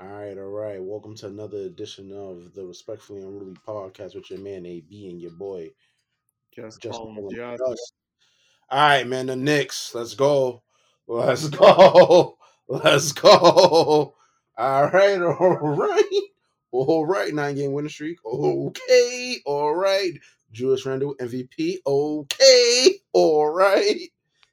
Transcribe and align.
All 0.00 0.06
right, 0.06 0.38
all 0.38 0.44
right. 0.44 0.80
Welcome 0.80 1.16
to 1.16 1.26
another 1.26 1.58
edition 1.62 2.12
of 2.12 2.54
the 2.54 2.64
Respectfully 2.64 3.20
Unruly 3.20 3.56
podcast 3.66 4.14
with 4.14 4.30
your 4.30 4.38
man 4.38 4.64
AB 4.64 5.10
and 5.10 5.20
your 5.20 5.32
boy 5.32 5.70
Just, 6.54 6.80
Just 6.80 6.96
call 6.96 7.12
him 7.12 7.28
Just. 7.34 7.94
All 8.70 8.78
right, 8.78 9.04
man. 9.04 9.26
The 9.26 9.34
Knicks. 9.34 9.92
Let's 9.96 10.14
go. 10.14 10.62
Let's 11.08 11.48
go. 11.48 12.38
Let's 12.68 13.10
go. 13.10 14.14
All 14.56 14.88
right, 14.90 15.20
all 15.20 15.58
right. 15.58 16.22
All 16.70 17.04
right. 17.04 17.34
Nine 17.34 17.56
game 17.56 17.72
winning 17.72 17.90
streak. 17.90 18.18
Okay. 18.24 19.38
All 19.46 19.74
right. 19.74 20.12
Julius 20.52 20.86
Randle 20.86 21.16
MVP. 21.16 21.78
Okay. 21.84 23.00
All 23.12 23.48
right. 23.48 23.98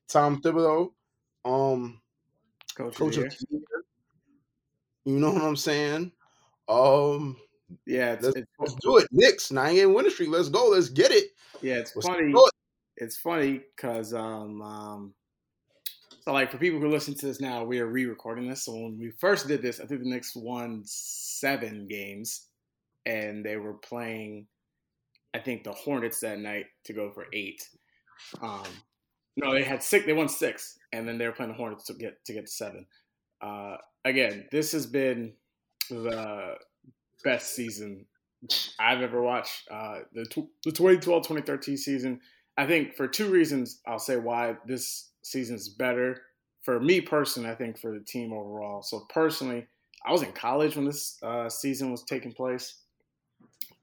Tom 0.08 0.42
Thibodeau. 0.42 0.92
Um, 1.44 2.02
Coach, 2.76 2.96
coach 2.96 3.18
of 3.18 3.24
the 3.26 3.46
year. 3.52 3.85
You 5.06 5.20
know 5.20 5.32
what 5.32 5.44
I'm 5.44 5.56
saying? 5.56 6.12
Um. 6.68 7.38
Yeah, 7.86 8.14
it's, 8.14 8.24
let's, 8.24 8.38
it's 8.38 8.52
let's 8.60 8.76
do 8.76 8.98
it. 8.98 9.08
Knicks 9.12 9.52
nine 9.52 9.76
game 9.76 9.94
winning 9.94 10.12
streak. 10.12 10.30
Let's 10.30 10.50
go. 10.50 10.70
Let's 10.70 10.90
get 10.90 11.12
it. 11.12 11.32
yeah, 11.62 11.76
it's 11.76 11.96
Let's 11.96 12.08
funny. 12.08 12.32
it. 12.32 12.52
It's 12.98 13.18
funny 13.18 13.62
because 13.76 14.14
um, 14.14 14.62
um, 14.62 15.14
so 16.22 16.32
like 16.32 16.52
for 16.52 16.58
people 16.58 16.80
who 16.80 16.90
listen 16.90 17.16
to 17.16 17.26
this 17.26 17.42
now, 17.42 17.64
we 17.64 17.80
are 17.80 17.88
re-recording 17.88 18.48
this. 18.48 18.64
So 18.64 18.74
when 18.74 18.98
we 18.98 19.12
first 19.20 19.48
did 19.48 19.62
this, 19.62 19.80
I 19.80 19.86
think 19.86 20.02
the 20.02 20.10
Knicks 20.10 20.36
won 20.36 20.82
seven 20.86 21.88
games, 21.88 22.48
and 23.06 23.44
they 23.44 23.58
were 23.58 23.74
playing, 23.74 24.48
I 25.34 25.40
think 25.40 25.64
the 25.64 25.74
Hornets 25.74 26.20
that 26.22 26.40
night 26.40 26.68
to 26.86 26.94
go 26.94 27.12
for 27.12 27.26
eight. 27.34 27.68
Um, 28.42 28.64
no, 29.36 29.54
they 29.54 29.64
had 29.64 29.84
six. 29.84 30.06
They 30.06 30.14
won 30.14 30.30
six, 30.30 30.78
and 30.94 31.08
then 31.08 31.18
they 31.18 31.26
were 31.26 31.34
playing 31.34 31.52
the 31.52 31.58
Hornets 31.58 31.86
to 31.86 31.94
get 31.94 32.24
to 32.26 32.34
get 32.34 32.46
to 32.46 32.52
seven. 32.52 32.86
Uh, 33.42 33.78
again, 34.06 34.48
this 34.52 34.72
has 34.72 34.86
been 34.86 35.34
the 35.90 36.56
best 37.24 37.56
season 37.56 38.06
I've 38.80 39.02
ever 39.02 39.22
watched. 39.22 39.68
Uh, 39.70 40.00
the 40.14 40.26
the 40.64 40.72
2012-2013 40.72 41.78
season. 41.78 42.22
I 42.58 42.66
think 42.66 42.96
for 42.96 43.08
two 43.08 43.30
reasons, 43.30 43.82
I'll 43.86 44.00
say 44.00 44.16
why 44.16 44.56
this 44.66 45.12
season's 45.24 45.68
better 45.68 46.22
for 46.62 46.80
me 46.80 47.02
personally. 47.02 47.50
I 47.50 47.56
think 47.56 47.78
for 47.78 47.92
the 47.92 48.06
team 48.06 48.32
overall. 48.32 48.82
So 48.82 49.06
personally, 49.10 49.68
I 50.06 50.12
was 50.12 50.22
in 50.22 50.32
college 50.32 50.76
when 50.76 50.86
this 50.86 51.18
uh, 51.22 51.50
season 51.50 51.92
was 51.92 52.04
taking 52.04 52.32
place, 52.32 52.82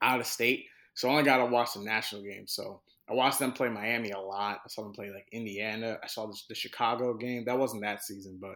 out 0.00 0.20
of 0.20 0.27
state, 0.27 0.65
so 0.95 1.09
I 1.09 1.12
only 1.12 1.25
got 1.25 1.39
to 1.39 1.47
watch 1.47 1.75
the 1.75 1.81
national 1.81 2.23
game. 2.23 2.47
So 2.47 2.81
I 3.11 3.15
watched 3.15 3.39
them 3.39 3.53
play 3.53 3.69
Miami 3.69 4.11
a 4.11 4.19
lot. 4.19 4.61
I 4.65 4.69
saw 4.69 4.83
them 4.83 4.93
play 4.93 5.11
like 5.11 5.27
Indiana. 5.33 5.98
I 6.03 6.06
saw 6.06 6.27
the, 6.27 6.37
the 6.48 6.55
Chicago 6.55 7.15
game. 7.15 7.45
That 7.45 7.59
wasn't 7.59 7.83
that 7.83 8.03
season, 8.03 8.41
but 8.41 8.55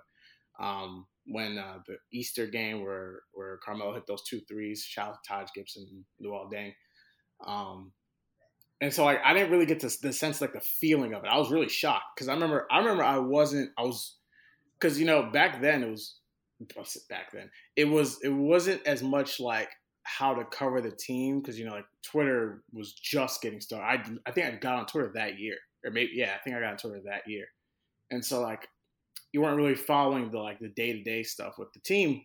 um, 0.65 1.07
when 1.27 1.59
uh, 1.59 1.79
the 1.87 1.97
Easter 2.13 2.47
game 2.47 2.83
where 2.83 3.21
where 3.33 3.59
Carmelo 3.65 3.95
hit 3.95 4.07
those 4.07 4.23
two 4.23 4.41
threes, 4.49 4.83
shout 4.83 5.09
out 5.09 5.23
to 5.23 5.29
Taj 5.29 5.49
Gibson 5.55 5.87
and 5.91 6.05
Luol 6.27 6.51
Deng. 6.53 6.73
Um, 7.45 7.93
and 8.81 8.93
so 8.93 9.05
like 9.05 9.21
I 9.25 9.33
didn't 9.33 9.51
really 9.51 9.67
get 9.67 9.81
to 9.81 9.91
the 10.03 10.13
sense 10.13 10.41
like 10.41 10.53
the 10.53 10.61
feeling 10.61 11.15
of 11.15 11.25
it. 11.25 11.29
I 11.29 11.39
was 11.39 11.51
really 11.51 11.69
shocked 11.69 12.17
because 12.17 12.29
I 12.29 12.35
remember 12.35 12.67
I 12.71 12.79
remember 12.79 13.05
I 13.05 13.19
wasn't 13.19 13.71
I 13.79 13.83
was 13.83 14.17
because 14.79 14.99
you 15.01 15.07
know 15.07 15.31
back 15.31 15.61
then 15.61 15.83
it 15.83 15.91
was 15.91 16.19
back 17.09 17.33
then 17.33 17.51
it 17.75 17.87
was 17.87 18.19
it 18.23 18.33
wasn't 18.33 18.87
as 18.87 19.03
much 19.03 19.41
like 19.41 19.69
how 20.05 20.35
to 20.35 20.45
cover 20.45 20.81
the 20.81 20.91
team 20.91 21.41
because 21.41 21.59
you 21.59 21.65
know 21.65 21.73
like 21.73 21.87
Twitter 22.03 22.63
was 22.73 22.93
just 22.93 23.43
getting 23.43 23.61
started. 23.61 24.19
I 24.25 24.29
I 24.29 24.33
think 24.33 24.47
I 24.47 24.51
got 24.57 24.79
on 24.79 24.87
Twitter 24.87 25.11
that 25.15 25.39
year 25.39 25.57
or 25.85 25.91
maybe 25.91 26.13
yeah 26.15 26.35
I 26.35 26.43
think 26.43 26.57
I 26.57 26.61
got 26.61 26.73
on 26.73 26.77
Twitter 26.77 27.03
that 27.07 27.23
year, 27.27 27.47
and 28.11 28.25
so 28.25 28.41
like 28.41 28.69
you 29.33 29.41
weren't 29.41 29.57
really 29.57 29.75
following 29.75 30.31
the 30.31 30.39
like 30.39 30.59
the 30.59 30.69
day 30.69 30.93
to 30.93 31.03
day 31.03 31.23
stuff 31.23 31.55
with 31.59 31.73
the 31.73 31.81
team 31.81 32.23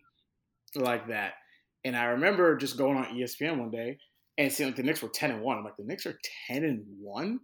like 0.74 1.08
that. 1.08 1.34
And 1.84 1.96
I 1.96 2.04
remember 2.04 2.56
just 2.56 2.78
going 2.78 2.96
on 2.96 3.06
ESPN 3.06 3.58
one 3.58 3.70
day 3.70 3.98
and 4.38 4.52
seeing 4.52 4.68
like 4.68 4.76
the 4.76 4.82
Knicks 4.82 5.02
were 5.02 5.08
ten 5.08 5.30
and 5.30 5.42
one. 5.42 5.58
I'm 5.58 5.64
like, 5.64 5.76
the 5.76 5.84
Knicks 5.84 6.06
are 6.06 6.18
ten 6.48 6.64
and 6.64 6.84
one. 7.00 7.40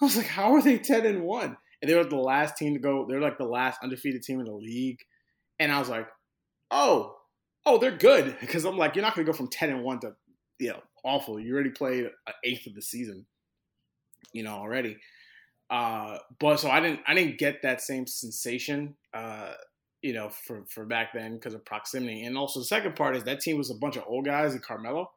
I 0.00 0.04
was 0.04 0.16
like, 0.16 0.26
how 0.26 0.54
are 0.54 0.62
they 0.62 0.78
ten 0.78 1.04
and 1.06 1.22
one? 1.22 1.56
And 1.82 1.90
they 1.90 1.94
were 1.94 2.04
the 2.04 2.16
last 2.16 2.56
team 2.56 2.74
to 2.74 2.80
go. 2.80 3.06
They're 3.08 3.20
like 3.20 3.38
the 3.38 3.44
last 3.44 3.82
undefeated 3.82 4.22
team 4.22 4.40
in 4.40 4.46
the 4.46 4.52
league. 4.52 4.98
And 5.58 5.72
I 5.72 5.78
was 5.78 5.88
like, 5.88 6.08
oh, 6.70 7.16
oh, 7.66 7.78
they're 7.78 7.90
good 7.90 8.36
because 8.40 8.64
I'm 8.64 8.78
like, 8.78 8.94
you're 8.94 9.04
not 9.04 9.14
going 9.14 9.26
to 9.26 9.32
go 9.32 9.36
from 9.36 9.48
ten 9.48 9.70
and 9.70 9.82
one 9.82 10.00
to 10.00 10.12
you 10.58 10.70
know 10.70 10.82
awful. 11.04 11.40
You 11.40 11.54
already 11.54 11.70
played 11.70 12.04
an 12.04 12.34
eighth 12.44 12.66
of 12.66 12.74
the 12.74 12.82
season, 12.82 13.26
you 14.32 14.42
know 14.42 14.54
already. 14.54 14.96
Uh, 15.70 16.18
but 16.40 16.58
so 16.58 16.68
I 16.68 16.80
didn't 16.80 17.00
I 17.06 17.14
didn't 17.14 17.38
get 17.38 17.62
that 17.62 17.80
same 17.80 18.06
sensation, 18.06 18.96
uh, 19.14 19.52
you 20.02 20.12
know, 20.12 20.28
for 20.28 20.64
for 20.68 20.84
back 20.84 21.12
then 21.14 21.34
because 21.34 21.54
of 21.54 21.64
proximity. 21.64 22.24
And 22.24 22.36
also 22.36 22.60
the 22.60 22.66
second 22.66 22.96
part 22.96 23.16
is 23.16 23.24
that 23.24 23.40
team 23.40 23.56
was 23.56 23.70
a 23.70 23.76
bunch 23.76 23.96
of 23.96 24.04
old 24.06 24.24
guys 24.24 24.52
and 24.52 24.62
Carmelo. 24.62 25.10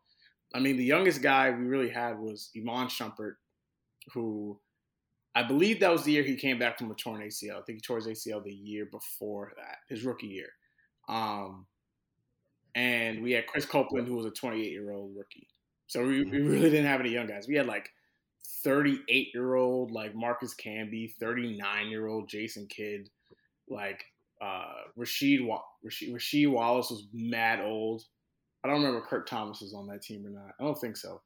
I 0.54 0.60
mean, 0.60 0.78
the 0.78 0.86
youngest 0.86 1.24
guy 1.24 1.50
we 1.50 1.66
really 1.66 1.90
had 1.90 2.20
was 2.20 2.52
Iman 2.56 2.88
Shumpert, 2.88 3.34
who 4.14 4.60
I 5.34 5.42
believe 5.42 5.80
that 5.80 5.92
was 5.92 6.04
the 6.04 6.12
year 6.12 6.24
he 6.24 6.36
came 6.36 6.60
back 6.60 6.78
from 6.78 6.92
a 6.92 6.96
torn 6.96 7.22
ACL. 7.22 7.58
I 7.58 7.64
think 7.64 7.78
he 7.78 7.82
tore 7.82 7.98
his 7.98 8.08
ACL 8.08 8.44
the 8.44 8.54
year 8.54 8.86
before 8.86 9.54
that, 9.58 9.78
his 9.90 10.06
rookie 10.06 10.28
year. 10.28 10.50
Um, 11.10 11.66
and 12.76 13.24
we 13.24 13.32
had 13.32 13.48
Chris 13.48 13.66
Copeland, 13.66 14.08
who 14.08 14.16
was 14.16 14.28
a 14.28 14.32
28 14.32 14.72
year 14.72 14.92
old 14.92 15.16
rookie. 15.16 15.48
So 15.88 16.06
we, 16.06 16.24
we 16.24 16.40
really 16.40 16.70
didn't 16.70 16.86
have 16.86 17.00
any 17.00 17.10
young 17.10 17.28
guys. 17.28 17.48
We 17.48 17.56
had 17.56 17.66
like 17.66 17.90
38 18.64 19.30
year 19.34 19.56
old 19.56 19.92
like 19.92 20.16
Marcus 20.16 20.56
Camby, 20.56 21.14
39 21.20 21.88
year 21.88 22.08
old 22.08 22.30
Jason 22.30 22.68
Kidd, 22.68 23.10
like 23.70 24.04
uh, 24.42 24.74
Rasheed, 24.98 25.46
Wa- 25.46 25.64
Rasheed 25.86 26.14
Rasheed 26.14 26.52
Wallace 26.52 26.90
was 26.90 27.08
mad 27.14 27.60
old. 27.62 28.04
I 28.64 28.68
don't 28.68 28.82
remember 28.82 29.06
Kurt 29.06 29.28
Thomas 29.28 29.62
was 29.62 29.74
on 29.74 29.88
that 29.88 30.02
team 30.02 30.26
or 30.26 30.30
not. 30.30 30.54
I 30.60 30.64
don't 30.64 30.80
think 30.80 30.98
so. 30.98 31.22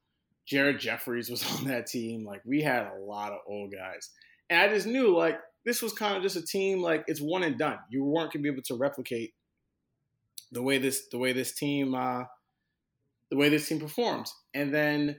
Jared 0.46 0.80
Jeffries 0.80 1.30
was 1.30 1.44
on 1.58 1.64
that 1.66 1.86
team. 1.86 2.24
Like 2.24 2.42
we 2.44 2.62
had 2.62 2.86
a 2.86 3.00
lot 3.00 3.32
of 3.32 3.38
old 3.46 3.72
guys, 3.72 4.10
and 4.50 4.60
I 4.60 4.68
just 4.68 4.86
knew 4.86 5.16
like 5.16 5.38
this 5.64 5.82
was 5.82 5.92
kind 5.92 6.16
of 6.16 6.22
just 6.22 6.36
a 6.36 6.42
team 6.44 6.80
like 6.80 7.04
it's 7.06 7.20
one 7.20 7.42
and 7.42 7.58
done. 7.58 7.78
You 7.90 8.04
weren't 8.04 8.32
gonna 8.32 8.42
be 8.42 8.48
able 8.48 8.62
to 8.62 8.76
replicate 8.76 9.34
the 10.52 10.62
way 10.62 10.78
this 10.78 11.08
the 11.08 11.18
way 11.18 11.32
this 11.32 11.54
team 11.54 11.94
uh, 11.94 12.24
the 13.30 13.36
way 13.36 13.48
this 13.48 13.68
team 13.68 13.80
performs, 13.80 14.34
and 14.54 14.72
then 14.72 15.16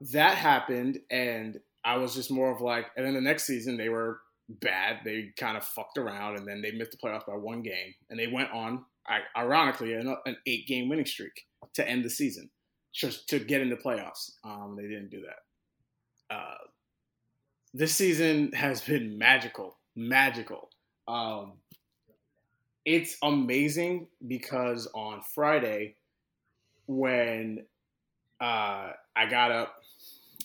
that 0.00 0.36
happened, 0.36 1.00
and 1.10 1.58
I 1.84 1.96
was 1.96 2.14
just 2.14 2.30
more 2.30 2.50
of 2.50 2.60
like, 2.60 2.86
and 2.96 3.04
then 3.04 3.14
the 3.14 3.20
next 3.20 3.44
season 3.44 3.76
they 3.76 3.88
were 3.88 4.20
bad. 4.48 5.00
They 5.04 5.32
kind 5.36 5.56
of 5.56 5.64
fucked 5.64 5.98
around, 5.98 6.36
and 6.36 6.46
then 6.46 6.62
they 6.62 6.72
missed 6.72 6.92
the 6.92 6.98
playoffs 6.98 7.26
by 7.26 7.34
one 7.34 7.62
game, 7.62 7.94
and 8.10 8.18
they 8.18 8.26
went 8.26 8.50
on, 8.52 8.84
ironically, 9.36 9.94
an, 9.94 10.16
an 10.26 10.36
eight-game 10.46 10.88
winning 10.88 11.06
streak 11.06 11.46
to 11.74 11.88
end 11.88 12.04
the 12.04 12.10
season, 12.10 12.50
just 12.92 13.28
to 13.28 13.38
get 13.38 13.60
into 13.60 13.76
playoffs. 13.76 14.32
Um, 14.44 14.76
they 14.76 14.84
didn't 14.84 15.10
do 15.10 15.22
that. 15.22 16.34
Uh, 16.34 16.58
this 17.74 17.94
season 17.94 18.52
has 18.52 18.80
been 18.80 19.18
magical, 19.18 19.76
magical. 19.96 20.70
Um, 21.06 21.54
it's 22.84 23.16
amazing 23.22 24.08
because 24.26 24.88
on 24.94 25.20
Friday, 25.34 25.96
when 26.86 27.66
uh, 28.40 28.92
I 29.14 29.26
got 29.28 29.52
up, 29.52 29.74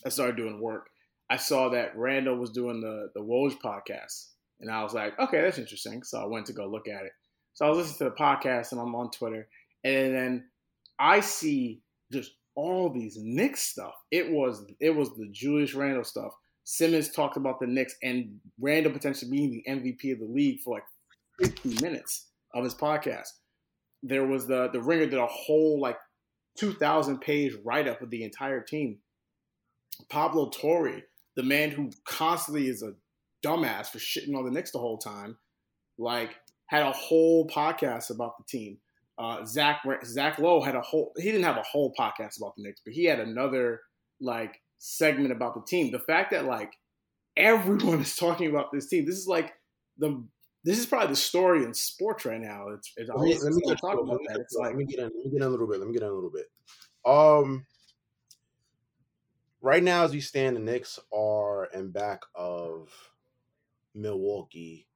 I 0.04 0.08
started 0.10 0.36
doing 0.36 0.60
work. 0.60 0.88
I 1.30 1.36
saw 1.36 1.70
that 1.70 1.96
Randle 1.96 2.36
was 2.36 2.50
doing 2.50 2.80
the 2.80 3.10
the 3.14 3.24
Woj 3.24 3.56
podcast, 3.64 4.28
and 4.60 4.70
I 4.70 4.82
was 4.82 4.94
like, 4.94 5.18
okay, 5.18 5.40
that's 5.40 5.58
interesting. 5.58 6.02
So 6.02 6.20
I 6.20 6.26
went 6.26 6.46
to 6.46 6.52
go 6.52 6.66
look 6.66 6.88
at 6.88 7.04
it. 7.04 7.12
So 7.54 7.64
I 7.64 7.68
was 7.68 7.78
listening 7.78 8.10
to 8.10 8.16
the 8.16 8.22
podcast, 8.22 8.72
and 8.72 8.80
I'm 8.80 8.94
on 8.94 9.10
Twitter, 9.10 9.48
and 9.84 10.14
then 10.14 10.44
I 10.98 11.20
see 11.20 11.80
just 12.12 12.32
all 12.54 12.90
these 12.90 13.16
Knicks 13.20 13.62
stuff. 13.62 13.94
It 14.10 14.30
was 14.30 14.64
it 14.80 14.90
was 14.90 15.10
the 15.10 15.28
Julius 15.30 15.74
Randle 15.74 16.04
stuff. 16.04 16.32
Simmons 16.64 17.10
talked 17.10 17.36
about 17.36 17.60
the 17.60 17.66
Knicks 17.66 17.94
and 18.02 18.40
Randle 18.58 18.92
potentially 18.92 19.30
being 19.30 19.50
the 19.50 19.70
MVP 19.70 20.12
of 20.12 20.20
the 20.20 20.26
league 20.26 20.60
for 20.60 20.74
like 20.74 20.84
50 21.40 21.84
minutes 21.84 22.28
of 22.54 22.64
his 22.64 22.74
podcast. 22.74 23.28
There 24.02 24.26
was 24.26 24.46
the 24.46 24.68
the 24.72 24.80
Ringer 24.80 25.06
did 25.06 25.18
a 25.18 25.26
whole 25.26 25.80
like 25.80 25.98
2,000 26.58 27.20
page 27.20 27.52
write 27.64 27.88
up 27.88 28.00
of 28.00 28.10
the 28.10 28.22
entire 28.22 28.60
team. 28.60 28.98
Pablo 30.08 30.50
Torre, 30.50 31.02
the 31.36 31.42
man 31.42 31.70
who 31.70 31.90
constantly 32.04 32.68
is 32.68 32.82
a 32.82 32.94
dumbass 33.44 33.88
for 33.88 33.98
shitting 33.98 34.36
on 34.36 34.44
the 34.44 34.50
Knicks 34.50 34.70
the 34.70 34.78
whole 34.78 34.98
time, 34.98 35.36
like 35.98 36.36
had 36.66 36.82
a 36.82 36.92
whole 36.92 37.46
podcast 37.48 38.10
about 38.10 38.38
the 38.38 38.44
team. 38.48 38.78
Uh, 39.16 39.44
Zach 39.44 39.82
Zach 40.04 40.38
Lowe 40.38 40.60
had 40.60 40.74
a 40.74 40.80
whole. 40.80 41.12
He 41.16 41.24
didn't 41.30 41.44
have 41.44 41.56
a 41.56 41.62
whole 41.62 41.94
podcast 41.98 42.38
about 42.38 42.56
the 42.56 42.62
Knicks, 42.64 42.80
but 42.84 42.94
he 42.94 43.04
had 43.04 43.20
another 43.20 43.80
like 44.20 44.60
segment 44.78 45.30
about 45.30 45.54
the 45.54 45.62
team. 45.62 45.92
The 45.92 46.00
fact 46.00 46.32
that 46.32 46.46
like 46.46 46.72
everyone 47.36 48.00
is 48.00 48.16
talking 48.16 48.50
about 48.50 48.72
this 48.72 48.88
team. 48.88 49.06
This 49.06 49.18
is 49.18 49.26
like 49.26 49.52
the. 49.98 50.24
This 50.66 50.78
is 50.78 50.86
probably 50.86 51.08
the 51.08 51.16
story 51.16 51.62
in 51.62 51.74
sports 51.74 52.24
right 52.24 52.40
now. 52.40 52.68
It's, 52.70 52.90
it's 52.96 53.10
Let 53.10 53.20
me, 53.20 53.38
let 53.38 53.52
me 53.52 53.60
get, 53.66 53.78
talk 53.78 54.00
about 54.00 54.18
that. 54.28 54.40
It's 54.40 54.54
like 54.54 54.68
let 54.68 54.76
me 54.76 54.86
get 54.86 54.98
in. 54.98 55.04
Let 55.04 55.14
me 55.14 55.30
get 55.30 55.36
in 55.36 55.42
a 55.42 55.48
little 55.50 55.66
bit. 55.66 55.78
Let 55.78 55.86
me 55.86 55.92
get 55.92 56.02
in 56.02 56.08
a 56.08 56.12
little 56.12 56.30
bit. 56.30 56.46
Um, 57.04 57.66
right 59.64 59.82
now 59.82 60.04
as 60.04 60.12
we 60.12 60.20
stand, 60.20 60.56
the 60.56 60.60
Knicks 60.60 60.98
are 61.12 61.64
in 61.66 61.90
back 61.90 62.22
of 62.34 62.90
Milwaukee. 63.94 64.86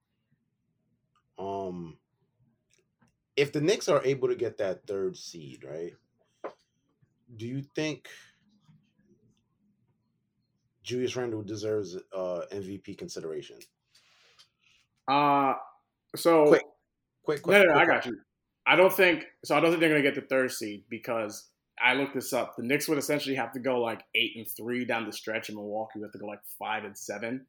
Um, 1.39 1.99
if 3.35 3.51
the 3.53 3.63
Knicks 3.63 3.89
are 3.89 4.05
able 4.05 4.29
to 4.29 4.37
get 4.37 4.59
that 4.59 4.87
third 4.87 5.17
seed, 5.17 5.65
right? 5.65 5.95
Do 7.37 7.47
you 7.47 7.63
think 7.63 8.09
Julius 10.83 11.17
Randle 11.17 11.43
deserves 11.43 11.97
uh 12.13 12.43
MVP 12.53 12.97
consideration? 12.99 13.59
Uh 15.07 15.55
so 16.17 16.47
Quick, 16.47 16.63
Quick, 17.23 17.43
quick. 17.43 17.57
no, 17.59 17.63
no, 17.63 17.75
no, 17.75 17.81
I 17.81 17.85
quick 17.85 18.03
got 18.03 18.07
you. 18.07 18.19
I 18.67 18.77
don't 18.77 18.93
think 18.93 19.25
so. 19.45 19.57
I 19.57 19.61
don't 19.61 19.71
think 19.71 19.81
they're 19.81 19.89
going 19.89 20.03
to 20.03 20.11
get 20.11 20.15
the 20.15 20.27
third 20.27 20.53
seed 20.53 20.85
because 20.91 21.51
I 21.83 21.95
looked 21.95 22.15
this 22.15 22.33
up. 22.33 22.57
The 22.57 22.63
Knicks 22.63 22.89
would 22.89 22.99
essentially 22.99 23.35
have 23.37 23.53
to 23.53 23.61
go 23.61 23.81
like 23.81 24.03
eight 24.15 24.33
and 24.37 24.47
three 24.49 24.85
down 24.85 25.07
the 25.07 25.13
stretch, 25.13 25.49
and 25.49 25.57
Milwaukee 25.57 25.99
would 25.99 26.07
have 26.07 26.13
to 26.13 26.19
go 26.19 26.27
like 26.27 26.43
five 26.59 26.85
and 26.85 26.97
seven. 26.97 27.47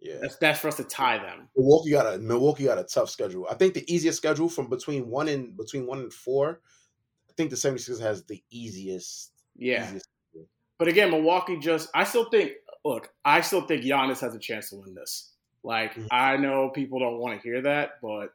Yeah. 0.00 0.16
That's 0.20 0.36
that's 0.36 0.60
for 0.60 0.68
us 0.68 0.76
to 0.76 0.84
tie 0.84 1.18
them. 1.18 1.48
Milwaukee 1.56 1.90
got 1.90 2.14
a 2.14 2.18
Milwaukee 2.18 2.64
got 2.64 2.78
a 2.78 2.84
tough 2.84 3.10
schedule. 3.10 3.46
I 3.50 3.54
think 3.54 3.74
the 3.74 3.92
easiest 3.92 4.16
schedule 4.18 4.48
from 4.48 4.68
between 4.68 5.08
one 5.08 5.28
and 5.28 5.56
between 5.56 5.86
one 5.86 5.98
and 5.98 6.12
four. 6.12 6.60
I 7.28 7.32
think 7.36 7.50
the 7.50 7.56
76ers 7.56 8.00
has 8.00 8.24
the 8.24 8.42
easiest. 8.50 9.32
Yeah, 9.56 9.86
easiest 9.86 10.08
but 10.78 10.88
again, 10.88 11.10
Milwaukee 11.10 11.58
just. 11.58 11.90
I 11.94 12.04
still 12.04 12.30
think. 12.30 12.52
Look, 12.82 13.10
I 13.26 13.42
still 13.42 13.60
think 13.60 13.84
Giannis 13.84 14.20
has 14.20 14.34
a 14.34 14.38
chance 14.38 14.70
to 14.70 14.76
win 14.76 14.94
this. 14.94 15.34
Like 15.62 15.94
Mhm. 15.94 16.08
I 16.10 16.38
know 16.38 16.70
people 16.70 16.98
don't 16.98 17.18
want 17.18 17.36
to 17.38 17.42
hear 17.46 17.60
that, 17.60 18.00
but 18.00 18.32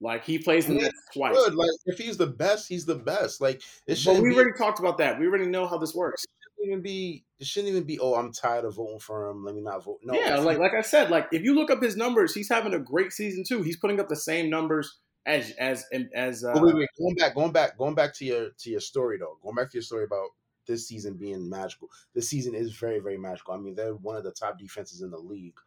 like 0.00 0.24
he 0.24 0.38
plays 0.38 0.66
the 0.66 0.74
Yeah, 0.74 0.82
Nets 0.82 1.00
twice. 1.12 1.34
Good. 1.34 1.54
Like 1.54 1.70
if 1.86 1.98
he's 1.98 2.16
the 2.16 2.26
best, 2.26 2.68
he's 2.68 2.84
the 2.84 2.94
best. 2.94 3.40
Like 3.40 3.62
it 3.86 3.96
shouldn't 3.96 4.22
we 4.22 4.30
be, 4.30 4.36
already 4.36 4.56
talked 4.56 4.78
about 4.78 4.98
that. 4.98 5.18
We 5.18 5.26
already 5.26 5.46
know 5.46 5.66
how 5.66 5.78
this 5.78 5.94
works. 5.94 6.24
shouldn't 6.42 6.72
even 6.72 6.82
be. 6.82 7.24
It 7.38 7.46
shouldn't 7.46 7.70
even 7.70 7.84
be. 7.84 7.98
Oh, 7.98 8.14
I'm 8.14 8.32
tired 8.32 8.64
of 8.64 8.74
voting 8.74 8.98
for 8.98 9.28
him. 9.28 9.44
Let 9.44 9.54
me 9.54 9.60
not 9.60 9.84
vote. 9.84 10.00
No. 10.02 10.14
yeah, 10.14 10.38
like 10.38 10.58
like 10.58 10.74
I 10.74 10.82
said, 10.82 11.10
like 11.10 11.28
if 11.32 11.42
you 11.42 11.54
look 11.54 11.70
up 11.70 11.82
his 11.82 11.96
numbers, 11.96 12.34
he's 12.34 12.48
having 12.48 12.74
a 12.74 12.78
great 12.78 13.12
season 13.12 13.44
too. 13.46 13.62
He's 13.62 13.76
putting 13.76 14.00
up 14.00 14.08
the 14.08 14.16
same 14.16 14.50
numbers 14.50 14.98
as 15.26 15.52
as 15.52 15.84
as 16.14 16.44
uh, 16.44 16.52
But 16.52 16.62
wait, 16.62 16.74
wait, 16.74 16.88
going 16.98 17.14
back, 17.14 17.34
going 17.34 17.52
back, 17.52 17.78
going 17.78 17.94
back 17.94 18.14
to 18.14 18.24
your 18.24 18.50
to 18.50 18.70
your 18.70 18.80
story 18.80 19.18
though. 19.18 19.38
Going 19.42 19.54
back 19.54 19.70
to 19.70 19.76
your 19.76 19.82
story 19.82 20.04
about 20.04 20.28
this 20.66 20.88
season 20.88 21.14
being 21.14 21.48
magical. 21.48 21.88
This 22.14 22.28
season 22.28 22.54
is 22.54 22.72
very, 22.72 22.98
very 22.98 23.18
magical. 23.18 23.54
I 23.54 23.58
mean, 23.58 23.74
they're 23.74 23.94
one 23.94 24.16
of 24.16 24.24
the 24.24 24.32
top 24.32 24.58
defenses 24.58 25.02
in 25.02 25.10
the 25.10 25.18
league. 25.18 25.58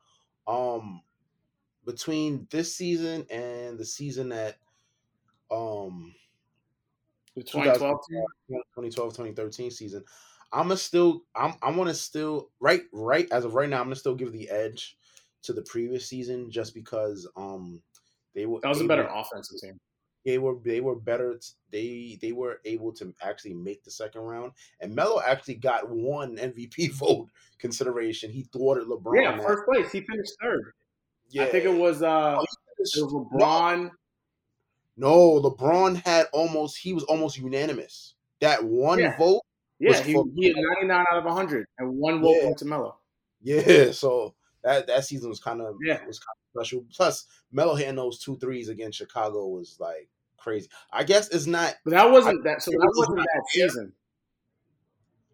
Um, 0.48 1.02
between 1.88 2.46
this 2.52 2.76
season 2.76 3.26
and 3.32 3.80
the 3.80 3.86
season 3.86 4.30
that 4.30 4.58
um 5.50 6.14
the 7.36 7.42
2012 7.44 8.00
2012 8.76 9.10
2013 9.14 9.72
season 9.72 10.04
i'm 10.52 10.64
gonna 10.64 10.78
still 10.78 11.22
i'm 11.36 11.54
i 11.62 11.72
want 11.72 11.90
to 11.90 11.94
still 11.96 12.50
right 12.60 12.82
right 12.92 13.28
as 13.32 13.46
of 13.46 13.54
right 13.56 13.70
now 13.70 13.78
i'm 13.80 13.86
gonna 13.86 13.96
still 13.96 14.16
give 14.16 14.32
the 14.34 14.50
edge 14.50 14.98
to 15.44 15.54
the 15.54 15.62
previous 15.62 16.06
season 16.08 16.52
just 16.52 16.74
because 16.76 17.26
um 17.38 17.82
they 18.36 18.46
were 18.46 18.60
That 18.62 18.70
was 18.70 18.82
a 18.82 18.86
better 18.86 19.04
were- 19.04 19.10
offensive 19.10 19.60
team. 19.62 19.80
they 20.26 20.38
were 20.40 20.56
they 20.66 20.82
were 20.82 20.96
better 20.96 21.36
t- 21.36 21.48
they 21.72 22.18
they 22.22 22.34
were 22.34 22.60
able 22.66 22.92
to 22.96 23.14
actually 23.22 23.54
make 23.54 23.84
the 23.86 23.92
second 23.92 24.22
round 24.22 24.52
and 24.82 24.94
Melo 24.94 25.22
actually 25.26 25.56
got 25.56 25.90
one 25.90 26.36
MVP 26.38 26.92
vote 26.94 27.30
consideration 27.60 28.30
he 28.30 28.44
thwarted 28.52 28.88
LeBron 28.90 29.22
Yeah, 29.22 29.38
first 29.38 29.64
place. 29.66 29.90
He 29.92 30.02
finished 30.02 30.34
third. 30.42 30.74
Yeah 31.30 31.44
I 31.44 31.48
think 31.48 31.66
it 31.66 31.74
was 31.74 32.02
uh 32.04 32.38
Oh, 32.40 32.44
it 32.80 33.04
was 33.04 33.14
LeBron. 33.14 33.90
no 34.96 35.42
LeBron 35.42 36.04
had 36.06 36.28
almost 36.34 36.78
he 36.78 36.94
was 36.94 37.04
almost 37.06 37.38
unanimous 37.38 38.16
that 38.40 38.64
one 38.64 39.00
Yeah. 39.00 39.18
vote 39.18 39.42
Yeah, 39.80 39.90
was 39.90 40.00
he, 40.02 40.14
he 40.36 40.48
had 40.48 40.56
99 40.82 41.06
out 41.12 41.18
of 41.18 41.26
100 41.26 41.66
and 41.80 41.98
one 41.98 42.22
vote 42.22 42.36
Yeah. 42.40 42.46
went 42.46 42.58
to 42.60 42.66
Melo. 42.66 42.98
Yeah, 43.42 43.92
so 43.92 44.34
that 44.64 44.88
that 44.88 45.06
season 45.06 45.30
was 45.30 45.40
kind 45.40 45.62
of 45.62 45.76
Yeah. 45.84 46.04
was 46.06 46.20
kind 46.20 46.36
of 46.36 46.62
special. 46.66 46.86
Plus, 46.92 47.26
Melo 47.52 47.76
hitting 47.76 47.96
those 47.96 48.20
two 48.20 48.38
threes 48.38 48.70
against 48.70 48.98
Chicago 48.98 49.48
was 49.48 49.78
like 49.80 50.10
crazy. 50.38 50.70
I 50.92 51.04
guess 51.04 51.30
it's 51.30 51.46
not. 51.48 51.76
But 51.86 51.92
that 51.92 52.10
wasn't 52.12 52.44
that 52.44 52.62
so 52.62 52.72
that 52.72 52.78
was 52.80 52.98
wasn't 52.98 53.18
that 53.18 53.44
fair. 53.54 53.68
season. 53.70 53.94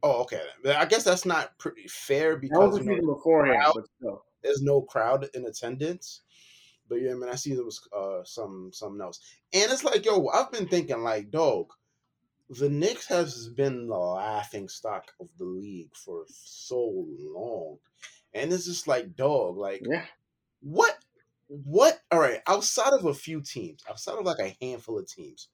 Oh, 0.01 0.21
okay. 0.23 0.41
I 0.75 0.85
guess 0.85 1.03
that's 1.05 1.25
not 1.25 1.57
pretty 1.57 1.87
fair 1.87 2.31
That 2.35 2.41
was 2.41 2.49
because 2.49 2.73
the 2.79 2.83
season 2.83 3.05
beforehand, 3.05 3.71
but 3.73 3.85
still. 3.97 4.25
There's 4.43 4.61
no 4.61 4.81
crowd 4.81 5.29
in 5.33 5.45
attendance. 5.45 6.21
But 6.89 7.01
yeah, 7.01 7.13
man, 7.15 7.29
I 7.29 7.35
see 7.35 7.53
there 7.55 7.65
was 7.65 7.87
uh 7.95 8.23
some 8.25 8.71
something 8.73 9.01
else, 9.01 9.19
and 9.53 9.71
it's 9.71 9.83
like, 9.83 10.05
yo, 10.05 10.27
I've 10.27 10.51
been 10.51 10.67
thinking 10.67 11.03
like, 11.03 11.31
dog, 11.31 11.73
the 12.49 12.69
Knicks 12.69 13.07
has 13.07 13.49
been 13.49 13.87
the 13.87 13.97
laughing 13.97 14.69
stock 14.69 15.11
of 15.19 15.29
the 15.37 15.45
league 15.45 15.95
for 15.95 16.25
so 16.27 17.05
long, 17.33 17.77
and 18.33 18.53
it's 18.53 18.65
just 18.65 18.87
like, 18.87 19.15
dog, 19.15 19.57
like. 19.57 19.81
Yeah. 19.89 20.05
what 20.61 20.97
what 21.47 22.01
all 22.11 22.19
right 22.19 22.41
outside 22.47 22.93
of 22.93 23.05
a 23.05 23.13
few 23.13 23.41
teams 23.41 23.83
outside 23.89 24.17
of 24.17 24.25
like 24.25 24.39
a 24.39 24.55
handful 24.61 24.97
of 24.99 25.07
teams 25.07 25.49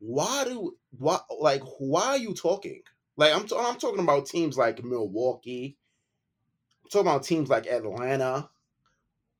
why 0.00 0.44
do 0.44 0.76
why 0.98 1.18
like 1.40 1.62
why 1.78 2.06
are 2.08 2.18
you 2.18 2.34
talking 2.34 2.82
like 3.16 3.34
i'm, 3.34 3.46
t- 3.46 3.56
I'm 3.58 3.78
talking 3.78 4.00
about 4.02 4.26
teams 4.26 4.58
like 4.58 4.82
milwaukee 4.84 5.76
talking 6.92 7.08
about 7.08 7.24
teams 7.24 7.48
like 7.50 7.66
atlanta 7.66 8.50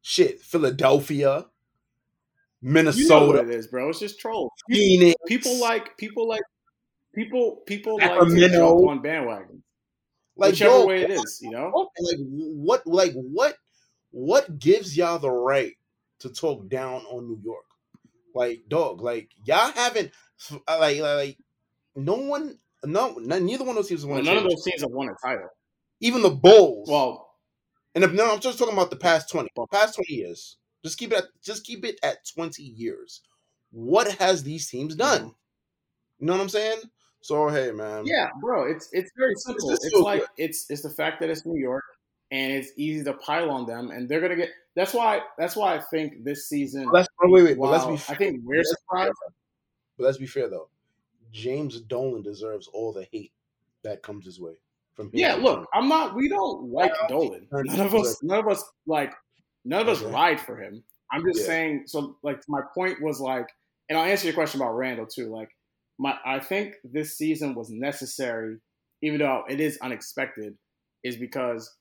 shit 0.02 0.40
philadelphia 0.40 1.46
You 2.94 3.08
know 3.08 3.26
what 3.26 3.36
minnesota 3.36 3.38
it 3.38 3.50
is, 3.50 3.66
bro. 3.68 3.88
It's 3.90 3.98
just 4.00 4.20
trolls. 4.20 4.52
phoenix 4.68 5.16
People 5.26 5.58
like 5.60 5.96
people 5.96 6.28
like 6.28 6.42
people 7.14 7.56
people 7.66 7.96
like 7.96 8.24
to 8.28 8.30
Sacramento. 8.30 8.58
jump 8.58 8.88
on 8.88 9.02
bandwagon. 9.02 9.62
like 10.36 10.50
Whichever 10.52 10.78
yo, 10.78 10.86
way 10.86 11.02
it 11.02 11.10
is, 11.10 11.40
you 11.42 11.50
know? 11.50 11.70
like 12.00 12.18
what 12.20 12.86
like 12.86 13.12
what 13.14 13.56
what 14.10 14.58
gives 14.58 14.96
y'all 14.96 15.18
the 15.18 15.30
right 15.30 15.74
to 16.20 16.30
talk 16.30 16.68
down 16.68 17.02
on 17.06 17.26
New 17.28 17.40
York? 17.44 17.64
Like 18.34 18.64
dog, 18.68 19.00
like 19.02 19.30
y'all 19.44 19.72
haven't 19.72 20.12
uh, 20.68 20.78
like 20.78 20.98
like 21.00 21.38
no 21.96 22.14
one 22.14 22.58
no 22.84 23.14
none, 23.18 23.44
neither 23.46 23.64
one 23.64 23.70
of 23.70 23.76
those 23.76 23.88
teams 23.88 24.06
Well, 24.06 24.16
won. 24.16 24.20
a 24.20 24.24
none 24.24 24.36
of 24.38 24.44
those 24.44 24.64
teams 24.64 24.82
have 24.82 24.90
won 24.90 25.08
a 25.08 25.14
title. 25.26 25.48
even 26.00 26.22
the 26.22 26.30
Bulls. 26.30 26.88
Well, 26.88 27.31
and 27.94 28.04
if 28.04 28.12
no, 28.12 28.32
I'm 28.32 28.40
just 28.40 28.58
talking 28.58 28.74
about 28.74 28.90
the 28.90 28.96
past 28.96 29.30
twenty, 29.30 29.50
past 29.70 29.94
twenty 29.94 30.14
years. 30.14 30.56
Just 30.84 30.98
keep 30.98 31.12
it 31.12 31.18
at 31.18 31.24
just 31.42 31.64
keep 31.64 31.84
it 31.84 31.98
at 32.02 32.26
twenty 32.26 32.62
years. 32.62 33.22
What 33.70 34.12
has 34.14 34.42
these 34.42 34.68
teams 34.68 34.94
done? 34.94 35.20
Mm-hmm. 35.20 35.28
You 36.20 36.26
know 36.26 36.32
what 36.34 36.42
I'm 36.42 36.48
saying? 36.48 36.78
So 37.20 37.48
hey, 37.48 37.70
man. 37.70 38.04
yeah, 38.06 38.28
bro, 38.40 38.70
it's 38.70 38.88
it's 38.92 39.10
very 39.16 39.34
simple. 39.36 39.70
just 39.70 39.84
It's 39.84 39.96
like 39.96 40.20
good. 40.20 40.28
it's 40.38 40.70
it's 40.70 40.82
the 40.82 40.90
fact 40.90 41.20
that 41.20 41.30
it's 41.30 41.46
New 41.46 41.60
York 41.60 41.84
and 42.30 42.52
it's 42.52 42.70
easy 42.76 43.04
to 43.04 43.12
pile 43.12 43.50
on 43.50 43.66
them, 43.66 43.90
and 43.90 44.08
they're 44.08 44.20
gonna 44.20 44.36
get. 44.36 44.50
That's 44.74 44.94
why 44.94 45.20
that's 45.38 45.54
why 45.54 45.76
I 45.76 45.80
think 45.90 46.24
this 46.24 46.48
season. 46.48 46.88
Let's 46.90 47.08
oh, 47.22 47.28
wait, 47.30 47.44
wait, 47.44 47.58
but 47.58 47.70
let's 47.70 47.84
be. 47.84 48.12
I 48.12 48.16
think 48.16 48.40
we're 48.42 48.56
fair, 48.56 48.64
surprised. 48.64 49.12
But 49.98 50.04
let's 50.04 50.18
be 50.18 50.26
fair 50.26 50.48
though. 50.48 50.68
James 51.30 51.80
Dolan 51.80 52.22
deserves 52.22 52.68
all 52.68 52.92
the 52.92 53.06
hate 53.12 53.32
that 53.84 54.02
comes 54.02 54.24
his 54.24 54.40
way 54.40 54.61
from. 54.94 55.10
Yeah, 55.12 55.34
look, 55.34 55.66
I'm 55.74 55.88
not. 55.88 56.14
We 56.14 56.28
don't 56.28 56.70
like. 56.72 56.92
Dolan. 57.08 57.46
None 57.52 57.80
of 57.86 57.94
us. 57.94 58.22
None 58.22 58.38
of 58.38 58.48
us 58.48 58.64
like. 58.86 59.12
None 59.64 59.80
of 59.82 59.88
us 59.88 60.02
Okay. 60.02 60.12
ride 60.12 60.40
for 60.40 60.56
him. 60.56 60.82
I'm 61.12 61.24
just 61.24 61.40
Yeah. 61.40 61.46
saying. 61.46 61.82
So, 61.86 62.16
like, 62.22 62.40
my 62.48 62.60
point 62.74 63.00
was 63.02 63.20
like, 63.20 63.46
and 63.88 63.98
I'll 63.98 64.04
answer 64.04 64.26
your 64.26 64.34
question 64.34 64.60
about 64.60 64.72
Randle 64.76 65.06
too. 65.06 65.28
Like, 65.28 65.50
my 65.98 66.18
I 66.24 66.40
think 66.40 66.74
this 66.84 67.16
season 67.16 67.54
was 67.54 67.70
necessary, 67.70 68.58
even 69.02 69.18
though 69.20 69.44
it 69.48 69.60
is 69.60 69.78
unexpected, 69.82 70.56
is 71.04 71.16
because 71.16 71.76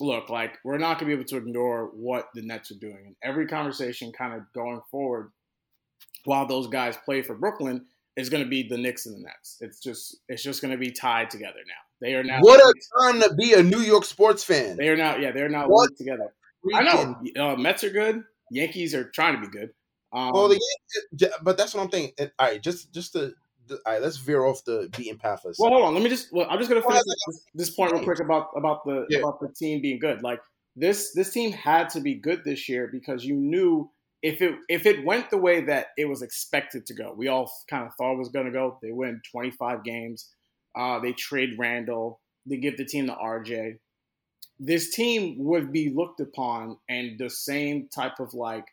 look, 0.00 0.28
like, 0.28 0.58
we're 0.64 0.76
not 0.78 0.98
gonna 0.98 1.06
be 1.08 1.12
able 1.12 1.24
to 1.24 1.36
ignore 1.36 1.86
what 1.94 2.28
the 2.34 2.42
Nets 2.42 2.72
are 2.72 2.78
doing, 2.80 3.04
and 3.06 3.14
every 3.22 3.46
conversation 3.46 4.10
kind 4.10 4.34
of 4.34 4.42
going 4.52 4.80
forward, 4.90 5.30
while 6.24 6.46
those 6.46 6.66
guys 6.66 6.96
play 7.04 7.22
for 7.22 7.36
Brooklyn, 7.36 7.86
is 8.16 8.28
going 8.30 8.42
to 8.42 8.48
be 8.48 8.62
the 8.68 8.78
Knicks 8.78 9.06
and 9.06 9.16
the 9.16 9.20
Nets. 9.20 9.58
It's 9.60 9.80
just 9.80 10.16
it's 10.28 10.42
just 10.42 10.62
going 10.62 10.72
to 10.72 10.78
be 10.78 10.90
tied 10.90 11.30
together 11.30 11.60
now. 11.66 11.74
They 12.00 12.14
are 12.14 12.22
now 12.24 12.38
What 12.40 12.60
a 12.60 12.74
time 13.02 13.20
to 13.22 13.34
be 13.34 13.54
a 13.54 13.62
New 13.62 13.80
York 13.80 14.04
sports 14.04 14.44
fan. 14.44 14.76
they 14.76 14.88
are 14.88 14.96
now 14.96 15.16
yeah 15.16 15.30
they're 15.32 15.48
now 15.48 15.66
What? 15.68 15.96
together. 15.96 16.32
I 16.74 16.82
know 16.82 17.16
uh, 17.42 17.56
Mets 17.56 17.84
are 17.84 17.90
good. 17.90 18.24
Yankees 18.50 18.94
are 18.94 19.04
trying 19.10 19.34
to 19.34 19.40
be 19.40 19.48
good. 19.48 19.70
Um, 20.12 20.30
Well, 20.32 20.48
the, 20.48 20.60
Yan- 21.18 21.30
but 21.42 21.56
that's 21.58 21.74
what 21.74 21.82
I'm 21.82 21.90
thinking. 21.90 22.30
All 22.38 22.46
right, 22.48 22.62
just 22.62 22.92
just 22.92 23.12
to 23.14 23.34
the, 23.66 23.76
all 23.86 23.92
right, 23.94 24.02
let's 24.02 24.16
veer 24.18 24.44
off 24.44 24.64
the 24.64 24.90
beaten 24.96 25.18
path 25.18 25.42
for 25.42 25.52
well, 25.58 25.70
hold 25.70 25.84
on. 25.84 25.94
Let 25.94 26.02
me 26.02 26.08
just. 26.10 26.32
Well, 26.32 26.46
I'm 26.48 26.58
just 26.58 26.68
gonna 26.70 26.82
finish 26.82 27.02
this, 27.26 27.42
this 27.54 27.70
point 27.70 27.92
real 27.92 28.04
quick 28.04 28.20
about 28.20 28.48
about 28.56 28.84
the 28.84 29.06
Yeah. 29.08 29.18
about 29.20 29.40
the 29.40 29.48
team 29.48 29.80
being 29.82 29.98
good. 29.98 30.22
Like 30.22 30.40
this 30.76 31.12
this 31.14 31.30
team 31.32 31.52
had 31.52 31.88
to 31.90 32.00
be 32.00 32.14
good 32.14 32.42
this 32.44 32.68
year 32.68 32.88
because 32.92 33.24
you 33.24 33.34
knew 33.34 33.90
if 34.24 34.40
it 34.40 34.54
if 34.70 34.86
it 34.86 35.04
went 35.04 35.28
the 35.28 35.36
way 35.36 35.60
that 35.60 35.88
it 35.98 36.06
was 36.06 36.22
expected 36.22 36.86
to 36.86 36.94
go, 36.94 37.12
we 37.14 37.28
all 37.28 37.52
kind 37.68 37.86
of 37.86 37.94
thought 37.94 38.14
it 38.14 38.18
was 38.18 38.30
going 38.30 38.46
to 38.46 38.52
go. 38.52 38.78
They 38.80 38.90
win 38.90 39.20
25 39.30 39.84
games. 39.84 40.30
Uh, 40.74 40.98
they 40.98 41.12
trade 41.12 41.50
Randle. 41.58 42.22
They 42.46 42.56
give 42.56 42.78
the 42.78 42.86
team 42.86 43.06
to 43.08 43.12
RJ. 43.12 43.76
This 44.58 44.94
team 44.94 45.36
would 45.40 45.72
be 45.72 45.92
looked 45.94 46.20
upon 46.20 46.78
and 46.88 47.18
the 47.18 47.28
same 47.28 47.88
type 47.94 48.18
of 48.18 48.32
like 48.32 48.64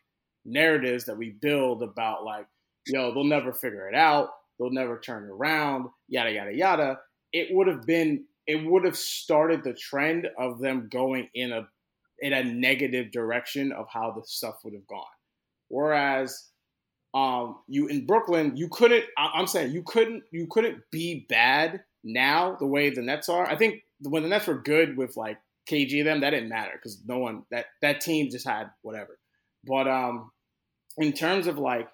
narratives 0.46 1.04
that 1.04 1.18
we 1.18 1.36
build 1.42 1.82
about 1.82 2.24
like, 2.24 2.46
yo, 2.86 3.12
they'll 3.12 3.22
never 3.22 3.52
figure 3.52 3.90
it 3.90 3.94
out. 3.94 4.30
They'll 4.58 4.70
never 4.70 5.00
turn 5.00 5.28
around. 5.28 5.84
Yada 6.08 6.32
yada 6.32 6.54
yada. 6.54 6.98
It 7.34 7.48
would 7.54 7.66
have 7.66 7.84
been. 7.84 8.24
It 8.46 8.64
would 8.64 8.86
have 8.86 8.96
started 8.96 9.62
the 9.62 9.74
trend 9.74 10.28
of 10.38 10.60
them 10.60 10.88
going 10.90 11.28
in 11.34 11.52
a 11.52 11.68
in 12.20 12.32
a 12.32 12.42
negative 12.42 13.12
direction 13.12 13.70
of 13.72 13.84
how 13.92 14.12
the 14.12 14.22
stuff 14.24 14.54
would 14.64 14.72
have 14.72 14.86
gone. 14.86 15.04
Whereas 15.72 16.48
Um, 17.14 17.58
you 17.68 17.88
in 17.88 18.06
Brooklyn, 18.06 18.56
you 18.56 18.68
couldn't. 18.68 19.04
I, 19.18 19.32
I'm 19.34 19.46
saying 19.46 19.72
you 19.72 19.82
couldn't. 19.82 20.24
You 20.30 20.46
couldn't 20.50 20.78
be 20.90 21.26
bad 21.28 21.82
now 22.04 22.56
the 22.60 22.66
way 22.66 22.90
the 22.90 23.02
Nets 23.02 23.28
are. 23.28 23.46
I 23.48 23.56
think 23.56 23.82
when 24.00 24.22
the 24.22 24.28
Nets 24.30 24.46
were 24.46 24.58
good 24.60 24.96
with 24.96 25.16
like 25.16 25.38
KG 25.70 26.04
them, 26.04 26.20
that 26.22 26.30
didn't 26.30 26.48
matter 26.50 26.72
because 26.74 26.98
no 27.06 27.18
one 27.18 27.44
that 27.50 27.66
that 27.82 28.00
team 28.02 28.30
just 28.30 28.46
had 28.46 28.70
whatever. 28.82 29.18
But 29.66 29.88
um, 29.88 30.30
in 30.98 31.12
terms 31.12 31.46
of 31.46 31.58
like 31.58 31.88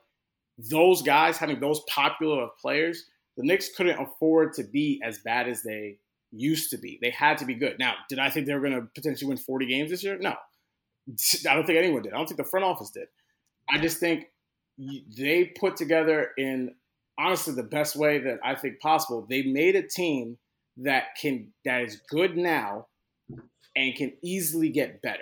those 0.58 1.02
guys 1.02 1.38
having 1.38 1.60
those 1.60 1.80
popular 1.88 2.44
of 2.44 2.56
players, 2.60 3.04
the 3.36 3.44
Knicks 3.44 3.70
couldn't 3.76 4.00
afford 4.00 4.54
to 4.54 4.64
be 4.64 5.00
as 5.04 5.18
bad 5.20 5.48
as 5.48 5.62
they 5.62 5.98
used 6.32 6.70
to 6.70 6.78
be. 6.78 6.98
They 7.02 7.10
had 7.10 7.38
to 7.38 7.46
be 7.46 7.54
good. 7.54 7.78
Now, 7.78 7.94
did 8.08 8.18
I 8.18 8.30
think 8.30 8.46
they 8.46 8.54
were 8.54 8.60
going 8.60 8.74
to 8.80 8.88
potentially 8.94 9.28
win 9.28 9.38
40 9.38 9.66
games 9.66 9.90
this 9.90 10.04
year? 10.04 10.18
No. 10.18 10.30
I 11.48 11.54
don't 11.54 11.66
think 11.66 11.78
anyone 11.78 12.02
did. 12.02 12.12
I 12.12 12.18
don't 12.18 12.26
think 12.26 12.38
the 12.38 12.44
front 12.44 12.64
office 12.64 12.90
did. 12.90 13.08
I 13.70 13.78
just 13.78 13.98
think 13.98 14.26
they 15.16 15.52
put 15.58 15.76
together 15.76 16.30
in 16.38 16.74
honestly 17.18 17.54
the 17.54 17.62
best 17.62 17.96
way 17.96 18.18
that 18.18 18.38
I 18.44 18.54
think 18.54 18.80
possible. 18.80 19.26
They 19.28 19.42
made 19.42 19.76
a 19.76 19.82
team 19.82 20.38
that 20.78 21.16
can 21.20 21.48
that 21.64 21.82
is 21.82 22.00
good 22.08 22.36
now 22.36 22.86
and 23.74 23.94
can 23.94 24.12
easily 24.22 24.68
get 24.68 25.02
better 25.02 25.20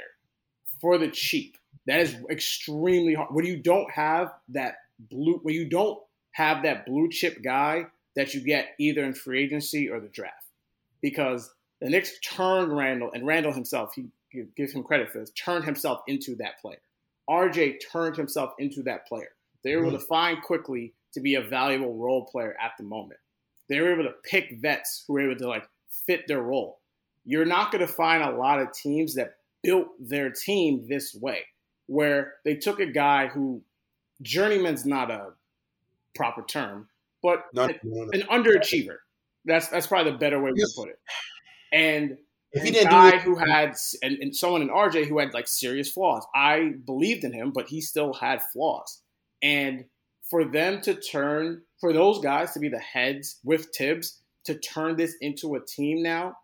for 0.80 0.98
the 0.98 1.08
cheap. 1.08 1.56
That 1.86 2.00
is 2.00 2.16
extremely 2.30 3.14
hard. 3.14 3.34
When 3.34 3.46
you 3.46 3.56
don't 3.56 3.90
have 3.90 4.32
that 4.50 4.76
blue 4.98 5.40
when 5.42 5.54
you 5.54 5.68
don't 5.68 5.98
have 6.32 6.62
that 6.62 6.84
blue 6.86 7.08
chip 7.10 7.42
guy 7.42 7.86
that 8.14 8.34
you 8.34 8.40
get 8.40 8.68
either 8.78 9.04
in 9.04 9.14
free 9.14 9.42
agency 9.42 9.88
or 9.88 10.00
the 10.00 10.08
draft. 10.08 10.46
Because 11.00 11.52
the 11.80 11.88
Knicks 11.88 12.18
turned 12.20 12.76
Randle 12.76 13.10
and 13.12 13.26
Randle 13.26 13.52
himself, 13.52 13.94
he 13.94 14.06
give 14.56 14.72
him 14.72 14.82
credit 14.82 15.10
for 15.10 15.18
this, 15.18 15.30
turned 15.30 15.64
himself 15.64 16.00
into 16.06 16.34
that 16.36 16.60
player. 16.60 16.78
RJ 17.28 17.76
turned 17.92 18.16
himself 18.16 18.52
into 18.58 18.82
that 18.84 19.06
player. 19.06 19.30
They 19.64 19.74
were 19.74 19.82
able 19.82 19.92
to 19.92 19.98
mm-hmm. 19.98 20.06
find 20.06 20.42
Quickley 20.42 20.94
to 21.12 21.20
be 21.20 21.34
a 21.34 21.40
valuable 21.40 21.96
role 21.96 22.26
player 22.26 22.56
at 22.62 22.72
the 22.78 22.84
moment. 22.84 23.18
They 23.68 23.80
were 23.80 23.92
able 23.92 24.04
to 24.04 24.14
pick 24.24 24.58
vets 24.60 25.04
who 25.06 25.14
were 25.14 25.30
able 25.30 25.38
to 25.40 25.48
like 25.48 25.68
fit 26.06 26.28
their 26.28 26.42
role. 26.42 26.80
You're 27.24 27.44
not 27.44 27.72
going 27.72 27.84
to 27.84 27.92
find 27.92 28.22
a 28.22 28.30
lot 28.30 28.60
of 28.60 28.72
teams 28.72 29.14
that 29.14 29.34
built 29.62 29.88
their 29.98 30.30
team 30.30 30.86
this 30.88 31.14
way, 31.20 31.40
where 31.86 32.34
they 32.44 32.54
took 32.54 32.78
a 32.78 32.86
guy 32.86 33.26
who 33.26 33.62
journeyman's 34.22 34.86
not 34.86 35.10
a 35.10 35.30
proper 36.14 36.42
term, 36.42 36.88
but 37.22 37.46
not, 37.52 37.70
an, 37.70 38.10
an 38.12 38.20
underachiever. 38.30 38.98
That's 39.44 39.68
that's 39.68 39.86
probably 39.86 40.12
the 40.12 40.18
better 40.18 40.40
way 40.40 40.52
yes. 40.54 40.74
to 40.74 40.80
put 40.80 40.90
it. 40.90 41.00
And 41.72 42.18
if 42.52 42.62
he 42.62 42.70
didn't 42.70 42.90
guy 42.90 43.18
who 43.18 43.36
had 43.36 43.74
and, 44.02 44.18
and 44.18 44.34
someone 44.34 44.62
in 44.62 44.68
RJ 44.68 45.06
who 45.06 45.18
had 45.18 45.34
like 45.34 45.48
serious 45.48 45.90
flaws. 45.90 46.26
I 46.34 46.74
believed 46.84 47.24
in 47.24 47.32
him, 47.32 47.52
but 47.52 47.68
he 47.68 47.80
still 47.80 48.14
had 48.14 48.42
flaws. 48.52 49.02
And 49.42 49.84
for 50.30 50.44
them 50.44 50.80
to 50.82 50.94
turn 50.94 51.62
for 51.80 51.92
those 51.92 52.20
guys 52.20 52.52
to 52.52 52.60
be 52.60 52.68
the 52.68 52.78
heads 52.78 53.38
with 53.44 53.68
Thibs 53.76 54.20
to 54.44 54.58
turn 54.58 54.96
this 54.96 55.14
into 55.20 55.54
a 55.54 55.64
team 55.64 56.02
now 56.02 56.36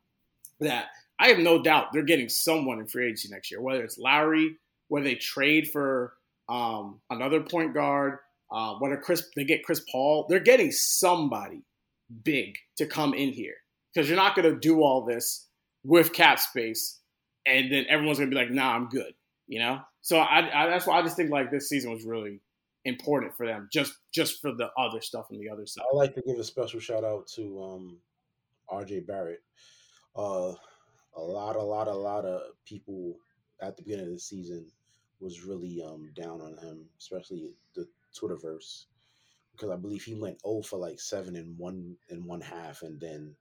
that 0.61 0.87
I 1.19 1.29
have 1.29 1.39
no 1.39 1.63
doubt 1.63 1.93
they're 1.93 2.03
getting 2.03 2.29
someone 2.29 2.79
in 2.79 2.87
free 2.87 3.07
agency 3.07 3.29
next 3.31 3.51
year, 3.51 3.61
whether 3.61 3.83
it's 3.83 3.99
Lowry, 3.99 4.57
whether 4.89 5.05
they 5.05 5.15
trade 5.15 5.71
for 5.71 6.15
um, 6.49 7.01
another 7.11 7.41
point 7.41 7.75
guard, 7.75 8.19
uh, 8.51 8.75
whether 8.75 8.97
Chris 8.97 9.29
they 9.35 9.45
get 9.45 9.65
Chris 9.65 9.83
Paul, 9.91 10.27
they're 10.29 10.41
getting 10.41 10.71
somebody 10.71 11.63
big 12.25 12.57
to 12.77 12.87
come 12.87 13.15
in 13.15 13.33
here 13.33 13.55
because 13.93 14.09
you're 14.09 14.17
not 14.17 14.35
going 14.35 14.53
to 14.53 14.59
do 14.59 14.83
all 14.83 15.05
this 15.05 15.47
with 15.85 16.13
cap 16.13 16.39
space 16.39 17.01
and 17.47 17.73
then 17.73 17.87
everyone's 17.89 18.19
to 18.19 18.27
be 18.27 18.35
like, 18.35 18.51
"Nah, 18.51 18.75
I'm 18.75 18.89
good," 18.89 19.15
you 19.47 19.59
know. 19.59 19.81
So 20.01 20.19
I, 20.19 20.65
I, 20.65 20.69
that's 20.69 20.87
why 20.87 20.99
I 20.99 21.03
just 21.03 21.17
think 21.17 21.31
like 21.31 21.51
this 21.51 21.69
season 21.69 21.93
was 21.93 22.05
really 22.05 22.41
important 22.85 23.35
for 23.37 23.47
them, 23.47 23.69
just 23.73 23.95
just 24.13 24.41
for 24.41 24.53
the 24.53 24.71
other 24.79 25.01
stuff 25.01 25.27
on 25.31 25.39
the 25.39 25.49
other 25.49 25.67
side. 25.67 25.85
I 25.93 25.97
like 25.97 26.15
to 26.15 26.23
give 26.23 26.39
a 26.39 26.45
special 26.45 26.81
shout 26.81 27.05
out 27.05 27.27
to 27.35 27.63
um, 27.63 27.99
R.J. 28.69 29.01
Barrett. 29.01 29.43
Uh, 30.15 30.53
a 31.15 31.21
lot, 31.21 31.57
a 31.57 31.63
lot, 31.63 31.89
a 31.89 31.95
lot 31.95 32.25
of 32.25 32.43
people 32.65 33.17
at 33.61 33.77
the 33.77 33.83
beginning 33.83 34.07
of 34.07 34.13
the 34.13 34.19
season 34.19 34.67
was 35.21 35.43
really 35.43 35.83
um, 35.83 36.11
down 36.15 36.41
on 36.41 36.57
him, 36.59 36.87
especially 36.99 37.53
the 37.75 37.87
Twitterverse, 38.19 38.87
because 39.53 39.71
I 39.71 39.77
believe 39.77 40.03
he 40.03 40.15
went 40.15 40.41
0 40.43 40.63
for 40.63 40.79
like 40.79 41.01
seven 41.01 41.37
in 41.37 41.55
one 41.57 41.97
in 42.09 42.25
one 42.27 42.41
half, 42.41 42.83
and 42.83 43.01
then 43.01 43.35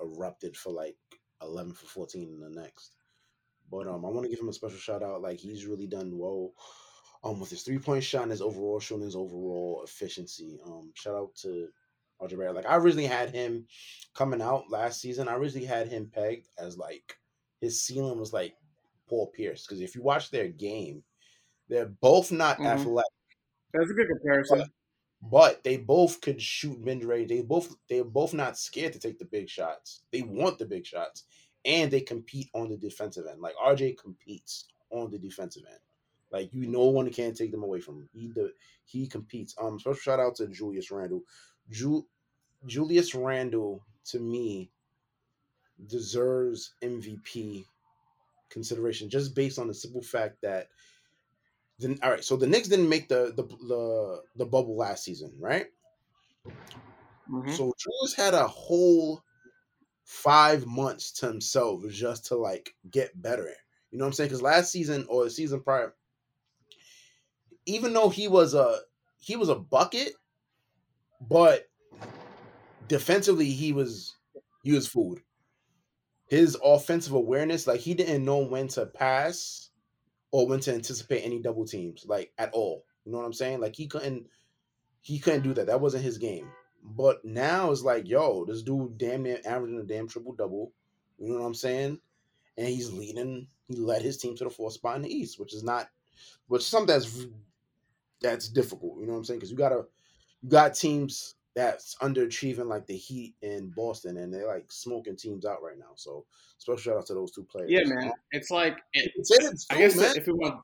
erupted 0.00 0.56
for 0.56 0.72
like 0.72 0.96
11 1.42 1.72
for 1.74 1.86
14 1.86 2.28
in 2.28 2.40
the 2.40 2.60
next. 2.60 2.94
But 3.70 3.86
um, 3.86 4.04
I 4.04 4.08
want 4.08 4.24
to 4.24 4.30
give 4.30 4.40
him 4.40 4.48
a 4.48 4.52
special 4.52 4.78
shout 4.78 5.02
out. 5.02 5.22
Like 5.22 5.38
he's 5.38 5.66
really 5.66 5.86
done 5.86 6.16
well 6.16 6.52
um, 7.22 7.40
with 7.40 7.50
his 7.50 7.62
three 7.62 7.78
point 7.78 8.04
shot 8.04 8.22
and 8.22 8.30
his 8.30 8.42
overall 8.42 8.80
showing 8.80 9.02
his 9.02 9.16
overall 9.16 9.82
efficiency. 9.84 10.58
Um, 10.66 10.90
shout 10.94 11.14
out 11.14 11.34
to 11.42 11.68
RJ 12.20 12.38
Barrett. 12.38 12.54
Like 12.54 12.66
I 12.66 12.76
originally 12.76 13.06
had 13.06 13.30
him 13.30 13.66
coming 14.14 14.42
out 14.42 14.70
last 14.70 15.00
season. 15.00 15.28
I 15.28 15.34
originally 15.34 15.66
had 15.66 15.88
him 15.88 16.10
pegged 16.12 16.48
as 16.58 16.78
like 16.78 17.16
his 17.60 17.82
ceiling 17.82 18.18
was 18.18 18.32
like 18.32 18.54
Paul 19.08 19.30
Pierce 19.34 19.66
because 19.66 19.80
if 19.80 19.94
you 19.94 20.02
watch 20.02 20.30
their 20.30 20.48
game, 20.48 21.02
they're 21.68 21.86
both 21.86 22.32
not 22.32 22.56
mm-hmm. 22.56 22.66
athletic. 22.66 23.10
That's 23.74 23.90
a 23.90 23.94
good 23.94 24.08
comparison. 24.08 24.58
But, 24.60 24.68
but 25.22 25.64
they 25.64 25.76
both 25.76 26.20
could 26.20 26.40
shoot 26.40 26.78
mid 26.80 27.04
range. 27.04 27.28
They 27.28 27.42
both 27.42 27.74
they're 27.88 28.04
both 28.04 28.34
not 28.34 28.58
scared 28.58 28.92
to 28.92 28.98
take 28.98 29.18
the 29.18 29.24
big 29.24 29.48
shots. 29.48 30.02
They 30.12 30.22
want 30.22 30.58
the 30.58 30.66
big 30.66 30.86
shots, 30.86 31.24
and 31.64 31.90
they 31.90 32.00
compete 32.00 32.48
on 32.54 32.68
the 32.68 32.76
defensive 32.76 33.26
end. 33.30 33.40
Like 33.40 33.54
RJ 33.56 33.98
competes 33.98 34.66
on 34.90 35.10
the 35.10 35.18
defensive 35.18 35.64
end. 35.68 35.80
Like 36.30 36.50
you, 36.52 36.66
no 36.66 36.84
one 36.84 37.10
can't 37.10 37.36
take 37.36 37.50
them 37.50 37.62
away 37.62 37.80
from 37.80 37.96
him. 37.96 38.08
He 38.12 38.28
the, 38.28 38.52
he 38.84 39.06
competes. 39.06 39.54
Um, 39.60 39.78
special 39.78 39.94
shout 39.98 40.20
out 40.20 40.36
to 40.36 40.46
Julius 40.46 40.90
Randle. 40.90 41.22
Ju, 41.70 42.06
Julius 42.66 43.14
Randle 43.14 43.84
to 44.06 44.20
me 44.20 44.70
deserves 45.86 46.74
MVP 46.82 47.64
consideration 48.50 49.08
just 49.08 49.34
based 49.34 49.58
on 49.58 49.68
the 49.68 49.74
simple 49.74 50.02
fact 50.02 50.36
that 50.42 50.68
then 51.78 51.98
all 52.02 52.10
right, 52.10 52.24
so 52.24 52.36
the 52.36 52.46
Knicks 52.46 52.68
didn't 52.68 52.88
make 52.88 53.08
the 53.08 53.32
the 53.36 53.44
the, 53.66 54.22
the 54.36 54.46
bubble 54.46 54.76
last 54.76 55.04
season, 55.04 55.32
right? 55.38 55.66
Mm-hmm. 57.30 57.52
So 57.52 57.72
Julius 57.78 58.14
had 58.16 58.34
a 58.34 58.46
whole 58.46 59.22
five 60.04 60.66
months 60.66 61.12
to 61.12 61.26
himself 61.26 61.82
just 61.90 62.26
to 62.26 62.36
like 62.36 62.74
get 62.90 63.20
better. 63.20 63.50
You 63.90 63.98
know 63.98 64.04
what 64.04 64.08
I'm 64.08 64.12
saying? 64.14 64.28
Because 64.28 64.42
last 64.42 64.72
season 64.72 65.06
or 65.08 65.24
the 65.24 65.30
season 65.30 65.60
prior, 65.60 65.94
even 67.66 67.92
though 67.92 68.08
he 68.08 68.26
was 68.28 68.54
a 68.54 68.78
he 69.18 69.36
was 69.36 69.48
a 69.48 69.54
bucket, 69.54 70.14
but 71.20 71.68
defensively 72.88 73.50
he 73.50 73.72
was 73.72 74.16
he 74.62 74.72
was 74.72 74.88
food. 74.88 75.20
His 76.26 76.56
offensive 76.62 77.12
awareness, 77.12 77.66
like 77.66 77.80
he 77.80 77.94
didn't 77.94 78.24
know 78.24 78.38
when 78.38 78.68
to 78.68 78.86
pass 78.86 79.67
or 80.30 80.46
when 80.46 80.60
to 80.60 80.74
anticipate 80.74 81.22
any 81.22 81.40
double 81.40 81.64
teams, 81.64 82.04
like 82.06 82.32
at 82.38 82.52
all. 82.52 82.84
You 83.04 83.12
know 83.12 83.18
what 83.18 83.26
I'm 83.26 83.32
saying? 83.32 83.60
Like 83.60 83.76
he 83.76 83.86
couldn't 83.86 84.26
he 85.00 85.18
couldn't 85.18 85.42
do 85.42 85.54
that. 85.54 85.66
That 85.66 85.80
wasn't 85.80 86.04
his 86.04 86.18
game. 86.18 86.48
But 86.82 87.24
now 87.24 87.70
it's 87.70 87.82
like, 87.82 88.08
yo, 88.08 88.44
this 88.44 88.62
dude 88.62 88.98
damn 88.98 89.22
near 89.22 89.40
averaging 89.44 89.80
a 89.80 89.84
damn 89.84 90.08
triple 90.08 90.32
double. 90.32 90.72
You 91.18 91.32
know 91.32 91.40
what 91.40 91.46
I'm 91.46 91.54
saying? 91.54 91.98
And 92.56 92.68
he's 92.68 92.92
leading. 92.92 93.48
He 93.68 93.76
led 93.76 94.02
his 94.02 94.16
team 94.16 94.36
to 94.36 94.44
the 94.44 94.50
fourth 94.50 94.74
spot 94.74 94.96
in 94.96 95.02
the 95.02 95.14
East, 95.14 95.38
which 95.38 95.54
is 95.54 95.62
not, 95.62 95.88
which 96.46 96.62
is 96.62 96.68
something 96.68 96.94
that's 96.94 97.26
that's 98.20 98.48
difficult. 98.48 99.00
You 99.00 99.06
know 99.06 99.12
what 99.12 99.18
I'm 99.18 99.24
saying? 99.24 99.40
Because 99.40 99.50
you 99.50 99.56
gotta 99.56 99.84
you 100.42 100.48
got 100.48 100.74
teams 100.74 101.34
that's 101.58 101.96
underachieving 102.00 102.66
like 102.66 102.86
the 102.86 102.96
Heat 102.96 103.34
in 103.42 103.72
Boston, 103.74 104.16
and 104.16 104.32
they're 104.32 104.46
like 104.46 104.70
smoking 104.70 105.16
teams 105.16 105.44
out 105.44 105.60
right 105.60 105.76
now. 105.76 105.90
So 105.96 106.24
special 106.58 106.76
shout 106.78 106.98
out 106.98 107.06
to 107.06 107.14
those 107.14 107.32
two 107.32 107.42
players. 107.42 107.68
Yeah, 107.68 107.80
man. 107.84 108.12
It's 108.30 108.52
like 108.52 108.78
it, 108.92 109.10
Thibs, 109.26 109.66
I 109.68 109.78
guess 109.78 109.96
man. 109.96 110.16
if 110.16 110.28
we 110.28 110.34
want 110.34 110.60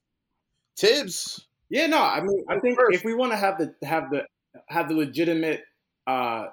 Thibs. 0.78 1.48
Yeah, 1.68 1.88
no, 1.88 2.00
I 2.00 2.20
mean, 2.20 2.44
I 2.48 2.60
think 2.60 2.78
first. 2.78 2.96
if 2.96 3.04
we 3.04 3.12
want 3.12 3.32
to 3.32 3.36
have 3.36 3.58
the 3.58 3.74
have 3.84 4.10
the 4.10 4.22
have 4.68 4.88
the 4.88 4.94
legitimate 4.94 5.64
uh 6.06 6.46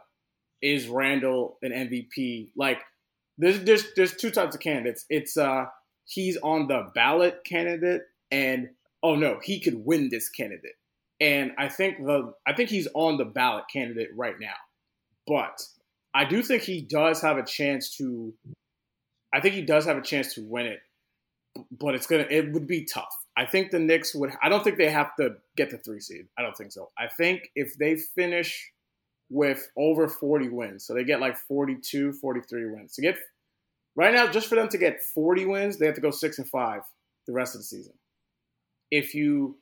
is 0.64 0.88
Randle 0.88 1.60
an 1.62 1.72
MVP? 1.72 2.50
Like, 2.56 2.80
there's 3.38 3.64
there's 3.64 3.94
there's 3.96 4.16
two 4.16 4.32
types 4.32 4.56
of 4.56 4.62
candidates. 4.62 5.06
It's 5.08 5.38
uh 5.38 5.66
he's 6.06 6.38
on 6.38 6.68
the 6.68 6.90
ballot 6.96 7.42
candidate, 7.46 8.02
and 8.32 8.70
oh 9.04 9.14
no, 9.14 9.40
he 9.44 9.60
could 9.60 9.86
win 9.86 10.10
this 10.10 10.30
candidate. 10.30 10.74
And 11.22 11.52
I 11.60 11.70
think 11.70 12.00
the 12.00 12.34
I 12.48 12.54
think 12.54 12.70
he's 12.70 12.88
on 12.96 13.18
the 13.18 13.26
ballot 13.26 13.66
candidate 13.72 14.10
right 14.16 14.36
now. 14.40 14.56
But 15.28 15.62
I 16.14 16.26
do 16.26 16.42
think 16.42 16.64
he 16.64 16.82
does 16.82 17.22
have 17.22 17.38
a 17.38 17.46
chance 17.46 17.96
to 17.98 18.34
I 19.34 19.40
think 19.40 19.54
he 19.54 19.62
does 19.62 19.86
have 19.86 19.98
a 19.98 20.02
chance 20.02 20.34
to 20.34 20.42
win 20.44 20.66
it. 20.66 20.80
But 21.72 21.94
it's 21.94 22.08
gonna 22.08 22.26
it 22.30 22.52
would 22.52 22.68
be 22.68 22.86
tough. 22.86 23.16
I 23.38 23.46
think 23.46 23.70
the 23.70 23.80
Knicks 23.80 24.16
would 24.16 24.32
I 24.42 24.50
don't 24.50 24.64
think 24.64 24.78
they 24.78 24.90
have 24.90 25.16
to 25.18 25.36
get 25.56 25.70
the 25.70 25.78
three 25.78 26.00
seed. 26.02 26.26
I 26.38 26.42
don't 26.42 26.58
think 26.58 26.72
so. 26.72 26.90
I 26.98 27.08
think 27.08 27.52
if 27.56 27.78
they 27.78 27.96
finish 27.96 28.72
with 29.30 29.70
over 29.78 30.10
40 30.10 30.50
wins, 30.50 30.86
so 30.86 30.94
they 30.94 31.06
get 31.06 31.22
like 31.22 31.38
42, 31.38 32.14
43 32.14 32.72
wins. 32.72 32.96
To 32.96 33.02
get 33.02 33.18
right 33.96 34.14
now, 34.14 34.28
just 34.28 34.48
for 34.48 34.56
them 34.56 34.68
to 34.70 34.78
get 34.78 35.02
40 35.02 35.46
wins, 35.46 35.78
they 35.78 35.86
have 35.86 35.96
to 35.96 36.02
go 36.02 36.12
six 36.12 36.40
and 36.40 36.50
five 36.50 36.82
the 37.28 37.34
rest 37.34 37.54
of 37.54 37.62
the 37.62 37.66
season. 37.66 37.94
If 38.90 39.14
you 39.14 39.58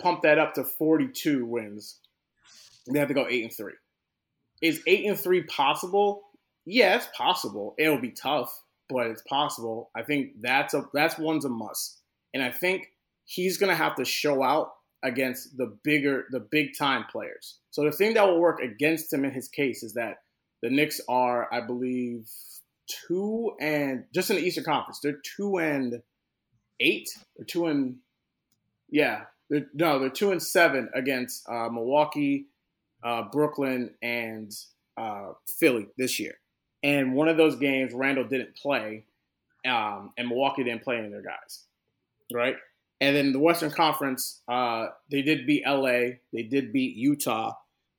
pump 0.00 0.22
that 0.22 0.38
up 0.38 0.54
to 0.54 0.64
42 0.64 1.44
wins. 1.46 1.98
They 2.90 2.98
have 2.98 3.08
to 3.08 3.14
go 3.14 3.26
eight 3.28 3.44
and 3.44 3.52
three. 3.52 3.74
Is 4.62 4.82
eight 4.86 5.06
and 5.06 5.18
three 5.18 5.42
possible? 5.44 6.22
Yeah, 6.66 6.96
it's 6.96 7.08
possible. 7.16 7.74
It'll 7.78 8.00
be 8.00 8.10
tough, 8.10 8.62
but 8.88 9.06
it's 9.06 9.22
possible. 9.22 9.90
I 9.94 10.02
think 10.02 10.40
that's 10.40 10.74
a 10.74 10.84
that's 10.92 11.18
one's 11.18 11.44
a 11.44 11.48
must. 11.48 12.00
And 12.34 12.42
I 12.42 12.50
think 12.50 12.88
he's 13.24 13.58
gonna 13.58 13.74
have 13.74 13.96
to 13.96 14.04
show 14.04 14.42
out 14.42 14.72
against 15.02 15.56
the 15.56 15.76
bigger 15.82 16.26
the 16.30 16.40
big 16.40 16.76
time 16.76 17.04
players. 17.10 17.58
So 17.70 17.84
the 17.84 17.92
thing 17.92 18.14
that 18.14 18.26
will 18.26 18.40
work 18.40 18.60
against 18.60 19.12
him 19.12 19.24
in 19.24 19.30
his 19.30 19.48
case 19.48 19.82
is 19.82 19.94
that 19.94 20.18
the 20.62 20.70
Knicks 20.70 21.00
are, 21.08 21.48
I 21.52 21.62
believe, 21.62 22.28
two 23.08 23.52
and 23.60 24.04
just 24.14 24.30
in 24.30 24.36
the 24.36 24.42
Eastern 24.42 24.64
Conference, 24.64 25.00
they're 25.00 25.20
two 25.36 25.58
and 25.58 26.02
eight 26.80 27.08
or 27.38 27.44
two 27.44 27.66
and 27.66 27.96
yeah, 28.90 29.22
they're, 29.50 29.66
no, 29.74 29.98
they're 29.98 30.08
two 30.08 30.30
and 30.30 30.42
seven 30.42 30.88
against 30.94 31.46
uh, 31.48 31.68
Milwaukee, 31.68 32.46
uh, 33.02 33.24
Brooklyn, 33.30 33.90
and 34.00 34.52
uh, 34.96 35.32
Philly 35.58 35.88
this 35.98 36.18
year. 36.18 36.34
And 36.82 37.14
one 37.14 37.28
of 37.28 37.36
those 37.36 37.56
games, 37.56 37.92
Randle 37.92 38.24
didn't 38.24 38.56
play, 38.56 39.04
um, 39.66 40.12
and 40.16 40.28
Milwaukee 40.28 40.64
didn't 40.64 40.82
play 40.82 40.96
any 40.96 41.06
of 41.06 41.12
their 41.12 41.22
guys, 41.22 41.64
right? 42.32 42.56
And 43.02 43.14
then 43.14 43.32
the 43.32 43.38
Western 43.38 43.70
Conference, 43.70 44.40
uh, 44.48 44.88
they 45.10 45.22
did 45.22 45.46
beat 45.46 45.64
LA, 45.66 46.16
they 46.32 46.42
did 46.42 46.72
beat 46.72 46.96
Utah, 46.96 47.54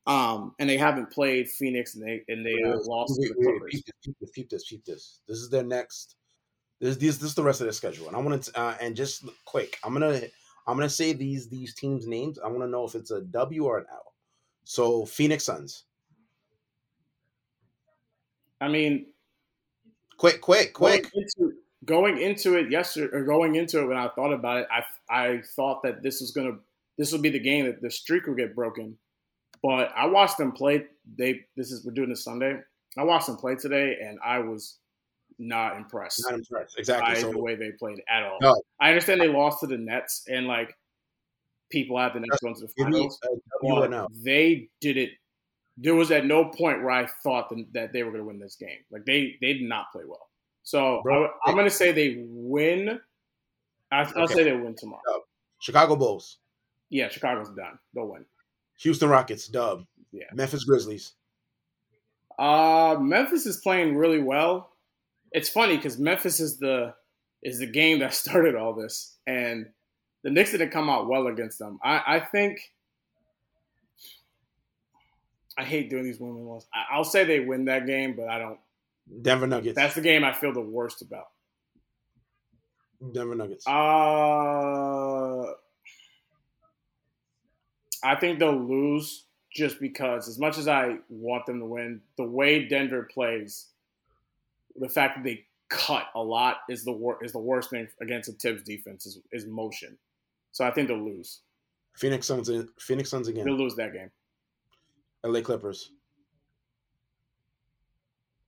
um, 0.08 0.56
and 0.60 0.70
they 0.70 0.78
haven't 0.78 1.12
played 1.12 1.50
Phoenix, 1.50 1.96
and 1.96 2.04
they 2.04 2.24
and 2.28 2.46
they 2.46 2.64
uh, 2.64 2.78
lost 2.86 3.20
wait, 3.20 3.28
to 3.28 3.34
the 3.34 3.60
wait, 3.62 3.84
keep 4.34 4.50
this, 4.50 4.64
keep 4.64 4.84
this, 4.86 4.96
this. 4.96 5.20
This 5.28 5.38
is 5.38 5.50
their 5.50 5.64
next. 5.64 6.16
This, 6.80 6.98
this, 6.98 7.18
this 7.18 7.30
is 7.30 7.36
the 7.36 7.44
rest 7.44 7.62
of 7.62 7.66
their 7.66 7.74
schedule, 7.74 8.08
and 8.08 8.16
I 8.16 8.20
want 8.20 8.44
to, 8.44 8.60
uh, 8.60 8.76
and 8.82 8.96
just 8.96 9.24
quick, 9.46 9.78
I'm 9.84 9.94
gonna, 9.94 10.22
I'm 10.68 10.78
gonna 10.78 10.90
say 10.90 11.14
these 11.14 11.50
these 11.50 11.74
teams' 11.74 12.08
names. 12.08 12.40
I 12.40 12.48
want 12.48 12.62
to 12.62 12.68
know 12.68 12.86
if 12.86 12.96
it's 12.96 13.12
a 13.12 13.22
W 13.22 13.66
or 13.66 13.80
an 13.80 13.86
L. 13.92 14.14
So 14.64 15.06
Phoenix 15.06 15.44
Suns, 15.44 15.86
I 18.60 18.68
mean, 18.68 19.08
quick, 20.18 20.40
quick, 20.40 20.74
quick. 20.74 21.12
Going 21.12 21.26
into, 21.26 21.54
going 21.86 22.18
into 22.20 22.58
it 22.58 22.72
yesterday, 22.72 23.16
or 23.16 23.24
going 23.24 23.56
into 23.56 23.82
it 23.82 23.88
when 23.88 23.98
I 23.98 24.10
thought 24.10 24.32
about 24.32 24.58
it, 24.58 24.68
I 24.72 24.84
I 25.10 25.42
thought 25.56 25.82
that 25.84 26.04
this 26.04 26.22
was 26.22 26.32
gonna 26.32 26.58
this 26.98 27.12
would 27.12 27.24
be 27.24 27.30
the 27.30 27.40
game 27.40 27.66
that 27.66 27.82
the 27.82 27.90
streak 27.90 28.28
would 28.28 28.38
get 28.38 28.56
broken. 28.56 28.96
But 29.64 29.92
I 29.96 30.06
watched 30.06 30.38
them 30.38 30.52
play. 30.52 30.86
They 31.18 31.42
this 31.58 31.72
is 31.72 31.84
we're 31.84 31.94
doing 31.94 32.10
this 32.10 32.24
Sunday. 32.24 32.60
I 32.98 33.04
watched 33.04 33.28
them 33.28 33.38
play 33.38 33.56
today, 33.56 33.98
and 34.04 34.20
I 34.24 34.40
was 34.40 34.78
not 35.42 35.76
impressed 35.78 36.24
Not 36.24 36.36
impressed. 36.40 36.78
Exactly. 36.78 37.16
by 37.16 37.20
So 37.22 37.32
the 37.32 37.40
way 37.40 37.56
they 37.56 37.72
played 37.72 38.02
at 38.10 38.24
all. 38.24 38.38
No. 38.42 38.62
I 38.80 38.90
understand 38.90 39.20
they 39.20 39.28
lost 39.28 39.60
to 39.62 39.68
the 39.68 39.78
Nets, 39.78 40.26
and 40.30 40.48
like 40.48 40.74
people 41.72 41.98
have 41.98 42.14
the 42.14 42.20
Nets 42.20 42.38
going 42.42 42.56
to 42.56 42.62
the 42.62 42.86
me 42.86 42.92
finals. 42.92 43.20
a 43.24 43.28
W 43.66 43.76
or 43.82 43.88
but 43.88 43.94
an 43.94 44.08
they 44.24 44.70
did 44.82 44.98
it. 44.98 45.12
There 45.78 45.96
was 45.96 46.12
at 46.12 46.26
no 46.26 46.46
point 46.46 46.82
where 46.84 46.92
I 46.92 47.08
thought 47.24 47.52
that- 47.74 47.92
they 47.94 48.04
were 48.04 48.12
going 48.12 48.22
to 48.24 48.28
win 48.28 48.40
this 48.40 48.56
game. 48.56 48.80
Like 48.92 49.06
they 49.06 49.38
they 49.42 49.54
did 49.54 49.64
not 49.68 49.92
play 49.92 50.04
well. 50.06 50.30
So 50.64 51.02
Bro, 51.02 51.30
I, 51.46 51.50
am 51.50 51.56
going 51.56 51.66
to 51.66 51.72
say 51.72 51.92
they 51.92 52.24
win. 52.28 53.00
I, 53.92 54.02
I'll 54.04 54.24
Okay. 54.24 54.34
say 54.36 54.44
they 54.44 54.54
win 54.54 54.76
tomorrow. 54.76 55.02
Chicago 55.60 55.96
Bulls, 55.96 56.38
Yeah, 56.90 57.10
Chicago's 57.10 57.50
done. 57.50 57.80
They'll 57.94 58.08
win. 58.08 58.26
Houston 58.82 59.10
Rockets, 59.10 59.48
dub. 59.48 59.86
Yeah. 60.12 60.26
Memphis 60.34 60.64
Grizzlies. 60.66 61.14
Uh, 62.40 62.98
Memphis 63.00 63.46
is 63.46 63.58
playing 63.58 63.96
really 63.96 64.22
well. 64.22 64.71
It's 65.32 65.50
funny 65.50 65.78
because 65.78 65.98
Memphis 65.98 66.40
is 66.40 66.58
the 66.58 66.94
is 67.44 67.60
the 67.60 67.68
game 67.68 68.00
that 68.00 68.14
started 68.24 68.56
all 68.56 68.74
this, 68.74 69.18
and 69.26 69.68
the 70.24 70.30
Knicks 70.30 70.52
didn't 70.52 70.72
come 70.72 70.90
out 70.90 71.08
well 71.08 71.28
against 71.28 71.60
them. 71.60 71.80
I, 71.84 72.02
I 72.06 72.20
think 72.20 72.60
I 75.58 75.64
hate 75.64 75.90
doing 75.90 76.04
these 76.04 76.20
women 76.20 76.46
ones. 76.46 76.68
I, 76.74 76.96
I'll 76.96 77.04
say 77.04 77.24
they 77.24 77.40
win 77.40 77.66
that 77.66 77.86
game, 77.86 78.16
but 78.16 78.28
I 78.28 78.40
don't. 78.40 78.60
Denver 79.22 79.48
Nuggets. 79.48 79.76
That's 79.76 79.96
the 79.96 80.02
game 80.02 80.24
I 80.24 80.32
feel 80.34 80.54
the 80.54 80.62
worst 80.62 81.02
about. 81.02 81.28
Denver 83.14 83.36
Nuggets. 83.36 83.68
Uh, 83.68 83.72
I 88.04 88.16
think 88.20 88.40
they'll 88.40 88.56
lose 88.56 89.26
just 89.54 89.80
because, 89.80 90.28
as 90.30 90.40
much 90.40 90.58
as 90.58 90.68
I 90.68 90.98
want 91.10 91.46
them 91.46 91.60
to 91.60 91.66
win, 91.66 92.02
the 92.18 92.24
way 92.24 92.66
Denver 92.68 93.10
plays, 93.12 93.68
the 94.76 94.90
fact 94.90 95.18
that 95.18 95.24
they 95.24 95.46
cut 95.70 96.08
a 96.16 96.22
lot 96.22 96.58
is 96.70 96.84
the 96.84 96.92
wor- 96.92 97.24
is 97.24 97.32
the 97.32 97.40
worst 97.40 97.70
thing 97.70 97.88
against 98.02 98.30
a 98.30 98.34
Thibs 98.34 98.64
defense 98.64 99.06
is, 99.06 99.20
is 99.32 99.46
motion. 99.48 99.98
So 100.52 100.66
I 100.66 100.72
think 100.72 100.88
they'll 100.88 100.98
lose. 100.98 101.42
Phoenix 101.96 102.28
Suns. 102.28 102.50
Uh, 102.50 102.64
Phoenix 102.80 103.10
Suns 103.10 103.28
again. 103.28 103.46
They'll 103.46 103.58
lose 103.58 103.76
that 103.76 103.94
game. 103.94 104.12
LA 105.24 105.42
Clippers. 105.42 105.92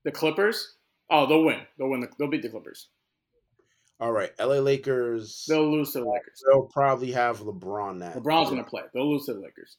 The 0.04 0.12
Clippers, 0.12 0.76
oh, 1.10 1.26
they'll 1.26 1.46
win. 1.46 1.62
They'll 1.78 1.90
win. 1.90 2.02
The, 2.02 2.10
they'll 2.20 2.30
beat 2.30 2.42
the 2.42 2.50
Clippers. 2.50 2.90
All 4.00 4.12
right. 4.12 4.32
LA 4.38 4.56
Lakers. 4.56 5.46
They'll 5.48 5.72
lose 5.72 5.94
to 5.94 6.00
the 6.00 6.06
Lakers. 6.10 6.44
They'll 6.46 6.64
probably 6.74 7.12
have 7.12 7.40
LeBron 7.40 7.98
now. 8.00 8.12
LeBron's 8.12 8.50
gonna 8.50 8.64
play. 8.64 8.82
They'll 8.94 9.10
lose 9.10 9.26
to 9.28 9.34
the 9.34 9.40
Lakers. 9.40 9.78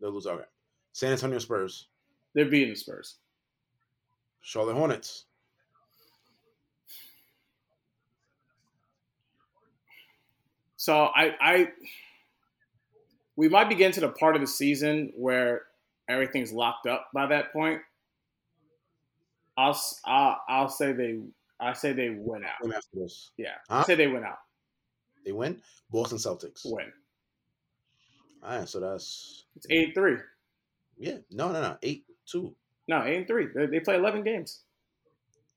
They'll 0.00 0.12
lose. 0.12 0.26
Okay. 0.26 0.44
San 0.92 1.12
Antonio 1.12 1.38
Spurs. 1.38 1.88
They're 2.34 2.46
beating 2.46 2.70
the 2.70 2.76
Spurs. 2.76 3.16
Charlotte 4.40 4.76
Hornets. 4.76 5.26
So 10.80 11.10
I, 11.14 11.34
I, 11.42 11.68
we 13.36 13.50
might 13.50 13.68
be 13.68 13.74
getting 13.74 13.92
to 13.92 14.00
the 14.00 14.08
part 14.08 14.34
of 14.34 14.40
the 14.40 14.46
season 14.46 15.12
where 15.14 15.64
everything's 16.08 16.54
locked 16.54 16.86
up 16.86 17.08
by 17.12 17.26
that 17.26 17.52
point. 17.52 17.82
I'll, 19.58 19.78
I'll, 20.06 20.40
I'll 20.48 20.68
say 20.70 20.92
they, 20.92 21.20
I 21.60 21.74
say 21.74 21.92
they 21.92 22.08
win 22.08 22.44
out. 22.46 22.66
After 22.74 22.88
this. 22.94 23.30
Yeah, 23.36 23.56
Huh? 23.68 23.80
I 23.80 23.82
say 23.82 23.94
they 23.94 24.06
went 24.06 24.24
out. 24.24 24.38
They 25.26 25.32
win. 25.32 25.60
Boston 25.90 26.16
Celtics. 26.16 26.62
Win. 26.64 26.86
All 28.42 28.60
right. 28.60 28.66
So 28.66 28.80
that's 28.80 29.44
It's 29.56 29.66
eight 29.68 29.92
three. 29.94 30.16
yeah. 30.96 31.18
No, 31.30 31.52
no, 31.52 31.60
no. 31.60 31.76
Eight 31.82 32.06
two. 32.24 32.54
No, 32.88 33.04
eight 33.04 33.16
and 33.18 33.26
three. 33.26 33.48
They, 33.54 33.66
they 33.66 33.80
play 33.80 33.96
eleven 33.96 34.24
games. 34.24 34.62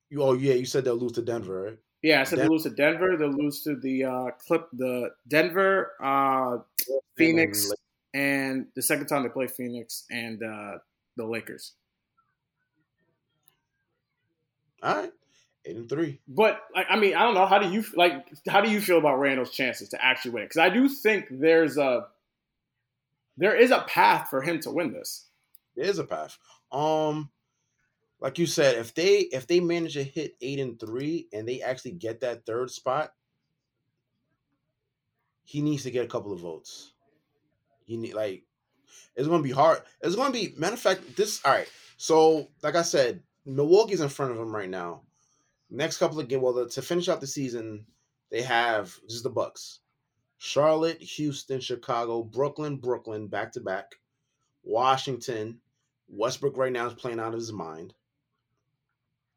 You 0.10 0.22
oh 0.22 0.34
yeah. 0.34 0.56
You 0.56 0.66
said 0.66 0.84
they'll 0.84 0.98
lose 0.98 1.14
to 1.14 1.22
Denver, 1.22 1.62
right? 1.64 1.78
Yeah, 2.04 2.20
I 2.20 2.26
said 2.26 2.36
Den- 2.36 2.46
they 2.46 2.52
lose 2.52 2.63
to 2.63 2.70
Denver. 2.70 3.18
They'll 3.18 3.30
lose 3.30 3.63
to 3.63 3.76
the 3.76 4.04
uh, 4.04 4.32
clip, 4.46 4.68
the 4.74 5.12
Denver, 5.28 5.94
uh, 6.04 6.58
Phoenix, 7.16 7.72
and 8.13 8.68
the 8.76 8.82
second 8.82 9.08
time 9.08 9.24
they 9.24 9.30
play 9.30 9.48
Phoenix 9.48 10.06
and 10.12 10.44
uh, 10.44 10.78
the 11.16 11.26
Lakers. 11.26 11.72
All 14.84 14.96
right. 14.96 15.13
Eight 15.66 15.78
and 15.78 15.88
three. 15.88 16.20
But 16.28 16.60
like, 16.76 16.88
I 16.89 17.00
mean, 17.00 17.16
I 17.16 17.24
don't 17.24 17.36
know. 17.36 17.46
How 17.46 17.58
do 17.58 17.72
you 17.72 17.86
like? 17.96 18.28
How 18.50 18.60
do 18.60 18.70
you 18.70 18.82
feel 18.82 18.98
about 18.98 19.18
Randle's 19.18 19.52
chances 19.52 19.88
to 19.89 20.06
actually 20.06 20.32
win 20.32 20.44
it? 20.44 20.48
Because 20.48 20.60
I 20.60 20.68
do 20.68 20.89
think 20.89 21.28
there's 21.32 21.78
a 21.78 22.08
there 23.38 23.56
is 23.56 23.72
a 23.72 23.80
path 23.88 24.28
for 24.30 24.42
him 24.42 24.60
to 24.60 24.72
win 24.72 24.92
this. 24.92 25.28
There 25.78 25.86
is 25.86 26.00
a 26.00 26.04
path. 26.04 26.38
Um, 26.70 27.30
like 28.24 28.40
you 28.40 28.46
said, 28.46 28.78
if 28.78 28.96
they 28.96 29.18
if 29.34 29.48
they 29.48 29.60
manage 29.60 29.96
to 29.96 30.04
hit 30.04 30.38
eight 30.40 30.58
and 30.58 30.80
three 30.80 31.28
and 31.34 31.46
they 31.46 31.62
actually 31.62 31.92
get 31.92 32.22
that 32.22 32.46
third 32.46 32.72
spot, 32.72 33.12
he 35.44 35.62
needs 35.62 35.84
to 35.84 35.92
get 35.92 36.06
a 36.06 36.08
couple 36.08 36.32
of 36.32 36.40
votes. 36.40 36.94
He 37.84 37.98
need 37.98 38.14
like 38.14 38.46
it's 39.18 39.28
gonna 39.28 39.44
be 39.44 39.52
hard. 39.52 39.82
It's 40.02 40.16
gonna 40.16 40.32
be 40.32 40.54
matter 40.58 40.76
of 40.76 40.80
fact. 40.80 41.18
This 41.18 41.42
all 41.44 41.52
right. 41.52 41.70
So 41.98 42.48
like 42.64 42.76
I 42.76 42.82
said, 42.82 43.22
Milwaukee's 43.46 44.00
in 44.00 44.08
front 44.08 44.32
of 44.32 44.38
him 44.38 44.56
right 44.56 44.70
now. 44.70 45.02
Next 45.70 45.98
couple 45.98 46.18
of 46.18 46.30
games, 46.30 46.42
well, 46.42 46.66
to 46.66 46.82
finish 46.82 47.10
out 47.10 47.20
the 47.20 47.28
season, 47.28 47.86
they 48.32 48.42
have 48.42 48.98
just 49.10 49.24
the 49.24 49.30
Bucks, 49.32 49.82
Charlotte, 50.38 51.02
Houston, 51.02 51.60
Chicago, 51.60 52.24
Brooklyn, 52.24 52.78
Brooklyn, 52.78 53.28
back 53.28 53.52
to 53.52 53.60
back, 53.60 53.96
Washington. 54.64 55.60
Westbrook 56.08 56.56
right 56.58 56.72
now 56.72 56.86
is 56.86 56.94
playing 56.94 57.20
out 57.20 57.34
of 57.34 57.40
his 57.40 57.52
mind. 57.52 57.94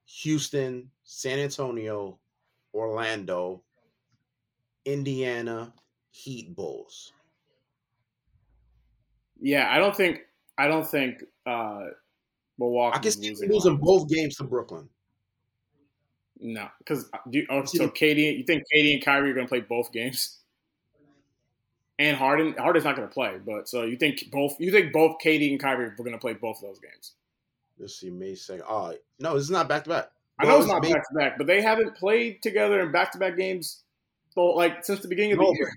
Houston, 0.07 0.91
San 1.05 1.39
Antonio, 1.39 2.19
Orlando, 2.73 3.63
Indiana, 4.85 5.73
Heat, 6.11 6.55
Bulls. 6.55 7.13
Yeah, 9.41 9.69
I 9.71 9.79
don't 9.79 9.95
think 9.95 10.21
I 10.57 10.69
don't 10.69 10.87
think 10.87 11.23
uh, 11.45 11.85
Milwaukee. 12.59 12.97
I 12.97 13.01
can 13.01 13.13
see 13.13 13.29
him 13.29 13.37
losing 13.49 13.77
both 13.77 14.09
games 14.09 14.37
to 14.37 14.45
Brooklyn. 14.45 14.89
No, 16.39 16.69
because 16.79 17.09
oh, 17.51 17.65
so 17.65 17.89
KD, 17.89 18.39
you 18.39 18.45
think 18.45 18.65
KD 18.73 18.95
and 18.95 19.05
Kyrie 19.05 19.31
are 19.31 19.35
going 19.35 19.47
to 19.47 19.51
play 19.51 19.61
both 19.61 19.91
games? 19.93 20.39
And 21.99 22.15
Harden, 22.15 22.55
Harden's 22.59 22.85
not 22.85 22.95
going 22.95 23.09
to 23.09 23.13
play, 23.13 23.39
but 23.45 23.69
so 23.69 23.85
you 23.85 23.97
think 23.97 24.31
both? 24.31 24.61
You 24.61 24.71
think 24.71 24.93
both 24.93 25.17
KD 25.25 25.51
and 25.51 25.61
Kyrie 25.61 25.87
are 25.87 25.91
going 25.97 26.13
to 26.13 26.19
play 26.19 26.35
both 26.35 26.59
of 26.59 26.63
those 26.63 26.79
games? 26.79 27.15
Let's 27.79 27.99
see, 28.01 28.11
May 28.11 28.35
second. 28.35 28.65
Oh 28.69 28.95
no, 29.19 29.35
this 29.35 29.45
is 29.45 29.51
not 29.51 29.69
back 29.69 29.85
to 29.85 29.91
back. 29.91 30.11
I 30.39 30.47
know 30.47 30.59
it's 30.59 30.67
not 30.69 30.83
back 30.83 30.93
to 31.09 31.15
back, 31.19 31.39
but 31.39 31.47
they 31.47 31.63
haven't 31.63 31.97
played 31.97 32.43
together 32.43 32.81
in 32.81 32.93
back 32.93 33.13
to 33.13 33.19
back 33.19 33.37
games, 33.37 33.83
so, 34.35 34.45
like 34.49 34.85
since 34.85 35.01
the 35.01 35.09
beginning 35.09 35.33
of 35.33 35.39
No, 35.39 35.47
the 35.51 35.57
year. 35.59 35.73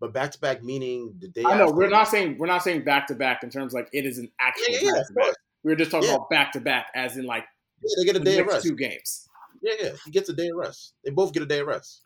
but 0.00 0.12
back 0.12 0.32
to 0.32 0.38
back 0.40 0.62
meaning 0.62 1.14
the 1.20 1.28
day. 1.28 1.42
I 1.44 1.56
know 1.56 1.64
after. 1.64 1.74
we're 1.76 1.88
not 1.88 2.08
saying 2.08 2.36
we're 2.38 2.46
not 2.46 2.62
saying 2.62 2.84
back 2.84 3.06
to 3.08 3.14
back 3.14 3.42
in 3.42 3.50
terms 3.50 3.72
like 3.72 3.88
it 3.92 4.04
is 4.06 4.18
an 4.18 4.30
actual 4.40 4.64
Yeah, 4.68 4.78
yeah, 4.82 4.90
back 4.92 5.06
to 5.08 5.12
back. 5.14 5.34
We 5.62 5.72
were 5.72 5.76
just 5.76 5.90
talking 5.90 6.10
about 6.10 6.28
back 6.30 6.52
to 6.52 6.60
back, 6.60 6.86
as 6.94 7.16
in 7.16 7.24
like 7.26 7.44
Yeah, 7.82 7.88
they 7.98 8.04
get 8.12 8.16
a 8.20 8.24
day 8.24 8.38
of 8.38 8.46
rest. 8.46 8.64
two 8.64 8.76
games. 8.76 9.28
Yeah, 9.62 9.74
yeah, 9.80 9.90
he 10.04 10.10
gets 10.10 10.28
a 10.28 10.34
day 10.34 10.48
of 10.48 10.56
rest. 10.56 10.94
They 11.04 11.10
both 11.10 11.32
get 11.32 11.42
a 11.42 11.46
day 11.46 11.60
of 11.60 11.66
rest. 11.66 12.02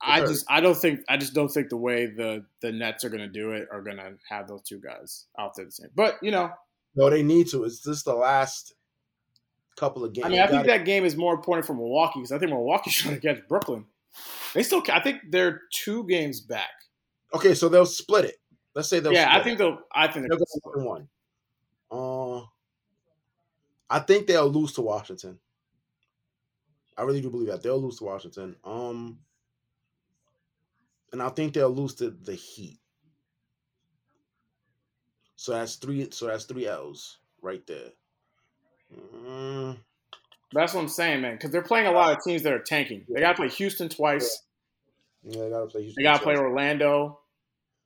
I 0.00 0.20
just 0.20 0.44
I 0.48 0.60
don't 0.60 0.76
think 0.76 1.00
I 1.08 1.16
just 1.16 1.34
don't 1.34 1.48
think 1.48 1.70
the 1.70 1.76
way 1.76 2.06
the 2.06 2.44
the 2.60 2.70
Nets 2.70 3.04
are 3.04 3.08
going 3.08 3.20
to 3.22 3.28
do 3.28 3.52
it 3.52 3.66
are 3.72 3.80
going 3.82 3.96
to 3.96 4.12
have 4.28 4.46
those 4.46 4.62
two 4.62 4.78
guys 4.80 5.26
out 5.38 5.52
there 5.56 5.64
the 5.64 5.72
same. 5.72 5.88
But 5.94 6.16
you 6.22 6.30
know, 6.30 6.50
No, 6.96 7.10
they 7.10 7.22
need 7.22 7.48
to. 7.48 7.64
It's 7.64 7.82
just 7.82 8.06
the 8.06 8.14
last 8.14 8.74
couple 9.76 10.04
of 10.04 10.12
games. 10.12 10.26
I 10.26 10.30
mean, 10.30 10.40
I 10.40 10.46
think 10.46 10.66
that 10.66 10.84
game 10.84 11.04
is 11.04 11.16
more 11.16 11.34
important 11.34 11.66
for 11.66 11.74
Milwaukee 11.74 12.20
because 12.20 12.32
I 12.32 12.38
think 12.38 12.50
Milwaukee's 12.50 12.94
trying 12.96 13.20
to 13.20 13.20
catch 13.20 13.46
Brooklyn. 13.48 13.84
They 14.54 14.62
still, 14.62 14.82
I 14.90 15.00
think 15.00 15.20
they're 15.30 15.62
two 15.70 16.06
games 16.06 16.40
back. 16.40 16.70
okay, 17.34 17.54
so 17.54 17.68
they'll 17.68 17.84
split 17.84 18.24
it. 18.24 18.36
Let's 18.74 18.88
say 18.88 19.00
they'll. 19.00 19.12
yeah, 19.12 19.28
I 19.30 19.42
think 19.42 19.58
they'll. 19.58 19.78
I 19.94 20.08
think 20.08 20.26
they'll, 20.28 20.38
go 20.38 20.84
one. 20.84 21.08
Uh, 21.90 22.46
I 23.88 24.00
think 24.00 24.26
they'll 24.26 24.48
lose 24.48 24.72
to 24.74 24.82
Washington. 24.82 25.38
I 26.96 27.02
really 27.02 27.20
do 27.20 27.30
believe 27.30 27.48
that 27.48 27.62
they'll 27.62 27.80
lose 27.80 27.98
to 27.98 28.04
Washington. 28.04 28.56
Um, 28.64 29.18
and 31.12 31.22
I 31.22 31.28
think 31.28 31.52
they'll 31.52 31.70
lose 31.70 31.94
to 31.96 32.10
the 32.10 32.34
Heat. 32.34 32.78
So 35.36 35.52
that's 35.52 35.76
three. 35.76 36.08
So 36.10 36.26
that's 36.26 36.44
three 36.44 36.66
L's 36.66 37.18
right 37.42 37.64
there. 37.66 37.92
Mm, 38.94 39.76
that's 40.52 40.74
what 40.74 40.80
I'm 40.80 40.88
saying, 40.88 41.20
man. 41.20 41.34
Because 41.34 41.50
they're 41.50 41.62
playing 41.62 41.86
a 41.86 41.92
lot 41.92 42.16
of 42.16 42.24
teams 42.24 42.42
that 42.42 42.52
are 42.52 42.58
tanking. 42.58 43.04
They 43.08 43.20
got 43.20 43.32
to 43.32 43.36
play 43.36 43.48
Houston 43.48 43.88
twice. 43.88 44.42
yeah, 45.22 45.42
they 45.42 45.50
gotta 45.50 45.66
play. 45.66 45.82
Houston. 45.82 46.02
They 46.02 46.08
got 46.08 46.18
to 46.18 46.22
play. 46.22 46.36
Orlando. 46.36 47.20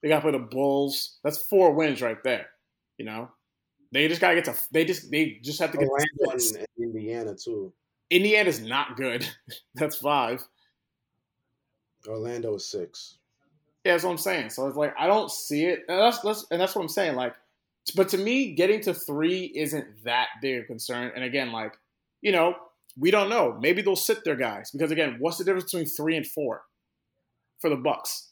They 0.02 0.08
got 0.08 0.16
to 0.16 0.22
play 0.22 0.32
the 0.32 0.38
Bulls. 0.38 1.18
That's 1.22 1.38
four 1.38 1.72
wins 1.72 2.00
right 2.00 2.22
there. 2.24 2.46
You 2.96 3.04
know, 3.04 3.30
they 3.92 4.08
just 4.08 4.20
got 4.20 4.30
to 4.30 4.34
get 4.36 4.44
to. 4.44 4.56
They 4.70 4.84
just 4.84 5.10
they 5.10 5.38
just 5.42 5.58
have 5.60 5.72
to 5.72 5.78
get. 5.78 5.86
to 5.86 5.90
Orlando 5.90 6.30
and, 6.32 6.66
and 6.78 6.94
Indiana 6.94 7.34
too. 7.34 7.72
Indiana's 8.10 8.60
not 8.60 8.96
good. 8.96 9.26
that's 9.74 9.96
five. 9.96 10.42
Orlando 12.06 12.54
is 12.54 12.64
six. 12.64 13.18
Yeah, 13.84 13.92
that's 13.92 14.04
what 14.04 14.10
I'm 14.10 14.18
saying. 14.18 14.50
So 14.50 14.66
it's 14.66 14.76
like 14.76 14.94
I 14.98 15.06
don't 15.06 15.30
see 15.30 15.64
it, 15.64 15.84
and 15.88 15.98
that's, 15.98 16.18
that's 16.20 16.46
and 16.50 16.60
that's 16.60 16.74
what 16.74 16.82
I'm 16.82 16.88
saying. 16.88 17.16
Like, 17.16 17.34
but 17.96 18.08
to 18.10 18.18
me, 18.18 18.52
getting 18.54 18.80
to 18.82 18.92
three 18.94 19.44
isn't 19.54 20.04
that 20.04 20.28
big 20.42 20.58
of 20.58 20.64
a 20.64 20.66
concern. 20.66 21.12
And 21.14 21.24
again, 21.24 21.50
like 21.52 21.78
you 22.20 22.32
know, 22.32 22.54
we 22.98 23.10
don't 23.10 23.30
know. 23.30 23.56
Maybe 23.60 23.80
they'll 23.82 23.96
sit 23.96 24.22
their 24.24 24.36
guys 24.36 24.70
because 24.70 24.90
again, 24.90 25.16
what's 25.18 25.38
the 25.38 25.44
difference 25.44 25.64
between 25.72 25.86
three 25.86 26.16
and 26.16 26.26
four 26.26 26.62
for 27.60 27.70
the 27.70 27.76
Bucks? 27.76 28.28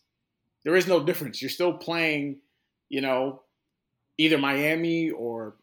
There 0.65 0.77
is 0.77 0.87
no 0.87 1.03
difference. 1.03 1.41
You're 1.41 1.49
still 1.49 1.73
playing, 1.73 2.41
you 2.91 3.01
know, 3.01 3.43
either 4.19 4.37
Miami 4.37 5.11
or 5.11 5.57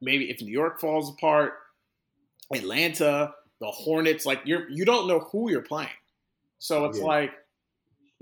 maybe 0.00 0.28
if 0.28 0.42
New 0.42 0.50
York 0.50 0.80
falls 0.80 1.08
apart, 1.10 1.52
Atlanta, 2.52 3.32
the 3.60 3.68
Hornets. 3.68 4.26
Like 4.26 4.40
you're 4.44 4.68
you 4.70 4.84
don't 4.84 5.06
know 5.06 5.20
who 5.20 5.50
you're 5.50 5.62
playing. 5.62 5.88
So 6.58 6.86
it's 6.86 6.98
Yeah. 6.98 7.04
like, 7.04 7.30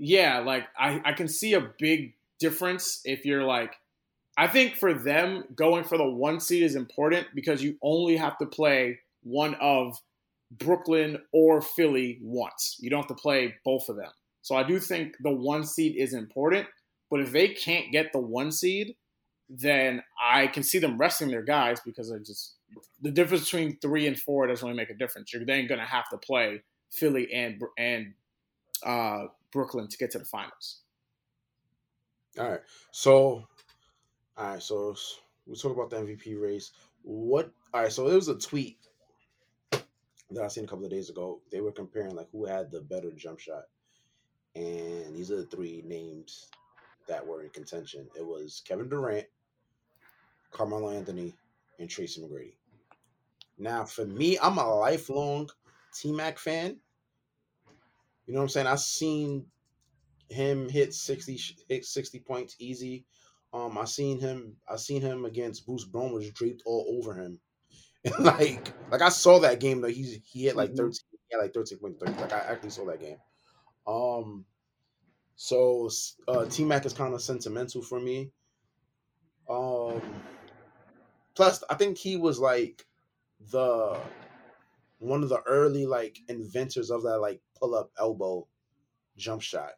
yeah, 0.01 0.39
like 0.39 0.67
I, 0.77 0.99
I 1.05 1.13
can 1.13 1.27
see 1.27 1.53
a 1.53 1.71
big 1.77 2.15
difference 2.39 3.01
if 3.05 3.23
you're 3.23 3.43
like, 3.43 3.75
I 4.35 4.47
think 4.47 4.75
for 4.75 4.95
them 4.95 5.43
going 5.53 5.83
for 5.83 5.95
the 5.95 6.09
one 6.09 6.39
seed 6.39 6.63
is 6.63 6.75
important 6.75 7.27
because 7.35 7.61
you 7.61 7.77
only 7.83 8.17
have 8.17 8.35
to 8.39 8.47
play 8.47 8.97
one 9.21 9.53
of 9.61 10.01
Brooklyn 10.49 11.19
or 11.31 11.61
Philly 11.61 12.17
once. 12.19 12.77
You 12.79 12.89
don't 12.89 13.01
have 13.01 13.15
to 13.15 13.21
play 13.21 13.53
both 13.63 13.89
of 13.89 13.95
them. 13.95 14.09
So 14.41 14.55
I 14.55 14.63
do 14.63 14.79
think 14.79 15.17
the 15.21 15.29
one 15.29 15.63
seed 15.63 15.95
is 15.95 16.15
important. 16.15 16.65
But 17.11 17.19
if 17.19 17.31
they 17.31 17.49
can't 17.49 17.91
get 17.91 18.11
the 18.11 18.19
one 18.19 18.51
seed, 18.51 18.95
then 19.49 20.01
I 20.19 20.47
can 20.47 20.63
see 20.63 20.79
them 20.79 20.97
resting 20.97 21.29
their 21.29 21.43
guys 21.43 21.79
because 21.85 22.11
I 22.11 22.17
just 22.17 22.55
the 23.03 23.11
difference 23.11 23.43
between 23.43 23.77
three 23.77 24.07
and 24.07 24.17
four 24.17 24.47
doesn't 24.47 24.65
really 24.65 24.77
make 24.77 24.89
a 24.89 24.95
difference. 24.95 25.31
You're 25.31 25.45
then 25.45 25.67
going 25.67 25.79
to 25.79 25.85
have 25.85 26.09
to 26.09 26.17
play 26.17 26.63
Philly 26.89 27.31
and 27.31 27.61
and 27.77 28.13
uh, 28.83 29.25
Brooklyn 29.51 29.87
to 29.87 29.97
get 29.97 30.11
to 30.11 30.19
the 30.19 30.25
finals. 30.25 30.81
All 32.39 32.49
right. 32.49 32.61
So, 32.91 33.47
all 34.37 34.47
right. 34.53 34.63
So 34.63 34.95
we 35.45 35.55
talk 35.55 35.73
about 35.73 35.89
the 35.89 35.97
MVP 35.97 36.39
race. 36.41 36.71
What? 37.03 37.51
All 37.73 37.83
right. 37.83 37.91
So 37.91 38.05
there 38.05 38.15
was 38.15 38.29
a 38.29 38.37
tweet 38.37 38.77
that 39.71 40.43
I 40.43 40.47
seen 40.47 40.63
a 40.63 40.67
couple 40.67 40.85
of 40.85 40.91
days 40.91 41.09
ago. 41.09 41.41
They 41.51 41.61
were 41.61 41.71
comparing 41.71 42.15
like 42.15 42.29
who 42.31 42.45
had 42.45 42.71
the 42.71 42.81
better 42.81 43.11
jump 43.11 43.39
shot, 43.39 43.63
and 44.55 45.15
these 45.15 45.31
are 45.31 45.37
the 45.37 45.45
three 45.45 45.83
names 45.85 46.47
that 47.07 47.25
were 47.25 47.43
in 47.43 47.49
contention. 47.49 48.07
It 48.17 48.25
was 48.25 48.61
Kevin 48.65 48.87
Durant, 48.87 49.27
Carmelo 50.51 50.91
Anthony, 50.91 51.33
and 51.79 51.89
Tracy 51.89 52.21
McGrady. 52.21 52.53
Now, 53.57 53.83
for 53.83 54.05
me, 54.05 54.37
I'm 54.41 54.57
a 54.57 54.75
lifelong 54.75 55.49
T 55.93 56.11
Mac 56.11 56.39
fan. 56.39 56.77
You 58.31 58.35
know 58.35 58.43
what 58.43 58.45
I'm 58.45 58.49
saying? 58.51 58.67
I've 58.67 58.79
seen 58.79 59.47
him 60.29 60.69
hit 60.69 60.93
60 60.93 61.37
hit 61.67 61.83
60 61.83 62.19
points 62.21 62.55
easy. 62.59 63.05
Um, 63.51 63.77
I 63.77 63.83
seen 63.83 64.21
him. 64.21 64.55
I 64.69 64.77
seen 64.77 65.01
him 65.01 65.25
against 65.25 65.65
Bruce 65.65 65.83
Bowen 65.83 66.13
was 66.13 66.31
draped 66.31 66.63
all 66.65 66.97
over 66.97 67.13
him. 67.13 67.41
And 68.05 68.15
like, 68.25 68.73
like 68.89 69.01
I 69.01 69.09
saw 69.09 69.39
that 69.39 69.59
game 69.59 69.81
though. 69.81 69.89
He's 69.89 70.21
he 70.23 70.45
hit 70.45 70.55
like 70.55 70.71
Mhm. 70.71 70.77
13. 70.77 70.93
He 71.11 71.35
had 71.35 71.41
like 71.41 71.53
13 71.53 71.79
point 71.79 71.99
three. 71.99 72.13
Like 72.13 72.31
I 72.31 72.39
actually 72.39 72.69
saw 72.69 72.85
that 72.85 73.01
game. 73.01 73.17
Um, 73.85 74.45
so 75.35 75.89
uh, 76.29 76.45
T 76.45 76.63
Mac 76.63 76.85
is 76.85 76.93
kind 76.93 77.13
of 77.13 77.21
sentimental 77.21 77.81
for 77.81 77.99
me. 77.99 78.31
Um, 79.49 80.01
plus 81.35 81.63
I 81.69 81.75
think 81.75 81.97
he 81.97 82.15
was 82.15 82.39
like 82.39 82.85
the 83.51 83.99
one 84.99 85.23
of 85.23 85.29
the 85.29 85.41
early 85.47 85.85
like 85.85 86.19
inventors 86.29 86.91
of 86.91 87.03
that 87.03 87.19
like 87.19 87.41
pull 87.61 87.75
up 87.75 87.91
elbow 87.99 88.47
jump 89.17 89.41
shot. 89.41 89.71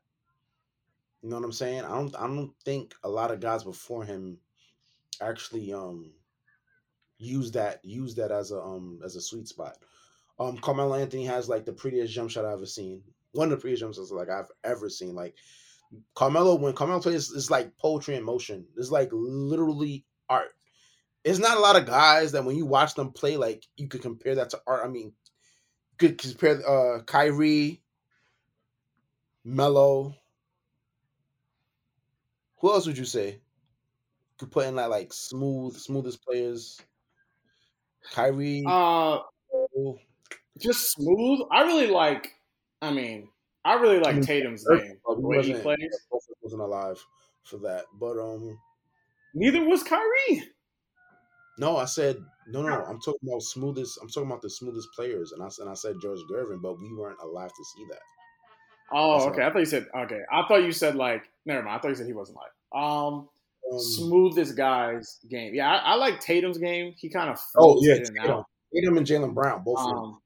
You 1.22 1.30
know 1.30 1.38
what 1.38 1.46
I'm 1.46 1.52
saying? 1.52 1.84
I 1.84 1.90
don't 1.90 2.16
I 2.16 2.28
don't 2.28 2.54
think 2.66 2.94
a 3.04 3.10
lot 3.10 3.32
of 3.32 3.40
guys 3.40 3.64
before 3.64 4.04
him 4.04 4.40
actually 5.22 5.74
um 5.74 6.12
use 7.18 7.52
that 7.52 7.80
use 7.84 8.16
that 8.16 8.32
as 8.32 8.52
a 8.52 8.60
um 8.60 9.00
as 9.04 9.16
a 9.16 9.22
sweet 9.22 9.48
spot. 9.48 9.78
Um 10.40 10.58
Carmelo 10.58 10.96
Anthony 10.96 11.26
has 11.26 11.48
like 11.48 11.66
the 11.66 11.74
prettiest 11.74 12.14
jump 12.14 12.32
shot 12.32 12.46
I've 12.46 12.54
ever 12.54 12.66
seen. 12.66 13.04
One 13.32 13.52
of 13.52 13.52
the 13.52 13.62
prettiest 13.62 13.82
jump 13.82 13.96
shots 13.96 14.12
like 14.12 14.30
I've 14.30 14.52
ever 14.64 14.90
seen. 14.90 15.16
Like 15.16 15.36
Carmelo 16.16 16.56
when 16.56 16.74
Carmelo 16.74 17.02
plays 17.02 17.32
it's 17.32 17.50
like 17.52 17.78
poetry 17.78 18.16
in 18.16 18.24
motion. 18.24 18.66
It's 18.78 18.92
like 18.92 19.10
literally 19.12 20.06
art. 20.30 20.50
It's 21.24 21.40
not 21.40 21.56
a 21.58 21.62
lot 21.62 21.78
of 21.78 21.86
guys 21.86 22.34
that 22.34 22.44
when 22.44 22.58
you 22.58 22.66
watch 22.66 22.96
them 22.96 23.12
play, 23.12 23.38
like 23.38 23.66
you 23.78 23.88
could 23.88 24.02
compare 24.02 24.36
that 24.36 24.50
to 24.50 24.62
art. 24.68 24.82
I 24.84 24.90
mean, 24.90 25.14
could 25.98 26.18
compare 26.18 26.62
uh 26.68 27.04
Kyrie, 27.04 27.82
Melo. 29.46 30.18
Who 32.58 32.72
else 32.74 32.88
would 32.88 32.98
you 32.98 33.06
say? 33.06 33.42
Could 34.38 34.52
put 34.52 34.66
in 34.68 34.76
that 34.78 34.90
like 34.90 35.14
smooth, 35.14 35.76
smoothest 35.78 36.24
players. 36.24 36.82
Kyrie. 38.12 38.64
Uh, 38.66 39.20
just 40.60 40.92
smooth. 40.92 41.40
I 41.52 41.64
really 41.64 41.88
like. 41.88 42.32
I 42.82 42.92
mean, 42.92 43.30
I 43.66 43.76
really 43.76 44.00
like 44.00 44.16
mean, 44.16 44.24
Tatum's 44.24 44.66
game. 44.68 45.00
The 45.06 45.16
he 45.16 45.22
way 45.22 45.44
he 45.44 45.54
plays. 45.54 46.08
wasn't 46.42 46.62
alive 46.62 47.04
for 47.44 47.58
that. 47.60 47.86
But 48.00 48.18
um 48.20 48.60
Neither 49.34 49.64
was 49.66 49.84
Kyrie. 49.84 50.44
no, 51.58 51.78
I 51.78 51.86
said 51.86 52.18
no 52.48 52.62
no. 52.62 52.84
I'm 52.84 53.00
talking 53.00 53.30
about 53.30 53.42
smoothest 53.42 54.00
I'm 54.02 54.10
talking 54.10 54.30
about 54.30 54.42
the 54.42 54.50
smoothest 54.50 54.90
players 54.96 55.32
and 55.32 55.44
I 55.44 55.50
said 55.50 55.68
I 55.68 55.74
said 55.74 55.96
George 56.02 56.20
Gervin, 56.32 56.62
but 56.62 56.80
we 56.80 56.94
weren't 56.94 57.20
alive 57.22 57.52
to 57.52 57.64
see 57.76 57.86
that. 57.90 58.00
Oh, 58.92 59.20
That's 59.20 59.32
okay. 59.32 59.44
I 59.44 59.52
thought 59.52 59.60
you 59.60 59.66
said 59.66 59.88
okay. 59.96 60.22
I 60.32 60.44
thought 60.48 60.64
you 60.64 60.72
said 60.72 60.96
like 60.96 61.24
never 61.46 61.64
mind. 61.64 61.78
I 61.78 61.80
thought 61.82 61.90
you 61.90 61.96
said 61.96 62.08
he 62.08 62.14
wasn't 62.14 62.38
like 62.38 62.82
um 62.84 63.28
Um, 63.72 63.80
smoothest 63.80 64.58
guy's 64.58 65.20
game. 65.30 65.56
Yeah, 65.56 65.72
I, 65.72 65.94
I 65.94 65.96
like 65.96 66.20
Tatum's 66.20 66.58
game. 66.58 66.94
He 66.98 67.10
kind 67.10 67.30
of 67.30 67.40
oh 67.58 67.80
yeah, 67.82 67.96
and 67.96 68.06
Tatum. 68.06 68.44
Tatum 68.76 68.98
and 68.98 69.08
Jaylen 69.08 69.34
Brown, 69.34 69.64
both 69.64 69.80
of 69.80 69.88
them. 69.88 69.98
Um, 69.98 70.20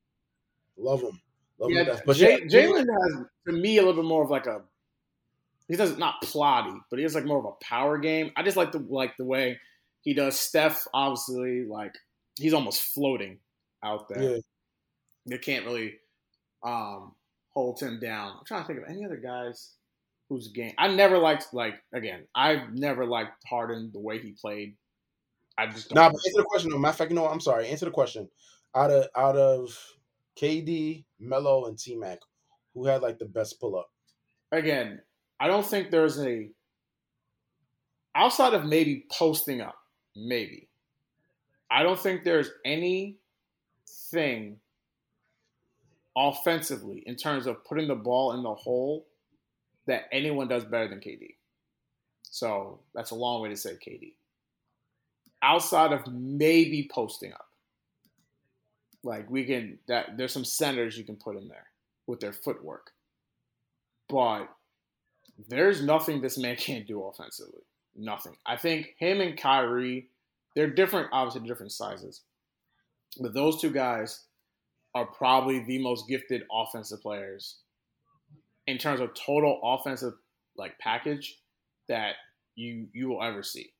Love 0.77 1.01
them. 1.01 1.21
Love 1.59 1.71
yeah, 1.71 1.83
them. 1.83 1.99
But 2.05 2.17
yeah, 2.17 2.37
Jaylen 2.37 2.85
has 2.87 3.25
to 3.47 3.53
me 3.53 3.77
a 3.77 3.81
little 3.81 4.01
bit 4.01 4.07
more 4.07 4.23
of 4.23 4.29
like 4.29 4.47
a 4.47 4.61
he 5.67 5.75
does 5.75 5.97
not 5.97 6.21
plotty, 6.23 6.79
but 6.89 6.97
he 6.97 7.03
has 7.03 7.15
like 7.15 7.25
more 7.25 7.39
of 7.39 7.45
a 7.45 7.63
power 7.63 7.97
game. 7.97 8.31
I 8.35 8.43
just 8.43 8.57
like 8.57 8.71
the 8.71 8.79
like 8.79 9.17
the 9.17 9.25
way 9.25 9.59
he 10.01 10.13
does. 10.13 10.39
Steph 10.39 10.87
obviously 10.93 11.65
like 11.65 11.93
he's 12.37 12.53
almost 12.53 12.81
floating 12.81 13.39
out 13.83 14.07
there. 14.09 14.21
yeah. 14.21 14.37
They 15.25 15.37
can't 15.37 15.65
really 15.65 15.95
um, 16.63 17.13
hold 17.53 17.79
him 17.79 17.99
down. 17.99 18.37
I'm 18.39 18.45
trying 18.45 18.61
to 18.61 18.67
think 18.67 18.79
of 18.79 18.85
any 18.89 19.03
other 19.05 19.17
guys 19.17 19.73
whose 20.29 20.49
game 20.49 20.73
I 20.77 20.87
never 20.87 21.17
liked. 21.17 21.47
Like 21.53 21.75
again, 21.93 22.25
I've 22.35 22.73
never 22.73 23.05
liked 23.05 23.43
Harden 23.45 23.91
the 23.93 23.99
way 23.99 24.19
he 24.19 24.31
played. 24.39 24.75
I 25.57 25.67
just 25.67 25.89
don't 25.89 25.95
Nah, 25.95 26.09
but 26.09 26.19
answer 26.25 26.37
the 26.41 26.43
question. 26.43 26.69
No, 26.71 26.77
matter 26.77 26.91
of 26.91 26.97
fact, 26.97 27.11
you 27.11 27.15
know 27.15 27.23
what? 27.23 27.31
I'm 27.33 27.41
sorry. 27.41 27.67
Answer 27.67 27.85
the 27.85 27.91
question. 27.91 28.29
Out 28.75 28.91
of 28.91 29.07
out 29.15 29.35
of 29.35 29.77
KD, 30.39 31.03
Melo, 31.19 31.65
and 31.65 31.77
T 31.77 31.95
Mac, 31.95 32.19
who 32.73 32.85
had 32.85 33.01
like 33.01 33.17
the 33.19 33.25
best 33.25 33.59
pull 33.59 33.77
up? 33.77 33.89
again. 34.51 35.01
I 35.39 35.47
don't 35.47 35.65
think 35.65 35.91
there's 35.91 36.19
a 36.19 36.49
outside 38.15 38.53
of 38.53 38.65
maybe 38.65 39.05
posting 39.11 39.61
up, 39.61 39.75
maybe. 40.15 40.69
I 41.69 41.83
don't 41.83 41.99
think 41.99 42.23
there's 42.23 42.49
anything 42.65 43.17
offensively 46.15 47.03
in 47.05 47.15
terms 47.15 47.45
of 47.45 47.63
putting 47.65 47.87
the 47.87 47.95
ball 47.95 48.33
in 48.33 48.43
the 48.43 48.53
hole 48.53 49.07
that 49.85 50.03
anyone 50.11 50.47
does 50.47 50.65
better 50.65 50.87
than 50.87 50.99
KD. 50.99 51.35
So 52.23 52.79
that's 52.93 53.11
a 53.11 53.15
long 53.15 53.41
way 53.41 53.49
to 53.49 53.55
say 53.55 53.71
KD. 53.71 54.13
Outside 55.41 55.93
of 55.93 56.07
maybe 56.11 56.89
posting 56.91 57.33
up. 57.33 57.45
Like 59.03 59.29
we 59.29 59.45
can 59.45 59.79
that 59.87 60.17
there's 60.17 60.33
some 60.33 60.43
centers 60.43 60.97
you 60.97 61.03
can 61.03 61.15
put 61.15 61.37
in 61.37 61.47
there 61.47 61.67
with 62.07 62.19
their 62.19 62.33
footwork. 62.33 62.91
But 64.09 64.47
there's 65.47 65.83
nothing 65.83 66.21
this 66.21 66.37
man 66.37 66.55
can't 66.57 66.87
do 66.87 67.03
offensively. 67.03 67.61
Nothing. 67.95 68.35
I 68.45 68.57
think 68.57 68.95
him 68.97 69.21
and 69.21 69.37
Kyrie, 69.37 70.09
they're 70.55 70.69
different, 70.69 71.09
obviously 71.11 71.47
different 71.47 71.71
sizes. 71.71 72.21
But 73.19 73.33
those 73.33 73.61
two 73.61 73.71
guys 73.71 74.25
are 74.95 75.05
probably 75.05 75.63
the 75.63 75.81
most 75.81 76.07
gifted 76.07 76.43
offensive 76.51 77.01
players 77.01 77.57
in 78.65 78.77
terms 78.77 78.99
of 78.99 79.13
total 79.13 79.59
offensive 79.63 80.13
like 80.57 80.77
package 80.79 81.39
that 81.87 82.15
you 82.55 82.87
you 82.93 83.09
will 83.09 83.23
ever 83.23 83.43
see. 83.43 83.71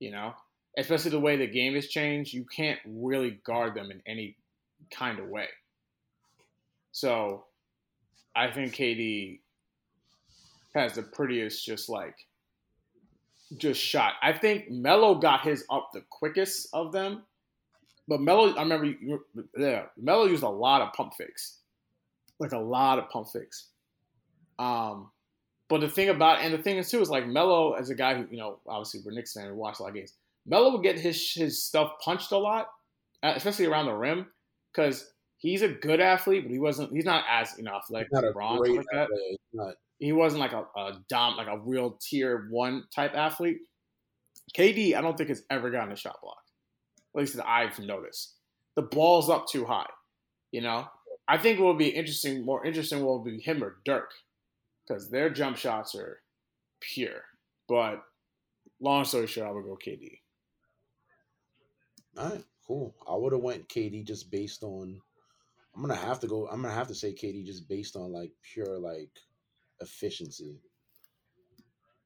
You 0.00 0.10
know, 0.10 0.34
especially 0.76 1.12
the 1.12 1.20
way 1.20 1.36
the 1.36 1.46
game 1.46 1.74
has 1.74 1.88
changed, 1.88 2.34
you 2.34 2.44
can't 2.44 2.80
really 2.84 3.40
guard 3.44 3.74
them 3.74 3.90
in 3.90 4.02
any 4.06 4.36
kind 4.90 5.18
of 5.18 5.28
way. 5.28 5.48
So, 6.92 7.44
I 8.36 8.50
think 8.50 8.74
KD 8.74 9.40
has 10.74 10.94
the 10.94 11.02
prettiest, 11.02 11.64
just 11.64 11.88
like 11.88 12.16
just 13.56 13.80
shot. 13.80 14.14
I 14.22 14.32
think 14.32 14.70
Melo 14.70 15.16
got 15.16 15.42
his 15.42 15.64
up 15.70 15.90
the 15.92 16.02
quickest 16.10 16.68
of 16.72 16.92
them, 16.92 17.24
but 18.08 18.20
Melo, 18.20 18.54
I 18.54 18.62
remember, 18.62 18.92
yeah, 19.56 19.84
Melo 19.96 20.26
used 20.26 20.42
a 20.42 20.48
lot 20.48 20.82
of 20.82 20.92
pump 20.92 21.14
fakes, 21.14 21.58
like 22.38 22.52
a 22.52 22.58
lot 22.58 22.98
of 22.98 23.08
pump 23.10 23.28
fakes. 23.32 23.68
Um, 24.58 25.10
but 25.68 25.80
the 25.80 25.88
thing 25.88 26.10
about 26.10 26.40
and 26.40 26.52
the 26.52 26.58
thing 26.58 26.76
is 26.76 26.90
too 26.90 27.00
is 27.00 27.08
like 27.08 27.26
Melo 27.26 27.72
as 27.72 27.90
a 27.90 27.94
guy 27.94 28.14
who 28.14 28.26
you 28.30 28.36
know 28.36 28.60
obviously 28.66 29.00
we're 29.04 29.12
Knicks 29.12 29.32
fan, 29.32 29.46
we 29.46 29.52
watch 29.52 29.78
a 29.78 29.82
lot 29.82 29.88
of 29.88 29.94
games. 29.94 30.12
Melo 30.46 30.72
would 30.72 30.82
get 30.82 30.98
his 30.98 31.32
his 31.32 31.62
stuff 31.62 31.92
punched 32.04 32.32
a 32.32 32.38
lot, 32.38 32.68
uh, 33.22 33.32
especially 33.34 33.66
around 33.66 33.86
the 33.86 33.94
rim, 33.94 34.26
because 34.72 35.12
he's 35.38 35.62
a 35.62 35.68
good 35.68 36.00
athlete, 36.00 36.44
but 36.44 36.52
he 36.52 36.58
wasn't. 36.58 36.92
He's 36.92 37.06
not 37.06 37.24
as 37.28 37.54
you 37.56 37.64
know 37.64 37.74
athletic 37.74 38.08
as 38.14 38.24
LeBron 38.24 38.76
like 38.76 38.86
that. 38.92 39.08
Not... 39.52 39.74
He 39.98 40.12
wasn't 40.12 40.40
like 40.40 40.52
a, 40.52 40.64
a 40.76 41.00
dom 41.08 41.36
like 41.36 41.46
a 41.46 41.58
real 41.58 41.98
tier 42.00 42.48
one 42.50 42.84
type 42.94 43.14
athlete. 43.14 43.58
KD, 44.56 44.94
I 44.94 45.00
don't 45.00 45.16
think 45.16 45.30
has 45.30 45.44
ever 45.50 45.70
gotten 45.70 45.92
a 45.92 45.96
shot 45.96 46.16
block, 46.22 46.42
at 47.14 47.20
least 47.20 47.36
that 47.36 47.48
I've 47.48 47.78
noticed. 47.78 48.34
The 48.76 48.82
ball's 48.82 49.30
up 49.30 49.46
too 49.46 49.64
high, 49.64 49.88
you 50.52 50.60
know. 50.60 50.86
I 51.26 51.38
think 51.38 51.58
what 51.58 51.66
will 51.66 51.74
be 51.74 51.88
interesting, 51.88 52.44
more 52.44 52.66
interesting, 52.66 53.02
will 53.02 53.22
be 53.22 53.40
him 53.40 53.64
or 53.64 53.76
Dirk 53.84 54.10
because 54.86 55.10
their 55.10 55.30
jump 55.30 55.56
shots 55.56 55.94
are 55.94 56.20
pure. 56.80 57.22
But 57.68 58.02
long 58.80 59.04
story 59.04 59.26
short, 59.26 59.48
I 59.48 59.52
would 59.52 59.64
go 59.64 59.78
KD. 59.82 60.18
All 62.18 62.30
right, 62.30 62.44
cool. 62.66 62.94
I 63.08 63.16
would 63.16 63.32
have 63.32 63.42
went 63.42 63.68
KD 63.68 64.06
just 64.06 64.30
based 64.30 64.62
on. 64.62 65.00
I'm 65.74 65.80
gonna 65.80 65.96
have 65.96 66.20
to 66.20 66.26
go. 66.26 66.46
I'm 66.48 66.62
gonna 66.62 66.74
have 66.74 66.88
to 66.88 66.94
say 66.94 67.12
KD 67.12 67.44
just 67.44 67.68
based 67.68 67.96
on 67.96 68.12
like 68.12 68.32
pure 68.42 68.78
like 68.78 69.10
efficiency. 69.80 70.60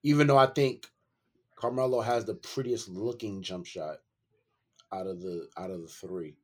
Even 0.02 0.26
though 0.26 0.38
I 0.38 0.46
think 0.46 0.87
Carmelo 1.57 2.00
has 2.00 2.24
the 2.24 2.35
prettiest 2.35 2.88
looking 2.88 3.42
jump 3.42 3.66
shot 3.66 3.98
out 4.92 5.07
of 5.07 5.20
the 5.20 5.48
out 5.57 5.70
of 5.70 5.83
the 5.83 5.88
three, 5.88 6.37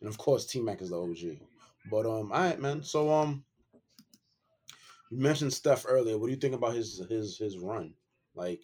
and 0.00 0.08
of 0.08 0.18
course 0.18 0.46
T 0.46 0.60
Mac 0.60 0.80
is 0.80 0.90
the 0.90 1.00
OG. 1.00 1.38
But 1.90 2.06
um, 2.06 2.32
all 2.32 2.40
right, 2.40 2.60
man. 2.60 2.82
So 2.82 3.12
um, 3.12 3.44
you 5.10 5.18
mentioned 5.18 5.52
Steph 5.52 5.84
earlier. 5.86 6.18
What 6.18 6.26
do 6.26 6.32
you 6.32 6.38
think 6.38 6.54
about 6.54 6.74
his 6.74 7.02
his 7.08 7.36
his 7.36 7.58
run? 7.58 7.94
Like, 8.34 8.62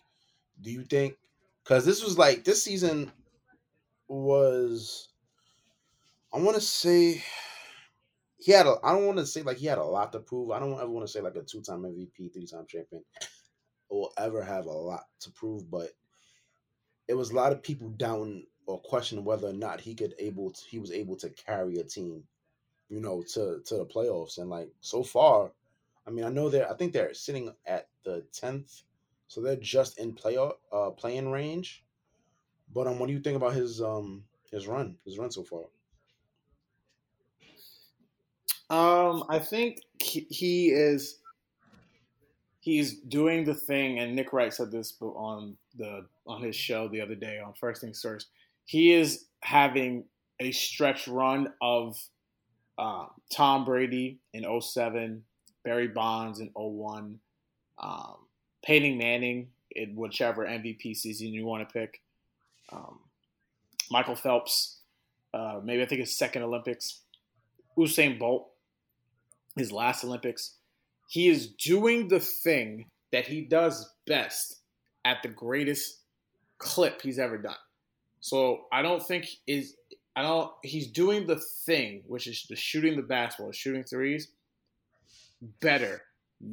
do 0.61 0.71
you 0.71 0.85
think 0.85 1.17
because 1.63 1.85
this 1.85 2.03
was 2.03 2.17
like 2.17 2.45
this 2.45 2.63
season 2.63 3.13
was 4.09 5.09
I 6.33 6.39
want 6.39 6.57
to 6.57 6.61
say 6.63 7.23
he 8.39 8.53
had 8.53 8.67
a 8.67 8.77
I 8.83 8.93
don't 8.93 9.07
want 9.07 9.19
to 9.19 9.27
say 9.27 9.43
like 9.43 9.59
he 9.59 9.67
had 9.67 9.79
a 9.79 9.85
lot 9.85 10.13
to 10.13 10.21
prove. 10.21 10.51
I 10.51 10.59
don't 10.59 10.75
ever 10.75 10.89
want 10.89 11.07
to 11.07 11.13
say 11.13 11.21
like 11.21 11.37
a 11.37 11.43
two 11.43 11.61
time 11.61 11.83
MVP, 11.83 12.33
three 12.33 12.47
time 12.47 12.67
champion 12.69 13.05
will 13.91 14.13
ever 14.19 14.43
have 14.43 14.67
a 14.67 14.71
lot 14.71 15.05
to 15.21 15.31
prove, 15.33 15.71
but 15.71 15.91
it 17.09 17.15
was 17.15 17.31
a 17.31 17.35
lot 17.35 17.53
of 17.53 17.63
people 17.63 17.89
down 17.91 18.45
or 18.67 18.81
questioning 18.81 19.25
whether 19.25 19.49
or 19.49 19.55
not 19.55 19.81
he 19.81 19.95
could 19.95 20.15
able 20.19 20.51
to, 20.53 20.61
he 20.69 20.79
was 20.79 20.93
able 20.93 21.17
to 21.17 21.31
carry 21.31 21.79
a 21.79 21.85
team, 21.85 22.23
you 22.89 23.01
know, 23.01 23.23
to 23.23 23.61
to 23.65 23.77
the 23.77 23.87
playoffs. 23.87 24.39
And 24.39 24.51
like 24.51 24.71
so 24.81 25.03
far, 25.03 25.53
I 26.07 26.11
mean, 26.11 26.25
I 26.25 26.29
know 26.29 26.49
they're. 26.49 26.71
I 26.71 26.75
think 26.75 26.93
they're 26.93 27.15
sitting 27.15 27.53
at 27.67 27.89
the 28.05 28.25
tenth, 28.33 28.83
so 29.27 29.41
they're 29.41 29.57
just 29.57 29.99
in 29.99 30.13
play 30.13 30.37
uh 30.73 30.91
playing 30.91 31.31
range. 31.31 31.85
But 32.73 32.87
um, 32.87 32.99
what 32.99 33.07
do 33.07 33.15
you 33.15 33.21
think 33.21 33.37
about 33.37 33.55
his 33.55 33.81
um 33.81 34.25
his 34.51 34.67
run 34.67 34.97
his 35.05 35.19
run 35.19 35.31
so 35.31 35.43
far? 35.45 35.65
Um, 38.71 39.25
I 39.29 39.39
think 39.39 39.81
he 39.99 40.69
is 40.69 41.19
he's 42.61 42.99
doing 43.01 43.45
the 43.45 43.55
thing, 43.55 43.99
and 43.99 44.15
Nick 44.15 44.33
Wright 44.33 44.53
said 44.53 44.71
this 44.71 44.95
on 45.01 45.57
the 45.77 46.07
on 46.27 46.43
his 46.43 46.55
show 46.55 46.89
the 46.89 47.01
other 47.01 47.15
day 47.15 47.39
on 47.39 47.55
First 47.55 47.81
Things 47.81 48.01
First. 48.01 48.29
He 48.65 48.93
is 48.93 49.27
having 49.41 50.05
a 50.41 50.53
stretch 50.53 51.09
run 51.09 51.53
of 51.63 51.99
uh, 52.77 53.07
Tom 53.31 53.65
Brady 53.65 54.19
in 54.35 54.45
07, 54.61 55.23
Barry 55.65 55.89
Bonds 55.89 56.41
in 56.41 56.51
01, 56.55 57.19
um, 57.79 58.17
Peyton 58.63 58.99
Manning 58.99 59.49
in 59.73 59.97
whichever 59.97 60.47
MVP 60.47 60.95
season 60.95 61.29
you 61.29 61.45
want 61.45 61.67
to 61.67 61.73
pick, 61.73 62.03
um, 62.71 63.01
Michael 63.91 64.15
Phelps, 64.15 64.79
uh, 65.35 65.61
maybe 65.63 65.83
I 65.83 65.87
think 65.87 66.01
his 66.01 66.17
second 66.17 66.43
Olympics, 66.43 67.01
Usain 67.77 68.19
Bolt, 68.19 68.51
his 69.57 69.73
last 69.73 70.05
Olympics. 70.05 70.57
He 71.09 71.29
is 71.29 71.49
doing 71.49 72.09
the 72.09 72.21
thing 72.21 72.87
that 73.13 73.27
he 73.27 73.41
does 73.43 73.93
best 74.07 74.61
at 75.05 75.23
the 75.23 75.29
greatest 75.29 76.01
clip 76.59 77.01
he's 77.03 77.19
ever 77.19 77.39
done. 77.39 77.57
So 78.21 78.65
I 78.73 78.83
don't 78.83 79.03
think 79.03 79.27
is 79.47 79.75
I 80.17 80.23
don't 80.23 80.51
he's 80.63 80.89
doing 80.89 81.27
the 81.27 81.41
thing, 81.65 82.03
which 82.07 82.27
is 82.27 82.45
the 82.49 82.57
shooting 82.57 82.97
the 82.97 83.03
basketball, 83.03 83.53
shooting 83.53 83.85
threes, 83.85 84.29
better 85.61 86.03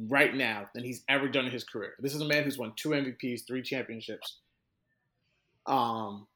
right 0.08 0.34
now 0.34 0.68
than 0.74 0.84
he's 0.84 1.02
ever 1.08 1.28
done 1.28 1.46
in 1.46 1.52
his 1.52 1.64
career. 1.64 1.94
This 1.98 2.14
is 2.14 2.20
a 2.20 2.26
man 2.26 2.44
who's 2.44 2.58
won 2.58 2.72
two 2.76 2.90
MVPs, 2.90 3.46
three 3.46 3.62
championships, 3.62 4.38
um, 5.66 6.26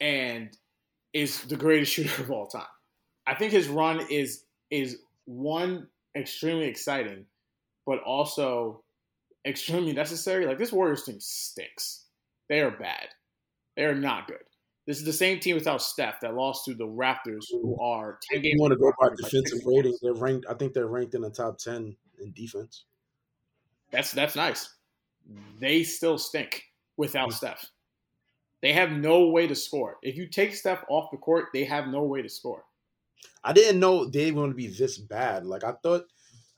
and 0.00 0.56
is 1.12 1.42
the 1.42 1.56
greatest 1.56 1.92
shooter 1.92 2.22
of 2.22 2.30
all 2.30 2.46
time. 2.46 2.66
I 3.26 3.34
think 3.34 3.52
his 3.52 3.68
run 3.68 4.06
is 4.10 4.44
is 4.74 4.98
one 5.26 5.86
extremely 6.16 6.66
exciting, 6.66 7.26
but 7.86 8.00
also 8.00 8.82
extremely 9.46 9.92
necessary. 9.92 10.46
Like 10.46 10.58
this 10.58 10.72
Warriors 10.72 11.04
team 11.04 11.20
stinks. 11.20 12.06
They 12.48 12.60
are 12.60 12.70
bad. 12.70 13.08
They 13.76 13.84
are 13.84 13.94
not 13.94 14.26
good. 14.26 14.38
This 14.86 14.98
is 14.98 15.04
the 15.04 15.12
same 15.12 15.40
team 15.40 15.54
without 15.54 15.80
Steph 15.80 16.20
that 16.20 16.34
lost 16.34 16.66
to 16.66 16.74
the 16.74 16.86
Raptors, 16.86 17.46
who 17.50 17.80
are 17.80 18.18
ten 18.30 18.42
games. 18.42 18.54
You 18.54 18.60
want 18.60 18.72
to 18.72 18.78
go 18.78 18.92
by 19.00 19.08
defensive 19.16 19.60
like 19.64 19.76
rating? 19.76 19.96
They're 20.02 20.12
ranked. 20.12 20.46
I 20.48 20.54
think 20.54 20.74
they're 20.74 20.86
ranked 20.86 21.14
in 21.14 21.22
the 21.22 21.30
top 21.30 21.58
ten 21.58 21.96
in 22.20 22.32
defense. 22.32 22.84
That's 23.90 24.12
that's 24.12 24.36
nice. 24.36 24.74
They 25.58 25.84
still 25.84 26.18
stink 26.18 26.64
without 26.98 27.30
mm-hmm. 27.30 27.36
Steph. 27.36 27.70
They 28.60 28.72
have 28.72 28.90
no 28.90 29.28
way 29.28 29.46
to 29.46 29.54
score. 29.54 29.96
If 30.02 30.16
you 30.16 30.26
take 30.26 30.54
Steph 30.54 30.84
off 30.88 31.10
the 31.10 31.16
court, 31.16 31.46
they 31.54 31.64
have 31.64 31.88
no 31.88 32.02
way 32.02 32.20
to 32.20 32.28
score. 32.28 32.64
I 33.42 33.52
didn't 33.52 33.80
know 33.80 34.06
they 34.06 34.30
were 34.30 34.42
going 34.42 34.50
to 34.50 34.56
be 34.56 34.68
this 34.68 34.98
bad. 34.98 35.44
Like 35.46 35.64
I 35.64 35.72
thought, 35.82 36.06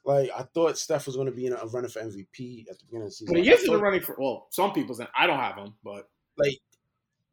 like 0.04 0.30
I 0.36 0.42
thought 0.42 0.78
Steph 0.78 1.06
was 1.06 1.16
going 1.16 1.26
to 1.26 1.32
be 1.32 1.46
in 1.46 1.52
a 1.52 1.66
running 1.66 1.90
for 1.90 2.00
MVP 2.00 2.68
at 2.70 2.78
the 2.78 2.84
beginning 2.84 3.06
of 3.06 3.08
the 3.08 3.12
season. 3.12 3.34
But 3.34 3.42
he 3.42 3.50
is 3.50 3.64
in 3.64 3.72
the 3.72 3.78
running 3.78 4.00
for 4.00 4.16
well, 4.18 4.46
some 4.50 4.72
people. 4.72 4.96
I 5.16 5.26
don't 5.26 5.38
have 5.38 5.56
him, 5.56 5.74
but 5.82 6.08
like 6.38 6.58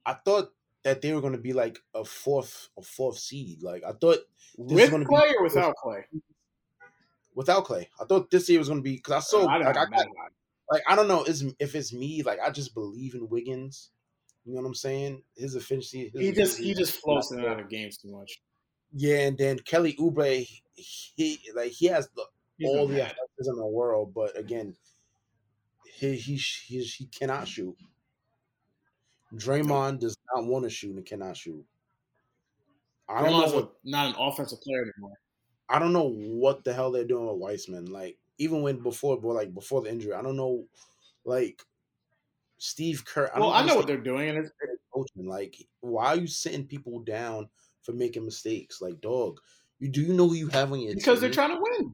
I 0.05 0.13
thought 0.13 0.51
that 0.83 1.01
they 1.01 1.13
were 1.13 1.21
going 1.21 1.33
to 1.33 1.39
be 1.39 1.53
like 1.53 1.79
a 1.93 2.03
fourth, 2.03 2.69
a 2.77 2.81
fourth 2.81 3.17
seed. 3.17 3.61
Like 3.61 3.83
I 3.83 3.91
thought 3.93 4.19
with 4.57 4.89
Clay 5.07 5.29
be, 5.29 5.35
or 5.37 5.43
without 5.43 5.75
Clay. 5.75 6.05
Without 7.35 7.65
Clay, 7.65 7.89
I 7.99 8.05
thought 8.05 8.29
this 8.29 8.49
year 8.49 8.59
was 8.59 8.67
going 8.67 8.79
to 8.79 8.83
be 8.83 8.95
because 8.95 9.13
I 9.13 9.19
saw 9.19 9.47
I 9.47 9.57
like 9.57 9.77
I 9.77 9.85
got, 9.85 10.07
like 10.69 10.83
I 10.87 10.95
don't 10.95 11.07
know 11.07 11.23
is 11.23 11.45
if 11.59 11.75
it's 11.75 11.93
me 11.93 12.21
like 12.23 12.39
I 12.39 12.49
just 12.49 12.73
believe 12.73 13.15
in 13.15 13.29
Wiggins. 13.29 13.89
You 14.45 14.55
know 14.55 14.61
what 14.61 14.67
I'm 14.67 14.75
saying? 14.75 15.23
His 15.37 15.55
efficiency. 15.55 16.09
His 16.13 16.21
he 16.21 16.31
just 16.33 16.57
he 16.59 16.73
just 16.73 16.99
floats 16.99 17.31
in 17.31 17.39
and 17.39 17.47
out 17.47 17.59
of 17.61 17.69
games 17.69 17.97
too 17.97 18.11
much. 18.11 18.41
Yeah, 18.93 19.27
and 19.27 19.37
then 19.37 19.59
Kelly 19.59 19.93
Oubre, 19.99 20.47
he 20.75 21.39
like 21.55 21.71
he 21.71 21.87
has 21.87 22.09
the 22.15 22.25
all 22.65 22.87
the 22.87 23.01
athleticism 23.01 23.51
in 23.51 23.57
the 23.57 23.65
world, 23.65 24.13
but 24.13 24.37
again, 24.37 24.75
he 25.85 26.15
he 26.15 26.35
he, 26.35 26.83
he 26.83 27.05
cannot 27.07 27.47
shoot. 27.47 27.75
Draymond 29.33 29.99
does 29.99 30.15
not 30.33 30.45
want 30.45 30.63
to 30.63 30.69
shoot 30.69 30.95
and 30.95 31.05
cannot 31.05 31.35
shoot. 31.35 31.65
I 33.09 33.21
don't 33.21 33.31
Draymond's 33.31 33.51
know 33.51 33.59
a- 33.59 33.61
what 33.61 33.73
not 33.83 34.07
an 34.09 34.15
offensive 34.19 34.61
player 34.61 34.83
anymore. 34.83 35.17
I 35.69 35.79
don't 35.79 35.93
know 35.93 36.09
what 36.09 36.63
the 36.63 36.73
hell 36.73 36.91
they're 36.91 37.05
doing 37.05 37.27
with 37.27 37.37
Wiseman. 37.37 37.85
Like 37.91 38.17
even 38.37 38.61
when 38.61 38.83
before, 38.83 39.19
but 39.19 39.29
like 39.29 39.53
before 39.53 39.81
the 39.81 39.89
injury, 39.89 40.13
I 40.13 40.21
don't 40.21 40.37
know. 40.37 40.67
Like 41.25 41.63
Steve 42.57 43.05
Kerr. 43.05 43.31
I 43.33 43.39
well, 43.39 43.51
don't 43.51 43.63
I 43.63 43.65
know 43.65 43.75
what 43.75 43.87
they're 43.87 43.97
doing, 43.97 44.29
and 44.29 44.37
it's, 44.37 44.51
coaching. 44.93 45.27
Like 45.27 45.55
why 45.79 46.07
are 46.07 46.17
you 46.17 46.27
sitting 46.27 46.67
people 46.67 46.99
down 46.99 47.49
for 47.83 47.91
making 47.93 48.25
mistakes? 48.25 48.81
Like 48.81 48.99
dog, 49.01 49.39
you 49.79 49.89
do 49.89 50.01
you 50.01 50.13
know 50.13 50.27
who 50.27 50.35
you 50.35 50.47
have 50.47 50.71
on 50.71 50.79
your 50.81 50.95
because 50.95 51.21
they're 51.21 51.29
trying 51.29 51.51
to 51.55 51.61
win. 51.61 51.93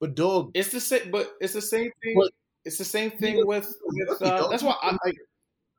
But 0.00 0.14
dog, 0.14 0.52
It's 0.54 0.70
the 0.70 0.80
same, 0.80 1.10
but 1.10 1.32
it's 1.40 1.52
the 1.54 1.62
same 1.62 1.90
thing. 2.02 2.14
But- 2.16 2.32
it's 2.64 2.76
the 2.76 2.84
same 2.84 3.10
thing 3.12 3.46
with 3.46 3.72
with. 3.84 4.20
Uh, 4.20 4.48
that's 4.48 4.62
why 4.62 4.74
I 4.82 4.90
like. 5.04 5.16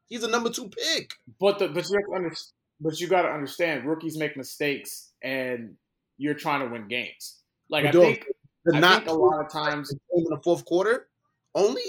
he's 0.08 0.24
a 0.24 0.28
number 0.28 0.50
two 0.50 0.70
pick. 0.70 1.12
But 1.40 1.60
the 1.60 1.68
but 1.68 1.88
you 1.88 1.98
have 1.98 2.06
to 2.08 2.14
under, 2.16 2.36
but 2.82 3.00
you 3.00 3.08
got 3.08 3.24
to 3.24 3.28
understand, 3.30 3.86
rookies 3.86 4.18
make 4.18 4.36
mistakes, 4.36 5.12
and 5.22 5.76
you're 6.18 6.34
trying 6.34 6.62
to 6.62 6.72
win 6.74 6.88
games. 6.88 7.42
Like 7.70 7.84
But 7.84 7.90
I 7.90 7.92
dog, 7.92 8.04
think, 8.04 8.26
I 8.74 8.80
not 8.80 8.98
think 9.00 9.10
a 9.10 9.14
lot 9.14 9.46
of 9.46 9.52
times, 9.52 9.92
in 9.92 10.24
the 10.24 10.40
fourth 10.44 10.66
quarter 10.66 11.10
only. 11.54 11.84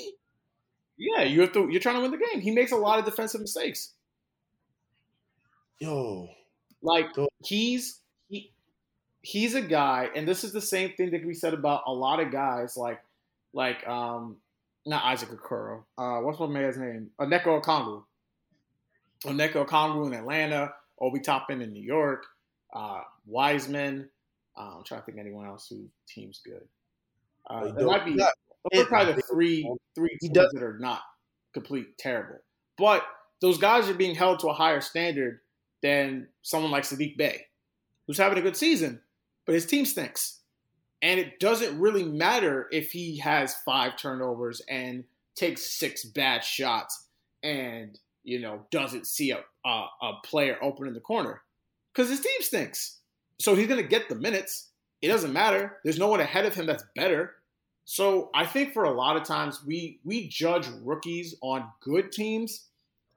yeah, 0.98 1.22
you 1.22 1.40
have 1.40 1.52
to. 1.52 1.68
You're 1.70 1.80
trying 1.80 1.94
to 1.96 2.02
win 2.02 2.10
the 2.10 2.18
game. 2.18 2.40
He 2.42 2.50
makes 2.50 2.72
a 2.72 2.76
lot 2.76 2.98
of 2.98 3.06
defensive 3.06 3.40
mistakes. 3.40 3.94
Yo, 5.78 6.28
Like 6.82 7.06
he's 7.44 8.00
he 8.28 8.52
he's 9.22 9.54
a 9.54 9.60
guy, 9.62 10.08
and 10.14 10.26
this 10.26 10.44
is 10.44 10.52
the 10.52 10.60
same 10.62 10.92
thing 10.96 11.10
that 11.10 11.24
we 11.26 11.34
said 11.34 11.54
about 11.54 11.82
a 11.86 11.92
lot 11.92 12.20
of 12.20 12.30
guys, 12.32 12.76
like 12.76 13.00
like 13.52 13.86
um 13.86 14.36
not 14.86 15.04
Isaac 15.04 15.28
Okoro. 15.30 15.82
Uh, 15.98 16.20
what's 16.20 16.40
my 16.40 16.46
man's 16.46 16.78
name? 16.78 17.10
Onyeka 17.20 17.62
Okongwu. 17.62 18.02
Onyeka 19.24 19.66
Okongwu 19.66 20.06
in 20.06 20.14
Atlanta. 20.14 20.72
Obi 21.00 21.20
Toppin 21.20 21.60
in 21.62 21.72
New 21.72 21.82
York. 21.82 22.24
Uh, 22.74 23.00
Wiseman. 23.26 24.08
Uh, 24.58 24.76
I'm 24.78 24.84
trying 24.84 25.00
to 25.00 25.06
think 25.06 25.18
of 25.18 25.24
anyone 25.26 25.46
else 25.46 25.66
who 25.68 25.84
team's 26.08 26.40
good. 26.44 26.66
Uh, 27.48 27.68
dog, 27.68 27.86
might 27.86 28.04
be. 28.04 28.16
got- 28.16 28.34
Those 28.72 28.84
are 28.84 28.86
probably 28.86 29.12
the 29.14 29.22
three 29.22 29.70
three 29.94 30.16
He 30.20 30.28
teams 30.28 30.34
does- 30.34 30.50
that 30.52 30.62
are 30.62 30.78
not 30.78 31.00
complete 31.54 31.96
terrible. 31.98 32.38
But 32.78 33.02
those 33.40 33.58
guys 33.58 33.88
are 33.88 33.94
being 33.94 34.14
held 34.14 34.40
to 34.40 34.48
a 34.48 34.52
higher 34.54 34.80
standard 34.80 35.40
than 35.82 36.28
someone 36.42 36.70
like 36.70 36.84
Sadiq 36.84 37.16
Bey, 37.16 37.46
who's 38.06 38.18
having 38.18 38.38
a 38.38 38.42
good 38.42 38.56
season, 38.56 39.00
but 39.46 39.54
his 39.54 39.66
team 39.66 39.84
stinks. 39.84 40.38
And 41.02 41.18
it 41.18 41.40
doesn't 41.40 41.78
really 41.78 42.04
matter 42.04 42.68
if 42.70 42.92
he 42.92 43.18
has 43.18 43.54
five 43.64 43.96
turnovers 43.96 44.60
and 44.68 45.04
takes 45.34 45.64
six 45.64 46.04
bad 46.04 46.44
shots 46.44 47.06
and, 47.42 47.98
you 48.22 48.38
know, 48.38 48.66
doesn't 48.70 49.06
see 49.06 49.30
a, 49.30 49.40
a, 49.64 49.86
a 50.02 50.12
player 50.24 50.58
open 50.60 50.86
in 50.86 50.92
the 50.92 51.00
corner 51.00 51.40
because 51.92 52.10
his 52.10 52.20
team 52.20 52.40
stinks. 52.40 52.98
So 53.38 53.54
he's 53.54 53.66
going 53.66 53.82
to 53.82 53.88
get 53.88 54.10
the 54.10 54.14
minutes. 54.14 54.68
It 55.00 55.08
doesn't 55.08 55.32
matter. 55.32 55.78
There's 55.82 55.98
no 55.98 56.08
one 56.08 56.20
ahead 56.20 56.44
of 56.44 56.54
him 56.54 56.66
that's 56.66 56.84
better. 56.94 57.36
So 57.86 58.30
I 58.34 58.44
think 58.44 58.74
for 58.74 58.84
a 58.84 58.92
lot 58.92 59.16
of 59.16 59.24
times 59.24 59.64
we 59.64 59.98
we 60.04 60.28
judge 60.28 60.68
rookies 60.82 61.34
on 61.40 61.64
good 61.80 62.12
teams 62.12 62.66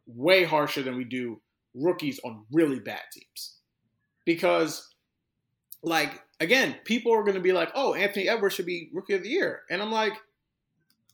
way 0.08 0.46
harsher 0.46 0.82
than 0.82 0.96
we 0.96 1.04
do 1.04 1.40
rookies 1.76 2.20
on 2.24 2.46
really 2.52 2.80
bad 2.80 3.02
teams. 3.12 3.56
Because 4.26 4.90
like 5.82 6.22
again, 6.40 6.76
people 6.86 7.14
are 7.14 7.24
going 7.24 7.36
to 7.36 7.42
be 7.42 7.52
like, 7.52 7.72
"Oh, 7.76 7.94
Anthony 7.94 8.30
Edwards 8.30 8.56
should 8.56 8.66
be 8.66 8.90
rookie 8.94 9.14
of 9.14 9.24
the 9.24 9.30
year." 9.30 9.64
And 9.70 9.82
I'm 9.82 9.92
like, 9.92 10.14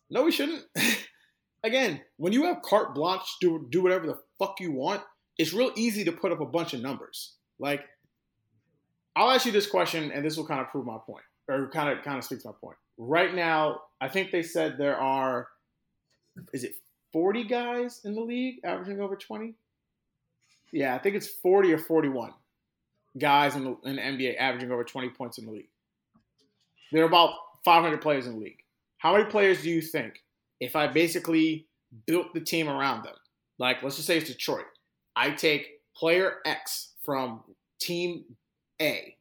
"No, 0.09 0.25
he 0.25 0.31
shouldn't." 0.31 0.65
again, 1.63 2.01
when 2.17 2.33
you 2.33 2.45
have 2.45 2.61
carte 2.61 2.93
blanche 2.93 3.37
to 3.41 3.67
do 3.69 3.81
whatever 3.81 4.07
the 4.07 4.19
fuck 4.37 4.59
you 4.59 4.71
want, 4.71 5.01
it's 5.37 5.53
real 5.53 5.71
easy 5.75 6.03
to 6.03 6.11
put 6.11 6.31
up 6.31 6.41
a 6.41 6.45
bunch 6.45 6.73
of 6.73 6.81
numbers. 6.81 7.33
Like 7.59 7.85
I'll 9.15 9.31
ask 9.31 9.45
you 9.45 9.51
this 9.51 9.67
question 9.67 10.11
and 10.11 10.23
this 10.23 10.37
will 10.37 10.45
kind 10.45 10.61
of 10.61 10.69
prove 10.69 10.85
my 10.85 10.97
point 11.05 11.23
or 11.47 11.69
kind 11.69 11.89
of 11.89 12.03
kind 12.03 12.17
of 12.17 12.23
speaks 12.23 12.45
my 12.45 12.51
point. 12.59 12.77
Right 12.97 13.33
now, 13.33 13.81
I 13.99 14.07
think 14.07 14.31
they 14.31 14.43
said 14.43 14.77
there 14.77 14.97
are 14.97 15.47
is 16.53 16.63
it 16.63 16.75
40 17.11 17.43
guys 17.45 18.01
in 18.05 18.13
the 18.13 18.21
league 18.21 18.59
averaging 18.63 19.01
over 19.01 19.15
20? 19.15 19.55
Yeah, 20.71 20.95
I 20.95 20.99
think 20.99 21.15
it's 21.15 21.27
40 21.27 21.73
or 21.73 21.77
41 21.77 22.33
guys 23.17 23.55
in 23.55 23.63
the, 23.63 23.77
in 23.89 23.95
the 23.95 24.01
NBA 24.01 24.37
averaging 24.37 24.71
over 24.71 24.83
20 24.83 25.09
points 25.09 25.37
in 25.37 25.45
the 25.45 25.51
league. 25.51 25.69
There 26.91 27.03
are 27.03 27.07
about 27.07 27.33
500 27.65 28.01
players 28.01 28.27
in 28.27 28.33
the 28.33 28.39
league. 28.39 28.63
How 28.97 29.13
many 29.13 29.25
players 29.25 29.61
do 29.61 29.69
you 29.69 29.81
think, 29.81 30.23
if 30.59 30.75
I 30.75 30.87
basically 30.87 31.67
built 32.05 32.33
the 32.33 32.41
team 32.41 32.67
around 32.67 33.03
them, 33.03 33.15
like 33.57 33.81
let's 33.83 33.95
just 33.95 34.07
say 34.07 34.17
it's 34.17 34.29
Detroit, 34.29 34.65
I 35.15 35.31
take 35.31 35.81
player 35.95 36.37
X 36.45 36.93
from 37.03 37.43
team 37.79 38.23
A, 38.81 39.15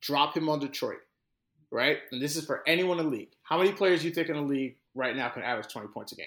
drop 0.00 0.36
him 0.36 0.48
on 0.48 0.58
Detroit, 0.58 1.00
right? 1.70 1.98
And 2.10 2.20
this 2.20 2.36
is 2.36 2.44
for 2.44 2.62
anyone 2.66 2.98
in 2.98 3.06
the 3.06 3.10
league. 3.10 3.30
How 3.42 3.58
many 3.58 3.72
players 3.72 4.00
do 4.00 4.08
you 4.08 4.14
think 4.14 4.28
in 4.28 4.36
the 4.36 4.42
league 4.42 4.76
right 4.94 5.16
now 5.16 5.28
can 5.28 5.42
average 5.42 5.68
20 5.72 5.88
points 5.88 6.12
a 6.12 6.16
game? 6.16 6.26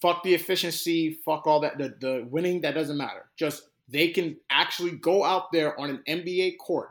Fuck 0.00 0.22
the 0.22 0.34
efficiency, 0.34 1.18
fuck 1.24 1.46
all 1.46 1.60
that. 1.60 1.76
The, 1.78 1.94
the 2.00 2.26
winning, 2.30 2.62
that 2.62 2.74
doesn't 2.74 2.96
matter. 2.96 3.26
Just 3.36 3.68
they 3.88 4.08
can 4.08 4.36
actually 4.48 4.92
go 4.92 5.24
out 5.24 5.52
there 5.52 5.78
on 5.78 5.90
an 5.90 6.02
NBA 6.08 6.56
court 6.58 6.90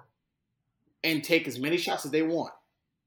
and 1.04 1.24
take 1.24 1.48
as 1.48 1.58
many 1.60 1.78
shots 1.78 2.06
as 2.06 2.12
they 2.12 2.22
want 2.22 2.52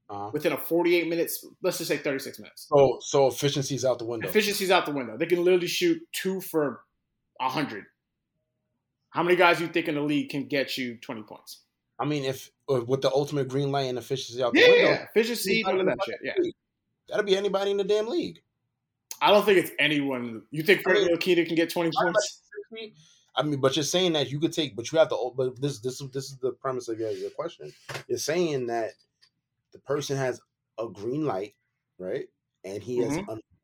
Uh-huh. 0.09 0.29
within 0.33 0.51
a 0.51 0.57
48 0.57 1.07
minutes, 1.07 1.45
let's 1.61 1.77
just 1.77 1.87
say 1.89 1.97
36 1.97 2.39
minutes. 2.39 2.67
So 2.69 2.97
so 3.01 3.27
efficiency's 3.27 3.85
out 3.85 3.99
the 3.99 4.05
window. 4.05 4.27
Efficiency's 4.27 4.71
out 4.71 4.85
the 4.85 4.91
window. 4.91 5.15
They 5.17 5.25
can 5.27 5.43
literally 5.43 5.67
shoot 5.67 6.01
two 6.11 6.41
for 6.41 6.81
100. 7.37 7.85
How 9.11 9.21
many 9.23 9.35
guys 9.35 9.59
do 9.59 9.65
you 9.65 9.71
think 9.71 9.87
in 9.87 9.95
the 9.95 10.01
league 10.01 10.29
can 10.29 10.47
get 10.47 10.75
you 10.77 10.97
20 10.97 11.21
points? 11.23 11.59
I 11.99 12.05
mean, 12.05 12.25
if 12.25 12.49
uh, 12.69 12.81
with 12.83 13.01
the 13.03 13.11
ultimate 13.11 13.47
green 13.47 13.71
light 13.71 13.83
and 13.83 13.97
efficiency 13.99 14.41
out 14.43 14.53
the 14.53 14.59
Yeah, 14.61 14.69
window, 14.69 14.89
yeah, 14.89 15.03
efficiency, 15.15 15.63
none 15.65 15.79
of 15.79 15.85
that 15.85 15.97
shit. 16.05 16.19
Yeah. 16.23 16.33
that'll 17.07 17.23
be 17.25 17.37
anybody 17.37 17.71
in 17.71 17.77
the 17.77 17.83
damn 17.83 18.07
league. 18.07 18.41
I 19.23 19.31
don't 19.31 19.45
think 19.45 19.57
it's 19.57 19.71
anyone. 19.79 20.41
You 20.51 20.63
think 20.63 20.81
Frank 20.81 20.99
I 20.99 21.01
mean- 21.05 21.15
Ntilikina 21.15 21.45
can 21.47 21.55
get 21.55 21.69
20 21.69 21.91
points? 21.95 22.41
I 23.35 23.43
mean, 23.43 23.61
but 23.61 23.75
you're 23.75 23.83
saying 23.83 24.13
that 24.13 24.29
you 24.29 24.39
could 24.39 24.51
take, 24.51 24.75
but 24.75 24.91
you 24.91 24.99
have 24.99 25.09
to. 25.09 25.31
But 25.35 25.59
this, 25.61 25.79
this, 25.79 25.99
this 26.11 26.25
is 26.25 26.37
the 26.41 26.51
premise 26.51 26.89
of 26.89 26.99
your, 26.99 27.09
your 27.11 27.29
question. 27.29 27.71
You're 28.07 28.17
saying 28.19 28.67
that 28.67 28.91
the 29.71 29.79
person 29.79 30.17
has 30.17 30.41
a 30.77 30.87
green 30.89 31.25
light, 31.25 31.55
right, 31.97 32.25
and 32.65 32.83
he 32.83 32.97
has 32.97 33.17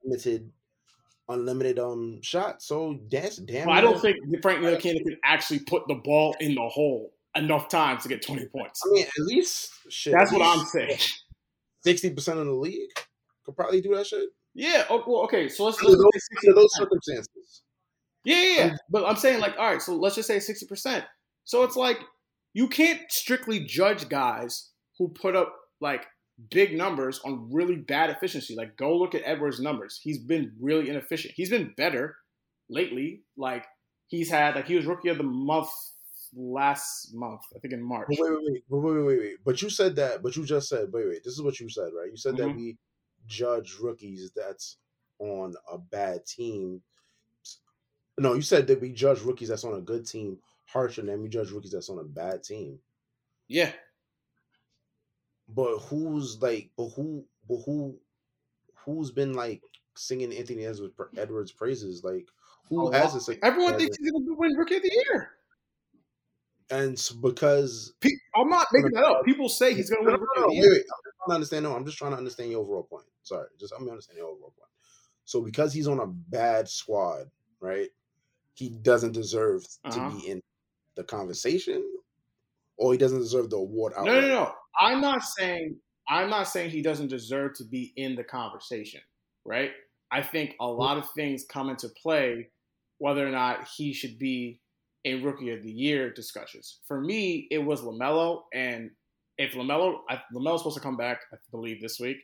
unlimited, 0.03 0.49
unlimited 1.27 1.77
um 1.77 2.21
shot. 2.21 2.63
So 2.63 2.99
that's 3.11 3.37
damn. 3.37 3.67
Well, 3.67 3.77
I 3.77 3.81
don't 3.81 3.99
think 3.99 4.17
Frank 4.41 4.61
Ntilikina 4.63 5.03
can 5.03 5.17
actually 5.23 5.59
put 5.59 5.83
the 5.87 5.95
ball 5.95 6.35
in 6.39 6.55
the 6.55 6.67
hole 6.67 7.11
enough 7.35 7.67
times 7.67 8.03
to 8.03 8.09
get 8.09 8.25
20 8.25 8.45
points. 8.47 8.81
I 8.85 8.89
mean, 8.91 9.05
at 9.05 9.25
least 9.25 9.71
shit. 9.89 10.13
That's 10.13 10.31
what 10.31 10.41
I'm 10.41 10.65
saying. 10.67 10.97
Sixty 11.83 12.09
percent 12.11 12.39
of 12.39 12.45
the 12.45 12.53
league 12.53 12.89
could 13.45 13.55
probably 13.55 13.81
do 13.81 13.95
that 13.95 14.07
shit. 14.07 14.29
Yeah. 14.55 14.85
Oh, 14.89 15.03
well, 15.07 15.23
okay. 15.23 15.47
So 15.47 15.65
let's, 15.65 15.77
Under 15.79 15.91
let's 15.91 16.01
those, 16.01 16.11
say 16.41 16.47
under 16.49 16.61
those 16.61 16.75
circumstances, 16.75 17.61
Yeah, 18.23 18.41
yeah, 18.41 18.55
yeah. 18.65 18.75
But 18.89 19.05
I'm 19.05 19.15
saying 19.15 19.39
like, 19.39 19.55
all 19.57 19.71
right, 19.71 19.81
so 19.81 19.95
let's 19.95 20.15
just 20.15 20.27
say 20.27 20.37
60%. 20.37 21.03
So 21.45 21.63
it's 21.63 21.75
like 21.75 21.99
you 22.53 22.67
can't 22.67 23.01
strictly 23.09 23.59
judge 23.65 24.09
guys 24.09 24.69
who 24.97 25.09
put 25.09 25.35
up 25.35 25.55
like 25.81 26.05
big 26.51 26.75
numbers 26.75 27.19
on 27.25 27.49
really 27.51 27.75
bad 27.75 28.09
efficiency. 28.09 28.55
Like 28.55 28.75
go 28.77 28.97
look 28.97 29.15
at 29.15 29.21
Edwards' 29.25 29.59
numbers. 29.59 29.99
He's 30.01 30.19
been 30.19 30.51
really 30.59 30.89
inefficient. 30.89 31.33
He's 31.35 31.49
been 31.49 31.73
better 31.77 32.15
lately. 32.69 33.21
Like 33.37 33.65
he's 34.07 34.29
had 34.29 34.55
like 34.55 34.67
he 34.67 34.75
was 34.75 34.85
rookie 34.85 35.09
of 35.09 35.17
the 35.17 35.23
month 35.23 35.69
last 36.35 37.09
month, 37.13 37.41
I 37.55 37.59
think 37.59 37.73
in 37.73 37.81
March. 37.81 38.07
Wait, 38.09 38.19
wait, 38.19 38.39
wait, 38.43 38.63
wait, 38.69 39.03
wait, 39.05 39.19
wait. 39.19 39.35
But 39.45 39.61
you 39.61 39.69
said 39.69 39.95
that. 39.95 40.21
But 40.21 40.35
you 40.35 40.45
just 40.45 40.69
said, 40.69 40.89
wait, 40.91 41.07
wait. 41.07 41.23
This 41.23 41.33
is 41.33 41.41
what 41.41 41.59
you 41.59 41.69
said, 41.69 41.89
right? 41.97 42.09
You 42.11 42.17
said 42.17 42.37
that 42.37 42.47
Mhm. 42.49 42.55
we 42.55 42.77
judge 43.29 43.77
rookies 43.79 44.31
that's 44.35 44.77
on 45.19 45.55
a 45.71 45.77
bad 45.77 46.25
team. 46.25 46.81
No, 48.17 48.33
you 48.33 48.41
said 48.41 48.67
that 48.67 48.81
we 48.81 48.91
judge 48.91 49.21
rookies 49.21 49.47
that's 49.47 49.63
on 49.63 49.75
a 49.75 49.81
good 49.81 50.05
team 50.05 50.39
harsher 50.65 51.01
than 51.01 51.21
we 51.21 51.29
judge 51.29 51.51
rookies 51.51 51.71
that's 51.71 51.89
on 51.89 51.99
a 51.99 52.03
bad 52.03 52.43
team. 52.43 52.79
Yeah. 53.47 53.71
But 55.47 55.77
who's 55.79 56.41
like? 56.41 56.71
But 56.77 56.89
who? 56.89 57.25
But 57.47 57.59
who? 57.65 57.97
Who's 58.85 59.11
been 59.11 59.33
like 59.33 59.61
singing 59.95 60.33
Anthony 60.33 60.65
Edwards, 60.65 60.93
Edwards 61.17 61.51
praises? 61.51 62.03
Like 62.03 62.27
who 62.69 62.89
A 62.89 62.97
has 62.97 63.13
this? 63.13 63.29
Everyone 63.41 63.77
thinks 63.77 63.97
he's 63.97 64.11
gonna 64.11 64.25
win 64.35 64.53
rookie 64.55 64.77
of 64.77 64.83
the 64.83 64.91
year. 64.93 65.31
and 66.69 67.01
because 67.21 67.93
Pe- 68.01 68.09
I'm 68.35 68.49
not 68.49 68.67
making 68.71 68.91
that 68.93 69.03
up. 69.05 69.25
People 69.25 69.49
say 69.49 69.73
he's 69.73 69.89
gonna 69.89 70.03
win 70.03 70.13
no, 70.13 70.19
rookie 70.19 70.39
no, 70.39 70.45
of 70.45 70.53
no, 70.53 70.61
the 70.61 70.69
wait, 70.69 70.83
year. 71.27 71.29
wait. 71.29 71.35
I'm 71.35 71.41
just 71.41 71.51
trying 71.51 71.61
to 71.61 71.61
understand. 71.61 71.63
No, 71.63 71.75
I'm 71.75 71.85
just 71.85 71.97
trying 71.97 72.11
to 72.11 72.17
understand 72.17 72.51
your 72.51 72.61
overall 72.61 72.83
point. 72.83 73.05
Sorry, 73.23 73.47
just 73.59 73.73
I'm 73.77 73.87
understanding 73.89 74.23
your 74.23 74.31
overall 74.33 74.53
point. 74.57 74.69
So 75.25 75.41
because 75.41 75.73
he's 75.73 75.87
on 75.87 75.99
a 75.99 76.07
bad 76.07 76.67
squad, 76.67 77.29
right? 77.59 77.89
He 78.55 78.69
doesn't 78.69 79.13
deserve 79.13 79.65
Uh-huh. 79.85 80.09
to 80.09 80.17
be 80.19 80.27
in 80.27 80.41
the 80.95 81.03
conversation, 81.03 81.85
or 82.77 82.91
he 82.91 82.97
doesn't 82.97 83.19
deserve 83.19 83.49
the 83.49 83.57
award 83.57 83.93
No, 83.95 84.01
outright. 84.01 84.21
no, 84.21 84.27
no. 84.27 84.53
I'm 84.79 85.01
not 85.01 85.23
saying 85.23 85.79
I'm 86.11 86.29
not 86.29 86.47
saying 86.47 86.71
he 86.71 86.81
doesn't 86.81 87.07
deserve 87.09 87.53
to 87.57 87.63
be 87.65 87.93
in 87.95 88.15
the 88.15 88.23
conversation, 88.23 89.01
right? 89.45 89.71
I 90.11 90.23
think 90.23 90.55
a 90.59 90.65
lot 90.67 90.97
of 90.97 91.07
things 91.11 91.45
come 91.45 91.69
into 91.69 91.87
play 91.89 92.49
whether 92.97 93.25
or 93.25 93.29
not 93.29 93.67
he 93.67 93.93
should 93.93 94.17
be 94.17 94.59
a 95.05 95.15
rookie 95.21 95.51
of 95.51 95.61
the 95.63 95.71
year 95.71 96.11
discussions. 96.11 96.79
For 96.87 96.99
me, 96.99 97.47
it 97.51 97.59
was 97.59 97.81
LaMelo, 97.81 98.43
and 98.53 98.89
if 99.39 99.53
LaMelo, 99.53 100.01
LaMelo's 100.35 100.59
supposed 100.59 100.75
to 100.75 100.83
come 100.83 100.97
back, 100.97 101.21
I 101.33 101.37
believe 101.49 101.81
this 101.81 101.97
week. 101.97 102.17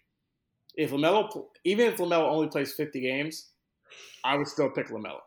If 0.76 0.92
LaMelo, 0.92 1.46
even 1.64 1.88
if 1.88 1.98
LaMelo 1.98 2.30
only 2.30 2.50
plays 2.50 2.74
50 2.74 3.00
games, 3.00 3.52
I 4.26 4.36
would 4.36 4.48
still 4.48 4.70
pick 4.70 4.90
LaMelo. 4.90 5.20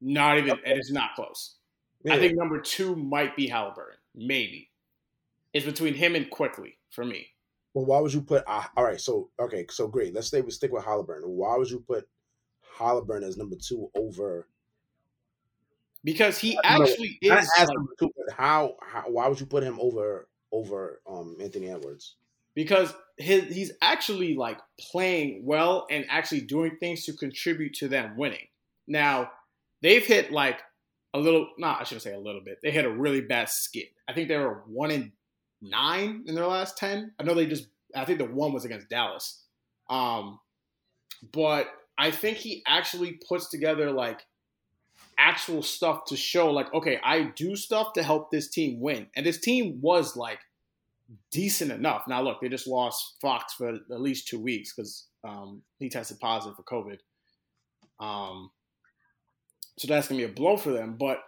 Not 0.00 0.38
even, 0.38 0.52
okay. 0.52 0.62
it's 0.64 0.90
not 0.90 1.10
close. 1.14 1.56
Yeah. 2.02 2.14
I 2.14 2.18
think 2.18 2.34
number 2.36 2.60
two 2.60 2.96
might 2.96 3.36
be 3.36 3.46
Halliburton, 3.46 3.98
maybe. 4.14 4.70
It's 5.52 5.66
between 5.66 5.92
him 5.92 6.14
and 6.14 6.30
quickly 6.30 6.78
for 6.90 7.04
me. 7.04 7.26
Well, 7.74 7.84
why 7.84 8.00
would 8.00 8.14
you 8.14 8.22
put? 8.22 8.44
Uh, 8.46 8.64
all 8.76 8.84
right, 8.84 9.00
so 9.00 9.28
okay, 9.38 9.66
so 9.68 9.86
great. 9.86 10.14
Let's 10.14 10.28
stay. 10.28 10.40
We 10.40 10.50
stick 10.50 10.72
with 10.72 10.84
Halliburton. 10.84 11.28
Why 11.28 11.56
would 11.56 11.70
you 11.70 11.80
put 11.80 12.08
Halliburton 12.78 13.28
as 13.28 13.36
number 13.36 13.56
two 13.56 13.90
over? 13.94 14.48
Because 16.04 16.38
he 16.38 16.58
actually 16.64 17.18
know, 17.22 17.36
is. 17.36 17.50
Like, 17.58 17.68
two, 17.98 18.10
how, 18.36 18.76
how? 18.82 19.02
Why 19.10 19.28
would 19.28 19.40
you 19.40 19.46
put 19.46 19.62
him 19.62 19.78
over 19.80 20.28
over 20.52 21.00
um 21.08 21.36
Anthony 21.40 21.70
Edwards? 21.70 22.16
Because 22.54 22.92
his, 23.16 23.44
he's 23.54 23.72
actually 23.80 24.34
like 24.34 24.58
playing 24.90 25.42
well 25.44 25.86
and 25.90 26.04
actually 26.08 26.40
doing 26.40 26.76
things 26.80 27.04
to 27.04 27.12
contribute 27.12 27.74
to 27.74 27.88
them 27.88 28.16
winning. 28.16 28.46
Now 28.86 29.30
they've 29.82 30.04
hit 30.04 30.32
like 30.32 30.60
a 31.14 31.18
little. 31.18 31.48
Not 31.58 31.80
I 31.80 31.84
shouldn't 31.84 32.02
say 32.02 32.14
a 32.14 32.18
little 32.18 32.42
bit. 32.44 32.58
They 32.62 32.70
hit 32.70 32.84
a 32.84 32.90
really 32.90 33.20
bad 33.20 33.48
skid. 33.48 33.86
I 34.08 34.12
think 34.12 34.28
they 34.28 34.36
were 34.36 34.62
one 34.66 34.90
in 34.90 35.12
nine 35.62 36.24
in 36.26 36.34
their 36.34 36.46
last 36.46 36.76
ten. 36.76 37.12
I 37.18 37.22
know 37.22 37.34
they 37.34 37.46
just 37.46 37.68
I 37.94 38.04
think 38.04 38.18
the 38.18 38.24
one 38.24 38.52
was 38.52 38.64
against 38.64 38.88
Dallas. 38.88 39.44
Um, 39.88 40.38
but 41.32 41.68
I 41.96 42.10
think 42.10 42.38
he 42.38 42.62
actually 42.66 43.18
puts 43.28 43.50
together 43.50 43.90
like 43.90 44.20
actual 45.18 45.62
stuff 45.62 46.04
to 46.06 46.16
show 46.16 46.50
like 46.50 46.72
okay, 46.74 46.98
I 47.02 47.32
do 47.36 47.56
stuff 47.56 47.92
to 47.94 48.02
help 48.02 48.30
this 48.30 48.48
team 48.48 48.80
win. 48.80 49.08
And 49.16 49.26
this 49.26 49.40
team 49.40 49.78
was 49.80 50.16
like 50.16 50.40
decent 51.30 51.72
enough. 51.72 52.04
Now 52.08 52.22
look, 52.22 52.40
they 52.40 52.48
just 52.48 52.66
lost 52.66 53.16
Fox 53.20 53.54
for 53.54 53.68
at 53.70 54.00
least 54.00 54.28
2 54.28 54.38
weeks 54.38 54.72
cuz 54.72 55.06
um, 55.24 55.62
he 55.78 55.88
tested 55.88 56.20
positive 56.20 56.56
for 56.56 56.62
COVID. 56.62 56.98
Um, 58.00 58.50
so 59.78 59.88
that's 59.88 60.08
going 60.08 60.20
to 60.20 60.26
be 60.26 60.32
a 60.32 60.34
blow 60.34 60.56
for 60.56 60.72
them, 60.72 60.96
but 60.98 61.22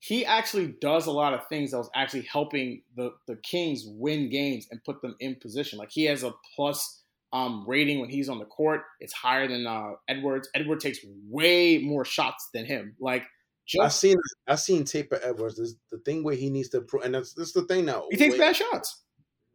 he 0.00 0.26
actually 0.26 0.74
does 0.80 1.06
a 1.06 1.12
lot 1.12 1.32
of 1.32 1.46
things 1.46 1.70
that 1.70 1.78
was 1.78 1.90
actually 1.94 2.22
helping 2.22 2.82
the 2.96 3.12
the 3.28 3.36
Kings 3.36 3.84
win 3.86 4.28
games 4.30 4.66
and 4.70 4.82
put 4.84 5.00
them 5.00 5.14
in 5.20 5.36
position. 5.36 5.78
Like 5.78 5.92
he 5.92 6.04
has 6.06 6.24
a 6.24 6.32
plus 6.56 7.01
um, 7.32 7.64
rating 7.66 8.00
when 8.00 8.10
he's 8.10 8.28
on 8.28 8.38
the 8.38 8.44
court. 8.44 8.82
It's 9.00 9.12
higher 9.12 9.48
than 9.48 9.66
uh, 9.66 9.92
Edwards. 10.08 10.48
Edward 10.54 10.80
takes 10.80 10.98
way 11.28 11.78
more 11.78 12.04
shots 12.04 12.50
than 12.52 12.64
him. 12.64 12.94
Like 13.00 13.24
just, 13.66 13.82
I've 13.82 13.92
seen 13.92 14.16
I've 14.46 14.60
seen 14.60 14.84
tape 14.84 15.12
of 15.12 15.20
Edwards. 15.22 15.56
This, 15.56 15.74
the 15.90 15.98
thing 15.98 16.24
where 16.24 16.34
he 16.34 16.50
needs 16.50 16.68
to 16.70 16.78
improve, 16.78 17.04
and 17.04 17.14
that's, 17.14 17.32
that's 17.32 17.52
the 17.52 17.62
thing 17.62 17.84
now. 17.84 18.06
He 18.10 18.16
takes 18.16 18.36
bad 18.36 18.56
shots. 18.56 19.02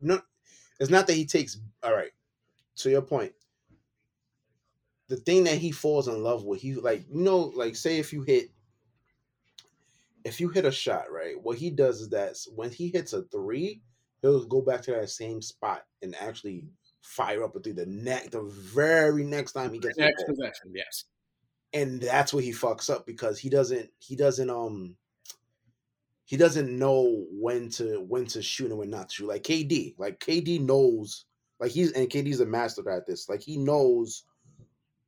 No, 0.01 0.19
it's 0.79 0.89
not 0.89 1.07
that 1.07 1.13
he 1.13 1.25
takes. 1.25 1.59
All 1.83 1.93
right, 1.93 2.11
to 2.77 2.89
your 2.89 3.01
point. 3.01 3.33
The 5.09 5.17
thing 5.17 5.45
that 5.45 5.57
he 5.57 5.71
falls 5.71 6.09
in 6.09 6.21
love 6.21 6.43
with, 6.43 6.61
he 6.61 6.75
like 6.75 7.05
you 7.11 7.21
know, 7.21 7.51
like 7.55 7.75
say 7.75 7.99
if 7.99 8.11
you 8.11 8.23
hit 8.23 8.49
if 10.25 10.41
you 10.41 10.49
hit 10.49 10.65
a 10.65 10.71
shot, 10.71 11.11
right, 11.11 11.35
what 11.41 11.57
he 11.57 11.69
does 11.69 12.01
is 12.01 12.09
that 12.09 12.35
when 12.55 12.69
he 12.69 12.89
hits 12.89 13.13
a 13.13 13.23
three, 13.23 13.81
he'll 14.21 14.45
go 14.45 14.61
back 14.61 14.81
to 14.81 14.91
that 14.91 15.09
same 15.09 15.41
spot 15.41 15.83
and 16.01 16.15
actually 16.15 16.65
fire 17.01 17.43
up 17.43 17.55
three 17.63 17.71
the 17.71 17.85
neck 17.85 18.31
the 18.31 18.43
very 18.43 19.23
next 19.23 19.53
time 19.53 19.73
he 19.73 19.79
gets 19.79 19.97
next 19.97 20.23
possession, 20.25 20.71
yes. 20.73 21.05
And 21.73 22.01
that's 22.01 22.33
where 22.33 22.43
he 22.43 22.51
fucks 22.51 22.89
up 22.89 23.05
because 23.05 23.39
he 23.39 23.49
doesn't 23.49 23.89
he 23.99 24.15
doesn't 24.15 24.49
um 24.49 24.95
he 26.25 26.35
doesn't 26.35 26.77
know 26.77 27.25
when 27.31 27.69
to 27.71 28.01
when 28.01 28.25
to 28.27 28.41
shoot 28.41 28.69
and 28.69 28.77
when 28.77 28.89
not 28.89 29.09
to 29.09 29.15
shoot. 29.15 29.27
Like 29.27 29.43
KD, 29.43 29.95
like 29.97 30.19
KD 30.19 30.61
knows, 30.61 31.25
like 31.59 31.71
he's 31.71 31.93
and 31.93 32.09
KD's 32.09 32.41
a 32.41 32.45
master 32.45 32.89
at 32.89 33.07
this. 33.07 33.29
Like 33.29 33.41
he 33.41 33.57
knows 33.57 34.25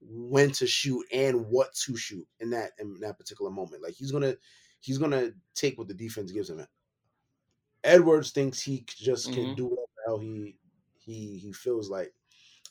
when 0.01 0.51
to 0.51 0.65
shoot 0.65 1.05
and 1.13 1.45
what 1.47 1.73
to 1.73 1.97
shoot 1.97 2.25
in 2.39 2.51
that 2.51 2.71
in 2.79 2.99
that 3.01 3.17
particular 3.17 3.51
moment. 3.51 3.83
Like 3.83 3.95
he's 3.95 4.11
gonna 4.11 4.35
he's 4.79 4.97
gonna 4.97 5.31
take 5.55 5.77
what 5.77 5.87
the 5.87 5.93
defense 5.93 6.31
gives 6.31 6.49
him. 6.49 6.65
Edwards 7.83 8.31
thinks 8.31 8.61
he 8.61 8.85
just 8.87 9.33
can 9.33 9.43
mm-hmm. 9.43 9.55
do 9.55 9.65
whatever 9.65 9.89
hell 10.05 10.19
he 10.19 10.55
he 11.09 11.37
he 11.37 11.51
feels 11.51 11.89
like, 11.89 12.13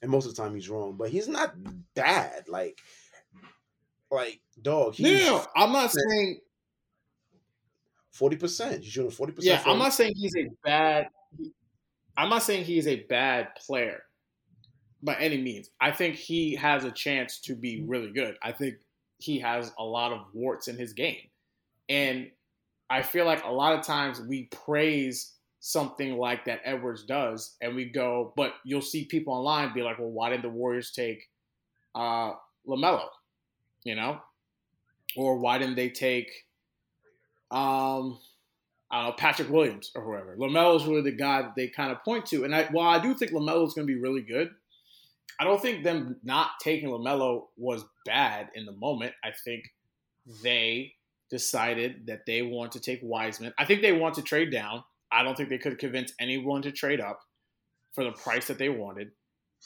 and 0.03 0.11
most 0.11 0.26
of 0.26 0.34
the 0.34 0.43
time 0.43 0.55
he's 0.55 0.68
wrong. 0.68 0.97
But 0.97 1.11
he's 1.11 1.28
not 1.28 1.55
bad. 1.95 2.49
Like 2.49 2.78
like 4.11 4.41
dog. 4.61 4.95
He's, 4.95 5.24
no, 5.26 5.45
I'm 5.57 5.72
not 5.72 5.93
saying 5.93 6.41
forty 8.12 8.36
percent. 8.36 8.82
You're 8.82 8.91
shooting 8.91 9.11
forty 9.11 9.32
percent. 9.32 9.62
Yeah, 9.64 9.70
I'm 9.70 9.78
not 9.78 9.93
saying 9.93 10.14
he's 10.16 10.34
a 10.36 10.49
bad. 10.64 11.09
I'm 12.16 12.30
not 12.30 12.43
saying 12.43 12.64
he 12.64 12.78
is 12.78 12.89
a 12.89 13.05
bad 13.05 13.55
player 13.66 14.03
by 15.03 15.14
any 15.14 15.41
means. 15.41 15.70
I 15.80 15.93
think 15.93 16.16
he 16.16 16.57
has 16.57 16.84
a 16.84 16.91
chance 16.91 17.41
to 17.43 17.55
be 17.55 17.84
really 17.86 18.11
good. 18.11 18.36
I 18.43 18.53
think 18.53 18.74
he 19.18 19.39
has 19.41 19.72
a 19.78 19.84
lot 19.84 20.12
of 20.12 20.20
warts 20.32 20.68
in 20.68 20.76
his 20.76 20.93
game. 20.93 21.20
And 21.89 22.30
I 22.91 23.03
feel 23.03 23.24
like 23.24 23.45
a 23.45 23.51
lot 23.51 23.78
of 23.78 23.84
times 23.84 24.20
we 24.20 24.45
praise 24.45 25.34
something 25.61 26.16
like 26.16 26.44
that 26.44 26.61
Edwards 26.64 27.04
does, 27.04 27.56
and 27.61 27.74
we 27.74 27.86
go, 27.86 28.32
but 28.36 28.54
you'll 28.64 28.80
see 28.80 29.04
people 29.04 29.34
online 29.34 29.74
be 29.74 29.82
like, 29.82 29.98
well, 29.98 30.11
why 30.11 30.30
did 30.30 30.42
the 30.42 30.48
Warriors 30.48 30.92
take 30.92 31.28
uh, 31.94 32.32
LaMelo? 32.66 33.06
You 33.84 33.96
know? 33.96 34.20
Or 35.16 35.38
why 35.38 35.59
didn't 35.59 35.76
they 35.76 35.88
take, 35.88 36.28
um, 37.50 38.18
I 38.90 39.02
don't 39.02 39.06
know, 39.06 39.12
Patrick 39.16 39.50
Williams 39.50 39.90
or 39.94 40.02
whoever? 40.02 40.36
LaMelo's 40.36 40.86
really 40.86 41.02
the 41.02 41.12
guy 41.16 41.42
that 41.42 41.56
they 41.56 41.68
kind 41.68 41.90
of 41.90 42.04
point 42.04 42.26
to. 42.26 42.44
And 42.44 42.54
I, 42.54 42.64
while 42.66 42.88
I 42.88 43.02
do 43.02 43.14
think 43.14 43.32
LaMelo's 43.32 43.74
going 43.74 43.86
to 43.86 43.92
be 43.92 43.98
really 43.98 44.22
good, 44.22 44.50
I 45.40 45.44
don't 45.44 45.61
think 45.61 45.82
them 45.82 46.16
not 46.22 46.50
taking 46.61 46.88
LaMelo 46.88 47.46
was 47.56 47.84
bad 48.04 48.50
in 48.54 48.66
the 48.66 48.72
moment. 48.72 49.14
I 49.24 49.30
think 49.44 49.72
they 50.42 50.94
decided 51.30 52.06
that 52.06 52.26
they 52.26 52.42
want 52.42 52.72
to 52.72 52.80
take 52.80 53.00
Wiseman. 53.02 53.54
I 53.59 53.64
think 53.64 53.82
they 53.82 53.92
want 53.92 54.16
to 54.16 54.22
trade 54.22 54.50
down. 54.50 54.84
I 55.11 55.22
don't 55.22 55.36
think 55.36 55.48
they 55.48 55.59
could 55.59 55.78
convince 55.78 56.12
anyone 56.20 56.62
to 56.62 56.72
trade 56.72 57.00
up 57.00 57.20
for 57.94 58.04
the 58.04 58.12
price 58.12 58.46
that 58.48 58.59
they 58.59 58.68
wanted. 58.68 59.11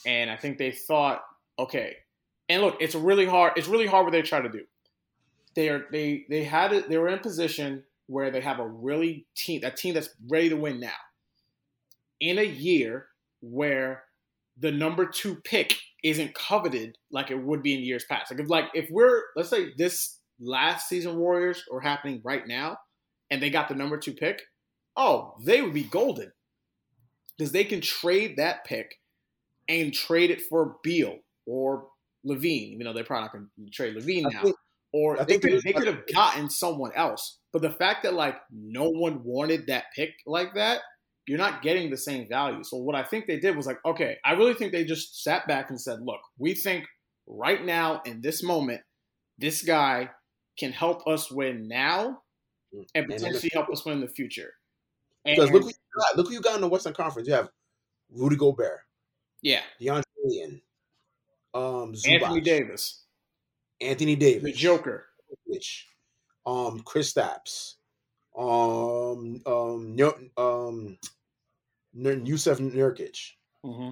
And 0.07 0.30
I 0.30 0.36
think 0.36 0.59
they 0.59 0.72
thought, 0.72 1.22
okay. 1.59 1.97
And 2.49 2.62
look, 2.62 2.76
it's 2.80 2.95
really 2.95 3.26
hard. 3.26 3.53
It's 3.57 3.68
really 3.68 3.86
hard 3.86 4.05
what 4.05 4.12
they 4.12 4.22
try 4.22 4.40
to 4.40 4.49
do. 4.49 4.64
They 5.55 5.68
are 5.68 5.86
they 5.93 6.24
they 6.30 6.45
had 6.45 6.72
it. 6.72 6.88
They 6.88 6.99
were 6.99 7.09
in 7.09 7.18
position 7.18 7.84
where 8.07 8.30
they 8.30 8.40
have 8.40 8.59
a 8.59 8.66
really 8.66 9.26
team, 9.36 9.62
a 9.64 9.70
team 9.70 9.95
that's 9.95 10.11
ready 10.28 10.49
to 10.49 10.57
win 10.57 10.80
now. 10.80 10.90
In 12.20 12.38
a 12.38 12.43
year 12.43 13.07
where 13.40 14.05
the 14.59 14.70
number 14.70 15.07
two 15.07 15.36
pick 15.45 15.76
isn't 16.03 16.34
coveted 16.34 16.97
like 17.11 17.30
it 17.30 17.38
would 17.38 17.62
be 17.62 17.74
in 17.74 17.80
years 17.80 18.05
past. 18.09 18.30
Like 18.30 18.40
if 18.40 18.49
like 18.49 18.64
if 18.74 18.88
we're 18.90 19.22
let's 19.36 19.51
say 19.51 19.72
this 19.76 20.18
last 20.40 20.88
season 20.88 21.16
Warriors 21.16 21.64
are 21.72 21.80
happening 21.80 22.20
right 22.24 22.47
now, 22.47 22.78
and 23.30 23.43
they 23.43 23.51
got 23.51 23.68
the 23.68 23.74
number 23.74 23.99
two 23.99 24.12
pick, 24.12 24.43
oh, 24.97 25.34
they 25.45 25.62
would 25.62 25.74
be 25.74 25.84
golden 25.84 26.32
because 27.36 27.53
they 27.53 27.64
can 27.64 27.80
trade 27.80 28.36
that 28.36 28.64
pick 28.64 28.99
and 29.68 29.93
trade 29.93 30.30
it 30.30 30.43
for 30.43 30.76
Beal 30.82 31.18
or 31.47 31.88
LaVine. 32.26 32.78
You 32.78 32.84
know, 32.84 32.93
they're 32.93 33.05
probably 33.05 33.24
not 33.24 33.32
going 33.32 33.49
to 33.64 33.70
trade 33.70 33.97
LaVine 33.97 34.32
now. 34.32 34.43
Think, 34.43 34.57
or 34.93 35.24
they 35.24 35.38
could 35.38 35.62
they 35.62 35.72
could 35.72 35.86
have 35.86 36.07
gotten 36.12 36.51
someone 36.51 36.93
else. 36.95 37.38
But 37.53 37.62
the 37.62 37.70
fact 37.70 38.03
that 38.03 38.14
like 38.14 38.36
no 38.51 38.90
one 38.90 39.22
wanted 39.24 39.66
that 39.68 39.84
pick 39.97 40.11
like 40.26 40.55
that, 40.55 40.80
you're 41.26 41.38
not 41.38 41.62
getting 41.62 41.90
the 41.90 41.97
same 41.97 42.28
value. 42.28 42.62
So 42.62 42.76
what 42.76 42.95
I 42.95 43.03
think 43.03 43.26
they 43.26 43.38
did 43.38 43.57
was 43.57 43.66
like, 43.66 43.78
okay, 43.84 44.18
I 44.24 44.32
really 44.32 44.55
think 44.55 44.72
they 44.72 44.84
just 44.84 45.22
sat 45.22 45.47
back 45.47 45.70
and 45.70 45.80
said, 45.80 46.01
look, 46.03 46.20
we 46.38 46.55
think 46.55 46.84
right 47.26 47.64
now 47.64 48.03
in 48.05 48.20
this 48.20 48.43
moment, 48.43 48.82
this 49.38 49.62
guy 49.62 50.11
can 50.59 50.72
help 50.72 51.07
us 51.07 51.30
win 51.30 51.68
now 51.68 52.18
mm, 52.74 52.84
and 52.95 53.07
potentially 53.07 53.51
help 53.53 53.70
us 53.70 53.84
win 53.84 53.95
in 53.95 54.01
the 54.01 54.09
future. 54.09 54.53
Because 55.25 55.51
look, 55.51 55.62
who 55.62 55.68
you 55.68 55.75
got. 55.97 56.16
look 56.16 56.29
who 56.29 56.35
you 56.35 56.41
got 56.41 56.57
in 56.57 56.61
the 56.61 56.68
Western 56.68 56.95
Conference. 56.95 57.29
You 57.29 57.35
have 57.35 57.51
Rudy 58.11 58.37
Gobert, 58.37 58.81
yeah, 59.41 59.61
DeAndre 59.81 60.03
Ayton, 60.31 60.62
um, 61.55 61.93
Zubac, 61.95 62.23
Anthony 62.23 62.41
Davis, 62.41 63.05
Anthony 63.81 64.16
Davis, 64.16 64.43
the 64.43 64.53
Joker, 64.53 65.07
which, 65.45 65.89
um, 66.45 66.81
Kristaps, 66.81 67.75
um, 68.37 69.41
um, 69.47 69.99
um, 70.37 70.99
Jusuf 71.97 72.59
Nurkic, 72.59 73.33
mm-hmm. 73.64 73.91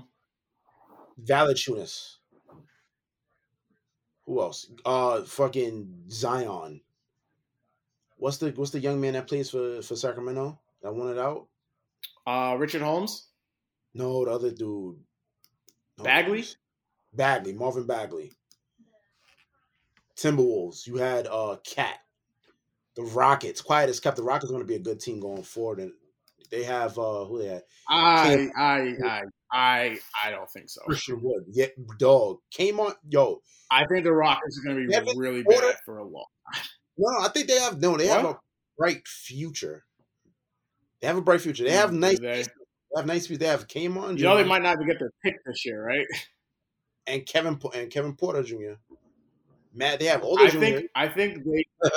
Valanciunas. 1.24 2.16
Who 4.26 4.40
else? 4.40 4.70
Uh, 4.84 5.22
fucking 5.22 6.04
Zion. 6.10 6.80
What's 8.16 8.36
the 8.36 8.50
what's 8.50 8.70
the 8.70 8.78
young 8.78 9.00
man 9.00 9.14
that 9.14 9.26
plays 9.26 9.50
for 9.50 9.80
for 9.82 9.96
Sacramento 9.96 10.58
that 10.82 10.94
wanted 10.94 11.18
out? 11.18 11.46
Uh, 12.26 12.56
Richard 12.58 12.82
Holmes. 12.82 13.28
No, 13.94 14.24
the 14.24 14.30
other 14.30 14.50
dude. 14.50 14.96
Bagley? 15.98 16.44
Bagley, 17.12 17.52
Marvin 17.52 17.86
Bagley. 17.86 18.32
Timberwolves, 20.16 20.86
you 20.86 20.96
had 20.96 21.26
uh 21.26 21.56
Cat. 21.64 21.98
The 22.96 23.02
Rockets, 23.02 23.60
quiet 23.60 23.88
as 23.88 24.00
kept. 24.00 24.16
The 24.16 24.22
Rockets 24.22 24.50
are 24.50 24.54
going 24.54 24.64
to 24.64 24.68
be 24.68 24.74
a 24.74 24.80
good 24.80 25.00
team 25.00 25.20
going 25.20 25.42
forward, 25.42 25.78
and 25.78 25.92
they 26.50 26.64
have 26.64 26.98
uh 26.98 27.24
who 27.24 27.38
they 27.40 27.48
had 27.48 27.62
I 27.88 28.48
I 28.56 28.94
I 29.04 29.22
I 29.52 29.98
I 30.24 30.30
don't 30.30 30.50
think 30.50 30.68
so. 30.68 30.82
Christian 30.82 31.20
Wood. 31.22 31.44
Yeah, 31.50 31.66
dog 31.98 32.38
came 32.50 32.80
on. 32.80 32.92
Yo, 33.08 33.40
I 33.70 33.86
think 33.86 34.04
the 34.04 34.12
Rockets 34.12 34.58
are 34.58 34.68
going 34.68 34.88
to 34.88 35.00
be 35.00 35.18
really 35.18 35.42
bad 35.42 35.76
for 35.84 35.98
a 35.98 36.04
long. 36.04 36.26
no, 36.98 37.10
no, 37.10 37.24
I 37.24 37.28
think 37.28 37.48
they 37.48 37.58
have 37.58 37.80
no. 37.80 37.96
They 37.96 38.08
have 38.08 38.24
a 38.24 38.38
bright 38.76 39.06
future. 39.06 39.84
They 41.00 41.06
have 41.06 41.16
a 41.16 41.22
bright 41.22 41.40
future. 41.40 41.64
They 41.64 41.72
have 41.72 41.90
mm, 41.90 41.98
nice. 41.98 42.18
Do 42.18 42.26
they? 42.26 42.42
They 42.42 42.96
have 42.96 43.06
nice. 43.06 43.26
They 43.26 43.46
have 43.46 43.68
Kmon, 43.68 44.18
You 44.18 44.24
know 44.24 44.36
they 44.36 44.44
might 44.44 44.62
not 44.62 44.74
even 44.74 44.86
get 44.86 44.98
their 44.98 45.12
pick 45.22 45.36
this 45.44 45.64
year, 45.64 45.84
right? 45.84 46.06
and 47.06 47.26
Kevin 47.26 47.58
and 47.74 47.90
Kevin 47.90 48.14
Porter 48.14 48.42
Jr. 48.42 48.74
Matt, 49.74 50.00
they 50.00 50.06
have 50.06 50.22
older 50.22 50.44
I 50.44 50.48
Jr. 50.50 50.58
think 50.58 50.90
I 50.94 51.08
think 51.08 51.44
they 51.44 51.64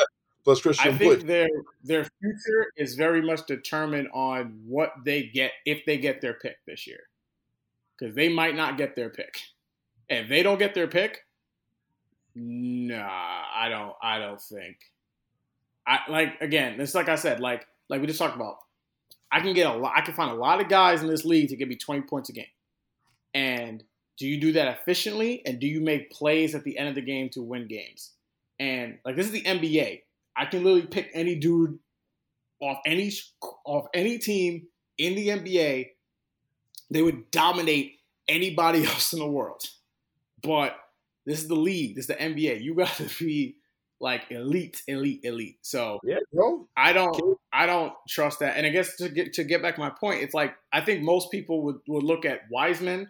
plus 0.43 0.61
Christian 0.61 0.93
I 0.93 0.97
think 0.97 1.09
Wood. 1.09 1.27
their 1.27 1.49
their 1.83 2.07
future 2.21 2.71
is 2.77 2.95
very 2.95 3.21
much 3.21 3.45
determined 3.45 4.09
on 4.13 4.59
what 4.65 4.93
they 5.03 5.23
get 5.23 5.51
if 5.65 5.85
they 5.85 5.97
get 5.97 6.21
their 6.21 6.35
pick 6.35 6.57
this 6.65 6.87
year, 6.87 7.01
because 7.97 8.15
they 8.15 8.29
might 8.29 8.55
not 8.55 8.77
get 8.77 8.95
their 8.95 9.09
pick. 9.09 9.39
And 10.09 10.25
if 10.25 10.29
they 10.29 10.43
don't 10.43 10.59
get 10.59 10.73
their 10.73 10.87
pick, 10.87 11.25
nah, 12.35 13.43
I 13.55 13.69
don't. 13.69 13.93
I 14.01 14.19
don't 14.19 14.41
think. 14.41 14.77
I 15.87 15.99
like 16.09 16.41
again. 16.41 16.79
It's 16.79 16.95
like 16.95 17.09
I 17.09 17.15
said. 17.15 17.39
Like 17.39 17.65
like 17.89 18.01
we 18.01 18.07
just 18.07 18.19
talked 18.19 18.35
about. 18.35 18.57
I 19.33 19.39
can 19.39 19.53
get 19.53 19.65
a 19.65 19.75
lot. 19.75 19.93
I 19.95 20.01
can 20.01 20.13
find 20.13 20.29
a 20.29 20.35
lot 20.35 20.61
of 20.61 20.69
guys 20.69 21.01
in 21.01 21.07
this 21.07 21.25
league 21.25 21.49
to 21.49 21.55
give 21.55 21.67
me 21.67 21.75
twenty 21.75 22.01
points 22.01 22.29
a 22.29 22.33
game. 22.33 22.45
And 23.33 23.83
do 24.17 24.27
you 24.27 24.39
do 24.39 24.51
that 24.53 24.67
efficiently? 24.67 25.41
And 25.45 25.59
do 25.59 25.65
you 25.65 25.81
make 25.81 26.11
plays 26.11 26.53
at 26.53 26.63
the 26.63 26.77
end 26.77 26.89
of 26.89 26.95
the 26.95 27.01
game 27.01 27.29
to 27.29 27.41
win 27.41 27.67
games? 27.67 28.11
And 28.59 28.99
like 29.03 29.15
this 29.15 29.25
is 29.25 29.31
the 29.31 29.41
NBA. 29.41 30.01
I 30.37 30.45
can 30.45 30.63
literally 30.63 30.85
pick 30.85 31.09
any 31.15 31.35
dude 31.35 31.79
off 32.61 32.77
any 32.85 33.11
off 33.65 33.87
any 33.93 34.19
team 34.19 34.67
in 34.99 35.15
the 35.15 35.29
NBA. 35.29 35.89
They 36.91 37.01
would 37.01 37.31
dominate 37.31 37.99
anybody 38.27 38.85
else 38.85 39.13
in 39.13 39.19
the 39.19 39.27
world. 39.27 39.63
But 40.43 40.75
this 41.25 41.41
is 41.41 41.47
the 41.47 41.55
league. 41.55 41.95
This 41.95 42.03
is 42.03 42.07
the 42.07 42.15
NBA. 42.15 42.61
You 42.61 42.75
got 42.75 42.93
to 42.97 43.09
be 43.19 43.55
like 44.03 44.25
elite, 44.31 44.83
elite, 44.89 45.21
elite. 45.23 45.57
So 45.61 46.01
Yeah, 46.03 46.17
bro. 46.33 46.67
I 46.75 46.91
don't 46.91 47.39
I 47.53 47.65
don't 47.65 47.93
trust 48.07 48.39
that. 48.41 48.57
And 48.57 48.67
I 48.67 48.69
guess 48.69 48.97
to 48.97 49.07
get 49.07 49.31
to 49.33 49.45
get 49.45 49.61
back 49.61 49.75
to 49.75 49.81
my 49.81 49.89
point, 49.89 50.21
it's 50.21 50.33
like 50.33 50.55
I 50.73 50.81
think 50.81 51.03
most 51.03 51.31
people 51.31 51.63
would, 51.63 51.77
would 51.87 52.03
look 52.03 52.25
at 52.25 52.41
Wiseman, 52.51 53.09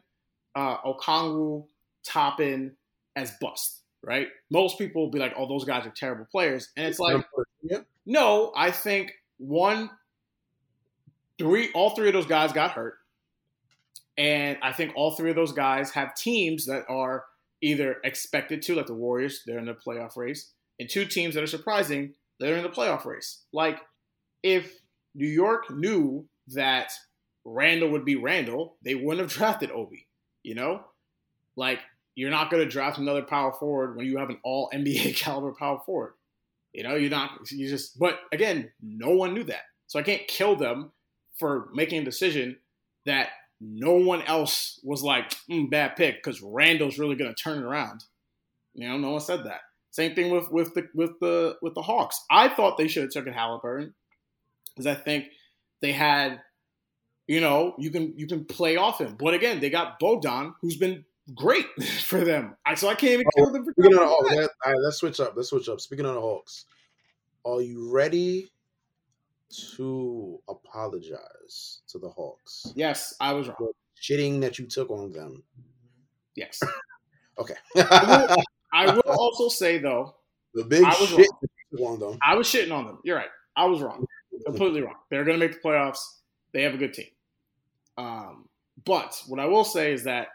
uh, 0.55 0.77
Okongwu, 0.81 1.65
Toppin 2.05 2.75
as 3.15 3.31
bust, 3.41 3.81
right? 4.03 4.27
Most 4.51 4.77
people 4.77 5.01
will 5.01 5.09
be 5.09 5.17
like, 5.17 5.33
"Oh, 5.35 5.47
those 5.47 5.65
guys 5.65 5.87
are 5.87 5.89
terrible 5.89 6.27
players," 6.31 6.69
and 6.77 6.85
it's 6.85 6.99
like, 6.99 7.25
yeah, 7.63 7.79
no, 8.05 8.53
I 8.55 8.69
think 8.69 9.13
one, 9.37 9.89
three, 11.39 11.71
all 11.73 11.95
three 11.95 12.07
of 12.09 12.13
those 12.13 12.27
guys 12.27 12.53
got 12.53 12.71
hurt, 12.71 12.99
and 14.15 14.59
I 14.61 14.73
think 14.73 14.93
all 14.95 15.11
three 15.11 15.31
of 15.31 15.35
those 15.35 15.53
guys 15.53 15.89
have 15.91 16.13
teams 16.13 16.67
that 16.67 16.83
are 16.87 17.25
either 17.61 17.97
expected 18.03 18.61
to, 18.61 18.75
like 18.75 18.85
the 18.85 18.93
Warriors, 18.93 19.41
they're 19.47 19.57
in 19.57 19.65
the 19.65 19.73
playoff 19.73 20.17
race, 20.17 20.51
and 20.84 20.89
two 20.89 21.05
teams 21.05 21.34
that 21.34 21.43
are 21.43 21.47
surprising, 21.47 22.13
they're 22.41 22.57
in 22.57 22.63
the 22.63 22.69
playoff 22.69 23.05
race. 23.05 23.43
Like 23.53 23.79
if 24.43 24.81
New 25.15 25.27
York 25.27 25.71
knew 25.71 26.25
that 26.47 26.91
Randle 27.45 27.89
would 27.91 28.03
be 28.03 28.17
Randle, 28.17 28.75
they 28.84 28.95
wouldn't 28.95 29.21
have 29.21 29.31
drafted 29.38 29.71
Obi. 29.71 30.07
You 30.43 30.55
know, 30.55 30.84
like 31.55 31.79
you're 32.15 32.29
not 32.29 32.51
going 32.51 32.61
to 32.61 32.69
draft 32.69 32.97
another 32.97 33.21
power 33.21 33.53
forward 33.53 33.95
when 33.95 34.05
you 34.05 34.17
have 34.17 34.29
an 34.29 34.39
All 34.43 34.69
NBA 34.73 35.15
caliber 35.15 35.53
power 35.57 35.79
forward. 35.86 36.15
You 36.73 36.84
know, 36.84 36.95
you're 36.95 37.09
not. 37.09 37.49
You 37.49 37.69
just. 37.69 37.97
But 37.97 38.19
again, 38.34 38.69
no 38.81 39.11
one 39.11 39.34
knew 39.34 39.45
that, 39.45 39.63
so 39.88 39.99
I 39.99 40.03
can't 40.03 40.27
kill 40.27 40.57
them 40.57 40.91
for 41.39 41.69
making 41.73 42.01
a 42.01 42.05
decision 42.05 42.57
that 43.05 43.29
no 43.61 43.93
one 43.93 44.21
else 44.23 44.81
was 44.84 45.01
like 45.01 45.34
mm, 45.49 45.69
bad 45.69 45.95
pick 45.95 46.21
because 46.21 46.41
Randle's 46.41 46.99
really 46.99 47.15
going 47.15 47.34
to 47.34 47.41
turn 47.41 47.59
it 47.59 47.65
around. 47.65 48.03
You 48.73 48.89
know, 48.89 48.97
no 48.97 49.11
one 49.11 49.21
said 49.21 49.45
that. 49.45 49.61
Same 49.93 50.15
thing 50.15 50.31
with 50.31 50.49
with 50.51 50.73
the 50.73 50.87
with 50.95 51.19
the 51.21 51.55
with 51.61 51.75
the 51.75 51.83
Hawks. 51.83 52.19
I 52.31 52.49
thought 52.49 52.77
they 52.79 52.87
should 52.87 53.03
have 53.03 53.11
taken 53.11 53.31
Halliburton 53.31 53.93
because 54.73 54.87
I 54.87 54.95
think 54.95 55.25
they 55.81 55.91
had, 55.91 56.41
you 57.27 57.39
know, 57.39 57.75
you 57.77 57.91
can 57.91 58.11
you 58.17 58.25
can 58.25 58.43
play 58.45 58.75
off 58.75 58.99
him. 58.99 59.15
But 59.19 59.35
again, 59.35 59.59
they 59.59 59.69
got 59.69 59.99
Bogdan, 59.99 60.55
who's 60.61 60.77
been 60.77 61.05
great 61.35 61.67
for 62.01 62.21
them. 62.25 62.55
I 62.65 62.73
so 62.73 62.89
I 62.89 62.95
can't 62.95 63.13
even 63.13 63.25
kill 63.37 63.51
them 63.51 63.65
for 63.65 63.69
oh, 63.69 63.81
Speaking 63.83 63.93
of 63.93 63.99
the 63.99 64.07
Hawks, 64.07 64.29
that. 64.31 64.49
all 64.65 64.71
right, 64.71 64.81
let's 64.83 64.97
switch 64.97 65.19
up. 65.19 65.33
Let's 65.35 65.49
switch 65.49 65.69
up. 65.69 65.79
Speaking 65.79 66.07
of 66.07 66.15
the 66.15 66.21
Hawks, 66.21 66.65
are 67.45 67.61
you 67.61 67.91
ready 67.93 68.49
to 69.67 70.39
apologize 70.49 71.81
to 71.89 71.99
the 71.99 72.09
Hawks? 72.09 72.73
Yes, 72.73 73.13
I 73.21 73.33
was 73.33 73.47
wrong. 73.47 73.73
Shitting 74.01 74.41
that 74.41 74.57
you 74.57 74.65
took 74.65 74.89
on 74.89 75.11
them. 75.11 75.43
Yes, 76.33 76.63
Okay. 77.37 77.55
I 78.74 78.93
will 78.93 79.01
also 79.07 79.47
say 79.49 79.78
though, 79.78 80.15
the 80.53 80.63
big 80.63 80.84
I 80.84 80.89
was 80.89 80.97
shit 81.09 81.17
wrong. 81.19 81.28
that 81.41 81.49
you 81.71 81.78
took 81.78 81.88
on 81.88 81.99
them. 81.99 82.19
I 82.26 82.36
was 82.36 82.47
shitting 82.47 82.71
on 82.74 82.86
them. 82.86 82.99
You're 83.03 83.17
right. 83.17 83.30
I 83.55 83.65
was 83.65 83.82
wrong. 83.82 84.05
Completely 84.45 84.82
wrong. 84.82 84.95
They're 85.09 85.24
going 85.24 85.39
to 85.39 85.45
make 85.45 85.61
the 85.61 85.67
playoffs. 85.67 85.99
They 86.53 86.63
have 86.63 86.74
a 86.74 86.78
good 86.78 86.93
team. 86.93 87.07
Um, 87.97 88.49
but 88.86 89.21
what 89.28 89.39
I 89.39 89.45
will 89.45 89.63
say 89.63 89.93
is 89.93 90.03
that 90.05 90.28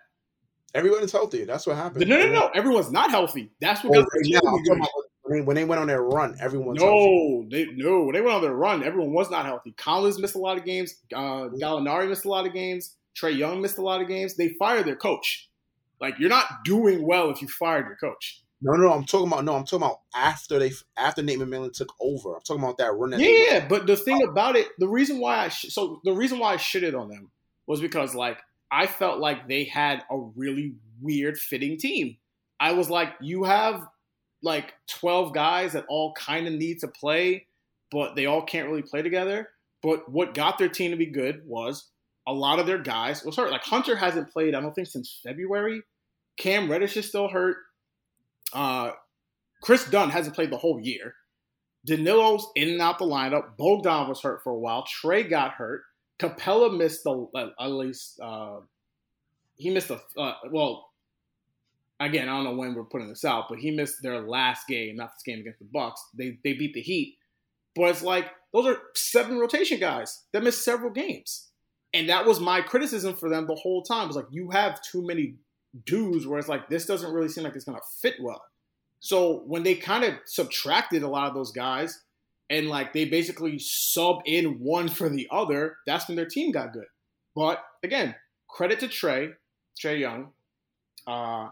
everyone 0.74 1.02
is 1.02 1.12
healthy. 1.12 1.44
That's 1.44 1.66
what 1.66 1.76
happened. 1.76 2.08
no, 2.08 2.16
no, 2.18 2.28
no. 2.32 2.50
Everyone's 2.54 2.90
not 2.92 3.10
healthy. 3.10 3.50
That's 3.60 3.82
what 3.84 3.96
Oh, 3.96 4.02
got 4.02 4.08
right 4.14 4.22
now, 4.26 4.40
team 4.40 4.48
I'm 4.48 4.56
to 4.56 4.62
be 4.62 4.68
talking 4.68 4.72
good. 4.72 4.76
about 4.78 4.88
when 5.22 5.38
they- 5.40 5.44
when 5.44 5.56
they 5.56 5.64
went 5.64 5.80
on 5.80 5.88
their 5.88 6.02
run, 6.02 6.36
everyone's 6.40 6.80
healthy. 6.80 6.96
No, 6.96 7.46
they 7.50 7.66
no, 7.74 8.04
When 8.04 8.14
they 8.14 8.20
went 8.20 8.34
on 8.36 8.40
their 8.42 8.54
run. 8.54 8.82
Everyone 8.82 9.12
was 9.12 9.30
not 9.30 9.44
healthy. 9.44 9.72
Collins 9.72 10.18
missed 10.18 10.36
a 10.36 10.38
lot 10.38 10.56
of 10.56 10.64
games. 10.64 10.94
Uh, 11.14 11.48
Gallinari 11.60 12.08
missed 12.08 12.24
a 12.24 12.28
lot 12.30 12.46
of 12.46 12.52
games. 12.54 12.94
Trae 13.20 13.36
Young 13.36 13.60
missed 13.60 13.78
a 13.78 13.82
lot 13.82 14.00
of 14.00 14.08
games. 14.08 14.36
They 14.36 14.50
fired 14.58 14.86
their 14.86 14.96
coach. 14.96 15.47
Like 16.00 16.18
you're 16.18 16.28
not 16.28 16.64
doing 16.64 17.06
well 17.06 17.30
if 17.30 17.42
you 17.42 17.48
fired 17.48 17.86
your 17.86 17.96
coach. 17.96 18.42
No, 18.60 18.72
no, 18.72 18.92
I'm 18.92 19.04
talking 19.04 19.28
about 19.28 19.44
no, 19.44 19.54
I'm 19.54 19.64
talking 19.64 19.86
about 19.86 20.00
after 20.14 20.58
they 20.58 20.72
after 20.96 21.22
Nate 21.22 21.38
McMillan 21.38 21.72
took 21.72 21.92
over. 22.00 22.34
I'm 22.34 22.42
talking 22.42 22.62
about 22.62 22.78
that 22.78 22.92
run. 22.92 23.10
That 23.10 23.20
Yeah, 23.20 23.66
but 23.68 23.86
the 23.86 23.96
thing 23.96 24.20
oh. 24.24 24.30
about 24.30 24.56
it, 24.56 24.68
the 24.78 24.88
reason 24.88 25.18
why 25.18 25.44
I 25.44 25.48
sh- 25.48 25.72
so 25.72 26.00
the 26.04 26.12
reason 26.12 26.38
why 26.38 26.54
I 26.54 26.56
shitted 26.56 26.98
on 26.98 27.08
them 27.08 27.30
was 27.66 27.80
because 27.80 28.14
like 28.14 28.38
I 28.70 28.86
felt 28.86 29.20
like 29.20 29.48
they 29.48 29.64
had 29.64 30.02
a 30.10 30.18
really 30.18 30.74
weird 31.00 31.38
fitting 31.38 31.78
team. 31.78 32.16
I 32.60 32.72
was 32.72 32.90
like, 32.90 33.14
you 33.20 33.44
have 33.44 33.86
like 34.42 34.74
12 34.88 35.32
guys 35.32 35.72
that 35.72 35.86
all 35.88 36.12
kind 36.14 36.46
of 36.46 36.52
need 36.52 36.80
to 36.80 36.88
play, 36.88 37.46
but 37.90 38.16
they 38.16 38.26
all 38.26 38.42
can't 38.42 38.68
really 38.68 38.82
play 38.82 39.02
together. 39.02 39.50
But 39.82 40.10
what 40.10 40.34
got 40.34 40.58
their 40.58 40.68
team 40.68 40.90
to 40.90 40.96
be 40.96 41.06
good 41.06 41.42
was 41.46 41.88
a 42.28 42.32
lot 42.32 42.58
of 42.58 42.66
their 42.66 42.78
guys 42.78 43.24
was 43.24 43.36
hurt. 43.36 43.50
Like 43.50 43.64
Hunter 43.64 43.96
hasn't 43.96 44.30
played, 44.30 44.54
I 44.54 44.60
don't 44.60 44.74
think, 44.74 44.86
since 44.86 45.20
February. 45.24 45.82
Cam 46.36 46.70
Reddish 46.70 46.96
is 46.96 47.08
still 47.08 47.28
hurt. 47.28 47.56
Uh, 48.52 48.90
Kris 49.62 49.88
Dunn 49.90 50.10
hasn't 50.10 50.36
played 50.36 50.50
the 50.52 50.58
whole 50.58 50.78
year. 50.80 51.14
Danilo's 51.86 52.46
in 52.54 52.68
and 52.68 52.80
out 52.80 52.98
the 52.98 53.06
lineup. 53.06 53.56
Bogdan 53.56 54.08
was 54.08 54.20
hurt 54.20 54.42
for 54.44 54.52
a 54.52 54.58
while. 54.58 54.84
Trae 54.84 55.28
got 55.28 55.52
hurt. 55.52 55.82
Capela 56.20 56.76
missed 56.76 57.04
the 57.04 57.50
at 57.58 57.70
least 57.70 58.20
uh, 58.20 58.58
he 59.56 59.70
missed 59.70 59.88
the 59.88 60.00
uh, 60.16 60.34
well. 60.50 60.86
Again, 62.00 62.28
I 62.28 62.36
don't 62.36 62.44
know 62.44 62.54
when 62.54 62.74
we're 62.74 62.84
putting 62.84 63.08
this 63.08 63.24
out, 63.24 63.46
but 63.48 63.58
he 63.58 63.72
missed 63.72 64.02
their 64.02 64.20
last 64.20 64.68
game, 64.68 64.94
not 64.94 65.10
this 65.14 65.22
game 65.24 65.40
against 65.40 65.58
the 65.58 65.68
Bucks. 65.72 66.00
They 66.14 66.38
they 66.44 66.52
beat 66.52 66.74
the 66.74 66.80
Heat, 66.80 67.16
but 67.74 67.90
it's 67.90 68.02
like 68.02 68.26
those 68.52 68.66
are 68.66 68.78
seven 68.94 69.38
rotation 69.38 69.80
guys 69.80 70.24
that 70.32 70.42
missed 70.42 70.64
several 70.64 70.90
games, 70.90 71.47
and 71.94 72.08
that 72.08 72.26
was 72.26 72.40
my 72.40 72.60
criticism 72.60 73.14
for 73.14 73.28
them 73.28 73.46
the 73.46 73.54
whole 73.54 73.82
time. 73.82 74.04
It 74.04 74.08
was 74.08 74.16
like 74.16 74.26
you 74.30 74.50
have 74.50 74.80
too 74.82 75.06
many 75.06 75.36
dudes 75.84 76.26
where 76.26 76.38
it's 76.38 76.48
like 76.48 76.68
this 76.68 76.86
doesn't 76.86 77.12
really 77.12 77.28
seem 77.28 77.44
like 77.44 77.56
it's 77.56 77.64
gonna 77.64 77.78
fit 78.00 78.14
well. 78.20 78.42
So 79.00 79.42
when 79.46 79.62
they 79.62 79.74
kind 79.74 80.04
of 80.04 80.14
subtracted 80.24 81.02
a 81.02 81.08
lot 81.08 81.28
of 81.28 81.34
those 81.34 81.52
guys 81.52 82.02
and 82.50 82.68
like 82.68 82.92
they 82.92 83.04
basically 83.04 83.58
sub 83.58 84.18
in 84.26 84.58
one 84.58 84.88
for 84.88 85.08
the 85.08 85.28
other, 85.30 85.76
that's 85.86 86.08
when 86.08 86.16
their 86.16 86.26
team 86.26 86.50
got 86.50 86.72
good. 86.72 86.86
But 87.34 87.62
again, 87.82 88.14
credit 88.48 88.80
to 88.80 88.88
Trae, 88.88 89.34
Trae 89.80 90.00
Young. 90.00 90.32
Uh, 91.06 91.50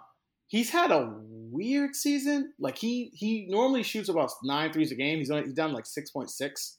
he's 0.48 0.70
had 0.70 0.90
a 0.90 1.14
weird 1.22 1.94
season. 1.94 2.52
Like 2.58 2.78
he 2.78 3.10
he 3.14 3.46
normally 3.48 3.82
shoots 3.82 4.08
about 4.08 4.30
nine 4.42 4.72
threes 4.72 4.92
a 4.92 4.96
game. 4.96 5.18
He's 5.18 5.30
only, 5.30 5.44
he's 5.44 5.54
down 5.54 5.72
like 5.72 5.86
six 5.86 6.10
point 6.10 6.30
six. 6.30 6.78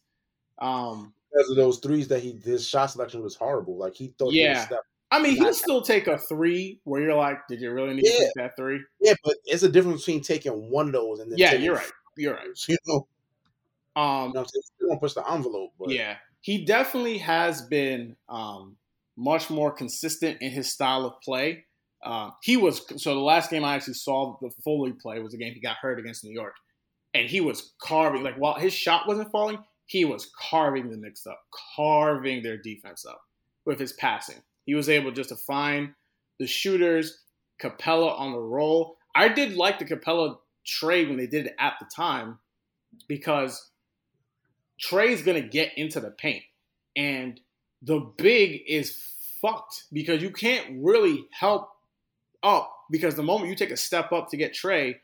Um, 0.59 1.13
because 1.31 1.49
of 1.49 1.55
those 1.55 1.79
threes 1.79 2.07
that 2.09 2.21
he 2.21 2.33
his 2.43 2.67
shot 2.67 2.87
selection 2.87 3.21
was 3.21 3.35
horrible. 3.35 3.77
Like 3.77 3.95
he 3.95 4.13
thought, 4.17 4.33
he 4.35 4.43
Yeah. 4.43 4.49
was 4.49 4.67
I 5.09 5.21
mean, 5.21 5.35
he'll 5.35 5.53
still 5.53 5.81
take 5.81 6.07
a 6.07 6.17
three 6.17 6.81
where 6.83 7.01
you're 7.01 7.15
like, 7.15 7.39
did 7.47 7.61
you 7.61 7.71
really 7.71 7.93
need 7.93 8.03
to 8.07 8.11
take 8.11 8.33
that 8.35 8.57
three? 8.57 8.83
yeah, 8.99 9.13
but 9.23 9.35
it's 9.45 9.63
a 9.63 9.69
difference 9.69 10.01
between 10.01 10.21
taking 10.21 10.69
one 10.69 10.87
of 10.87 10.93
those 10.93 11.19
and 11.19 11.31
then 11.31 11.39
Yeah, 11.39 11.53
you're 11.53 11.75
right. 11.75 11.91
You're 12.17 12.33
right. 12.33 12.47
You 12.67 12.77
know, 12.87 13.07
Um, 13.95 14.27
you 14.27 14.33
know 14.33 14.39
what 14.41 14.41
I'm 14.41 14.45
saying? 14.47 14.63
Still 14.75 14.87
gonna 14.89 14.99
push 14.99 15.13
the 15.13 15.31
envelope, 15.31 15.71
but 15.79 15.89
Yeah, 15.91 16.17
he 16.41 16.65
definitely 16.65 17.17
has 17.19 17.61
been 17.63 18.15
um, 18.29 18.77
much 19.15 19.49
more 19.49 19.71
consistent 19.71 20.41
in 20.41 20.51
his 20.51 20.71
style 20.71 21.05
of 21.05 21.19
play. 21.21 21.65
Uh, 22.03 22.31
he 22.43 22.57
was 22.57 22.81
so 23.01 23.13
the 23.15 23.19
last 23.21 23.49
game 23.49 23.63
I 23.63 23.75
actually 23.75 23.95
saw 23.95 24.37
the 24.41 24.51
fully 24.63 24.93
play 24.93 25.19
was 25.19 25.31
the 25.31 25.37
game 25.39 25.53
he 25.53 25.59
got 25.59 25.77
hurt 25.77 25.99
against 25.99 26.23
New 26.23 26.31
York, 26.33 26.55
and 27.13 27.29
he 27.29 27.41
was 27.41 27.73
carving 27.81 28.23
like 28.23 28.35
while 28.35 28.55
his 28.55 28.73
shot 28.73 29.07
wasn't 29.07 29.31
falling, 29.31 29.59
he 29.87 30.05
was 30.05 30.29
carving 30.37 30.89
the 30.89 30.97
Knicks 30.97 31.25
up, 31.25 31.41
carving 31.75 32.43
their 32.43 32.57
defense 32.57 33.05
up 33.05 33.21
with 33.65 33.79
his 33.79 33.93
passing. 33.93 34.37
He 34.65 34.75
was 34.75 34.89
able 34.89 35.11
just 35.11 35.29
to 35.29 35.35
find 35.35 35.93
the 36.39 36.45
shooters, 36.45 37.23
Capela 37.59 38.19
on 38.19 38.33
the 38.33 38.39
roll. 38.39 38.97
I 39.15 39.29
did 39.29 39.55
like 39.55 39.79
the 39.79 39.85
Capela 39.85 40.37
trade 40.65 41.07
when 41.07 41.17
they 41.17 41.25
did 41.25 41.47
it 41.47 41.55
at 41.57 41.73
the 41.79 41.87
time 41.95 42.37
because 43.07 43.71
Trae's 44.79 45.23
gonna 45.23 45.41
get 45.41 45.77
into 45.77 45.99
the 45.99 46.11
paint, 46.11 46.43
and 46.95 47.39
the 47.81 47.99
big 48.17 48.61
is 48.67 48.95
fucked 49.41 49.85
because 49.93 50.21
you 50.21 50.31
can't 50.31 50.83
really 50.83 51.25
help 51.31 51.69
up 52.43 52.73
because 52.91 53.15
the 53.15 53.23
moment 53.23 53.49
you 53.49 53.55
take 53.55 53.71
a 53.71 53.77
step 53.77 54.11
up 54.11 54.29
to 54.29 54.37
get 54.37 54.53
Trae, 54.53 54.95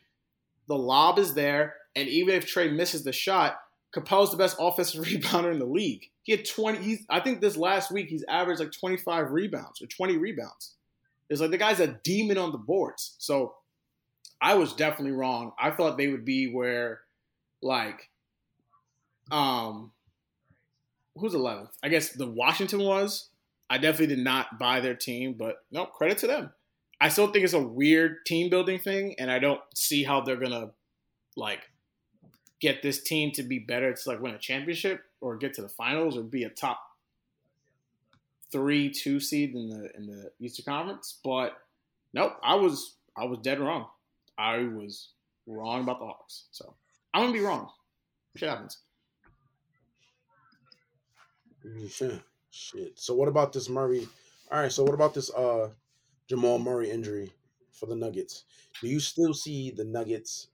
the 0.68 0.76
lob 0.76 1.20
is 1.20 1.34
there, 1.34 1.76
and 1.96 2.08
even 2.08 2.36
if 2.36 2.46
Trae 2.46 2.74
misses 2.74 3.04
the 3.04 3.12
shot, 3.14 3.58
Capela's 3.94 4.32
the 4.32 4.38
best 4.38 4.58
offensive 4.60 5.06
rebounder 5.06 5.52
in 5.52 5.60
the 5.60 5.66
league. 5.66 6.10
He 6.24 6.32
had 6.32 6.46
20. 6.46 6.80
He's 6.80 7.06
I 7.10 7.20
think 7.20 7.42
this 7.42 7.58
last 7.58 7.92
week 7.92 8.10
he's 8.10 8.26
averaged 8.28 8.60
like 8.60 8.72
25 8.72 9.32
rebounds 9.32 9.82
or 9.82 9.88
20 9.88 10.18
rebounds. 10.18 10.74
It's 11.30 11.42
like 11.42 11.52
the 11.52 11.58
guy's 11.58 11.80
a 11.80 12.00
demon 12.04 12.38
on 12.38 12.52
the 12.52 12.58
boards. 12.58 13.16
So 13.18 13.56
I 14.42 14.56
was 14.56 14.74
definitely 14.74 15.14
wrong. 15.14 15.54
I 15.60 15.72
thought 15.72 15.98
they 15.98 16.08
would 16.08 16.26
be 16.26 16.48
where 16.48 17.02
like 17.62 18.10
um 19.32 19.92
who's 21.18 21.34
11th? 21.34 21.70
I 21.84 21.90
guess 21.90 22.10
the 22.10 22.28
Washington 22.28 22.80
was. 22.80 23.30
I 23.70 23.78
definitely 23.78 24.16
did 24.16 24.24
not 24.24 24.60
buy 24.60 24.80
their 24.82 24.96
team, 24.96 25.34
but 25.34 25.64
no 25.72 25.86
credit 25.86 26.18
to 26.20 26.28
them. 26.28 26.52
I 27.00 27.10
still 27.10 27.28
think 27.32 27.44
it's 27.44 27.54
a 27.54 27.60
weird 27.60 28.26
team 28.26 28.50
building 28.50 28.80
thing, 28.80 29.16
and 29.18 29.32
I 29.32 29.40
don't 29.40 29.62
see 29.74 30.04
how 30.04 30.22
they're 30.22 30.38
gonna 30.38 30.72
like 31.36 31.62
get 32.64 32.82
this 32.82 33.04
team 33.04 33.30
to 33.30 33.44
be 33.44 33.60
better 33.60 33.94
to 33.94 34.10
like 34.10 34.22
win 34.22 34.34
a 34.34 34.40
championship 34.40 35.02
or 35.20 35.36
get 35.36 35.54
to 35.54 35.62
the 35.62 35.68
finals 35.68 36.18
or 36.18 36.24
be 36.24 36.46
a 36.46 36.50
top 36.50 36.80
three, 38.54 38.90
two 38.90 39.20
seed 39.20 39.54
in 39.54 39.68
the 39.68 39.92
in 39.98 40.08
the 40.08 40.32
Eastern 40.40 40.64
Conference. 40.64 41.20
But 41.26 41.58
nope, 42.14 42.38
I 42.42 42.56
was 42.56 42.96
I 43.18 43.26
was 43.26 43.40
dead 43.40 43.60
wrong. 43.60 43.88
I 44.38 44.60
was 44.60 45.10
wrong 45.46 45.84
about 45.84 46.00
the 46.00 46.06
Hawks. 46.06 46.46
So 46.52 46.74
I'm 47.14 47.24
gonna 47.24 47.34
be 47.34 47.42
wrong. 47.42 47.70
Shit 48.38 48.48
happens. 48.48 48.78
Yeah, 51.66 52.20
shit. 52.50 52.98
So 52.98 53.14
what 53.14 53.28
about 53.28 53.52
this 53.52 53.68
Murray? 53.68 54.08
All 54.50 54.62
right. 54.62 54.72
So 54.72 54.84
what 54.84 54.94
about 54.94 55.14
this 55.14 55.34
uh 55.34 55.72
Jamal 56.30 56.60
Murray 56.60 56.90
injury 56.90 57.30
for 57.74 57.88
the 57.88 57.96
Nuggets? 57.96 58.46
Do 58.82 58.88
you 58.88 59.02
still 59.02 59.34
see 59.34 59.70
the 59.70 59.84
Nuggets 59.84 60.48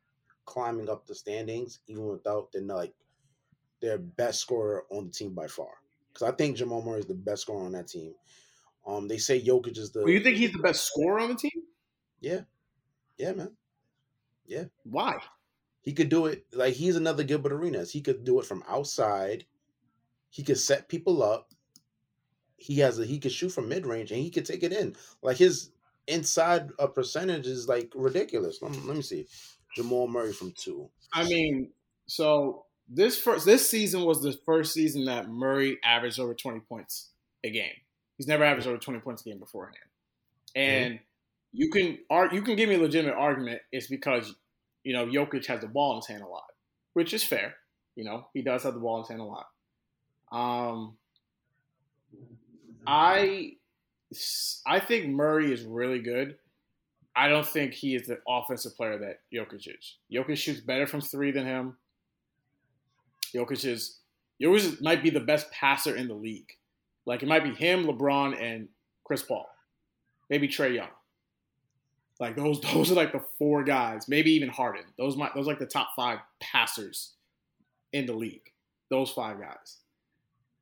climbing 0.50 0.89
up 0.89 1.06
the 1.06 1.14
standings 1.14 1.80
even 1.88 2.08
without 2.08 2.52
the 2.52 2.62
like 2.62 2.93
their 3.82 4.00
best 4.00 4.41
scorer 4.41 4.84
on 4.89 5.06
the 5.06 5.12
team 5.12 5.34
by 5.34 5.47
far? 5.47 5.70
Because 6.12 6.28
I 6.28 6.36
think 6.36 6.58
Jamal 6.58 6.82
Murray 6.82 7.00
is 7.00 7.06
the 7.06 7.14
best 7.14 7.43
scorer 7.43 7.66
on 7.66 7.74
that 7.74 7.88
team. 7.88 8.16
Um, 8.86 9.08
they 9.08 9.20
say 9.20 9.39
Jokic 9.39 9.78
is 9.78 9.91
the. 9.91 10.00
Well, 10.00 10.10
you 10.10 10.22
think 10.22 10.38
he's 10.38 10.52
the 10.52 10.60
best 10.60 10.86
scorer 10.88 11.20
on 11.20 11.30
the 11.30 11.36
team? 11.36 11.52
Yeah, 12.20 12.41
yeah, 13.18 13.34
man. 13.34 13.52
Yeah. 14.47 14.66
Why? 14.84 15.20
He 15.82 15.93
could 15.93 16.10
do 16.10 16.26
it 16.26 16.45
like 16.52 16.74
he's 16.74 16.95
another 16.95 17.24
Gilbert 17.24 17.54
Arenas. 17.54 17.91
He 17.91 18.02
could 18.02 18.24
do 18.24 18.39
it 18.39 18.45
from 18.45 18.64
outside. 18.68 19.45
He 20.30 20.43
could 20.43 20.58
set 20.58 20.89
people 20.89 21.22
up. 21.24 21.54
He 22.58 22.80
has 22.80 23.00
a 23.00 23.06
he 23.06 23.20
could 23.20 23.32
shoot 23.32 23.50
from 23.50 23.70
mid 23.70 23.86
range 23.86 24.12
and 24.12 24.20
he 24.20 24.32
could 24.32 24.45
take 24.45 24.64
it 24.64 24.74
in. 24.74 24.95
Like 25.22 25.38
his 25.38 25.72
inside 26.08 26.72
a 26.80 26.88
percentage 26.88 27.47
is 27.47 27.68
like 27.68 27.91
ridiculous. 27.95 28.62
Let 28.62 28.72
me, 28.72 28.80
let 28.84 28.95
me 28.95 29.04
see. 29.04 29.28
Jamal 29.76 30.07
Murray 30.07 30.34
from 30.34 30.53
two. 30.57 30.89
I 31.13 31.24
mean, 31.26 31.70
so 32.07 32.65
this 32.89 33.20
first 33.20 33.45
this 33.45 33.70
season 33.70 34.03
was 34.03 34.22
the 34.22 34.34
first 34.45 34.74
season 34.74 35.05
that 35.05 35.30
Murray 35.30 35.78
averaged 35.84 36.20
over 36.20 36.34
20 36.34 36.61
points 36.61 37.09
a 37.43 37.51
game. 37.51 37.74
He's 38.17 38.28
never 38.28 38.43
averaged 38.43 38.67
over 38.67 38.78
20 38.78 38.99
points 38.99 39.22
a 39.22 39.30
game 39.30 39.39
beforehand. 39.39 39.78
And 40.55 40.95
mm-hmm. 40.95 41.03
you 41.53 41.70
can 41.70 42.34
you 42.36 42.41
can 42.41 42.55
give 42.55 42.70
me 42.70 42.76
a 42.76 42.80
legitimate 42.80 43.15
argument 43.15 43.61
it's 43.72 43.88
because 43.88 44.34
you 44.84 44.93
know 44.93 45.05
Jokic 45.05 45.45
has 45.45 45.61
the 45.61 45.67
ball 45.67 45.91
in 45.91 45.97
his 45.97 46.07
hand 46.07 46.24
a 46.24 46.28
lot, 46.28 46.47
which 46.93 47.13
is 47.13 47.24
fair. 47.24 47.55
You 47.95 48.05
know, 48.05 48.28
he 48.34 48.41
does 48.41 48.63
have 48.63 48.74
the 48.74 48.80
ball 48.80 48.97
in 48.97 49.01
his 49.03 49.09
hand 49.09 49.22
a 49.22 49.26
lot. 49.26 49.47
Um 50.32 50.97
I 52.88 53.53
I 54.65 54.80
think 54.80 55.07
Murray 55.09 55.53
is 55.53 55.63
really 55.63 55.99
good. 55.99 56.38
I 57.20 57.28
don't 57.28 57.45
think 57.45 57.74
he 57.74 57.95
is 57.95 58.07
the 58.07 58.20
offensive 58.26 58.78
player 58.78 58.97
that 58.97 59.20
Jokic 59.34 59.67
is. 59.67 59.97
Jokic 60.09 60.38
shoots 60.38 60.61
better 60.61 60.88
from 60.88 61.01
three 61.01 61.32
than 61.32 61.45
him. 61.45 61.76
Jokic 63.36 63.65
is 63.65 63.97
Jokic 64.41 64.82
might 64.82 65.03
be 65.03 65.09
the 65.09 65.20
best 65.20 65.51
passer 65.51 65.97
in 65.97 66.07
the 66.07 66.13
league. 66.13 66.49
Like 67.05 67.22
it 67.22 67.28
might 67.28 67.43
be 67.43 67.53
him, 67.53 67.84
LeBron, 67.84 68.41
and 68.41 68.70
Chris 69.03 69.22
Paul, 69.22 69.49
maybe 70.30 70.47
Trae 70.47 70.74
Young. 70.74 70.88
Like 72.22 72.38
those, 72.38 72.61
those 72.74 72.89
are 72.89 72.95
like 72.95 73.11
the 73.11 73.26
four 73.38 73.65
guys. 73.65 74.07
Maybe 74.07 74.32
even 74.32 74.47
Harden. 74.47 74.86
Those 74.97 75.17
might 75.17 75.36
those 75.36 75.45
are 75.45 75.51
like 75.51 75.59
the 75.59 75.65
top 75.65 75.89
five 75.97 76.20
passers 76.39 77.15
in 77.91 78.05
the 78.05 78.13
league. 78.13 78.53
Those 78.89 79.11
five 79.11 79.41
guys, 79.41 79.80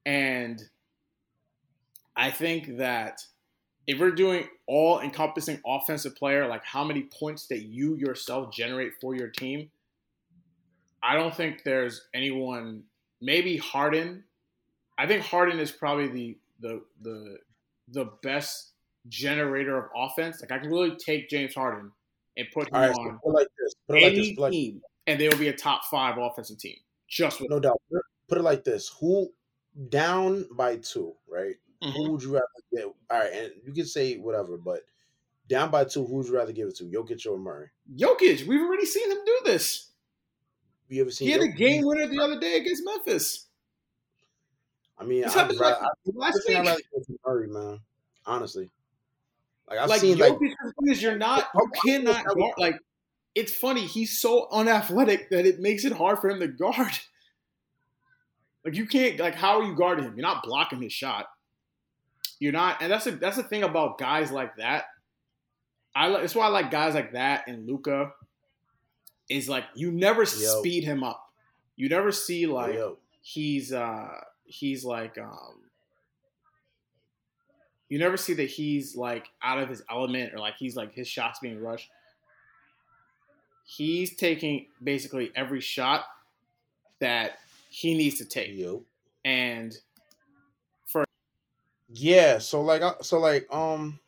and 0.08 0.60
I 2.16 2.32
think 2.32 2.78
that 2.78 3.22
if 3.88 4.00
we're 4.00 4.12
doing 4.12 4.46
all 4.68 5.00
encompassing 5.00 5.60
offensive 5.66 6.16
player, 6.16 6.46
like 6.48 6.64
how 6.66 6.84
many 6.84 7.04
points 7.04 7.48
that 7.48 7.64
you 7.64 7.96
yourself 7.96 8.54
generate 8.54 8.92
for 9.00 9.16
your 9.16 9.30
team, 9.30 9.72
I 11.02 11.16
don't 11.16 11.34
think 11.34 11.64
there's 11.64 12.08
anyone. 12.14 12.84
Maybe 13.22 13.58
Harden. 13.58 14.26
I 14.98 15.08
think 15.08 15.24
Harden 15.24 15.60
is 15.60 15.72
probably 15.72 16.08
the 16.08 16.38
the 16.60 16.82
the 17.02 17.38
the 17.90 18.06
best 18.22 18.74
generator 19.08 19.78
of 19.78 19.86
offense. 19.96 20.42
Like 20.42 20.52
I 20.52 20.60
can 20.60 20.70
really 20.70 20.96
take 20.98 21.30
James 21.30 21.56
Harden 21.56 21.92
and 22.36 22.48
put 22.54 22.68
him 22.68 22.74
right, 22.74 22.92
on 22.92 23.20
so 23.24 23.30
like 23.30 23.48
this. 23.58 23.74
Put 23.88 23.98
any 23.98 24.04
like 24.04 24.16
this. 24.16 24.38
Like, 24.38 24.52
team, 24.52 24.82
and 25.08 25.20
they 25.20 25.30
will 25.30 25.38
be 25.38 25.48
a 25.48 25.56
top 25.56 25.86
five 25.86 26.18
offensive 26.18 26.60
team. 26.60 26.76
Just 27.08 27.40
with 27.40 27.50
no 27.50 27.60
doubt. 27.60 27.82
Put 28.28 28.38
it 28.38 28.44
like 28.44 28.66
this: 28.66 28.92
Who 29.00 29.32
down 29.90 30.46
by 30.52 30.76
two, 30.78 31.14
right? 31.30 31.56
Mm-hmm. 31.84 31.92
Who 31.92 32.12
would 32.12 32.24
you 32.24 32.34
rather 32.34 32.46
get? 32.74 32.86
All 32.86 32.96
right, 33.20 33.32
and 33.32 33.52
you 33.64 33.74
can 33.74 33.86
say 33.86 34.18
whatever, 34.18 34.58
but 34.58 34.82
down 35.48 35.70
by 35.70 35.84
two, 35.86 36.06
who 36.06 36.16
would 36.16 36.28
you 36.28 36.36
rather 36.36 36.52
give 36.52 36.68
it 36.68 36.76
to, 36.78 36.86
Jokic 36.86 37.26
or 37.28 37.38
Murray? 37.38 37.68
Jokic. 37.96 38.48
We've 38.48 38.62
already 38.62 38.86
seen 38.86 39.12
him 39.12 39.20
do 39.26 39.40
this. 39.46 39.92
You 40.90 41.02
ever 41.02 41.12
seen? 41.12 41.28
He 41.28 41.32
had 41.34 41.42
Jokic? 41.42 41.54
a 41.54 41.58
game 41.58 41.86
winner 41.86 42.08
the 42.08 42.20
other 42.20 42.40
day 42.40 42.58
against 42.58 42.84
Memphis. 42.84 43.46
I 44.98 45.04
mean, 45.04 45.26
I'd 45.26 45.36
rather, 45.36 45.54
like 45.54 45.76
I, 45.76 45.88
last 46.14 46.42
week. 46.48 46.58
I'd 46.58 46.66
rather 46.66 46.82
go 46.94 47.04
to 47.04 47.20
Murray, 47.26 47.48
man. 47.48 47.80
Honestly, 48.26 48.70
like 49.70 49.80
I've 49.80 49.90
like, 49.90 50.02
seen, 50.02 50.18
Jokic 50.18 50.40
like 50.42 50.92
is 50.92 51.02
you're 51.02 51.18
not, 51.18 51.48
you 51.56 51.72
cannot 51.86 52.26
guard. 52.26 52.54
Like 52.58 52.80
it's 53.36 53.54
funny, 53.54 53.82
he's 53.82 54.20
so 54.20 54.48
unathletic 54.52 55.30
that 55.30 55.46
it 55.46 55.60
makes 55.60 55.86
it 55.86 55.94
hard 55.94 56.20
for 56.20 56.30
him 56.30 56.40
to 56.40 56.48
guard. 56.48 56.98
Like 58.66 58.76
you 58.76 58.86
can't, 58.86 59.18
like, 59.18 59.36
how 59.36 59.62
are 59.62 59.64
you 59.64 59.76
guarding 59.78 60.04
him? 60.04 60.16
You're 60.18 60.28
not 60.28 60.44
blocking 60.44 60.82
his 60.82 60.92
shot. 60.92 61.28
You're 62.40 62.54
not, 62.54 62.82
and 62.82 62.92
that's 62.92 63.08
a, 63.08 63.12
that's 63.12 63.38
the 63.38 63.44
thing 63.44 63.64
about 63.64 63.98
guys 63.98 64.32
like 64.32 64.58
that. 64.58 64.86
I 65.96 66.10
that's 66.10 66.36
why 66.36 66.46
I 66.46 66.50
like 66.50 66.70
guys 66.70 66.94
like 66.94 67.14
that 67.14 67.48
and 67.48 67.68
Luka. 67.68 68.12
Is 69.30 69.50
like 69.50 69.66
you 69.76 69.92
never 69.92 70.22
Yo. 70.22 70.26
speed 70.26 70.86
him 70.86 71.04
up. 71.04 71.22
You 71.76 71.90
never 71.90 72.14
see 72.14 72.46
like 72.48 72.76
Yo. 72.76 72.98
he's 73.22 73.74
uh 73.74 74.10
he's 74.46 74.86
like 74.86 75.18
um 75.18 75.56
you 77.90 78.00
never 78.00 78.18
see 78.18 78.34
that 78.36 78.50
he's 78.50 78.96
like 78.96 79.28
out 79.42 79.60
of 79.60 79.70
his 79.70 79.84
element 79.90 80.34
or 80.34 80.40
like 80.40 80.56
he's 80.58 80.76
like 80.76 80.94
his 80.94 81.08
shots 81.08 81.40
being 81.40 81.62
rushed. 81.62 81.90
He's 83.66 84.16
taking 84.16 84.68
basically 84.82 85.32
every 85.36 85.62
shot 85.62 86.06
that 87.00 87.40
he 87.70 87.98
needs 87.98 88.18
to 88.20 88.26
take. 88.26 88.56
Yo. 88.56 88.84
And 89.26 89.78
yeah, 91.98 92.38
so 92.38 92.62
like 92.62 92.84
so 93.02 93.20
like 93.20 93.48
um 93.54 94.00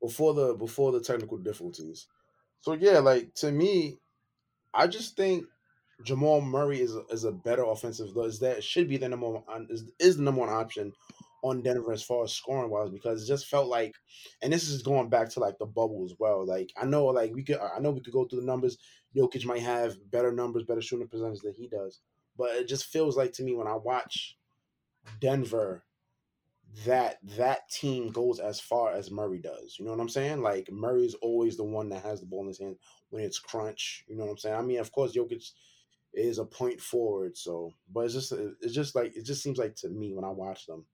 before 0.00 0.34
the 0.34 0.54
before 0.54 0.92
the 0.92 1.00
technical 1.00 1.38
difficulties. 1.38 2.06
So 2.60 2.74
yeah, 2.74 2.98
like 2.98 3.34
to 3.36 3.50
me, 3.50 3.98
I 4.74 4.86
just 4.86 5.16
think 5.16 5.46
Jamal 6.04 6.40
Murray 6.40 6.80
is 6.80 6.94
is 7.10 7.24
a 7.24 7.32
better 7.32 7.64
offensive 7.64 8.16
is 8.16 8.38
that 8.40 8.62
should 8.62 8.88
be 8.88 8.96
the 8.96 9.08
number 9.08 9.28
one 9.30 9.66
is, 9.70 9.84
is 9.98 10.16
the 10.16 10.22
number 10.22 10.40
one 10.40 10.50
option 10.50 10.92
on 11.42 11.62
Denver 11.62 11.92
as 11.92 12.02
far 12.02 12.24
as 12.24 12.32
scoring 12.32 12.70
wise 12.70 12.90
because 12.90 13.22
it 13.22 13.26
just 13.26 13.46
felt 13.46 13.68
like 13.68 13.94
and 14.42 14.52
this 14.52 14.68
is 14.68 14.82
going 14.82 15.08
back 15.08 15.30
to 15.30 15.40
like 15.40 15.58
the 15.58 15.66
bubble 15.66 16.04
as 16.04 16.14
well. 16.18 16.46
Like 16.46 16.72
I 16.76 16.84
know 16.84 17.06
like 17.06 17.34
we 17.34 17.42
could 17.42 17.58
I 17.58 17.78
know 17.80 17.90
we 17.90 18.00
could 18.00 18.12
go 18.12 18.24
through 18.24 18.40
the 18.40 18.46
numbers. 18.46 18.78
Jokic 19.16 19.44
might 19.46 19.62
have 19.62 19.96
better 20.10 20.30
numbers, 20.30 20.64
better 20.64 20.82
shooting 20.82 21.08
percentage 21.08 21.40
than 21.40 21.54
he 21.54 21.68
does. 21.68 22.00
But 22.36 22.50
it 22.50 22.68
just 22.68 22.86
feels 22.86 23.16
like 23.16 23.32
to 23.34 23.42
me 23.42 23.54
when 23.54 23.66
I 23.66 23.74
watch 23.74 24.36
Denver 25.20 25.82
that 26.84 27.18
that 27.36 27.68
team 27.70 28.10
goes 28.10 28.38
as 28.38 28.60
far 28.60 28.92
as 28.92 29.10
Murray 29.10 29.38
does. 29.38 29.76
You 29.78 29.84
know 29.84 29.92
what 29.92 30.00
I'm 30.00 30.08
saying? 30.08 30.42
Like 30.42 30.70
Murray's 30.70 31.14
always 31.14 31.56
the 31.56 31.64
one 31.64 31.88
that 31.90 32.04
has 32.04 32.20
the 32.20 32.26
ball 32.26 32.42
in 32.42 32.48
his 32.48 32.58
hand 32.58 32.76
when 33.10 33.22
it's 33.22 33.38
crunch. 33.38 34.04
You 34.08 34.16
know 34.16 34.24
what 34.24 34.32
I'm 34.32 34.38
saying? 34.38 34.56
I 34.56 34.62
mean, 34.62 34.78
of 34.78 34.92
course, 34.92 35.16
Jokic 35.16 35.50
is 36.14 36.38
a 36.38 36.44
point 36.44 36.80
forward, 36.80 37.36
so 37.36 37.72
but 37.92 38.00
it's 38.00 38.14
just 38.14 38.32
it's 38.32 38.74
just 38.74 38.94
like 38.94 39.16
it 39.16 39.24
just 39.24 39.42
seems 39.42 39.58
like 39.58 39.76
to 39.76 39.88
me 39.88 40.14
when 40.14 40.24
I 40.24 40.30
watch 40.30 40.66
them, 40.66 40.84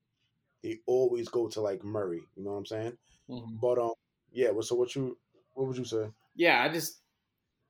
they 0.62 0.78
always 0.87 1.28
go 1.28 1.49
to 1.49 1.61
like 1.61 1.85
Murray. 1.85 2.22
You 2.37 2.45
know 2.45 2.53
what 2.53 2.59
I'm 2.59 2.66
saying? 2.66 2.99
Mm-hmm. 3.28 3.57
But 3.61 3.78
um, 3.78 3.95
yeah. 4.32 4.51
So 4.61 4.76
what 4.76 4.95
you 4.95 5.18
what 5.55 5.68
would 5.68 5.78
you 5.78 5.85
say? 5.85 6.09
Yeah, 6.35 6.62
I 6.62 6.72
just 6.72 7.01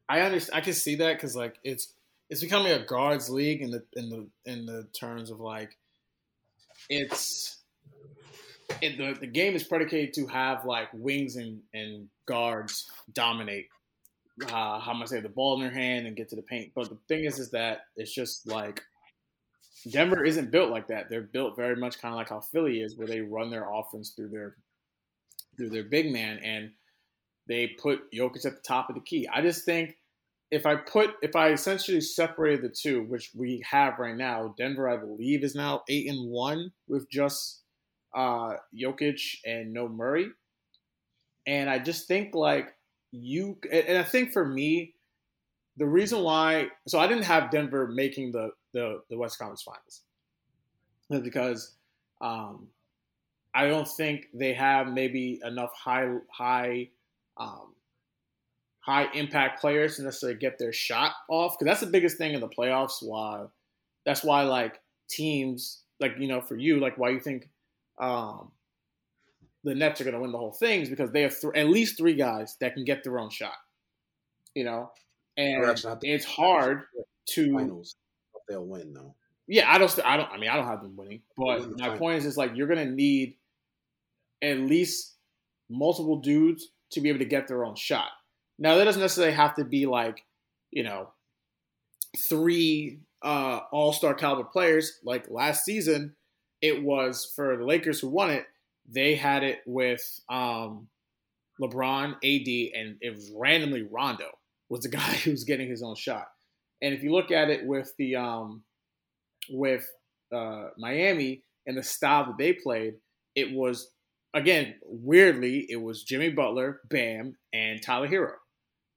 I 0.08 0.20
understand. 0.20 0.58
I 0.58 0.64
can 0.64 0.74
see 0.74 0.96
that 0.96 1.14
because 1.14 1.34
like 1.34 1.58
it's 1.64 1.94
it's 2.30 2.42
becoming 2.42 2.72
a 2.72 2.84
guards 2.84 3.28
league 3.30 3.62
in 3.62 3.70
the 3.70 3.84
in 3.94 4.08
the 4.08 4.28
in 4.50 4.66
the 4.66 4.88
terms 4.98 5.30
of 5.30 5.40
like 5.40 5.76
it's 6.88 7.63
it, 8.84 8.98
the, 8.98 9.20
the 9.20 9.26
game 9.26 9.54
is 9.54 9.64
predicated 9.64 10.14
to 10.14 10.26
have 10.26 10.64
like 10.64 10.88
wings 10.92 11.36
and, 11.36 11.60
and 11.72 12.08
guards 12.26 12.90
dominate 13.12 13.66
uh, 14.42 14.80
how 14.80 14.92
am 14.92 15.02
I 15.02 15.06
say 15.06 15.20
the 15.20 15.28
ball 15.28 15.54
in 15.54 15.60
their 15.60 15.70
hand 15.70 16.06
and 16.06 16.16
get 16.16 16.28
to 16.30 16.36
the 16.36 16.42
paint. 16.42 16.72
But 16.74 16.88
the 16.88 16.98
thing 17.08 17.24
is, 17.24 17.38
is 17.38 17.50
that 17.52 17.82
it's 17.96 18.12
just 18.12 18.46
like 18.46 18.82
Denver 19.90 20.24
isn't 20.24 20.50
built 20.50 20.70
like 20.70 20.88
that. 20.88 21.08
They're 21.08 21.22
built 21.22 21.56
very 21.56 21.76
much 21.76 22.00
kind 22.00 22.12
of 22.12 22.18
like 22.18 22.30
how 22.30 22.40
Philly 22.40 22.80
is, 22.80 22.96
where 22.96 23.06
they 23.06 23.20
run 23.20 23.50
their 23.50 23.68
offense 23.70 24.12
through 24.16 24.30
their 24.30 24.56
through 25.56 25.70
their 25.70 25.84
big 25.84 26.10
man 26.10 26.40
and 26.42 26.72
they 27.46 27.68
put 27.80 28.10
Jokic 28.12 28.44
at 28.44 28.56
the 28.56 28.62
top 28.66 28.88
of 28.88 28.96
the 28.96 29.02
key. 29.02 29.28
I 29.32 29.40
just 29.40 29.64
think 29.64 29.96
if 30.50 30.66
I 30.66 30.76
put 30.76 31.14
if 31.22 31.36
I 31.36 31.52
essentially 31.52 32.00
separated 32.00 32.62
the 32.62 32.74
two, 32.74 33.04
which 33.04 33.30
we 33.36 33.62
have 33.70 33.98
right 33.98 34.16
now, 34.16 34.54
Denver 34.58 34.88
I 34.88 34.96
believe 34.96 35.44
is 35.44 35.54
now 35.54 35.82
eight 35.88 36.08
and 36.08 36.30
one 36.30 36.72
with 36.88 37.08
just 37.10 37.62
uh 38.14 38.54
Jokic 38.74 39.20
and 39.44 39.72
no 39.72 39.88
Murray. 39.88 40.28
And 41.46 41.68
I 41.68 41.78
just 41.78 42.08
think 42.08 42.34
like 42.34 42.74
you 43.12 43.58
and 43.70 43.98
I 43.98 44.02
think 44.02 44.32
for 44.32 44.46
me, 44.46 44.94
the 45.76 45.86
reason 45.86 46.22
why 46.22 46.68
so 46.88 46.98
I 46.98 47.06
didn't 47.06 47.24
have 47.24 47.50
Denver 47.50 47.88
making 47.88 48.32
the 48.32 48.50
the, 48.72 49.02
the 49.08 49.16
West 49.16 49.38
Conference 49.38 49.62
Finals 49.62 50.02
because 51.22 51.76
um, 52.20 52.68
I 53.54 53.68
don't 53.68 53.86
think 53.88 54.26
they 54.34 54.52
have 54.54 54.88
maybe 54.88 55.40
enough 55.44 55.72
high 55.74 56.08
high 56.30 56.88
um, 57.36 57.74
high 58.80 59.06
impact 59.14 59.60
players 59.60 59.96
to 59.96 60.02
necessarily 60.02 60.38
get 60.38 60.58
their 60.58 60.72
shot 60.72 61.12
off 61.28 61.56
because 61.58 61.70
that's 61.70 61.80
the 61.80 61.90
biggest 61.90 62.18
thing 62.18 62.34
in 62.34 62.40
the 62.40 62.48
playoffs. 62.48 63.02
Why 63.02 63.44
that's 64.04 64.24
why 64.24 64.42
like 64.42 64.80
teams 65.08 65.82
like 66.00 66.14
you 66.18 66.28
know 66.28 66.40
for 66.40 66.56
you 66.56 66.80
like 66.80 66.98
why 66.98 67.10
you 67.10 67.20
think 67.20 67.48
um, 67.98 68.50
the 69.64 69.74
Nets 69.74 70.00
are 70.00 70.04
going 70.04 70.14
to 70.14 70.20
win 70.20 70.32
the 70.32 70.38
whole 70.38 70.52
thing 70.52 70.82
is 70.82 70.88
because 70.88 71.10
they 71.10 71.22
have 71.22 71.38
th- 71.38 71.54
at 71.54 71.68
least 71.68 71.96
three 71.96 72.14
guys 72.14 72.56
that 72.60 72.74
can 72.74 72.84
get 72.84 73.02
their 73.02 73.18
own 73.18 73.30
shot. 73.30 73.54
You 74.54 74.64
know, 74.64 74.90
and 75.36 75.64
it's 76.02 76.24
hard 76.24 76.82
to 77.30 77.52
finals. 77.52 77.96
They'll 78.48 78.64
win 78.64 78.92
though. 78.92 79.14
Yeah, 79.46 79.72
I 79.72 79.78
don't. 79.78 79.98
I 80.04 80.16
don't. 80.16 80.30
I 80.30 80.38
mean, 80.38 80.50
I 80.50 80.56
don't 80.56 80.66
have 80.66 80.82
them 80.82 80.96
winning, 80.96 81.22
but 81.36 81.68
my 81.78 81.86
finals. 81.86 81.98
point 81.98 82.18
is, 82.18 82.24
just 82.24 82.38
like 82.38 82.52
you're 82.54 82.66
going 82.66 82.86
to 82.86 82.94
need 82.94 83.36
at 84.42 84.58
least 84.60 85.14
multiple 85.68 86.20
dudes 86.20 86.68
to 86.90 87.00
be 87.00 87.08
able 87.08 87.18
to 87.18 87.24
get 87.24 87.48
their 87.48 87.64
own 87.64 87.74
shot. 87.74 88.10
Now, 88.58 88.76
that 88.76 88.84
doesn't 88.84 89.00
necessarily 89.00 89.34
have 89.34 89.54
to 89.56 89.64
be 89.64 89.86
like, 89.86 90.24
you 90.70 90.82
know, 90.82 91.10
three 92.16 93.00
uh, 93.22 93.60
All 93.72 93.92
Star 93.92 94.14
caliber 94.14 94.44
players. 94.44 94.98
Like 95.04 95.26
last 95.28 95.64
season, 95.64 96.14
it 96.64 96.82
was 96.82 97.30
for 97.36 97.58
the 97.58 97.64
Lakers 97.64 98.00
who 98.00 98.08
won 98.08 98.30
it 98.30 98.46
they 98.90 99.14
had 99.14 99.42
it 99.42 99.60
with 99.66 100.20
um, 100.28 100.88
LeBron, 101.60 102.14
AD, 102.16 102.80
and 102.80 102.96
it 103.00 103.14
was 103.14 103.32
randomly 103.34 103.82
Rondo 103.82 104.30
was 104.68 104.80
the 104.80 104.88
guy 105.00 105.14
who 105.24 105.30
was 105.30 105.44
getting 105.44 105.68
his 105.68 105.82
own 105.82 105.96
shot. 105.96 106.26
And 106.82 106.94
if 106.94 107.02
you 107.02 107.12
look 107.12 107.30
at 107.30 107.50
it 107.50 107.66
with 107.66 107.92
the 107.98 108.16
um, 108.16 108.62
with 109.50 109.86
uh, 110.34 110.68
Miami 110.78 111.42
and 111.66 111.76
the 111.76 111.82
style 111.82 112.26
that 112.26 112.38
they 112.38 112.52
played, 112.52 112.94
it 113.34 113.52
was 113.52 113.90
again 114.34 114.74
weirdly 114.84 115.66
it 115.68 115.80
was 115.80 116.02
Jimmy 116.02 116.30
Butler, 116.30 116.80
Bam, 116.88 117.36
and 117.52 117.82
Tyler 117.82 118.08
Herro, 118.08 118.34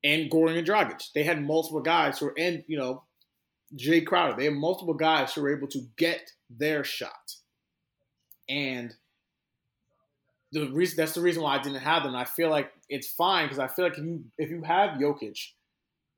and 0.03 0.29
Goran 0.29 0.57
and 0.57 0.67
Dragic. 0.67 1.01
They 1.13 1.23
had 1.23 1.41
multiple 1.41 1.81
guys 1.81 2.19
who 2.19 2.27
were 2.27 2.35
and 2.37 2.63
you 2.67 2.77
know 2.77 3.03
Jae 3.75 4.05
Crowder. 4.05 4.35
They 4.37 4.45
had 4.45 4.55
multiple 4.55 4.93
guys 4.93 5.33
who 5.33 5.41
were 5.41 5.55
able 5.55 5.67
to 5.69 5.81
get 5.97 6.31
their 6.49 6.83
shot, 6.83 7.36
and 8.49 8.93
the 10.51 10.69
reason 10.69 10.95
that's 10.97 11.13
the 11.13 11.21
reason 11.21 11.43
why 11.43 11.55
I 11.55 11.61
didn't 11.61 11.79
have 11.79 12.03
them. 12.03 12.15
I 12.15 12.25
feel 12.25 12.49
like 12.49 12.71
it's 12.89 13.07
fine 13.07 13.45
because 13.45 13.59
I 13.59 13.67
feel 13.67 13.85
like 13.85 13.97
if 13.97 14.03
you 14.03 14.23
if 14.37 14.49
you 14.49 14.61
have 14.63 14.99
Jokic, 14.99 15.37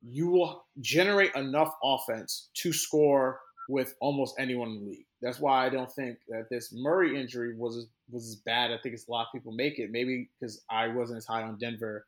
you 0.02 0.28
will 0.28 0.64
generate 0.80 1.34
enough 1.34 1.74
offense 1.82 2.48
to 2.54 2.72
score 2.72 3.40
with 3.68 3.94
almost 4.00 4.34
anyone 4.38 4.68
in 4.68 4.80
the 4.80 4.90
league. 4.90 5.06
That's 5.22 5.38
why 5.38 5.66
I 5.66 5.68
don't 5.68 5.92
think 5.92 6.18
that 6.28 6.48
this 6.50 6.72
Murray 6.72 7.20
injury 7.20 7.54
was 7.56 7.86
was 8.10 8.28
as 8.28 8.36
bad. 8.36 8.70
I 8.70 8.78
think 8.78 8.94
it's 8.94 9.08
a 9.08 9.10
lot 9.10 9.26
of 9.26 9.32
people 9.32 9.52
make 9.52 9.78
it. 9.78 9.90
Maybe 9.90 10.28
because 10.38 10.62
I 10.70 10.88
wasn't 10.88 11.18
as 11.18 11.26
high 11.26 11.42
on 11.42 11.58
Denver 11.58 12.06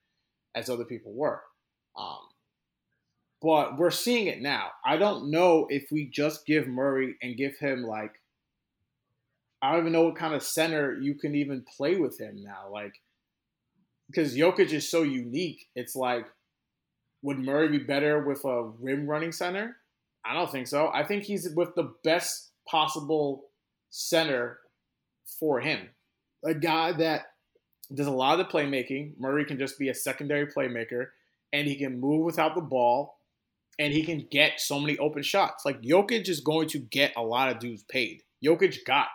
as 0.55 0.71
other 0.71 0.85
people 0.85 1.13
were. 1.13 1.43
Um, 1.97 2.21
but 3.41 3.77
we're 3.77 3.91
seeing 3.91 4.29
it 4.29 4.41
now. 4.41 4.71
I 4.85 4.97
don't 4.97 5.31
know 5.31 5.67
if 5.69 5.91
we 5.91 6.07
just 6.07 6.47
give 6.47 6.69
Murray 6.69 7.17
and 7.23 7.37
give 7.37 7.59
him 7.59 7.83
like 7.83 8.22
I 9.63 9.71
don't 9.71 9.81
even 9.83 9.93
know 9.93 10.03
what 10.03 10.17
kind 10.17 10.35
of 10.35 10.43
center 10.43 10.99
you 11.01 11.15
can 11.15 11.37
even 11.37 11.65
play 11.77 11.97
with 11.97 12.19
him 12.19 12.43
now. 12.43 12.69
Like, 12.71 12.95
because 14.09 14.37
Jokic 14.37 14.73
is 14.73 14.91
so 14.91 15.03
unique. 15.03 15.69
It's 15.77 15.95
like, 15.95 16.27
would 17.23 17.39
Murray 17.39 17.69
be 17.69 17.79
better 17.79 18.23
with 18.23 18.45
a 18.45 18.65
rim 18.81 19.07
running 19.07 19.31
center? 19.31 19.77
I 20.25 20.35
don't 20.35 20.51
think 20.51 20.67
so. 20.67 20.91
I 20.93 21.05
think 21.05 21.23
he's 21.23 21.49
with 21.55 21.75
the 21.77 21.95
best 22.03 22.51
possible 22.69 23.45
center 23.91 24.59
for 25.39 25.61
him. 25.61 25.89
A 26.45 26.55
guy 26.55 26.93
that 26.93 27.27
does 27.95 28.09
a 28.09 28.13
lot 28.13 28.39
of 28.39 28.47
the 28.47 28.53
playmaking. 28.53 29.13
Murray 29.19 29.45
can 29.45 29.59
just 29.59 29.79
be 29.79 29.89
a 29.89 29.95
secondary 29.95 30.47
playmaker, 30.47 31.07
and 31.53 31.69
he 31.69 31.77
can 31.77 32.01
move 32.01 32.25
without 32.25 32.55
the 32.55 32.61
ball, 32.61 33.19
and 33.79 33.93
he 33.93 34.03
can 34.03 34.27
get 34.31 34.61
so 34.61 34.81
many 34.81 34.99
open 34.99 35.23
shots. 35.23 35.65
Like 35.65 35.83
Jokic 35.83 36.29
is 36.29 36.41
going 36.41 36.69
to 36.71 36.79
get 36.79 37.13
a 37.17 37.23
lot 37.23 37.51
of 37.51 37.61
dudes 37.61 37.85
paid. 37.85 38.23
Jokic 38.45 38.85
got 38.85 39.09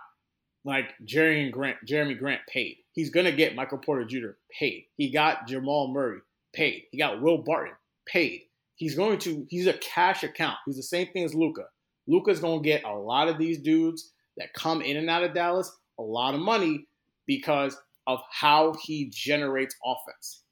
like 0.64 0.94
Jerry 1.06 1.44
and 1.44 1.54
Grant, 1.54 1.78
Jerami 1.88 2.18
Grant 2.18 2.42
paid. 2.48 2.78
He's 2.94 3.10
gonna 3.10 3.32
get 3.32 3.56
Michael 3.56 3.78
Porter 3.78 4.06
Jr. 4.06 4.38
paid. 4.58 4.86
He 4.96 5.12
got 5.12 5.48
Jamal 5.48 5.88
Murray 5.88 6.20
paid. 6.54 6.84
He 6.92 6.98
got 6.98 7.22
Will 7.22 7.40
Barton 7.40 7.76
paid. 8.06 8.44
He's 8.76 8.96
going 8.96 9.20
to. 9.20 9.46
He's 9.50 9.68
a 9.68 9.74
cash 9.74 10.24
account. 10.24 10.58
He's 10.66 10.78
the 10.78 10.84
same 10.84 11.08
thing 11.08 11.24
as 11.24 11.34
Luka. 11.34 11.66
Luka's 12.08 12.40
gonna 12.40 12.62
get 12.62 12.84
a 12.84 12.94
lot 12.94 13.28
of 13.28 13.38
these 13.38 13.60
dudes 13.60 14.12
that 14.38 14.54
come 14.54 14.82
in 14.82 14.98
and 14.98 15.10
out 15.10 15.24
of 15.24 15.34
Dallas 15.34 15.72
a 16.00 16.04
lot 16.04 16.34
of 16.34 16.40
money 16.40 16.88
because 17.26 17.78
of 18.06 18.20
how 18.32 18.74
he 18.82 19.10
generates 19.10 19.76
offense. 19.84 20.44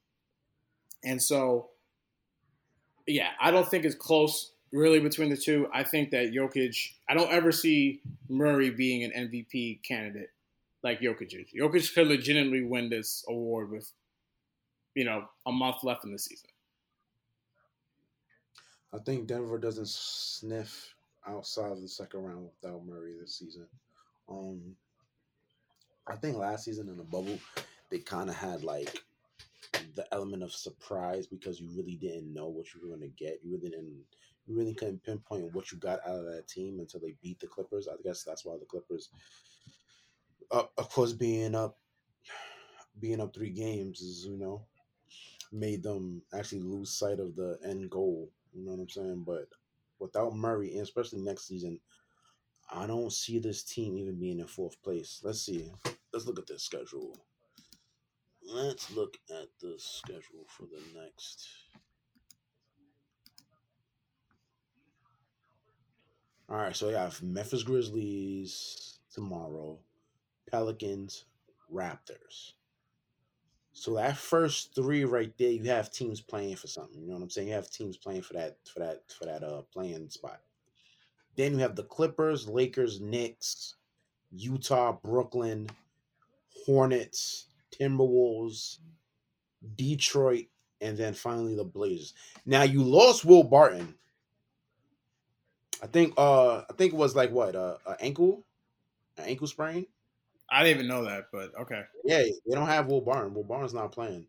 And 1.04 1.22
so, 1.22 1.70
yeah, 3.06 3.30
I 3.40 3.50
don't 3.50 3.68
think 3.68 3.84
it's 3.84 3.94
close 3.94 4.52
really 4.76 5.00
between 5.00 5.30
the 5.30 5.36
two. 5.36 5.68
I 5.72 5.82
think 5.82 6.10
that 6.10 6.32
Jokic, 6.32 6.92
I 7.08 7.14
don't 7.14 7.32
ever 7.32 7.50
see 7.50 8.02
Murray 8.28 8.70
being 8.70 9.02
an 9.02 9.12
MVP 9.28 9.82
candidate 9.82 10.30
like 10.82 11.00
Jokic 11.00 11.34
is. 11.34 11.46
Jokic 11.58 11.94
could 11.94 12.08
legitimately 12.08 12.62
win 12.62 12.90
this 12.90 13.24
award 13.28 13.70
with, 13.70 13.90
you 14.94 15.04
know, 15.04 15.24
a 15.46 15.52
month 15.52 15.82
left 15.82 16.04
in 16.04 16.12
the 16.12 16.18
season. 16.18 16.50
I 18.94 18.98
think 18.98 19.26
Denver 19.26 19.58
doesn't 19.58 19.88
sniff 19.88 20.94
outside 21.26 21.72
of 21.72 21.82
the 21.82 21.88
second 21.88 22.22
round 22.22 22.48
without 22.62 22.86
Murray 22.86 23.14
this 23.20 23.38
season. 23.38 23.66
Um, 24.28 24.76
I 26.06 26.14
think 26.16 26.36
last 26.36 26.64
season 26.64 26.88
in 26.88 26.96
the 26.96 27.02
bubble, 27.02 27.38
they 27.90 27.98
kind 27.98 28.30
of 28.30 28.36
had 28.36 28.62
like 28.62 29.02
the 29.96 30.06
element 30.12 30.42
of 30.42 30.52
surprise 30.52 31.26
because 31.26 31.60
you 31.60 31.68
really 31.74 31.96
didn't 31.96 32.32
know 32.32 32.46
what 32.46 32.66
you 32.72 32.80
were 32.80 32.96
going 32.96 33.00
to 33.00 33.24
get. 33.24 33.40
You 33.42 33.56
really 33.56 33.70
didn't 33.70 34.04
you 34.46 34.56
really 34.56 34.74
couldn't 34.74 35.02
pinpoint 35.02 35.52
what 35.52 35.72
you 35.72 35.78
got 35.78 36.00
out 36.06 36.20
of 36.20 36.24
that 36.26 36.46
team 36.48 36.78
until 36.78 37.00
they 37.00 37.14
beat 37.22 37.40
the 37.40 37.46
Clippers. 37.46 37.88
I 37.88 38.00
guess 38.02 38.22
that's 38.22 38.44
why 38.44 38.56
the 38.58 38.64
Clippers, 38.64 39.10
uh, 40.50 40.64
of 40.78 40.88
course, 40.90 41.12
being 41.12 41.54
up, 41.54 41.78
being 43.00 43.20
up 43.20 43.34
three 43.34 43.50
games 43.50 44.00
is 44.00 44.24
you 44.24 44.38
know, 44.38 44.62
made 45.52 45.82
them 45.82 46.22
actually 46.32 46.62
lose 46.62 46.90
sight 46.90 47.18
of 47.18 47.34
the 47.34 47.58
end 47.64 47.90
goal. 47.90 48.30
You 48.52 48.64
know 48.64 48.72
what 48.72 48.80
I'm 48.80 48.88
saying? 48.88 49.24
But 49.26 49.48
without 49.98 50.36
Murray, 50.36 50.72
and 50.72 50.82
especially 50.82 51.20
next 51.20 51.48
season, 51.48 51.80
I 52.72 52.86
don't 52.86 53.12
see 53.12 53.38
this 53.38 53.62
team 53.62 53.96
even 53.98 54.18
being 54.18 54.40
in 54.40 54.46
fourth 54.46 54.80
place. 54.82 55.20
Let's 55.22 55.42
see. 55.44 55.70
Let's 56.12 56.26
look 56.26 56.38
at 56.38 56.46
this 56.46 56.62
schedule. 56.62 57.16
Let's 58.48 58.90
look 58.92 59.16
at 59.30 59.48
the 59.60 59.74
schedule 59.76 60.46
for 60.48 60.62
the 60.62 60.80
next 60.98 61.48
All 66.48 66.58
right, 66.58 66.76
so 66.76 66.86
we 66.86 66.92
have 66.92 67.20
Memphis 67.22 67.64
Grizzlies 67.64 68.98
tomorrow, 69.12 69.78
Pelicans, 70.48 71.24
Raptors. 71.74 72.52
So 73.72 73.94
that 73.94 74.16
first 74.16 74.72
three 74.74 75.04
right 75.04 75.32
there, 75.38 75.50
you 75.50 75.64
have 75.70 75.90
teams 75.90 76.20
playing 76.20 76.56
for 76.56 76.68
something. 76.68 77.02
You 77.02 77.08
know 77.08 77.14
what 77.14 77.22
I'm 77.24 77.30
saying? 77.30 77.48
You 77.48 77.54
have 77.54 77.68
teams 77.68 77.96
playing 77.96 78.22
for 78.22 78.34
that 78.34 78.58
for 78.72 78.78
that 78.78 79.02
for 79.08 79.26
that 79.26 79.42
uh 79.42 79.62
playing 79.72 80.08
spot. 80.08 80.40
Then 81.36 81.52
you 81.52 81.58
have 81.58 81.76
the 81.76 81.82
Clippers, 81.82 82.48
Lakers, 82.48 83.00
Knicks, 83.00 83.74
Utah, 84.30 84.96
Brooklyn, 85.04 85.68
Hornets, 86.64 87.46
Timberwolves, 87.78 88.78
Detroit, 89.76 90.46
and 90.80 90.96
then 90.96 91.12
finally 91.12 91.54
the 91.56 91.64
Blazers. 91.64 92.14
Now 92.46 92.62
you 92.62 92.82
lost 92.82 93.24
Will 93.24 93.44
Barton. 93.44 93.94
I 95.82 95.86
think 95.86 96.14
uh 96.16 96.58
I 96.68 96.72
think 96.76 96.92
it 96.92 96.96
was 96.96 97.14
like 97.14 97.30
what 97.30 97.54
uh, 97.54 97.76
an 97.86 97.96
ankle, 98.00 98.44
an 99.18 99.24
ankle 99.24 99.46
sprain. 99.46 99.86
I 100.48 100.62
didn't 100.62 100.78
even 100.78 100.88
know 100.88 101.04
that, 101.04 101.26
but 101.32 101.54
okay. 101.62 101.82
Yeah, 102.04 102.22
they 102.22 102.54
don't 102.54 102.68
have 102.68 102.86
Will 102.86 103.00
Barton. 103.00 103.34
Will 103.34 103.44
Barton's 103.44 103.74
not 103.74 103.92
playing. 103.92 104.26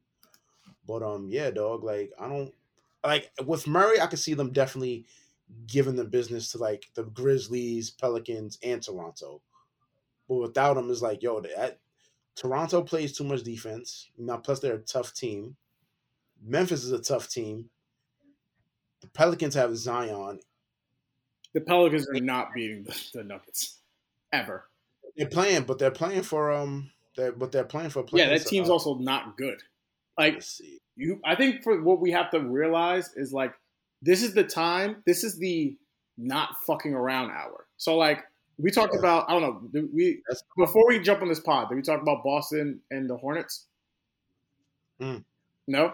But 0.87 1.03
um, 1.03 1.29
yeah, 1.29 1.51
dog. 1.51 1.83
Like 1.83 2.11
I 2.19 2.27
don't 2.27 2.53
like 3.03 3.31
with 3.45 3.67
Murray. 3.67 3.99
I 3.99 4.07
could 4.07 4.19
see 4.19 4.33
them 4.33 4.51
definitely 4.51 5.05
giving 5.67 5.95
the 5.95 6.05
business 6.05 6.51
to 6.51 6.57
like 6.57 6.89
the 6.95 7.03
Grizzlies, 7.03 7.91
Pelicans, 7.91 8.57
and 8.63 8.81
Toronto. 8.81 9.41
But 10.27 10.35
without 10.37 10.73
them, 10.75 10.89
it's 10.89 11.01
like 11.01 11.21
yo, 11.21 11.39
that 11.41 11.79
Toronto 12.35 12.81
plays 12.83 13.17
too 13.17 13.23
much 13.23 13.43
defense. 13.43 14.09
Now, 14.17 14.37
plus 14.37 14.59
they're 14.59 14.75
a 14.75 14.79
tough 14.79 15.13
team. 15.13 15.55
Memphis 16.43 16.83
is 16.83 16.91
a 16.91 17.01
tough 17.01 17.29
team. 17.29 17.69
The 19.01 19.07
Pelicans 19.07 19.55
have 19.55 19.75
Zion. 19.75 20.39
The 21.53 21.61
Pelicans 21.61 22.07
are 22.09 22.19
not 22.19 22.53
beating 22.53 22.83
the, 22.83 23.03
the 23.13 23.23
Nuggets 23.23 23.79
ever. 24.31 24.65
They're 25.15 25.27
playing, 25.27 25.63
but 25.63 25.79
they're 25.79 25.91
playing 25.91 26.23
for 26.23 26.51
um. 26.51 26.91
They're, 27.15 27.31
but 27.31 27.51
they're 27.51 27.63
playing 27.63 27.89
for. 27.89 28.05
Yeah, 28.13 28.29
that 28.29 28.45
team's 28.45 28.69
uh, 28.69 28.73
also 28.73 28.95
not 28.95 29.37
good. 29.37 29.61
Like 30.17 30.43
you, 30.95 31.19
I 31.25 31.35
think 31.35 31.63
for 31.63 31.81
what 31.81 31.99
we 31.99 32.11
have 32.11 32.29
to 32.31 32.39
realize 32.39 33.11
is 33.15 33.33
like 33.33 33.53
this 34.01 34.21
is 34.21 34.33
the 34.33 34.43
time. 34.43 35.03
This 35.05 35.23
is 35.23 35.37
the 35.37 35.75
not 36.17 36.49
fucking 36.65 36.93
around 36.93 37.31
hour. 37.31 37.65
So 37.77 37.97
like 37.97 38.23
we 38.57 38.71
talked 38.71 38.93
yeah. 38.93 38.99
about. 38.99 39.29
I 39.29 39.33
don't 39.33 39.41
know. 39.41 39.89
We 39.93 40.21
That's 40.27 40.43
before 40.57 40.87
we 40.87 40.99
jump 40.99 41.21
on 41.21 41.27
this 41.27 41.39
pod, 41.39 41.69
did 41.69 41.75
we 41.75 41.81
talk 41.81 42.01
about 42.01 42.23
Boston 42.23 42.79
and 42.91 43.09
the 43.09 43.17
Hornets? 43.17 43.65
Mm. 45.01 45.23
No. 45.67 45.93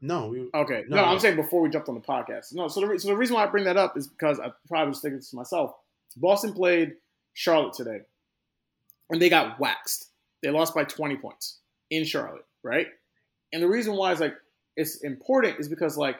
No. 0.00 0.28
We, 0.28 0.48
okay. 0.54 0.84
No, 0.88 0.96
no, 0.96 1.04
I'm 1.04 1.18
saying 1.18 1.36
before 1.36 1.60
we 1.60 1.68
jumped 1.68 1.88
on 1.88 1.94
the 1.94 2.00
podcast. 2.00 2.54
No. 2.54 2.68
So 2.68 2.80
the, 2.80 2.98
so 2.98 3.08
the 3.08 3.16
reason 3.16 3.34
why 3.34 3.44
I 3.44 3.46
bring 3.46 3.64
that 3.64 3.76
up 3.76 3.96
is 3.96 4.06
because 4.06 4.40
I 4.40 4.50
probably 4.68 4.88
was 4.88 5.00
thinking 5.00 5.20
to 5.20 5.36
myself. 5.36 5.74
Boston 6.16 6.52
played 6.52 6.94
Charlotte 7.34 7.74
today, 7.74 8.00
and 9.10 9.20
they 9.20 9.28
got 9.28 9.60
waxed. 9.60 10.10
They 10.42 10.50
lost 10.50 10.74
by 10.74 10.84
20 10.84 11.16
points 11.16 11.58
in 11.90 12.04
Charlotte, 12.04 12.46
right? 12.62 12.86
And 13.52 13.62
the 13.62 13.68
reason 13.68 13.94
why 13.94 14.12
is 14.12 14.20
like 14.20 14.34
it's 14.76 14.96
important 15.02 15.58
is 15.58 15.68
because 15.68 15.96
like 15.96 16.16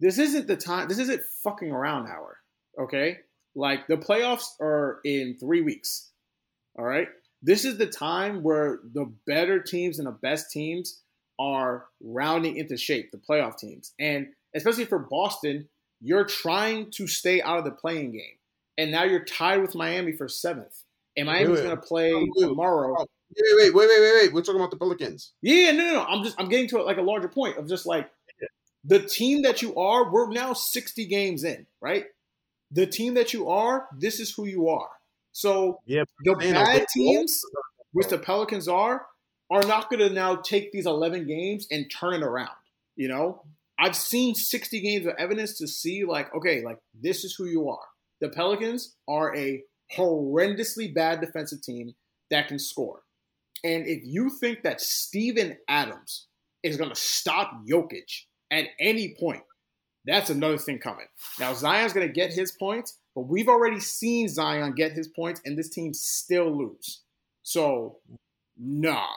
this 0.00 0.18
isn't 0.18 0.46
the 0.46 0.56
time. 0.56 0.88
This 0.88 0.98
isn't 0.98 1.22
fucking 1.42 1.70
around 1.70 2.06
hour. 2.06 2.38
Okay, 2.78 3.18
like 3.54 3.86
the 3.88 3.96
playoffs 3.96 4.60
are 4.60 5.00
in 5.04 5.36
three 5.40 5.62
weeks. 5.62 6.10
All 6.78 6.84
right, 6.84 7.08
this 7.42 7.64
is 7.64 7.78
the 7.78 7.86
time 7.86 8.42
where 8.42 8.78
the 8.94 9.10
better 9.26 9.60
teams 9.60 9.98
and 9.98 10.06
the 10.06 10.12
best 10.12 10.50
teams 10.50 11.00
are 11.38 11.86
rounding 12.02 12.56
into 12.56 12.76
shape. 12.76 13.10
The 13.10 13.18
playoff 13.18 13.58
teams, 13.58 13.92
and 13.98 14.28
especially 14.54 14.84
for 14.84 14.98
Boston, 14.98 15.68
you're 16.00 16.24
trying 16.24 16.90
to 16.92 17.06
stay 17.06 17.42
out 17.42 17.58
of 17.58 17.64
the 17.64 17.70
playing 17.70 18.12
game 18.12 18.38
and 18.78 18.92
now 18.92 19.02
you're 19.02 19.24
tied 19.24 19.60
with 19.60 19.74
Miami 19.74 20.12
for 20.12 20.28
seventh. 20.28 20.84
And 21.16 21.26
Miami's 21.26 21.60
going 21.60 21.76
to 21.76 21.82
play 21.82 22.12
tomorrow. 22.38 22.94
Wait, 22.96 23.44
wait, 23.56 23.74
wait, 23.74 23.88
wait, 23.88 24.00
wait, 24.00 24.12
wait. 24.22 24.32
We're 24.32 24.42
talking 24.42 24.60
about 24.60 24.70
the 24.70 24.76
Pelicans. 24.76 25.32
Yeah, 25.42 25.72
no, 25.72 25.84
no, 25.84 25.92
no. 25.94 26.04
I'm 26.04 26.22
just 26.22 26.40
I'm 26.40 26.48
getting 26.48 26.68
to 26.68 26.82
like 26.82 26.96
a 26.96 27.02
larger 27.02 27.28
point 27.28 27.58
of 27.58 27.68
just 27.68 27.86
like 27.86 28.08
the 28.84 29.00
team 29.00 29.42
that 29.42 29.60
you 29.60 29.74
are. 29.74 30.10
We're 30.10 30.30
now 30.30 30.52
60 30.52 31.06
games 31.06 31.42
in, 31.42 31.66
right? 31.80 32.04
The 32.70 32.86
team 32.86 33.14
that 33.14 33.32
you 33.32 33.48
are, 33.48 33.88
this 33.98 34.20
is 34.20 34.32
who 34.32 34.46
you 34.46 34.68
are. 34.68 34.90
So 35.32 35.80
yep. 35.86 36.08
the 36.24 36.34
bad 36.36 36.86
teams, 36.94 37.40
which 37.92 38.08
the 38.08 38.18
Pelicans 38.18 38.68
are, 38.68 39.04
are 39.50 39.62
not 39.62 39.90
going 39.90 40.00
to 40.00 40.10
now 40.10 40.36
take 40.36 40.72
these 40.72 40.86
11 40.86 41.26
games 41.26 41.66
and 41.70 41.90
turn 41.90 42.14
it 42.14 42.22
around. 42.22 42.50
You 42.96 43.08
know, 43.08 43.42
I've 43.78 43.96
seen 43.96 44.34
60 44.34 44.80
games 44.80 45.06
of 45.06 45.14
evidence 45.18 45.58
to 45.58 45.68
see 45.68 46.04
like, 46.04 46.34
okay, 46.34 46.62
like 46.62 46.78
this 47.00 47.24
is 47.24 47.34
who 47.36 47.46
you 47.46 47.68
are. 47.68 47.84
The 48.20 48.28
Pelicans 48.28 48.96
are 49.06 49.34
a 49.36 49.62
horrendously 49.96 50.92
bad 50.92 51.20
defensive 51.20 51.62
team 51.62 51.94
that 52.30 52.48
can 52.48 52.58
score. 52.58 53.02
And 53.64 53.86
if 53.86 54.02
you 54.04 54.30
think 54.30 54.62
that 54.62 54.80
Steven 54.80 55.56
Adams 55.68 56.26
is 56.62 56.76
going 56.76 56.90
to 56.90 56.96
stop 56.96 57.52
Jokic 57.66 58.24
at 58.50 58.66
any 58.80 59.16
point, 59.18 59.42
that's 60.04 60.30
another 60.30 60.58
thing 60.58 60.78
coming. 60.78 61.06
Now, 61.38 61.54
Zion's 61.54 61.92
going 61.92 62.06
to 62.06 62.12
get 62.12 62.32
his 62.32 62.52
points, 62.52 62.98
but 63.14 63.22
we've 63.22 63.48
already 63.48 63.80
seen 63.80 64.28
Zion 64.28 64.74
get 64.74 64.92
his 64.92 65.08
points, 65.08 65.40
and 65.44 65.58
this 65.58 65.68
team 65.68 65.92
still 65.92 66.56
lose. 66.56 67.02
So, 67.42 67.98
nah, 68.56 69.08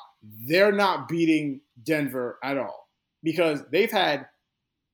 they're 0.47 0.71
not 0.71 1.07
beating 1.07 1.61
Denver 1.81 2.37
at 2.43 2.57
all 2.57 2.87
because 3.23 3.63
they've 3.71 3.91
had 3.91 4.27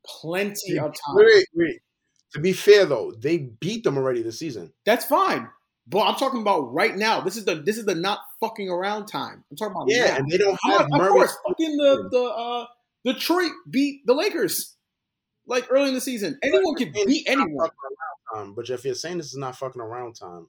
plenty 0.05 0.77
of 0.77 0.93
time. 0.93 1.15
Wait, 1.15 1.45
wait, 1.53 1.79
to 2.33 2.39
be 2.39 2.53
fair 2.53 2.85
though, 2.85 3.13
they 3.17 3.37
beat 3.37 3.83
them 3.83 3.97
already 3.97 4.21
this 4.21 4.39
season. 4.39 4.73
That's 4.85 5.05
fine. 5.05 5.47
But 5.89 6.01
I'm 6.01 6.15
talking 6.15 6.41
about 6.41 6.73
right 6.73 6.95
now. 6.95 7.21
This 7.21 7.37
is 7.37 7.45
the 7.45 7.55
this 7.55 7.77
is 7.77 7.85
the 7.85 7.95
not 7.95 8.19
fucking 8.41 8.69
around 8.69 9.05
time. 9.05 9.43
I'm 9.49 9.57
talking 9.57 9.75
about 9.75 9.87
yeah, 9.87 10.11
now. 10.11 10.15
and 10.17 10.29
they 10.29 10.37
don't 10.37 10.59
have 10.63 10.81
Of 10.81 11.09
course, 11.09 11.35
fucking 11.47 11.77
the 11.77 12.09
the 12.11 12.23
uh, 12.23 12.65
Detroit 13.05 13.51
beat 13.69 14.05
the 14.05 14.13
Lakers 14.13 14.75
like 15.45 15.67
early 15.69 15.89
in 15.89 15.93
the 15.93 16.01
season. 16.01 16.37
Anyone 16.43 16.75
can 16.75 16.91
beat 16.91 17.25
anyone. 17.27 17.69
Time, 18.33 18.53
but 18.53 18.69
if 18.69 18.83
you're 18.83 18.93
saying 18.93 19.17
this 19.17 19.27
is 19.27 19.37
not 19.37 19.55
fucking 19.55 19.81
around 19.81 20.15
time, 20.15 20.47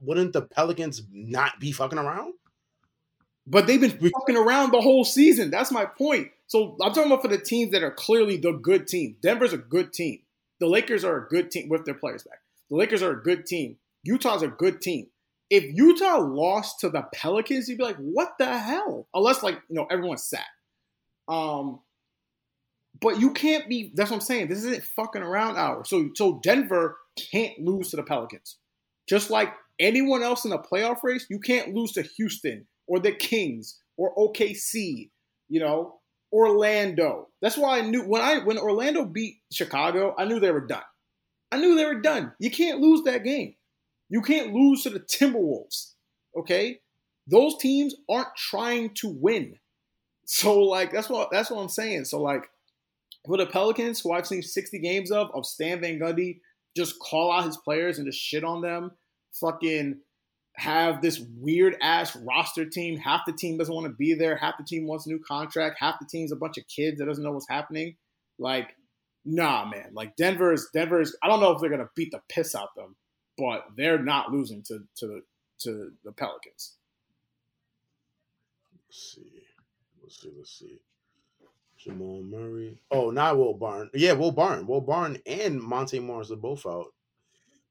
wouldn't 0.00 0.32
the 0.32 0.42
Pelicans 0.42 1.02
not 1.12 1.60
be 1.60 1.70
fucking 1.70 1.98
around? 1.98 2.32
But 3.46 3.66
they've 3.66 3.80
been 3.80 3.98
fucking 3.98 4.36
around 4.36 4.72
the 4.72 4.80
whole 4.80 5.04
season. 5.04 5.50
That's 5.50 5.72
my 5.72 5.84
point. 5.84 6.28
So 6.46 6.76
I'm 6.80 6.92
talking 6.92 7.10
about 7.10 7.22
for 7.22 7.28
the 7.28 7.38
teams 7.38 7.72
that 7.72 7.82
are 7.82 7.90
clearly 7.90 8.36
the 8.36 8.52
good 8.52 8.86
team. 8.86 9.16
Denver's 9.22 9.52
a 9.52 9.58
good 9.58 9.92
team. 9.92 10.20
The 10.60 10.68
Lakers 10.68 11.04
are 11.04 11.24
a 11.24 11.28
good 11.28 11.50
team 11.50 11.68
with 11.68 11.84
their 11.84 11.94
players 11.94 12.22
back. 12.22 12.38
The 12.70 12.76
Lakers 12.76 13.02
are 13.02 13.12
a 13.12 13.22
good 13.22 13.46
team. 13.46 13.78
Utah's 14.04 14.42
a 14.42 14.48
good 14.48 14.80
team. 14.80 15.08
If 15.50 15.64
Utah 15.64 16.18
lost 16.18 16.80
to 16.80 16.88
the 16.88 17.02
Pelicans, 17.12 17.68
you'd 17.68 17.78
be 17.78 17.84
like, 17.84 17.96
what 17.96 18.34
the 18.38 18.58
hell? 18.58 19.08
Unless 19.12 19.42
like, 19.42 19.60
you 19.68 19.74
know, 19.76 19.86
everyone's 19.90 20.24
sat. 20.24 20.46
Um 21.28 21.80
but 23.00 23.20
you 23.20 23.32
can't 23.32 23.68
be 23.68 23.92
that's 23.94 24.10
what 24.10 24.18
I'm 24.18 24.22
saying. 24.22 24.48
This 24.48 24.58
isn't 24.64 24.84
fucking 24.84 25.22
around 25.22 25.56
hour. 25.56 25.84
So 25.84 26.10
so 26.14 26.40
Denver 26.42 26.96
can't 27.32 27.58
lose 27.58 27.90
to 27.90 27.96
the 27.96 28.02
Pelicans. 28.02 28.58
Just 29.08 29.30
like 29.30 29.52
anyone 29.80 30.22
else 30.22 30.44
in 30.44 30.50
the 30.50 30.58
playoff 30.58 31.02
race, 31.02 31.26
you 31.28 31.40
can't 31.40 31.74
lose 31.74 31.92
to 31.92 32.02
Houston 32.02 32.66
or 32.92 33.00
the 33.00 33.10
Kings 33.10 33.80
or 33.96 34.14
OKC, 34.16 35.08
you 35.48 35.60
know, 35.60 36.00
Orlando. 36.30 37.30
That's 37.40 37.56
why 37.56 37.78
I 37.78 37.80
knew 37.80 38.02
when 38.02 38.20
I 38.20 38.40
when 38.40 38.58
Orlando 38.58 39.06
beat 39.06 39.36
Chicago, 39.50 40.14
I 40.18 40.26
knew 40.26 40.38
they 40.38 40.50
were 40.50 40.66
done. 40.66 40.82
I 41.50 41.56
knew 41.56 41.74
they 41.74 41.86
were 41.86 42.02
done. 42.02 42.32
You 42.38 42.50
can't 42.50 42.80
lose 42.80 43.02
that 43.04 43.24
game. 43.24 43.54
You 44.10 44.20
can't 44.20 44.52
lose 44.52 44.82
to 44.82 44.90
the 44.90 45.00
Timberwolves. 45.00 45.92
Okay? 46.36 46.80
Those 47.26 47.56
teams 47.56 47.94
aren't 48.10 48.36
trying 48.36 48.92
to 48.96 49.08
win. 49.08 49.56
So 50.26 50.60
like 50.60 50.92
that's 50.92 51.08
what 51.08 51.30
that's 51.32 51.50
what 51.50 51.62
I'm 51.62 51.70
saying. 51.70 52.04
So 52.04 52.20
like 52.20 52.44
for 53.26 53.38
the 53.38 53.46
Pelicans, 53.46 54.00
who 54.00 54.12
I've 54.12 54.26
seen 54.26 54.42
60 54.42 54.78
games 54.80 55.10
of, 55.10 55.30
of 55.32 55.46
Stan 55.46 55.80
Van 55.80 55.98
Gundy 55.98 56.40
just 56.76 56.98
call 56.98 57.32
out 57.32 57.46
his 57.46 57.56
players 57.56 57.96
and 57.96 58.06
just 58.06 58.20
shit 58.20 58.44
on 58.44 58.60
them, 58.60 58.90
fucking 59.32 59.98
have 60.54 61.00
this 61.00 61.20
weird 61.38 61.76
ass 61.80 62.14
roster 62.16 62.66
team. 62.66 62.98
Half 62.98 63.22
the 63.26 63.32
team 63.32 63.58
doesn't 63.58 63.74
want 63.74 63.86
to 63.86 63.92
be 63.92 64.14
there. 64.14 64.36
Half 64.36 64.58
the 64.58 64.64
team 64.64 64.86
wants 64.86 65.06
a 65.06 65.08
new 65.08 65.18
contract. 65.18 65.78
Half 65.78 65.98
the 65.98 66.06
team's 66.06 66.32
a 66.32 66.36
bunch 66.36 66.58
of 66.58 66.66
kids 66.68 66.98
that 66.98 67.06
doesn't 67.06 67.24
know 67.24 67.32
what's 67.32 67.48
happening. 67.48 67.96
Like, 68.38 68.76
nah, 69.24 69.64
man. 69.64 69.90
Like 69.94 70.16
Denver 70.16 70.52
is 70.52 70.68
Denver 70.72 71.00
is. 71.00 71.16
I 71.22 71.28
don't 71.28 71.40
know 71.40 71.52
if 71.52 71.60
they're 71.60 71.70
gonna 71.70 71.90
beat 71.94 72.10
the 72.10 72.20
piss 72.28 72.54
out 72.54 72.74
them, 72.76 72.96
but 73.38 73.64
they're 73.76 74.02
not 74.02 74.30
losing 74.30 74.62
to 74.64 74.80
to 74.96 75.06
the 75.06 75.22
to 75.60 75.92
the 76.04 76.12
Pelicans. 76.12 76.76
Let's 78.88 79.14
see. 79.14 79.42
Let's 80.02 80.20
see. 80.20 80.32
Let's 80.36 80.58
see. 80.58 80.78
Jamal 81.78 82.22
Murray. 82.22 82.78
Oh, 82.90 83.10
not 83.10 83.36
Will 83.36 83.54
Barn. 83.54 83.90
Yeah, 83.92 84.12
Will 84.12 84.30
Barn. 84.30 84.66
Will 84.66 84.80
Barn 84.80 85.18
and 85.26 85.60
Monte 85.60 85.98
Morris 85.98 86.30
are 86.30 86.36
both 86.36 86.64
out. 86.64 86.92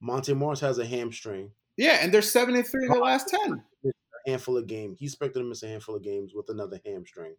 Monte 0.01 0.33
Morris 0.33 0.59
has 0.59 0.79
a 0.79 0.85
hamstring. 0.85 1.51
Yeah, 1.81 1.97
and 2.01 2.13
they're 2.13 2.21
seven 2.21 2.55
and 2.55 2.67
three 2.67 2.85
in 2.85 2.91
the 2.91 2.99
last 2.99 3.27
ten. 3.27 3.63
A 3.85 4.29
handful 4.29 4.55
of 4.57 4.67
games. 4.67 4.99
He 4.99 5.07
expected 5.07 5.39
to 5.39 5.45
miss 5.45 5.63
a 5.63 5.67
handful 5.67 5.95
of 5.95 6.03
games 6.03 6.33
with 6.35 6.49
another 6.49 6.79
hamstring. 6.85 7.35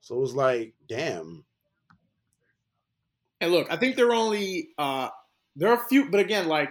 So 0.00 0.14
it 0.14 0.20
was 0.20 0.34
like, 0.34 0.74
damn. 0.88 1.44
And 3.40 3.50
look, 3.50 3.66
I 3.68 3.76
think 3.76 3.96
they're 3.96 4.12
only 4.12 4.70
uh 4.78 5.08
there 5.56 5.70
are 5.70 5.82
a 5.82 5.88
few, 5.88 6.08
but 6.08 6.20
again, 6.20 6.46
like 6.46 6.70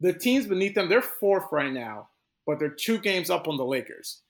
the 0.00 0.12
teams 0.12 0.46
beneath 0.46 0.74
them, 0.74 0.90
they're 0.90 1.00
fourth 1.00 1.46
right 1.50 1.72
now. 1.72 2.08
but 2.46 2.58
they're 2.58 2.68
two 2.70 2.98
games 2.98 3.30
up 3.30 3.48
on 3.48 3.56
the 3.56 3.64
Lakers. 3.64 4.22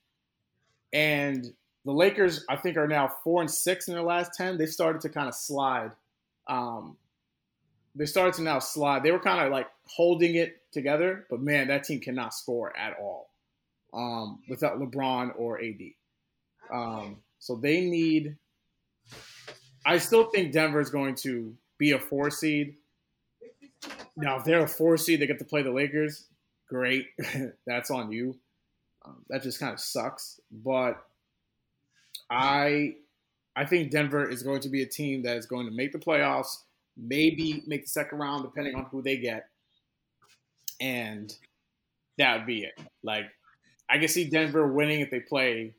And 0.93 1.53
the 1.85 1.91
Lakers, 1.93 2.45
I 2.49 2.57
think, 2.57 2.77
are 2.77 2.87
now 2.87 3.11
four 3.23 3.41
and 3.41 3.51
six 3.51 3.87
in 3.87 3.93
their 3.93 4.03
last 4.03 4.33
ten. 4.35 4.57
They 4.57 4.65
started 4.67 5.01
to 5.01 5.09
kind 5.09 5.27
of 5.27 5.35
slide. 5.35 5.91
Um, 6.47 6.97
they 7.95 8.05
started 8.05 8.33
to 8.35 8.41
now 8.41 8.59
slide. 8.59 9.03
They 9.03 9.11
were 9.11 9.19
kind 9.19 9.45
of 9.45 9.51
like 9.51 9.67
holding 9.85 10.35
it 10.35 10.58
together, 10.71 11.25
but 11.29 11.41
man, 11.41 11.67
that 11.67 11.83
team 11.83 11.99
cannot 11.99 12.33
score 12.33 12.75
at 12.77 12.97
all 12.99 13.29
um, 13.93 14.39
without 14.47 14.79
LeBron 14.79 15.31
or 15.37 15.61
AD. 15.61 15.81
Um, 16.71 17.17
so 17.39 17.55
they 17.55 17.81
need. 17.81 18.37
I 19.85 19.97
still 19.97 20.29
think 20.29 20.51
Denver 20.51 20.81
is 20.81 20.89
going 20.89 21.15
to 21.15 21.55
be 21.77 21.91
a 21.91 21.99
four 21.99 22.29
seed. 22.29 22.75
Now, 24.15 24.37
if 24.37 24.43
they're 24.43 24.63
a 24.63 24.67
four 24.67 24.97
seed, 24.97 25.21
they 25.21 25.27
get 25.27 25.39
to 25.39 25.45
play 25.45 25.61
the 25.61 25.71
Lakers. 25.71 26.25
Great, 26.67 27.07
that's 27.65 27.89
on 27.89 28.11
you. 28.11 28.37
Um, 29.05 29.23
that 29.29 29.41
just 29.41 29.59
kind 29.59 29.73
of 29.73 29.79
sucks. 29.79 30.39
But 30.51 31.01
I, 32.29 32.95
I 33.55 33.65
think 33.65 33.91
Denver 33.91 34.29
is 34.29 34.43
going 34.43 34.61
to 34.61 34.69
be 34.69 34.83
a 34.83 34.85
team 34.85 35.23
that 35.23 35.37
is 35.37 35.45
going 35.45 35.65
to 35.65 35.71
make 35.71 35.93
the 35.93 35.99
playoffs, 35.99 36.57
maybe 36.97 37.63
make 37.65 37.85
the 37.85 37.89
second 37.89 38.19
round, 38.19 38.43
depending 38.43 38.75
on 38.75 38.85
who 38.91 39.01
they 39.01 39.17
get, 39.17 39.47
and 40.79 41.33
that 42.17 42.37
would 42.37 42.45
be 42.47 42.63
it. 42.63 42.79
Like, 43.03 43.25
I 43.89 43.97
can 43.97 44.07
see 44.07 44.25
Denver 44.29 44.67
winning 44.67 45.01
if 45.01 45.09
they 45.11 45.19
play 45.19 45.73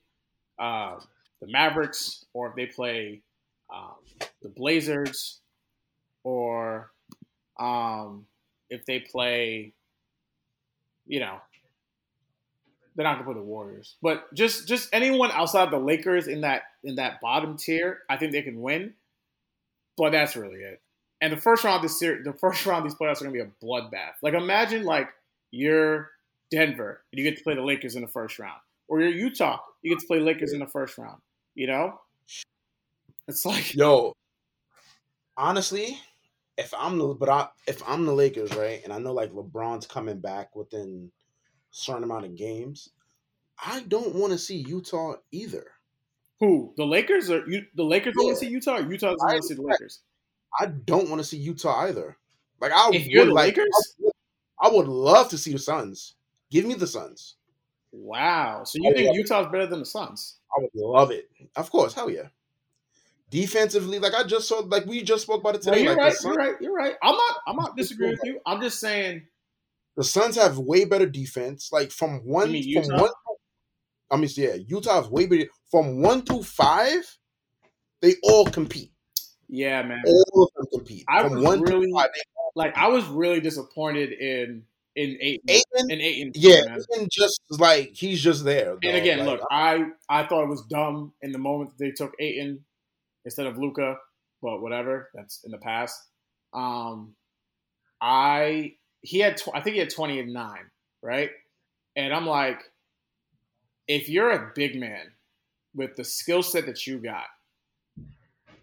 uh, 0.58 0.98
the 1.40 1.48
Mavericks 1.48 2.24
or 2.32 2.48
if 2.50 2.56
they 2.56 2.66
play 2.66 3.22
um, 3.74 3.94
the 4.42 4.48
Blazers 4.48 5.40
or 6.24 6.90
um, 7.58 8.26
if 8.70 8.84
they 8.86 9.00
play, 9.00 9.72
you 11.06 11.20
know, 11.20 11.38
they're 12.96 13.04
not 13.04 13.14
gonna 13.14 13.24
play 13.24 13.34
the 13.34 13.42
Warriors, 13.46 13.96
but 14.02 14.32
just 14.34 14.66
just 14.68 14.88
anyone 14.92 15.30
outside 15.32 15.70
the 15.70 15.78
Lakers 15.78 16.26
in 16.26 16.42
that 16.42 16.62
in 16.82 16.96
that 16.96 17.20
bottom 17.20 17.56
tier, 17.56 18.00
I 18.08 18.16
think 18.16 18.32
they 18.32 18.42
can 18.42 18.60
win. 18.60 18.94
But 19.96 20.10
that's 20.12 20.36
really 20.36 20.60
it. 20.60 20.80
And 21.20 21.32
the 21.32 21.36
first 21.36 21.64
round 21.64 21.76
of 21.76 21.82
this 21.82 21.98
series, 21.98 22.24
the 22.24 22.32
first 22.32 22.64
round 22.66 22.84
of 22.84 22.90
these 22.90 22.98
playoffs 22.98 23.20
are 23.20 23.24
gonna 23.24 23.32
be 23.32 23.40
a 23.40 23.50
bloodbath. 23.64 24.14
Like 24.22 24.34
imagine 24.34 24.84
like 24.84 25.08
you're 25.50 26.10
Denver 26.50 27.02
and 27.12 27.18
you 27.18 27.24
get 27.24 27.38
to 27.38 27.44
play 27.44 27.54
the 27.54 27.62
Lakers 27.62 27.94
in 27.94 28.02
the 28.02 28.08
first 28.08 28.38
round, 28.38 28.60
or 28.88 29.00
you're 29.00 29.10
Utah, 29.10 29.58
you 29.82 29.94
get 29.94 30.00
to 30.00 30.06
play 30.06 30.20
Lakers 30.20 30.52
in 30.52 30.60
the 30.60 30.66
first 30.66 30.98
round. 30.98 31.20
You 31.54 31.66
know, 31.66 32.00
it's 33.28 33.44
like 33.44 33.74
yo. 33.74 34.14
Honestly, 35.36 35.98
if 36.58 36.74
I'm 36.76 36.98
the 36.98 37.08
but 37.08 37.28
I, 37.28 37.48
if 37.66 37.82
I'm 37.88 38.04
the 38.04 38.12
Lakers, 38.12 38.54
right, 38.54 38.80
and 38.84 38.92
I 38.92 38.98
know 38.98 39.12
like 39.12 39.32
LeBron's 39.32 39.86
coming 39.86 40.18
back 40.18 40.54
within 40.54 41.10
a 41.10 41.74
certain 41.74 42.04
amount 42.04 42.26
of 42.26 42.36
games, 42.36 42.90
I 43.64 43.82
don't 43.88 44.14
want 44.14 44.32
to 44.32 44.38
see 44.38 44.56
Utah 44.56 45.14
either. 45.32 45.66
Who 46.40 46.72
the 46.76 46.84
Lakers 46.84 47.30
or 47.30 47.48
you? 47.48 47.64
The 47.74 47.84
Lakers 47.84 48.14
don't 48.14 48.26
want 48.26 48.38
to 48.38 48.44
see 48.44 48.50
Utah. 48.50 48.76
Or 48.76 48.90
Utah 48.90 49.14
want 49.18 49.36
to 49.36 49.42
see 49.42 49.54
the 49.54 49.62
Lakers. 49.62 50.00
I 50.58 50.66
don't 50.66 51.08
want 51.08 51.20
to 51.20 51.24
see 51.28 51.36
Utah 51.38 51.82
either. 51.82 52.16
Like 52.60 52.72
I 52.72 52.90
if 52.92 53.06
would 53.14 53.28
like, 53.28 53.56
Lakers, 53.56 53.96
I 53.98 54.02
would, 54.02 54.12
I 54.60 54.68
would 54.76 54.88
love 54.88 55.28
to 55.30 55.38
see 55.38 55.52
the 55.52 55.58
Suns. 55.58 56.14
Give 56.50 56.64
me 56.66 56.74
the 56.74 56.86
Suns. 56.86 57.36
wow. 57.92 58.62
So 58.64 58.78
you 58.80 58.90
I 58.90 58.94
think 58.94 59.06
love 59.08 59.16
Utah's 59.16 59.46
better 59.52 59.66
than 59.66 59.78
the 59.80 59.86
Suns? 59.86 60.38
I 60.56 60.62
would 60.62 60.70
love 60.74 61.10
it. 61.10 61.30
Of 61.56 61.70
course, 61.70 61.94
hell 61.94 62.10
yeah. 62.10 62.28
Defensively, 63.30 64.00
like 64.00 64.12
I 64.14 64.24
just 64.24 64.48
saw, 64.48 64.58
like 64.58 64.86
we 64.86 65.02
just 65.02 65.22
spoke 65.22 65.40
about 65.40 65.54
it 65.54 65.64
No, 65.64 65.72
today. 65.72 65.84
you're 65.84 65.94
like 65.94 66.02
right. 66.04 66.12
Suns, 66.12 66.34
You're 66.36 66.44
right. 66.44 66.54
You're 66.60 66.74
right. 66.74 66.94
I'm 67.02 67.14
not. 67.14 67.36
I'm 67.46 67.56
not 67.56 67.76
disagreeing 67.76 68.12
with 68.12 68.20
you. 68.24 68.40
I'm 68.44 68.60
just 68.60 68.80
saying. 68.80 69.22
the 69.96 70.02
Suns 70.04 70.34
have 70.36 70.58
way 70.58 70.84
better 70.84 71.06
defense. 71.06 71.70
Like 71.72 71.92
from 71.92 72.18
one, 72.24 72.50
from 72.72 72.98
one. 72.98 73.10
I 74.10 74.16
mean, 74.16 74.28
yeah, 74.34 74.54
Utah 74.66 75.02
has 75.02 75.08
way 75.10 75.26
better. 75.26 75.44
From 75.70 76.02
one 76.02 76.22
through 76.22 76.42
five, 76.42 77.16
they 78.02 78.16
all 78.24 78.46
compete. 78.46 78.90
Yeah, 79.52 79.82
man. 79.82 80.02
All 80.06 80.44
of 80.44 80.50
them 80.56 80.66
compete. 80.72 81.04
I 81.08 81.22
from 81.28 81.42
was 81.42 81.60
really- 81.60 81.92
five, 81.92 82.10
Like 82.54 82.76
I 82.76 82.88
was 82.88 83.04
really 83.06 83.40
disappointed 83.40 84.12
in 84.12 84.64
in 84.96 85.16
eight 85.20 85.40
Ayton, 85.48 85.90
in 85.90 86.00
eight. 86.00 86.32
yeah, 86.34 86.64
man. 86.66 86.78
Ayton 86.92 87.08
just 87.10 87.40
like 87.58 87.90
he's 87.94 88.20
just 88.22 88.44
there. 88.44 88.72
And 88.72 88.80
dog. 88.82 88.94
again, 88.94 89.18
Like, 89.20 89.26
look, 89.40 89.48
I 89.50 89.86
I 90.08 90.24
thought 90.26 90.42
it 90.44 90.48
was 90.48 90.62
dumb 90.66 91.12
in 91.22 91.32
the 91.32 91.38
moment 91.38 91.70
that 91.70 91.84
they 91.84 91.90
took 91.92 92.12
Ayton 92.18 92.64
instead 93.24 93.46
of 93.46 93.56
Luka, 93.58 93.96
but 94.42 94.60
whatever. 94.62 95.10
That's 95.14 95.42
in 95.44 95.50
the 95.52 95.58
past. 95.58 96.00
Um, 96.52 97.14
I 98.00 98.74
he 99.02 99.18
had 99.20 99.36
tw- 99.36 99.54
I 99.54 99.60
think 99.60 99.74
he 99.74 99.80
had 99.80 99.90
twenty 99.90 100.18
and 100.20 100.32
nine, 100.32 100.70
right? 101.02 101.30
And 101.96 102.12
I'm 102.14 102.26
like, 102.26 102.60
if 103.88 104.08
you're 104.08 104.30
a 104.30 104.52
big 104.54 104.78
man 104.78 105.12
with 105.74 105.96
the 105.96 106.04
skill 106.04 106.42
set 106.42 106.66
that 106.66 106.86
you 106.86 106.98
got, 106.98 107.26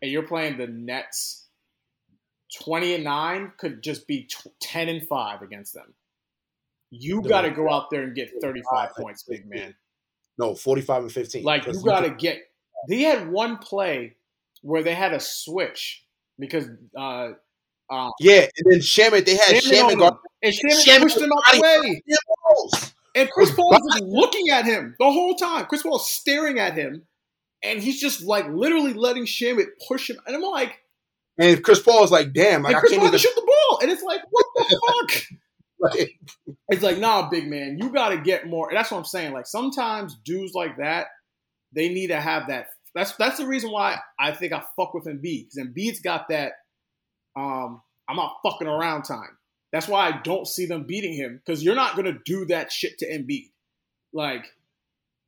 and 0.02 0.12
you're 0.12 0.24
playing 0.28 0.58
the 0.58 0.68
Nets, 0.68 1.48
twenty 2.62 2.94
and 2.96 3.04
nine 3.04 3.52
could 3.58 3.82
just 3.84 4.08
be 4.08 4.24
tw- 4.26 4.48
ten 4.62 4.90
and 4.90 5.08
five 5.08 5.42
against 5.42 5.74
them. 5.74 5.94
You 6.90 7.22
No. 7.22 7.30
got 7.30 7.42
to 7.42 7.52
go 7.52 7.70
out 7.70 7.90
there 7.90 8.04
and 8.04 8.16
get 8.16 8.30
35 8.42 8.92
points, 8.98 9.24
big 9.24 9.46
man. 9.50 9.76
no, 10.38 10.56
forty-five 10.56 11.04
and 11.04 11.12
fifteen. 11.12 11.44
Like 11.44 11.66
you 11.68 11.82
got 11.84 12.02
to 12.02 12.10
get. 12.12 12.40
They 12.88 13.02
had 13.02 13.30
one 13.30 13.58
play 13.58 14.16
where 14.62 14.84
they 14.84 14.94
had 14.94 15.14
a 15.14 15.20
switch 15.20 16.06
because 16.40 16.68
uh, 16.96 17.30
uh, 17.90 18.10
Yeah, 18.20 18.42
and 18.42 18.72
then 18.72 18.80
Shamet, 18.80 19.26
they 19.26 19.36
had 19.36 19.62
Shamet 19.64 19.98
guard. 19.98 20.14
and 20.44 20.54
Shamet 20.54 21.02
pushed 21.02 21.18
him 21.18 21.32
out 21.34 21.54
the 21.56 21.62
way, 21.62 22.02
and 23.16 23.30
Chris 23.32 23.52
Paul 23.54 23.70
was 23.72 24.02
looking 24.04 24.50
at 24.50 24.64
him 24.66 24.96
the 25.00 25.12
whole 25.12 25.36
time. 25.36 25.66
Chris 25.66 25.82
Paul 25.82 25.94
was 25.94 26.10
staring 26.10 26.60
at 26.60 26.76
him, 26.76 27.07
and 27.68 27.82
he's 27.84 28.00
just 28.00 28.24
like 28.24 28.48
literally 28.50 28.94
letting 28.94 29.26
Shamet 29.26 29.68
push 29.88 30.10
him, 30.10 30.18
and 30.26 30.36
I'm 30.36 30.42
like, 30.42 30.80
And 31.38 31.64
Chris 31.64 31.82
Paul 31.82 32.04
is 32.04 32.12
like, 32.12 32.34
damn, 32.34 32.64
like 32.64 32.76
I 32.76 32.80
Chris 32.80 32.92
can't 32.92 33.02
Paul 33.02 33.08
even. 33.10 33.20
shoot 33.20 33.36
the 33.36 33.42
ball, 33.70 33.80
and 33.82 33.92
it's 33.92 34.04
like, 34.04 34.22
what 34.30 34.46
the 34.56 34.82
fuck? 35.10 35.24
Like, 35.80 36.10
It's 36.70 36.82
like, 36.84 36.98
nah, 36.98 37.30
big 37.30 37.48
man, 37.48 37.78
you 37.80 37.90
got 37.92 38.10
to 38.10 38.18
get 38.18 38.48
more. 38.48 38.70
And 38.70 38.78
that's 38.78 38.90
what 38.92 38.98
I'm 38.98 39.06
saying. 39.06 39.34
Like 39.34 39.46
sometimes 39.46 40.16
dudes 40.26 40.54
like 40.56 40.78
that, 40.78 41.08
they 41.74 41.90
need 41.90 42.08
to 42.08 42.20
have 42.20 42.48
that. 42.48 42.68
That's 42.96 43.16
that's 43.18 43.38
the 43.38 43.46
reason 43.46 43.72
why 43.72 44.00
I 44.20 44.32
think 44.32 44.54
I 44.54 44.64
fuck 44.76 44.94
with 44.96 45.06
Embiid 45.06 45.50
because 45.50 45.60
Embiid's 45.68 46.00
got 46.00 46.30
that. 46.30 46.54
Um, 47.36 47.82
I'm 48.10 48.16
not 48.16 48.38
fucking 48.44 48.68
around 48.68 49.04
time. 49.04 49.38
That's 49.72 49.88
why 49.88 50.08
I 50.08 50.20
don't 50.24 50.48
see 50.48 50.66
them 50.66 50.86
beating 50.88 51.14
him 51.14 51.40
because 51.46 51.64
you're 51.64 51.76
not 51.76 51.96
gonna 51.96 52.18
do 52.26 52.46
that 52.46 52.72
shit 52.72 52.98
to 53.00 53.06
Embiid. 53.08 53.50
Like, 54.14 54.46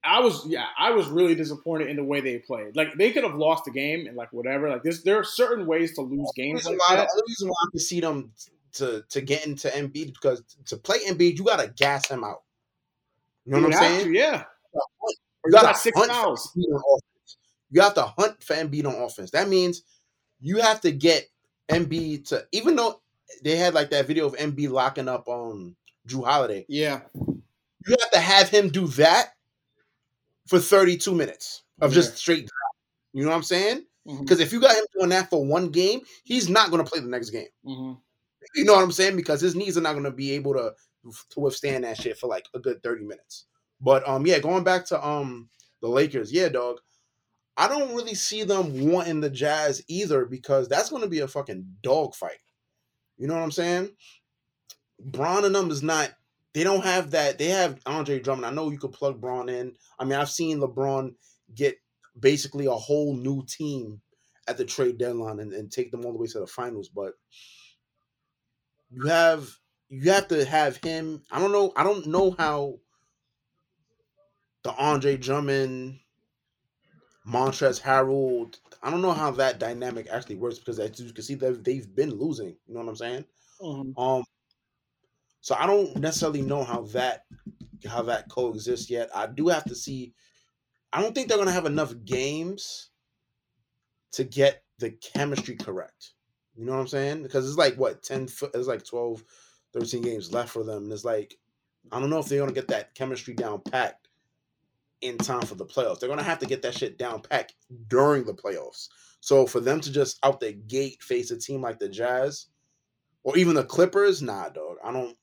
I 0.03 0.21
was, 0.21 0.45
yeah, 0.47 0.65
I 0.77 0.91
was 0.91 1.07
really 1.07 1.35
disappointed 1.35 1.89
in 1.89 1.97
the 1.97 2.03
way 2.03 2.21
they 2.21 2.37
played. 2.39 2.75
Like, 2.75 2.93
they 2.95 3.11
could 3.11 3.23
have 3.23 3.35
lost 3.35 3.65
the 3.65 3.71
game 3.71 4.07
and 4.07 4.15
like 4.15 4.31
whatever. 4.31 4.69
Like, 4.69 4.83
this, 4.83 5.03
there 5.03 5.17
are 5.17 5.23
certain 5.23 5.65
ways 5.65 5.93
to 5.95 6.01
lose 6.01 6.31
games 6.35 6.65
like 6.65 6.79
why, 6.79 6.95
the 6.95 7.23
reason 7.27 7.49
why 7.49 7.55
I 7.61 7.67
can 7.71 7.79
see 7.79 7.99
them 7.99 8.31
to 8.73 9.03
to 9.09 9.21
get 9.21 9.45
into 9.45 9.67
Embiid 9.69 10.13
because 10.13 10.43
to 10.67 10.77
play 10.77 10.99
Embiid, 11.07 11.37
you 11.37 11.43
gotta 11.43 11.73
gas 11.75 12.07
him 12.09 12.23
out. 12.23 12.43
You 13.45 13.53
know 13.53 13.61
what 13.63 13.75
I'm 13.75 13.79
saying? 13.79 14.05
to, 14.05 14.13
yeah. 14.13 14.43
You 14.73 15.13
you 15.45 15.51
got 15.51 15.77
six 15.77 15.99
fouls. 15.99 16.51
for 16.53 16.59
on 16.59 16.75
offense. 16.75 17.37
You 17.71 17.81
have 17.81 17.93
to 17.95 18.03
hunt 18.03 18.43
for 18.43 18.55
Embiid 18.55 18.85
on 18.85 18.95
offense. 19.01 19.31
That 19.31 19.49
means 19.49 19.83
you 20.39 20.57
have 20.57 20.81
to 20.81 20.91
get 20.91 21.27
Embiid 21.69 22.27
to 22.29 22.45
even 22.51 22.75
though 22.75 23.01
they 23.43 23.55
had 23.57 23.73
like 23.73 23.89
that 23.91 24.07
video 24.07 24.25
of 24.27 24.35
Embiid 24.37 24.69
locking 24.69 25.07
up 25.07 25.27
on 25.27 25.75
Jrue 26.07 26.25
Holiday, 26.25 26.65
Yeah. 26.69 27.01
you 27.15 27.95
have 27.99 28.11
to 28.11 28.19
have 28.19 28.49
him 28.49 28.69
do 28.69 28.87
that 28.87 29.33
for 30.49 30.59
32 30.59 31.13
minutes 31.13 31.63
of 31.81 31.93
just 31.93 32.17
straight 32.17 32.41
drop. 32.41 32.73
You 33.13 33.23
know 33.23 33.29
what 33.29 33.37
I'm 33.37 33.43
saying? 33.43 33.85
Because 34.05 34.39
if 34.39 34.51
you 34.51 34.59
got 34.59 34.75
him 34.75 34.85
doing 34.97 35.09
that 35.09 35.29
for 35.29 35.45
one 35.45 35.69
game, 35.69 36.01
he's 36.23 36.49
not 36.49 36.71
going 36.71 36.83
to 36.83 36.89
play 36.89 36.99
the 36.99 37.07
next 37.07 37.29
game. 37.29 37.47
Mhm. 37.65 37.97
You 38.55 38.63
know 38.65 38.73
what 38.73 38.83
I'm 38.83 38.91
saying? 38.91 39.15
Because 39.15 39.41
his 39.41 39.55
knees 39.55 39.77
are 39.77 39.81
not 39.81 39.93
going 39.93 40.05
to 40.05 40.11
be 40.11 40.31
able 40.31 40.53
to 40.53 40.73
to 41.31 41.39
withstand 41.39 41.83
that 41.83 41.97
shit 41.97 42.17
for 42.17 42.27
like 42.27 42.45
a 42.53 42.59
good 42.59 42.81
30 42.83 43.05
minutes. 43.05 43.45
But 43.79 44.07
um, 44.07 44.25
yeah, 44.25 44.39
going 44.39 44.63
back 44.63 44.85
to 44.87 45.05
um 45.05 45.49
the 45.81 45.87
Lakers, 45.87 46.31
yeah, 46.31 46.49
dog. 46.49 46.79
I 47.57 47.67
don't 47.67 47.93
really 47.93 48.15
see 48.15 48.43
them 48.43 48.89
wanting 48.89 49.19
the 49.19 49.29
Jazz 49.29 49.83
either 49.89 50.25
because 50.25 50.67
that's 50.69 50.89
going 50.89 51.01
to 51.03 51.09
be 51.09 51.19
a 51.19 51.27
fucking 51.27 51.65
dog 51.81 52.15
fight. 52.15 52.39
You 53.17 53.27
know 53.27 53.33
what 53.35 53.43
I'm 53.43 53.51
saying? 53.51 53.89
Bron 54.99 55.45
and 55.45 55.53
them 55.53 55.69
is 55.69 55.83
not. 55.83 56.11
They 56.53 56.63
don't 56.63 56.83
have 56.83 57.11
that. 57.11 57.37
They 57.37 57.47
have 57.49 57.79
Andre 57.85 58.19
Drummond. 58.19 58.45
I 58.45 58.51
know 58.51 58.71
you 58.71 58.79
could 58.79 58.91
plug 58.93 59.21
Bron 59.21 59.49
in. 59.49 59.75
I 59.99 60.03
mean, 60.05 60.13
I've 60.19 60.29
seen 60.31 60.59
LeBron 60.59 61.13
get 61.53 61.77
basically 62.19 62.65
a 62.65 62.71
whole 62.71 63.15
new 63.15 63.45
team 63.45 64.01
at 64.47 64.57
the 64.57 64.65
trade 64.65 64.97
deadline 64.97 65.39
and, 65.39 65.53
and 65.53 65.71
take 65.71 65.91
them 65.91 66.05
all 66.05 66.11
the 66.11 66.17
way 66.17 66.27
to 66.27 66.39
the 66.39 66.47
finals. 66.47 66.89
But 66.89 67.13
you 68.91 69.07
have 69.07 69.49
you 69.89 70.11
have 70.11 70.27
to 70.29 70.45
have 70.45 70.77
him. 70.83 71.23
I 71.31 71.39
don't 71.39 71.51
know. 71.51 71.71
I 71.75 71.83
don't 71.83 72.05
know 72.07 72.31
how 72.37 72.79
the 74.63 74.71
Andre 74.75 75.17
Drummond, 75.17 75.99
Montrezl 77.27 77.81
Harrell. 77.81 78.55
I 78.81 78.89
don't 78.91 79.01
know 79.01 79.13
how 79.13 79.31
that 79.31 79.59
dynamic 79.59 80.07
actually 80.09 80.35
works 80.35 80.59
because 80.59 80.79
as 80.79 80.99
you 80.99 81.13
can 81.13 81.23
see, 81.23 81.35
they've 81.35 81.63
they've 81.63 81.95
been 81.95 82.11
losing. 82.11 82.57
You 82.67 82.73
know 82.73 82.79
what 82.81 82.89
I'm 82.89 82.95
saying? 82.95 83.25
Mhm. 83.61 83.93
Um, 83.97 84.23
so 85.41 85.55
I 85.57 85.65
don't 85.65 85.95
necessarily 85.97 86.41
know 86.41 86.63
how 86.63 86.81
that 86.93 87.25
how 87.87 88.01
that 88.03 88.29
coexists 88.29 88.89
yet. 88.89 89.09
I 89.15 89.27
do 89.27 89.47
have 89.47 89.65
to 89.65 89.75
see. 89.75 90.13
I 90.91 91.01
don't 91.01 91.13
think 91.13 91.27
they're 91.27 91.37
gonna 91.37 91.51
have 91.51 91.65
enough 91.65 91.93
games 92.03 92.89
to 94.13 94.23
get 94.23 94.63
the 94.79 94.91
chemistry 94.91 95.55
correct. 95.55 96.13
You 96.55 96.65
know 96.65 96.73
what 96.73 96.79
I'm 96.79 96.87
saying? 96.87 97.23
Because 97.23 97.47
it's 97.47 97.57
like 97.57 97.75
what 97.75 98.03
10 98.03 98.27
foot 98.27 98.51
it's 98.53 98.67
like 98.67 98.83
12, 98.83 99.23
13 99.73 100.01
games 100.01 100.33
left 100.33 100.49
for 100.49 100.63
them. 100.63 100.83
And 100.83 100.91
it's 100.91 101.05
like, 101.05 101.35
I 101.91 101.99
don't 101.99 102.09
know 102.09 102.19
if 102.19 102.27
they're 102.27 102.39
gonna 102.39 102.51
get 102.51 102.67
that 102.69 102.95
chemistry 102.95 103.33
down 103.33 103.61
packed 103.61 104.09
in 105.01 105.17
time 105.17 105.43
for 105.43 105.55
the 105.55 105.65
playoffs. 105.65 105.99
They're 105.99 106.09
gonna 106.09 106.23
have 106.23 106.39
to 106.39 106.45
get 106.45 106.61
that 106.63 106.73
shit 106.73 106.97
down 106.97 107.21
packed 107.21 107.55
during 107.87 108.25
the 108.25 108.33
playoffs. 108.33 108.89
So 109.21 109.45
for 109.45 109.59
them 109.59 109.79
to 109.81 109.91
just 109.91 110.19
out 110.23 110.39
the 110.39 110.53
gate 110.53 111.01
face 111.01 111.31
a 111.31 111.37
team 111.37 111.61
like 111.61 111.79
the 111.79 111.89
Jazz 111.89 112.47
or 113.23 113.37
even 113.37 113.55
the 113.55 113.63
Clippers, 113.63 114.21
nah, 114.21 114.49
dog. 114.49 114.77
I 114.83 114.91
don't. 114.91 115.15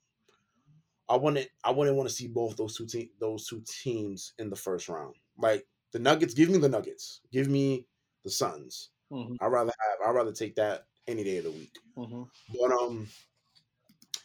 I 1.09 1.17
wouldn't. 1.17 1.49
I 1.65 1.71
wouldn't 1.71 1.97
want 1.97 2.09
to 2.09 2.15
see 2.15 2.27
both 2.27 2.57
those 2.57 2.77
two 2.77 2.87
team 2.87 3.09
those 3.21 3.47
two 3.47 3.63
teams 3.83 4.33
in 4.39 4.51
the 4.51 4.57
first 4.57 4.89
round. 4.89 5.15
Like 5.39 5.67
the 5.93 5.99
Nuggets, 5.99 6.35
give 6.35 6.51
me 6.51 6.59
the 6.59 6.69
Nuggets. 6.69 7.21
Give 7.33 7.49
me 7.49 7.87
the 8.25 8.31
Suns. 8.31 8.91
Mm-hmm. 9.13 9.35
I'd 9.41 9.47
rather 9.47 9.73
have. 9.79 10.09
I'd 10.09 10.15
rather 10.15 10.33
take 10.33 10.57
that 10.57 10.87
any 11.07 11.23
day 11.23 11.39
of 11.39 11.45
the 11.45 11.51
week. 11.53 11.79
Mm-hmm. 11.97 12.23
But 12.61 12.73
um, 12.73 13.07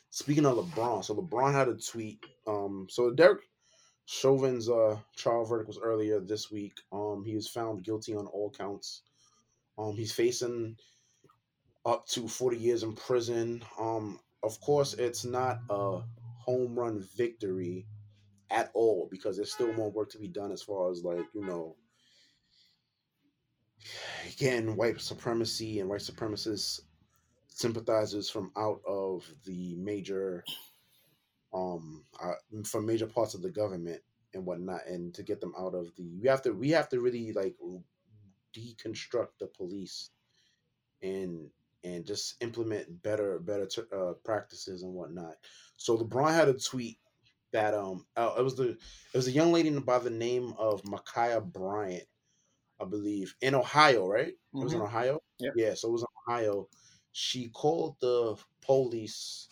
speaking 0.10 0.46
of 0.46 0.58
LeBron, 0.58 1.06
so 1.06 1.16
LeBron 1.16 1.54
had 1.54 1.68
a 1.68 1.76
tweet. 1.76 2.24
Um, 2.48 2.88
so 2.90 3.12
Derek 3.12 3.42
Chauvin's 4.06 4.70
uh 4.70 4.98
trial 5.16 5.46
verdict 5.46 5.68
was 5.68 5.80
earlier 5.82 6.20
this 6.20 6.52
week. 6.52 6.74
Um, 6.92 7.24
he 7.26 7.36
was 7.36 7.48
found 7.48 7.84
guilty 7.84 8.16
on 8.16 8.26
all 8.28 8.50
counts. 8.50 9.04
Um, 9.78 9.96
he's 9.96 10.12
facing 10.12 10.76
up 11.86 12.06
to 12.08 12.28
40 12.28 12.58
years 12.58 12.84
in 12.84 12.94
prison. 12.94 13.64
Um, 13.80 14.20
of 14.44 14.60
course, 14.62 14.94
it's 14.96 15.24
not 15.24 15.60
a 15.70 16.02
home 16.46 16.78
run 16.78 17.06
victory 17.16 17.86
at 18.50 18.70
all 18.74 19.08
because 19.10 19.38
there's 19.38 19.54
still 19.54 19.72
more 19.74 19.92
work 19.92 20.10
to 20.10 20.20
be 20.20 20.28
done 20.28 20.52
as 20.52 20.62
far 20.62 20.92
as 20.92 21.04
like 21.04 21.26
you 21.34 21.46
know 21.46 21.76
getting 24.38 24.76
white 24.76 25.00
supremacy 25.00 25.80
and 25.80 25.90
white 25.90 26.02
supremacist 26.02 26.82
sympathizers 27.48 28.30
from 28.30 28.52
out 28.58 28.82
of 28.88 29.26
the 29.46 29.76
major 29.76 30.44
um 31.54 32.04
uh, 32.22 32.34
from 32.66 32.86
major 32.86 33.08
parts 33.08 33.34
of 33.34 33.42
the 33.42 33.50
government 33.50 34.02
and 34.34 34.46
whatnot 34.46 34.86
and 34.88 35.14
to 35.14 35.24
get 35.24 35.42
them 35.42 35.54
out 35.58 35.74
of 35.74 35.94
the 35.96 36.18
we 36.22 36.28
have 36.28 36.42
to 36.42 36.52
we 36.54 36.70
have 36.70 36.90
to 36.90 37.00
really 37.00 37.34
like 37.34 37.56
deconstruct 38.56 39.38
the 39.40 39.48
police 39.48 40.10
and 41.02 41.50
and 41.84 42.06
just 42.06 42.36
implement 42.42 43.02
better 43.04 43.40
better 43.40 43.68
uh, 43.96 44.14
practices 44.24 44.84
and 44.84 44.94
whatnot. 44.94 45.36
So 45.78 45.98
LeBron 45.98 46.34
had 46.34 46.50
a 46.50 46.54
tweet 46.54 46.98
that 47.54 47.74
um 47.74 48.06
uh, 48.16 48.34
it 48.38 48.44
was 48.44 48.56
the 48.56 48.70
it 48.70 48.78
was 49.14 49.28
a 49.28 49.32
young 49.32 49.52
lady 49.52 49.70
by 49.80 50.00
the 50.00 50.10
name 50.10 50.54
of 50.58 50.84
Ma'Khia 50.84 51.44
Bryant, 51.44 52.08
I 52.80 52.86
believe, 52.86 53.36
in 53.42 53.56
Ohio, 53.56 54.08
right? 54.08 54.34
Mm-hmm. 54.34 54.62
It 54.62 54.64
was 54.64 54.74
in 54.74 54.80
mm-hmm. 54.80 54.88
Ohio. 54.88 55.20
Yeah. 55.40 55.52
yeah, 55.56 55.74
so 55.74 55.90
it 55.90 55.92
was 55.92 56.02
in 56.02 56.34
Ohio. 56.34 56.68
She 57.14 57.50
called 57.50 57.96
the 58.00 58.38
police 58.62 59.48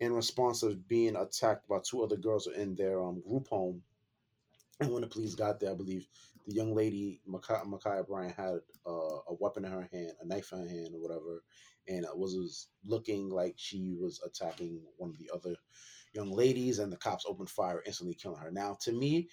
in 0.00 0.12
response 0.12 0.62
of 0.62 0.86
being 0.88 1.16
attacked 1.16 1.68
by 1.68 1.78
two 1.84 2.02
other 2.02 2.16
girls 2.16 2.46
in 2.46 2.74
their 2.74 3.02
um, 3.02 3.22
group 3.28 3.48
home. 3.48 3.82
And 4.80 4.92
when 4.92 5.02
the 5.02 5.08
police 5.08 5.34
got 5.34 5.60
there, 5.60 5.70
I 5.70 5.74
believe 5.74 6.06
the 6.46 6.54
young 6.54 6.74
lady, 6.74 7.20
Ma'Khia 7.28 8.06
Bryant, 8.06 8.34
had 8.34 8.60
uh, 8.86 9.18
a 9.28 9.34
weapon 9.38 9.64
in 9.64 9.72
her 9.72 9.88
hand, 9.92 10.12
a 10.20 10.26
knife 10.26 10.52
in 10.52 10.60
her 10.60 10.68
hand, 10.68 10.94
or 10.94 11.02
whatever, 11.02 11.44
and 11.86 12.04
it 12.04 12.16
was, 12.16 12.34
was 12.34 12.68
looking 12.84 13.28
like 13.28 13.54
she 13.56 13.94
was 14.00 14.20
attacking 14.24 14.80
one 14.96 15.10
of 15.10 15.18
the 15.18 15.30
other 15.32 15.54
young 16.14 16.32
ladies, 16.32 16.78
and 16.78 16.90
the 16.92 16.96
cops 16.96 17.24
opened 17.28 17.50
fire, 17.50 17.82
instantly 17.86 18.14
killing 18.14 18.40
her. 18.40 18.50
Now, 18.50 18.78
to 18.82 18.92
me, 18.92 19.28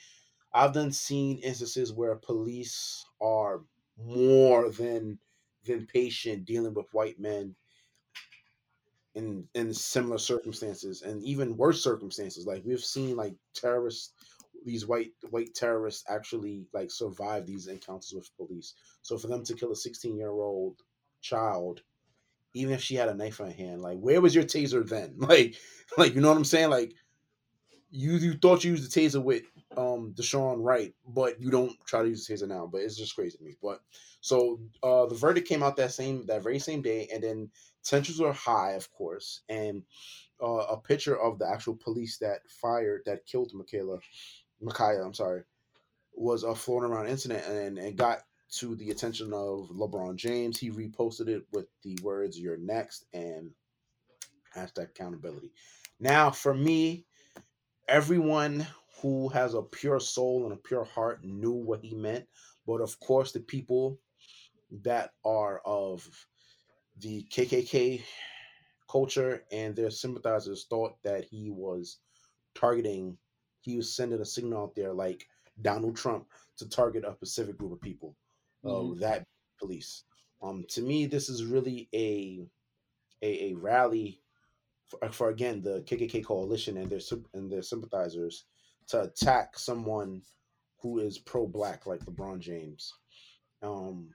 I've 0.54 0.74
done 0.74 0.92
seen 0.92 1.38
instances 1.40 1.94
where 1.94 2.16
police 2.16 3.06
are 3.22 3.62
more 3.98 4.70
than 4.70 5.20
than 5.66 5.86
patient 5.86 6.46
dealing 6.46 6.74
with 6.74 6.86
white 6.94 7.20
men 7.20 7.56
in 9.16 9.48
in 9.56 9.74
similar 9.74 10.18
circumstances 10.18 11.02
and 11.02 11.24
even 11.24 11.58
worse 11.58 11.84
circumstances. 11.84 12.46
Like 12.46 12.64
we've 12.66 12.84
seen 12.84 13.16
like 13.16 13.36
terrorists 13.54 14.14
these 14.68 14.86
white 14.86 15.12
white 15.30 15.56
terrorists 15.56 16.04
actually 16.10 16.68
like 16.74 16.92
survive 16.92 17.46
these 17.48 17.68
encounters 17.68 18.14
with 18.14 18.36
police. 18.38 18.74
So 19.02 19.18
for 19.18 19.28
them 19.28 19.44
to 19.46 19.56
kill 19.56 19.72
a 19.72 19.76
16 19.76 20.16
year 20.16 20.30
old 20.32 20.82
child 21.22 21.82
even 22.54 22.74
if 22.74 22.82
she 22.82 22.96
had 22.96 23.10
a 23.10 23.14
knife 23.14 23.40
in 23.40 23.48
her 23.48 23.52
hand. 23.52 23.82
Like, 23.82 24.00
where 24.00 24.22
was 24.22 24.34
your 24.36 24.44
taser 24.44 24.88
then? 24.88 25.16
Like, 25.20 25.56
like 25.98 26.16
you 26.16 26.22
know 26.22 26.30
what 26.30 26.38
I'm 26.38 26.46
saying? 26.46 26.70
Like, 26.70 26.94
you 27.90 28.14
you 28.14 28.34
thought 28.34 28.64
you 28.64 28.72
used 28.72 28.92
the 28.92 29.00
taser 29.00 29.24
with 29.24 29.44
um 29.78 30.14
Deshaun 30.18 30.58
Wright, 30.60 30.94
but 31.08 31.40
you 31.40 31.50
don't 31.50 31.74
try 31.86 32.02
to 32.02 32.10
use 32.10 32.26
the 32.26 32.34
taser 32.34 32.48
now. 32.48 32.68
But 32.72 32.82
it's 32.82 32.98
just 32.98 33.16
crazy 33.16 33.38
to 33.38 33.44
me. 33.44 33.56
But 33.62 33.80
so 34.22 34.60
uh 34.84 35.06
the 35.06 35.16
verdict 35.16 35.48
came 35.48 35.64
out 35.64 35.78
that 35.78 35.94
same 35.94 36.26
that 36.26 36.44
very 36.44 36.60
same 36.60 36.82
day, 36.82 37.08
and 37.14 37.24
then 37.24 37.50
tensions 37.84 38.20
were 38.20 38.34
high, 38.34 38.72
of 38.72 38.92
course, 38.92 39.42
and 39.48 39.84
uh, 40.42 40.66
a 40.70 40.78
picture 40.78 41.20
of 41.20 41.40
the 41.40 41.50
actual 41.50 41.76
police 41.76 42.18
that 42.20 42.42
fired 42.50 43.02
that 43.06 43.26
killed 43.26 43.52
Michaela, 43.54 43.98
Ma'Khia, 44.64 45.06
I'm 45.06 45.14
sorry, 45.14 45.44
was 46.14 46.44
uh, 46.44 46.50
a 46.50 46.56
floating 46.56 46.90
around 46.90 47.08
incident 47.08 47.46
and 47.46 47.78
and 47.78 47.98
got 47.98 48.20
to 48.50 48.76
the 48.76 48.92
attention 48.92 49.34
of 49.34 49.70
LeBron 49.70 50.16
James. 50.16 50.58
He 50.58 50.72
reposted 50.72 51.28
it 51.28 51.44
with 51.52 51.68
the 51.84 51.98
words 52.02 52.40
"You're 52.40 52.58
next" 52.58 53.06
and 53.14 53.52
hashtag 54.56 54.90
accountability. 54.90 55.52
Now, 56.00 56.32
for 56.32 56.54
me, 56.54 57.06
everyone 57.88 58.66
who 59.02 59.30
has 59.30 59.54
a 59.54 59.62
pure 59.62 60.00
soul 60.00 60.46
and 60.46 60.54
a 60.54 60.58
pure 60.58 60.86
heart 60.86 61.24
knew 61.24 61.52
what 61.52 61.82
he 61.84 61.96
meant, 61.96 62.26
but 62.66 62.82
of 62.82 63.00
course, 63.00 63.32
the 63.32 63.40
people 63.40 64.00
that 64.84 65.12
are 65.24 65.62
of 65.66 66.08
the 67.00 67.26
KKK 67.32 68.04
culture 68.90 69.44
and 69.52 69.76
their 69.76 69.92
sympathizers 69.92 70.66
thought 70.70 70.96
that 71.04 71.26
he 71.26 71.50
was 71.52 71.98
targeting, 72.56 73.18
he 73.68 73.78
was 73.78 73.94
sending 73.94 74.22
a 74.22 74.26
signal 74.26 74.64
out 74.64 74.76
there 74.76 74.94
like 74.94 75.28
Donald 75.62 75.96
Trump 75.96 76.28
to 76.58 76.70
target 76.70 77.04
a 77.06 77.14
specific 77.14 77.58
group 77.58 77.74
of 77.74 77.82
people 77.82 78.16
mm-hmm. 78.64 79.00
that 79.00 79.26
police. 79.60 80.04
Um, 80.42 80.66
to 80.70 80.82
me, 80.82 81.06
this 81.06 81.30
is 81.30 81.44
really 81.44 81.90
a 81.94 82.48
a, 83.22 83.52
a 83.52 83.54
rally 83.56 84.22
for, 84.86 85.04
uh, 85.04 85.10
for, 85.10 85.30
again 85.30 85.62
the 85.62 85.82
KKK 85.82 86.24
coalition 86.24 86.78
and 86.78 86.90
their 86.90 87.00
and 87.34 87.52
their 87.52 87.62
sympathizers 87.62 88.46
to 88.88 89.02
attack 89.02 89.58
someone 89.60 90.22
who 90.80 91.00
is 91.00 91.18
pro-black 91.18 91.86
like 91.86 92.06
LeBron 92.06 92.40
James. 92.40 92.94
Um, 93.62 94.10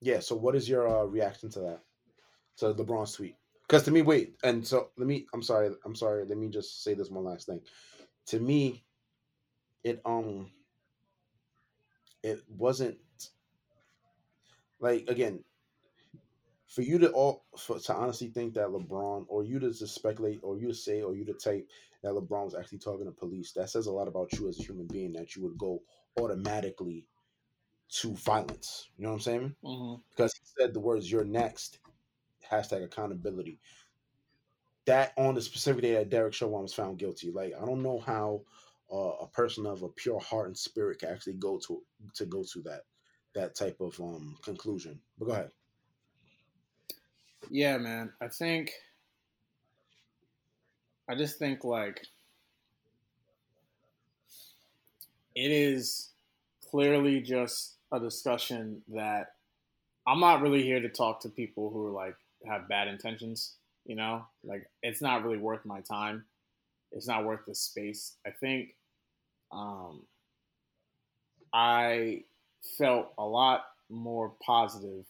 yeah. 0.00 0.20
So, 0.20 0.36
what 0.36 0.54
is 0.54 0.68
your 0.68 0.86
uh, 0.88 1.04
reaction 1.04 1.50
to 1.50 1.60
that? 1.60 1.80
To 2.58 2.74
LeBron's 2.74 3.12
tweet? 3.12 3.36
Because 3.66 3.82
to 3.84 3.90
me, 3.90 4.02
wait, 4.02 4.36
and 4.44 4.64
so 4.64 4.90
let 4.96 5.08
me. 5.08 5.26
I'm 5.34 5.42
sorry. 5.42 5.70
I'm 5.84 5.96
sorry. 5.96 6.24
Let 6.24 6.38
me 6.38 6.48
just 6.48 6.84
say 6.84 6.94
this 6.94 7.10
one 7.10 7.24
last 7.24 7.46
thing. 7.46 7.60
To 8.26 8.40
me, 8.40 8.84
it 9.84 10.00
um, 10.04 10.50
it 12.22 12.42
wasn't 12.48 12.98
like 14.80 15.04
again, 15.08 15.44
for 16.66 16.82
you 16.82 16.98
to 16.98 17.10
all 17.10 17.44
for, 17.56 17.78
to 17.78 17.94
honestly 17.94 18.28
think 18.28 18.54
that 18.54 18.68
LeBron 18.68 19.26
or 19.28 19.44
you 19.44 19.58
to 19.60 19.72
just 19.72 19.94
speculate 19.94 20.40
or 20.42 20.58
you 20.58 20.68
to 20.68 20.74
say 20.74 21.02
or 21.02 21.14
you 21.14 21.24
to 21.24 21.34
type 21.34 21.68
that 22.02 22.12
LeBron 22.12 22.44
was 22.44 22.54
actually 22.54 22.78
talking 22.78 23.06
to 23.06 23.12
police, 23.12 23.52
that 23.52 23.70
says 23.70 23.86
a 23.86 23.92
lot 23.92 24.08
about 24.08 24.32
you 24.34 24.48
as 24.48 24.58
a 24.58 24.62
human 24.62 24.86
being 24.86 25.12
that 25.12 25.34
you 25.34 25.42
would 25.42 25.56
go 25.58 25.82
automatically 26.18 27.06
to 27.88 28.14
violence. 28.14 28.88
You 28.96 29.04
know 29.04 29.10
what 29.10 29.16
I'm 29.16 29.20
saying? 29.22 29.54
Mm-hmm. 29.64 30.02
Because 30.10 30.34
he 30.34 30.42
said 30.58 30.74
the 30.74 30.80
words 30.80 31.10
"You're 31.10 31.24
next," 31.24 31.78
hashtag 32.50 32.84
accountability. 32.84 33.60
That 34.86 35.12
on 35.16 35.34
the 35.34 35.42
specific 35.42 35.82
day 35.82 35.94
that 35.94 36.10
Derek 36.10 36.34
Chauvin 36.34 36.62
was 36.62 36.74
found 36.74 36.98
guilty. 36.98 37.30
Like 37.30 37.52
I 37.60 37.64
don't 37.64 37.82
know 37.82 37.98
how 37.98 38.42
uh, 38.92 39.24
a 39.24 39.26
person 39.26 39.66
of 39.66 39.82
a 39.82 39.88
pure 39.88 40.20
heart 40.20 40.46
and 40.46 40.56
spirit 40.56 41.00
can 41.00 41.10
actually 41.10 41.34
go 41.34 41.58
to 41.66 41.82
to 42.14 42.26
go 42.26 42.44
to 42.52 42.62
that 42.62 42.82
that 43.34 43.54
type 43.54 43.80
of 43.80 43.98
um 44.00 44.36
conclusion. 44.44 45.00
But 45.18 45.26
go 45.26 45.32
ahead. 45.32 45.50
Yeah, 47.50 47.78
man. 47.78 48.12
I 48.20 48.28
think 48.28 48.72
I 51.08 51.14
just 51.14 51.38
think 51.38 51.64
like 51.64 52.00
it 55.34 55.50
is 55.50 56.10
clearly 56.70 57.20
just 57.20 57.76
a 57.92 58.00
discussion 58.00 58.82
that 58.88 59.34
I'm 60.06 60.20
not 60.20 60.42
really 60.42 60.62
here 60.62 60.80
to 60.80 60.88
talk 60.88 61.20
to 61.22 61.28
people 61.28 61.70
who 61.70 61.86
are 61.86 61.92
like 61.92 62.16
have 62.46 62.68
bad 62.68 62.88
intentions, 62.88 63.54
you 63.86 63.96
know? 63.96 64.26
Like 64.44 64.68
it's 64.82 65.02
not 65.02 65.24
really 65.24 65.38
worth 65.38 65.64
my 65.64 65.80
time. 65.80 66.24
It's 66.92 67.08
not 67.08 67.24
worth 67.24 67.40
the 67.46 67.54
space. 67.54 68.16
I 68.26 68.30
think 68.30 68.70
um 69.52 70.02
I 71.52 72.22
felt 72.78 73.12
a 73.18 73.24
lot 73.24 73.64
more 73.88 74.32
positive 74.44 75.04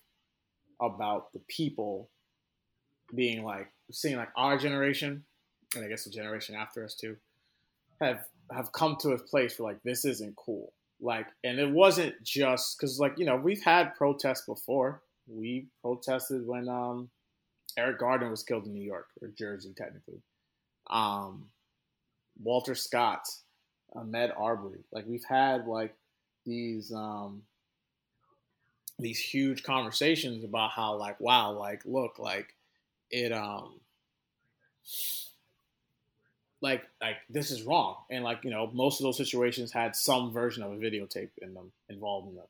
about 0.80 1.32
the 1.32 1.40
people 1.48 2.10
being 3.14 3.42
like 3.42 3.68
seeing 3.90 4.16
like 4.16 4.28
our 4.36 4.58
generation 4.58 5.24
and 5.74 5.84
I 5.84 5.88
guess 5.88 6.04
the 6.04 6.10
generation 6.10 6.54
after 6.54 6.84
us 6.84 6.94
too, 6.94 7.16
have 8.00 8.24
have 8.52 8.72
come 8.72 8.96
to 9.00 9.10
a 9.10 9.18
place 9.18 9.58
where 9.58 9.72
like 9.72 9.82
this 9.82 10.04
isn't 10.04 10.36
cool. 10.36 10.72
Like, 11.00 11.26
and 11.44 11.58
it 11.58 11.70
wasn't 11.70 12.14
just 12.22 12.78
because 12.78 12.98
like 12.98 13.18
you 13.18 13.26
know 13.26 13.36
we've 13.36 13.62
had 13.62 13.94
protests 13.96 14.46
before. 14.46 15.02
We 15.28 15.66
protested 15.82 16.46
when 16.46 16.68
um, 16.68 17.10
Eric 17.76 17.98
Garner 17.98 18.30
was 18.30 18.42
killed 18.42 18.66
in 18.66 18.72
New 18.72 18.82
York 18.82 19.08
or 19.20 19.28
Jersey, 19.28 19.74
technically. 19.76 20.20
Um, 20.88 21.46
Walter 22.42 22.74
Scott, 22.74 23.28
Ahmaud 23.94 24.32
Arbery. 24.38 24.84
Like 24.92 25.06
we've 25.06 25.24
had 25.24 25.66
like 25.66 25.94
these 26.44 26.92
um, 26.92 27.42
these 28.98 29.18
huge 29.18 29.62
conversations 29.62 30.44
about 30.44 30.70
how 30.70 30.94
like 30.96 31.20
wow 31.20 31.52
like 31.52 31.82
look 31.84 32.18
like 32.18 32.54
it 33.10 33.32
um 33.32 33.74
like 36.60 36.82
like 37.00 37.16
this 37.28 37.50
is 37.50 37.62
wrong 37.62 37.96
and 38.10 38.24
like 38.24 38.42
you 38.42 38.50
know 38.50 38.70
most 38.72 39.00
of 39.00 39.04
those 39.04 39.16
situations 39.16 39.70
had 39.70 39.94
some 39.94 40.32
version 40.32 40.62
of 40.62 40.72
a 40.72 40.76
videotape 40.76 41.30
in 41.42 41.52
them 41.54 41.70
involved 41.88 42.28
in 42.28 42.36
them 42.36 42.46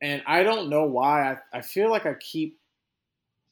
and 0.00 0.22
i 0.26 0.42
don't 0.42 0.70
know 0.70 0.84
why 0.84 1.32
i, 1.32 1.58
I 1.58 1.60
feel 1.60 1.90
like 1.90 2.06
i 2.06 2.14
keep 2.14 2.58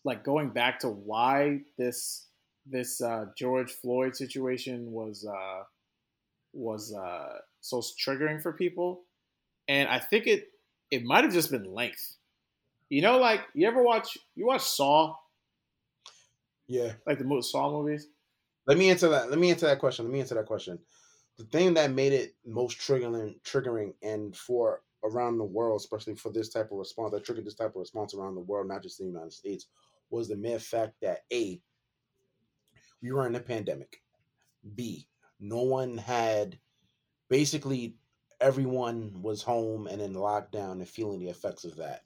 like 0.04 0.24
going 0.24 0.50
back 0.50 0.80
to 0.80 0.88
why 0.88 1.60
this 1.78 2.26
this 2.66 3.00
uh, 3.00 3.26
george 3.36 3.70
floyd 3.72 4.16
situation 4.16 4.90
was 4.92 5.26
uh 5.26 5.62
was 6.52 6.94
uh 6.94 7.38
so 7.60 7.80
triggering 7.80 8.42
for 8.42 8.52
people 8.52 9.02
and 9.68 9.88
i 9.88 9.98
think 9.98 10.26
it 10.26 10.48
it 10.90 11.04
might 11.04 11.24
have 11.24 11.32
just 11.32 11.50
been 11.50 11.64
length 11.74 12.16
you 12.88 13.02
know 13.02 13.18
like 13.18 13.40
you 13.54 13.66
ever 13.66 13.82
watch 13.82 14.16
you 14.34 14.46
watch 14.46 14.62
saw 14.62 15.14
Yeah. 16.66 16.92
like 17.06 17.18
the 17.18 17.42
saw 17.42 17.70
movies 17.70 18.08
Let 18.66 18.78
me 18.78 18.90
answer 18.90 19.08
that. 19.10 19.30
Let 19.30 19.38
me 19.38 19.50
answer 19.50 19.66
that 19.66 19.78
question. 19.78 20.04
Let 20.06 20.12
me 20.12 20.20
answer 20.20 20.34
that 20.36 20.46
question. 20.46 20.78
The 21.36 21.44
thing 21.44 21.74
that 21.74 21.90
made 21.90 22.12
it 22.12 22.34
most 22.46 22.78
triggering, 22.78 23.40
triggering, 23.42 23.94
and 24.02 24.36
for 24.36 24.82
around 25.02 25.38
the 25.38 25.44
world, 25.44 25.80
especially 25.80 26.14
for 26.14 26.30
this 26.30 26.48
type 26.48 26.70
of 26.70 26.78
response, 26.78 27.12
that 27.12 27.24
triggered 27.24 27.44
this 27.44 27.54
type 27.54 27.70
of 27.70 27.76
response 27.76 28.14
around 28.14 28.36
the 28.36 28.40
world, 28.40 28.68
not 28.68 28.82
just 28.82 28.98
the 28.98 29.04
United 29.04 29.32
States, 29.32 29.66
was 30.10 30.28
the 30.28 30.36
mere 30.36 30.58
fact 30.58 30.94
that 31.02 31.20
a 31.32 31.60
we 33.02 33.12
were 33.12 33.26
in 33.26 33.34
a 33.34 33.40
pandemic. 33.40 34.00
B 34.74 35.08
no 35.40 35.62
one 35.62 35.98
had 35.98 36.58
basically 37.28 37.96
everyone 38.40 39.12
was 39.22 39.42
home 39.42 39.86
and 39.86 40.00
in 40.00 40.14
lockdown 40.14 40.72
and 40.72 40.88
feeling 40.88 41.20
the 41.20 41.28
effects 41.28 41.64
of 41.64 41.76
that. 41.76 42.02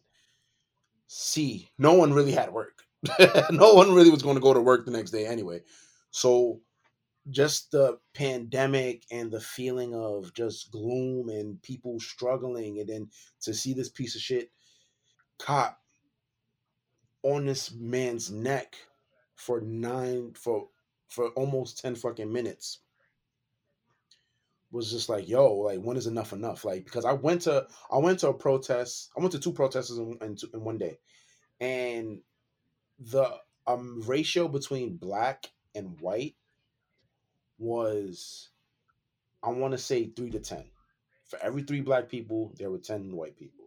C 1.06 1.68
no 1.78 1.94
one 1.94 2.12
really 2.12 2.32
had 2.32 2.52
work. 2.52 2.82
no 3.50 3.74
one 3.74 3.94
really 3.94 4.10
was 4.10 4.22
going 4.22 4.34
to 4.34 4.40
go 4.40 4.52
to 4.52 4.60
work 4.60 4.84
the 4.84 4.90
next 4.90 5.10
day 5.10 5.26
anyway. 5.26 5.60
So 6.10 6.60
just 7.30 7.70
the 7.70 7.98
pandemic 8.14 9.04
and 9.10 9.30
the 9.30 9.40
feeling 9.40 9.94
of 9.94 10.32
just 10.34 10.72
gloom 10.72 11.28
and 11.28 11.60
people 11.62 12.00
struggling 12.00 12.80
and 12.80 12.88
then 12.88 13.10
to 13.42 13.52
see 13.52 13.74
this 13.74 13.90
piece 13.90 14.14
of 14.14 14.20
shit 14.20 14.50
cop 15.38 15.78
on 17.22 17.46
this 17.46 17.72
man's 17.72 18.30
neck 18.30 18.76
for 19.34 19.60
nine 19.60 20.32
for 20.34 20.68
for 21.08 21.28
almost 21.30 21.80
10 21.80 21.94
fucking 21.94 22.32
minutes 22.32 22.80
was 24.70 24.90
just 24.90 25.08
like 25.08 25.28
yo 25.28 25.52
like 25.54 25.80
when 25.80 25.96
is 25.96 26.06
enough 26.06 26.32
enough 26.32 26.64
like 26.64 26.84
because 26.84 27.04
i 27.04 27.12
went 27.12 27.42
to 27.42 27.66
i 27.90 27.96
went 27.96 28.18
to 28.18 28.28
a 28.28 28.34
protest 28.34 29.10
i 29.16 29.20
went 29.20 29.32
to 29.32 29.38
two 29.38 29.52
protests 29.52 29.90
in, 29.90 30.18
in, 30.20 30.36
in 30.52 30.64
one 30.64 30.78
day 30.78 30.98
and 31.60 32.20
the 32.98 33.28
um 33.66 34.02
ratio 34.06 34.46
between 34.48 34.96
black 34.96 35.46
and 35.74 35.98
white 36.00 36.34
was 37.58 38.50
I 39.42 39.50
want 39.50 39.72
to 39.72 39.78
say 39.78 40.06
three 40.06 40.30
to 40.30 40.40
ten. 40.40 40.64
For 41.26 41.38
every 41.42 41.62
three 41.62 41.80
black 41.80 42.08
people, 42.08 42.52
there 42.56 42.70
were 42.70 42.78
ten 42.78 43.14
white 43.14 43.36
people. 43.36 43.66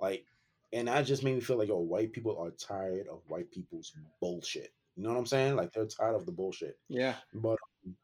Like, 0.00 0.24
and 0.72 0.88
that 0.88 1.02
just 1.06 1.24
made 1.24 1.34
me 1.34 1.40
feel 1.40 1.58
like 1.58 1.68
yo, 1.68 1.78
white 1.78 2.12
people 2.12 2.38
are 2.38 2.50
tired 2.50 3.06
of 3.08 3.22
white 3.28 3.50
people's 3.50 3.92
bullshit. 4.20 4.72
You 4.96 5.04
know 5.04 5.10
what 5.10 5.18
I'm 5.18 5.26
saying? 5.26 5.56
Like 5.56 5.72
they're 5.72 5.86
tired 5.86 6.14
of 6.14 6.26
the 6.26 6.32
bullshit. 6.32 6.78
yeah 6.88 7.14
But 7.32 7.58
um, 7.86 7.96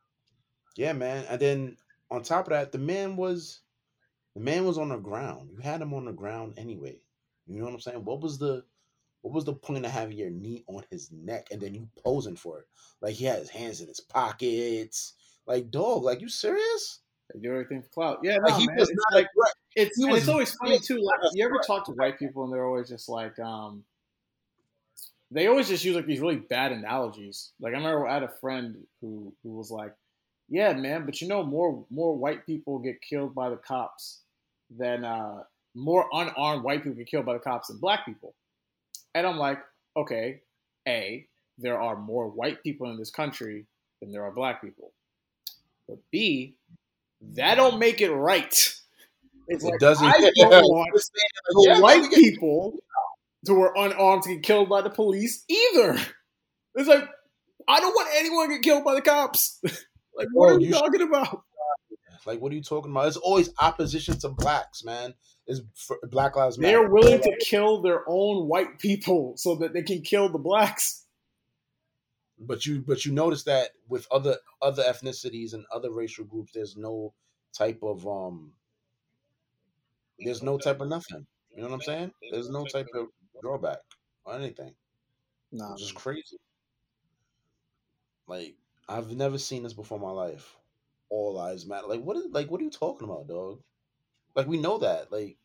yeah, 0.77 0.93
man. 0.93 1.25
And 1.29 1.41
then 1.41 1.77
on 2.11 2.23
top 2.23 2.47
of 2.47 2.51
that, 2.51 2.73
the 2.73 2.79
man 2.79 3.17
was 3.17 3.61
the 4.35 4.41
man 4.41 4.65
was 4.65 4.79
on 4.79 4.91
the 4.91 4.97
ground. 4.99 5.51
You 5.53 5.59
had 5.59 5.81
him 5.81 5.95
on 5.95 6.05
the 6.05 6.13
ground 6.13 6.55
anyway. 6.57 7.01
You 7.47 7.59
know 7.59 7.65
what 7.65 7.75
I'm 7.75 7.81
saying? 7.81 8.05
What 8.05 8.21
was 8.21 8.39
the 8.39 8.65
what 9.23 9.35
was 9.35 9.45
the 9.45 9.55
point 9.55 9.85
of 9.85 9.91
having 9.91 10.17
your 10.17 10.31
knee 10.31 10.65
on 10.69 10.85
his 10.91 11.11
neck 11.11 11.49
and 11.51 11.61
then 11.61 11.75
you 11.75 11.89
posing 12.05 12.37
for 12.37 12.61
it? 12.61 12.67
Like 13.01 13.15
he 13.15 13.25
had 13.25 13.41
his 13.41 13.51
hands 13.51 13.81
in 13.81 13.89
his 13.89 14.01
pockets. 14.01 15.15
Like 15.47 15.71
dog, 15.71 16.03
like 16.03 16.21
you 16.21 16.29
serious? 16.29 17.01
They 17.33 17.41
do 17.41 17.51
everything 17.51 17.83
for 17.83 17.89
clout. 17.89 18.21
Yeah, 18.23 18.39
Like 18.39 18.53
no, 18.53 18.59
he 18.59 18.67
man, 18.67 18.77
was 18.77 18.89
it's 18.89 18.99
not 19.11 19.17
like 19.17 19.29
right. 19.37 19.53
it's 19.75 19.99
was 19.99 20.19
it's 20.19 20.29
always 20.29 20.55
funny 20.55 20.79
too. 20.79 20.99
Like 21.01 21.19
you 21.33 21.45
ever 21.45 21.59
talk 21.67 21.85
to 21.87 21.93
white 21.93 22.19
people 22.19 22.45
and 22.45 22.53
they're 22.53 22.65
always 22.65 22.89
just 22.89 23.09
like, 23.09 23.39
um, 23.39 23.85
they 25.31 25.49
always 25.49 25.69
just 25.69 25.85
use 25.85 25.97
like 25.97 26.07
these 26.07 26.21
really 26.21 26.37
bad 26.37 26.73
analogies. 26.73 27.53
Like 27.61 27.75
I 27.75 27.79
remember 27.79 28.07
I 28.07 28.15
had 28.15 28.23
a 28.23 28.33
friend 28.41 28.77
who 29.01 29.33
who 29.43 29.51
was 29.57 29.71
like, 29.71 29.93
"Yeah, 30.49 30.73
man, 30.73 31.05
but 31.05 31.21
you 31.21 31.29
know 31.29 31.43
more 31.43 31.85
more 31.91 32.15
white 32.17 32.47
people 32.47 32.79
get 32.79 33.01
killed 33.01 33.35
by 33.35 33.51
the 33.51 33.57
cops 33.57 34.21
than 34.71 35.05
uh, 35.05 35.43
more 35.75 36.07
unarmed 36.13 36.63
white 36.63 36.83
people 36.85 36.97
get 36.97 37.09
killed 37.09 37.27
by 37.27 37.33
the 37.35 37.41
cops 37.41 37.69
than 37.69 37.79
black 37.79 38.05
people." 38.07 38.35
And 39.15 39.27
I'm 39.27 39.39
like, 39.39 39.59
okay, 39.97 40.43
a 40.87 41.27
there 41.59 41.81
are 41.81 41.97
more 41.97 42.29
white 42.29 42.63
people 42.63 42.91
in 42.91 42.99
this 42.99 43.11
country 43.11 43.67
than 44.01 44.13
there 44.13 44.23
are 44.23 44.31
black 44.31 44.61
people, 44.61 44.93
but 45.89 45.99
b 46.13 46.55
that 47.35 47.57
don't 47.57 47.79
make 47.79 48.01
it 48.01 48.11
right. 48.13 48.53
It's 49.49 49.65
It 49.65 49.69
like 49.71 49.79
doesn't 49.81 50.07
I 50.07 50.19
don't 50.19 50.65
want 50.65 50.91
the 50.95 51.65
Yeah, 51.69 51.81
white 51.81 52.11
people 52.11 52.79
who 53.47 53.63
are 53.63 53.73
unarmed 53.77 54.25
to 54.25 54.35
get 54.35 54.43
killed 54.43 54.69
by 54.69 54.83
the 54.83 54.91
police 54.91 55.45
either. 55.49 55.99
It's 56.75 56.89
like 56.89 57.09
I 57.69 57.81
don't 57.81 57.93
want 57.95 58.09
anyone 58.17 58.49
to 58.49 58.55
get 58.57 58.63
killed 58.63 58.85
by 58.85 58.95
the 58.95 59.01
cops. 59.03 59.61
like 59.65 60.29
what 60.33 60.49
Bro, 60.49 60.57
are 60.57 60.61
you 60.61 60.67
you 60.69 60.73
should- 60.73 60.81
talking 60.81 61.03
about? 61.03 61.43
Like 62.27 62.41
what 62.41 62.51
are 62.51 62.57
you 62.57 62.63
talking 62.63 62.91
about? 62.91 63.07
It's 63.07 63.17
always 63.17 63.51
opposition 63.61 64.19
to 64.19 64.31
blacks, 64.31 64.83
man. 64.83 65.15
Is 65.47 65.63
Black 66.11 66.35
Lives 66.35 66.59
Matter. 66.59 66.73
They're 66.81 66.91
willing 66.91 67.21
to 67.21 67.37
kill 67.41 67.83
their 67.83 68.03
own 68.09 68.49
white 68.49 68.81
people 68.81 69.35
so 69.37 69.55
that 69.57 69.73
they 69.73 69.83
can 69.83 70.03
kill 70.03 70.29
the 70.29 70.39
blacks. 70.39 71.06
But 72.39 72.67
you 72.67 72.81
but 72.81 73.05
you 73.05 73.13
notice 73.13 73.45
that 73.45 73.71
with 73.89 74.07
other 74.11 74.37
other 74.61 74.83
ethnicities 74.83 75.55
and 75.55 75.65
other 75.73 75.91
racial 75.91 76.25
groups 76.25 76.53
there's 76.53 76.77
no 76.77 77.13
type 77.53 77.83
of 77.83 78.07
um 78.07 78.53
there's 80.19 80.43
no 80.43 80.59
type 80.59 80.81
of 80.81 80.89
nothing. 80.89 81.27
You 81.55 81.63
know 81.63 81.69
what 81.69 81.75
i'm 81.75 81.83
saying? 81.83 82.13
There's 82.31 82.51
no 82.51 82.65
type 82.65 82.89
of 82.95 83.09
drawback 83.41 83.79
or 84.25 84.35
anything. 84.35 84.75
No, 85.53 85.73
it's 85.73 85.83
just 85.83 85.95
crazy. 85.95 86.39
Like 88.27 88.55
i've 88.89 89.11
never 89.13 89.39
seen 89.39 89.63
this 89.63 89.73
before 89.73 89.99
in 89.99 90.03
my 90.03 90.11
life. 90.11 90.57
All 91.09 91.35
lives 91.35 91.67
matter. 91.67 91.87
Like 91.87 92.03
what 92.03 92.17
is 92.17 92.27
like 92.31 92.51
what 92.51 92.61
are 92.61 92.65
you 92.65 92.71
talking 92.71 93.09
about 93.09 93.29
dog? 93.29 93.61
Like 94.35 94.47
we 94.47 94.59
know 94.59 94.79
that. 94.79 95.11
Like 95.11 95.39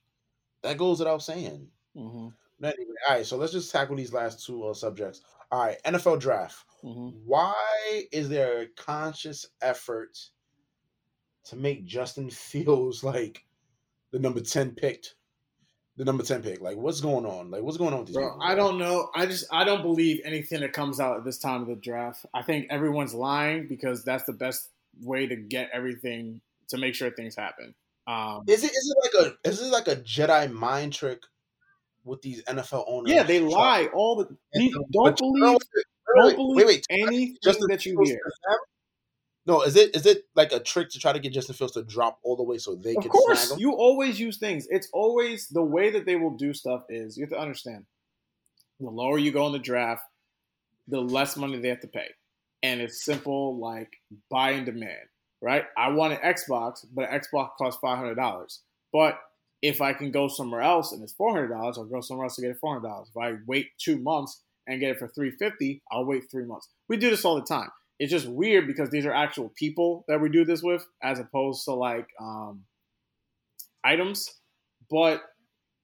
that 0.63 0.77
goes 0.77 0.99
without 0.99 1.23
saying. 1.23 1.68
Mm-hmm. 1.95 2.27
Anyway, 2.63 2.85
all 3.07 3.15
right 3.15 3.26
so 3.26 3.38
let's 3.38 3.53
just 3.53 3.72
tackle 3.72 3.95
these 3.95 4.13
last 4.13 4.45
two 4.45 4.65
uh, 4.65 4.73
subjects. 4.73 5.22
All 5.51 5.65
right 5.65 5.77
nfl 5.85 6.19
draft 6.19 6.65
hmm 6.82 7.10
why 7.26 7.53
is 8.12 8.30
there 8.30 8.62
a 8.62 8.68
conscious 8.68 9.45
effort 9.62 10.18
to 11.45 11.56
make 11.56 11.86
Justin 11.86 12.30
Fields 12.30 13.03
like 13.03 13.45
the 14.12 14.20
number 14.20 14.41
10 14.41 14.72
picked? 14.72 15.16
The 15.98 16.06
number 16.06 16.24
10 16.24 16.41
pick. 16.41 16.62
Like, 16.62 16.78
what's 16.78 17.02
going 17.02 17.26
on? 17.26 17.52
Like, 17.52 17.62
what's 17.64 17.78
going 17.78 17.94
on 17.94 17.99
with 17.99 18.08
these 18.08 18.16
Bro, 18.16 18.30
people? 18.30 18.44
I 18.44 18.56
don't 18.56 18.78
know. 18.80 19.10
I 19.14 19.26
just 19.26 19.45
I 19.52 19.64
don't 19.64 19.82
believe 19.82 20.22
anything 20.24 20.62
that 20.62 20.74
comes 20.74 20.99
out 20.99 21.18
at 21.18 21.26
this 21.26 21.38
time 21.38 21.62
of 21.62 21.68
the 21.68 21.76
draft. 21.76 22.26
I 22.34 22.41
think 22.41 22.68
everyone's 22.70 23.14
lying 23.14 23.68
because 23.68 24.03
that's 24.03 24.24
the 24.24 24.34
best 24.34 24.70
way 25.02 25.28
to 25.28 25.36
get 25.36 25.70
everything 25.74 26.41
to 26.70 26.78
make 26.78 26.95
sure 26.95 27.12
things 27.12 27.36
happen. 27.36 27.76
Um, 28.08 28.44
Is 28.48 28.64
it 28.64 28.72
is 28.72 28.95
it 28.95 29.20
like 29.20 29.28
a 29.28 29.49
is 29.49 29.62
it 29.62 29.68
like 29.68 29.88
a 29.88 29.98
Jedi 29.98 30.52
mind 30.52 30.94
trick 30.94 31.22
with 32.03 32.22
these 32.22 32.41
NFL 32.45 32.86
owners? 32.88 33.12
yeah, 33.12 33.24
they 33.24 33.40
lie 33.40 33.88
all 33.94 34.16
the. 34.16 34.36
And- 34.53 34.74
Don't 34.91 35.18
believe. 35.18 35.44
no, 35.44 35.52
wait, 35.52 35.86
Don't 36.16 36.36
believe 36.36 36.56
wait, 36.56 36.68
wait, 36.68 36.86
anything 36.90 37.38
Justin 37.44 37.68
that 37.70 37.86
you 37.86 37.98
hear. 38.04 38.20
No, 39.48 39.64
is 39.64 39.76
it 39.76 39.96
is 39.96 40.06
it 40.06 40.26
like 40.36 40.52
a 40.52 40.60
trick 40.60 40.90
to 40.92 41.00
try 41.00 41.14
to 41.14 41.20
get 41.20 41.34
Justin 41.34 41.56
Fields 41.56 41.74
to 41.74 41.84
drop 41.84 42.20
all 42.24 42.36
the 42.36 42.44
way 42.44 42.58
so 42.60 42.76
they 42.76 42.96
Of 42.96 43.02
can 43.04 43.12
course, 43.12 43.48
snag 43.48 43.58
him? 43.58 43.60
you 43.62 43.72
always 43.74 44.20
use 44.20 44.38
things. 44.38 44.68
It's 44.70 44.88
always 44.94 45.48
the 45.48 45.64
way 45.64 45.90
that 45.92 46.06
they 46.06 46.16
will 46.16 46.38
do 46.38 46.54
stuff 46.54 46.84
is 46.90 47.18
you 47.18 47.24
have 47.24 47.32
to 47.32 47.40
understand. 47.40 47.86
The 48.80 48.90
lower 48.90 49.18
you 49.18 49.32
go 49.32 49.48
in 49.48 49.54
the 49.54 49.60
draft, 49.60 50.04
the 50.88 51.02
less 51.02 51.38
money 51.38 51.58
they 51.60 51.70
have 51.70 51.82
to 51.82 51.88
pay, 51.88 52.08
and 52.62 52.82
it's 52.82 53.04
simple 53.04 53.58
like 53.60 53.90
buy 54.30 54.52
and 54.52 54.66
demand. 54.66 55.08
Right? 55.42 55.66
I 55.76 55.90
want 55.90 56.14
an 56.14 56.20
Xbox, 56.20 56.86
but 56.94 57.10
an 57.12 57.20
Xbox 57.20 57.50
costs 57.58 57.80
five 57.82 57.98
hundred 57.98 58.16
dollars. 58.16 58.62
But 58.94 59.20
if 59.64 59.82
I 59.82 59.94
can 59.94 60.12
go 60.12 60.28
somewhere 60.28 60.62
else 60.62 60.92
and 60.92 61.02
it's 61.02 61.14
four 61.14 61.34
hundred 61.34 61.48
dollars, 61.50 61.80
I'll 61.80 61.86
go 61.86 62.02
somewhere 62.02 62.26
else 62.26 62.36
to 62.36 62.42
get 62.44 62.52
it 62.52 62.58
four 62.62 62.76
hundred 62.76 62.88
dollars. 62.90 63.10
If 63.10 63.18
I 63.18 63.38
wait 63.48 63.70
two 63.80 63.98
months 63.98 64.44
and 64.72 64.80
get 64.80 64.91
it 64.91 64.99
for 64.99 65.07
three 65.10 65.31
fifty, 65.31 65.81
I'll 65.91 66.06
wait 66.06 66.31
three 66.31 66.45
months. 66.45 66.69
We 66.88 66.98
do 66.98 67.10
this 67.10 67.26
all 67.26 67.35
the 67.35 67.41
time. 67.45 67.69
it's 67.99 68.11
just 68.11 68.27
weird 68.27 68.65
because 68.65 68.89
these 68.89 69.06
are 69.06 69.14
actual 69.14 69.52
people 69.56 70.06
that 70.07 70.19
we 70.19 70.30
do 70.30 70.43
this 70.45 70.64
with, 70.64 70.85
as 71.03 71.19
opposed 71.19 71.65
to 71.65 71.73
like 71.73 72.07
um, 72.19 72.64
items. 73.84 74.30
But 74.89 75.22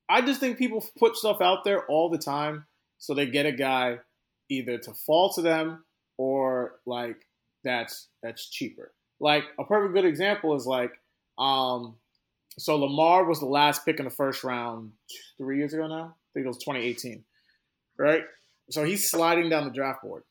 I 0.09 0.21
just 0.21 0.39
think 0.39 0.57
people 0.57 0.83
put 0.97 1.15
stuff 1.15 1.41
out 1.41 1.63
there 1.63 1.85
all 1.85 2.09
the 2.09 2.17
time, 2.17 2.65
so 2.97 3.13
they 3.13 3.27
get 3.27 3.45
a 3.45 3.51
guy 3.51 3.99
either 4.49 4.77
to 4.79 4.93
fall 4.93 5.31
to 5.33 5.41
them 5.41 5.83
or 6.17 6.79
like 6.85 7.17
that's 7.63 8.07
that's 8.23 8.49
cheaper. 8.49 8.93
Like 9.19 9.43
a 9.59 9.63
perfect 9.63 9.93
good 9.93 10.05
example 10.05 10.55
is 10.55 10.65
like, 10.65 10.93
um, 11.37 11.95
so 12.57 12.75
Lamar 12.77 13.25
was 13.25 13.39
the 13.39 13.45
last 13.45 13.85
pick 13.85 13.99
in 13.99 14.05
the 14.05 14.11
first 14.11 14.43
round 14.43 14.91
three 15.37 15.57
years 15.57 15.73
ago 15.73 15.87
now. 15.87 16.15
I 16.15 16.29
think 16.33 16.45
it 16.45 16.47
was 16.47 16.57
2018, 16.57 17.23
right? 17.99 18.23
So 18.69 18.83
he's 18.83 19.09
sliding 19.09 19.49
down 19.49 19.65
the 19.65 19.71
draft 19.71 20.01
board, 20.01 20.23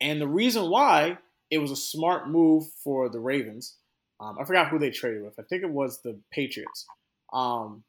and 0.00 0.20
the 0.20 0.28
reason 0.28 0.68
why 0.70 1.18
it 1.50 1.58
was 1.58 1.70
a 1.70 1.76
smart 1.76 2.28
move 2.28 2.64
for 2.82 3.08
the 3.08 3.20
Ravens. 3.20 3.76
Um, 4.20 4.36
I 4.40 4.44
forgot 4.44 4.68
who 4.68 4.78
they 4.78 4.90
traded 4.90 5.22
with. 5.22 5.38
I 5.38 5.42
think 5.42 5.62
it 5.62 5.70
was 5.70 6.00
the 6.02 6.18
Patriots. 6.30 6.86
Um, 7.32 7.84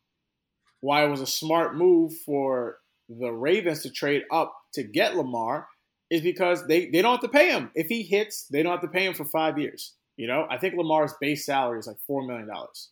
why 0.81 1.03
it 1.03 1.09
was 1.09 1.21
a 1.21 1.27
smart 1.27 1.75
move 1.75 2.13
for 2.25 2.77
the 3.09 3.31
Ravens 3.31 3.83
to 3.83 3.89
trade 3.89 4.23
up 4.31 4.55
to 4.73 4.83
get 4.83 5.15
Lamar 5.15 5.67
is 6.09 6.21
because 6.21 6.67
they, 6.67 6.89
they 6.89 7.01
don't 7.01 7.13
have 7.13 7.21
to 7.21 7.27
pay 7.27 7.49
him. 7.49 7.71
If 7.75 7.87
he 7.87 8.03
hits, 8.03 8.45
they 8.47 8.63
don't 8.63 8.71
have 8.71 8.81
to 8.81 8.87
pay 8.87 9.05
him 9.05 9.13
for 9.13 9.25
five 9.25 9.57
years. 9.57 9.93
You 10.17 10.27
know, 10.27 10.47
I 10.49 10.57
think 10.57 10.75
Lamar's 10.75 11.13
base 11.19 11.45
salary 11.45 11.79
is 11.79 11.87
like 11.87 11.99
four 12.07 12.25
million 12.25 12.47
dollars. 12.47 12.89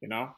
You 0.00 0.08
know, 0.08 0.30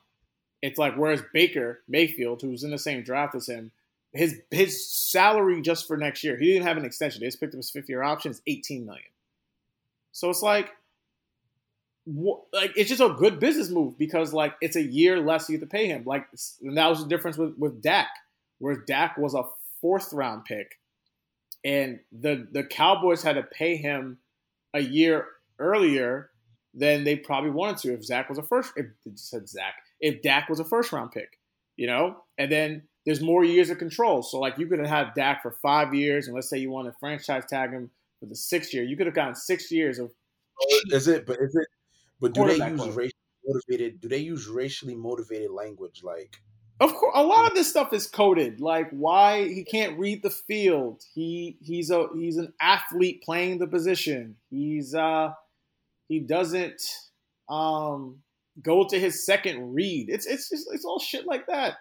it's 0.62 0.78
like 0.78 0.94
whereas 0.96 1.22
Baker 1.32 1.80
Mayfield, 1.88 2.42
who's 2.42 2.64
in 2.64 2.70
the 2.70 2.78
same 2.78 3.02
draft 3.02 3.34
as 3.34 3.48
him, 3.48 3.72
his 4.12 4.40
his 4.50 4.90
salary 4.92 5.60
just 5.62 5.86
for 5.86 5.96
next 5.96 6.24
year, 6.24 6.36
he 6.38 6.52
didn't 6.52 6.66
have 6.66 6.76
an 6.76 6.84
extension. 6.84 7.20
They 7.20 7.26
just 7.26 7.40
picked 7.40 7.54
up 7.54 7.58
his 7.58 7.70
fifth 7.70 7.88
year 7.88 8.02
option, 8.02 8.30
is 8.30 8.42
eighteen 8.46 8.86
million. 8.86 9.04
So 10.12 10.30
it's 10.30 10.42
like, 10.42 10.70
like 12.06 12.72
it's 12.76 12.88
just 12.88 13.02
a 13.02 13.10
good 13.10 13.38
business 13.38 13.70
move 13.70 13.98
because 13.98 14.32
like 14.32 14.54
it's 14.60 14.76
a 14.76 14.82
year 14.82 15.20
less 15.20 15.48
you 15.48 15.58
have 15.58 15.68
to 15.68 15.70
pay 15.70 15.86
him. 15.86 16.04
Like 16.04 16.26
that 16.30 16.88
was 16.88 17.02
the 17.02 17.08
difference 17.08 17.36
with 17.36 17.56
with 17.58 17.82
Dak, 17.82 18.08
where 18.58 18.76
Dak 18.76 19.16
was 19.18 19.34
a 19.34 19.44
fourth 19.80 20.12
round 20.12 20.44
pick 20.44 20.78
and 21.64 22.00
the 22.12 22.46
the 22.52 22.64
Cowboys 22.64 23.22
had 23.22 23.34
to 23.34 23.42
pay 23.42 23.76
him 23.76 24.18
a 24.74 24.80
year 24.80 25.26
earlier 25.58 26.30
than 26.74 27.04
they 27.04 27.16
probably 27.16 27.50
wanted 27.50 27.78
to 27.78 27.94
if 27.94 28.04
Zach 28.04 28.28
was 28.28 28.38
a 28.38 28.42
first. 28.42 28.72
If 28.76 28.86
said 29.16 29.48
Zach, 29.48 29.74
if 30.00 30.22
Dak 30.22 30.48
was 30.48 30.60
a 30.60 30.64
first 30.64 30.92
round 30.92 31.12
pick, 31.12 31.38
you 31.76 31.86
know, 31.86 32.22
and 32.36 32.50
then 32.50 32.82
there's 33.08 33.22
more 33.22 33.42
years 33.42 33.70
of 33.70 33.78
control. 33.78 34.22
So 34.22 34.38
like 34.38 34.58
you 34.58 34.66
could 34.66 34.80
have 34.80 34.88
had 34.88 35.14
Dak 35.14 35.42
for 35.42 35.52
five 35.62 35.94
years, 35.94 36.26
and 36.26 36.34
let's 36.34 36.50
say 36.50 36.58
you 36.58 36.70
want 36.70 36.88
to 36.88 36.94
franchise 37.00 37.44
tag 37.48 37.70
him 37.70 37.90
for 38.20 38.26
the 38.26 38.36
sixth 38.36 38.74
year, 38.74 38.84
you 38.84 38.98
could 38.98 39.06
have 39.06 39.14
gotten 39.14 39.34
six 39.34 39.72
years 39.72 39.98
of. 39.98 40.12
Is 40.90 41.08
it? 41.08 41.24
But 41.24 41.38
is 41.40 41.54
it? 41.54 41.68
But 42.20 42.34
do 42.34 42.46
they 42.46 42.56
use 42.56 42.86
racially 42.88 43.12
motivated? 43.46 44.00
Do 44.02 44.08
they 44.08 44.18
use 44.18 44.46
racially 44.46 44.94
motivated 44.94 45.50
language 45.50 46.02
like? 46.04 46.36
Of 46.80 46.94
course, 46.94 47.14
a 47.16 47.22
lot 47.22 47.46
of 47.50 47.54
this 47.54 47.70
stuff 47.70 47.94
is 47.94 48.06
coded. 48.06 48.60
Like 48.60 48.90
why 48.90 49.48
he 49.48 49.64
can't 49.64 49.98
read 49.98 50.22
the 50.22 50.30
field. 50.30 51.02
He 51.14 51.56
he's 51.62 51.90
a 51.90 52.08
he's 52.14 52.36
an 52.36 52.52
athlete 52.60 53.22
playing 53.22 53.58
the 53.58 53.66
position. 53.66 54.36
He's 54.50 54.94
uh 54.94 55.30
he 56.08 56.20
doesn't 56.20 56.82
um 57.48 58.18
go 58.62 58.86
to 58.86 59.00
his 59.00 59.24
second 59.24 59.72
read. 59.72 60.10
It's 60.10 60.26
it's 60.26 60.50
just, 60.50 60.68
it's 60.74 60.84
all 60.84 61.00
shit 61.00 61.26
like 61.26 61.46
that. 61.46 61.76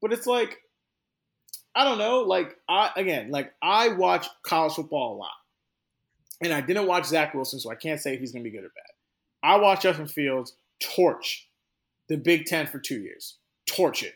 But 0.00 0.12
it's 0.12 0.26
like 0.26 0.58
I 1.74 1.84
don't 1.84 1.98
know. 1.98 2.20
Like 2.20 2.56
I 2.68 2.90
again, 2.96 3.30
like 3.30 3.52
I 3.62 3.88
watch 3.88 4.26
college 4.42 4.74
football 4.74 5.16
a 5.16 5.18
lot, 5.18 5.30
and 6.42 6.52
I 6.52 6.60
didn't 6.60 6.86
watch 6.86 7.06
Zach 7.06 7.34
Wilson, 7.34 7.60
so 7.60 7.70
I 7.70 7.74
can't 7.74 8.00
say 8.00 8.14
if 8.14 8.20
he's 8.20 8.32
gonna 8.32 8.44
be 8.44 8.50
good 8.50 8.64
or 8.64 8.72
bad. 8.74 8.92
I 9.42 9.56
watched 9.56 9.82
Justin 9.82 10.08
Fields 10.08 10.54
torch 10.80 11.48
the 12.08 12.16
Big 12.16 12.46
Ten 12.46 12.66
for 12.66 12.78
two 12.78 13.00
years, 13.00 13.38
torch 13.66 14.02
it 14.02 14.14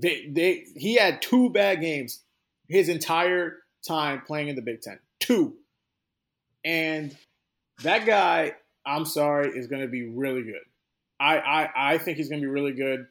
they 0.00 0.28
they 0.30 0.64
he 0.76 0.94
had 0.94 1.20
two 1.20 1.50
bad 1.50 1.80
games 1.80 2.22
his 2.68 2.88
entire 2.88 3.58
time 3.86 4.22
playing 4.26 4.48
in 4.48 4.56
the 4.56 4.62
Big 4.62 4.80
Ten. 4.80 4.98
Two. 5.20 5.54
And 6.64 7.16
that 7.82 8.06
guy, 8.06 8.52
I'm 8.86 9.04
sorry, 9.04 9.50
is 9.50 9.66
going 9.66 9.82
to 9.82 9.88
be 9.88 10.08
really 10.08 10.42
good. 10.42 10.60
I, 11.20 11.38
I, 11.38 11.92
I 11.94 11.98
think 11.98 12.18
he's 12.18 12.28
going 12.28 12.40
to 12.42 12.46
be 12.46 12.52
really 12.52 12.72
good. 12.72 13.06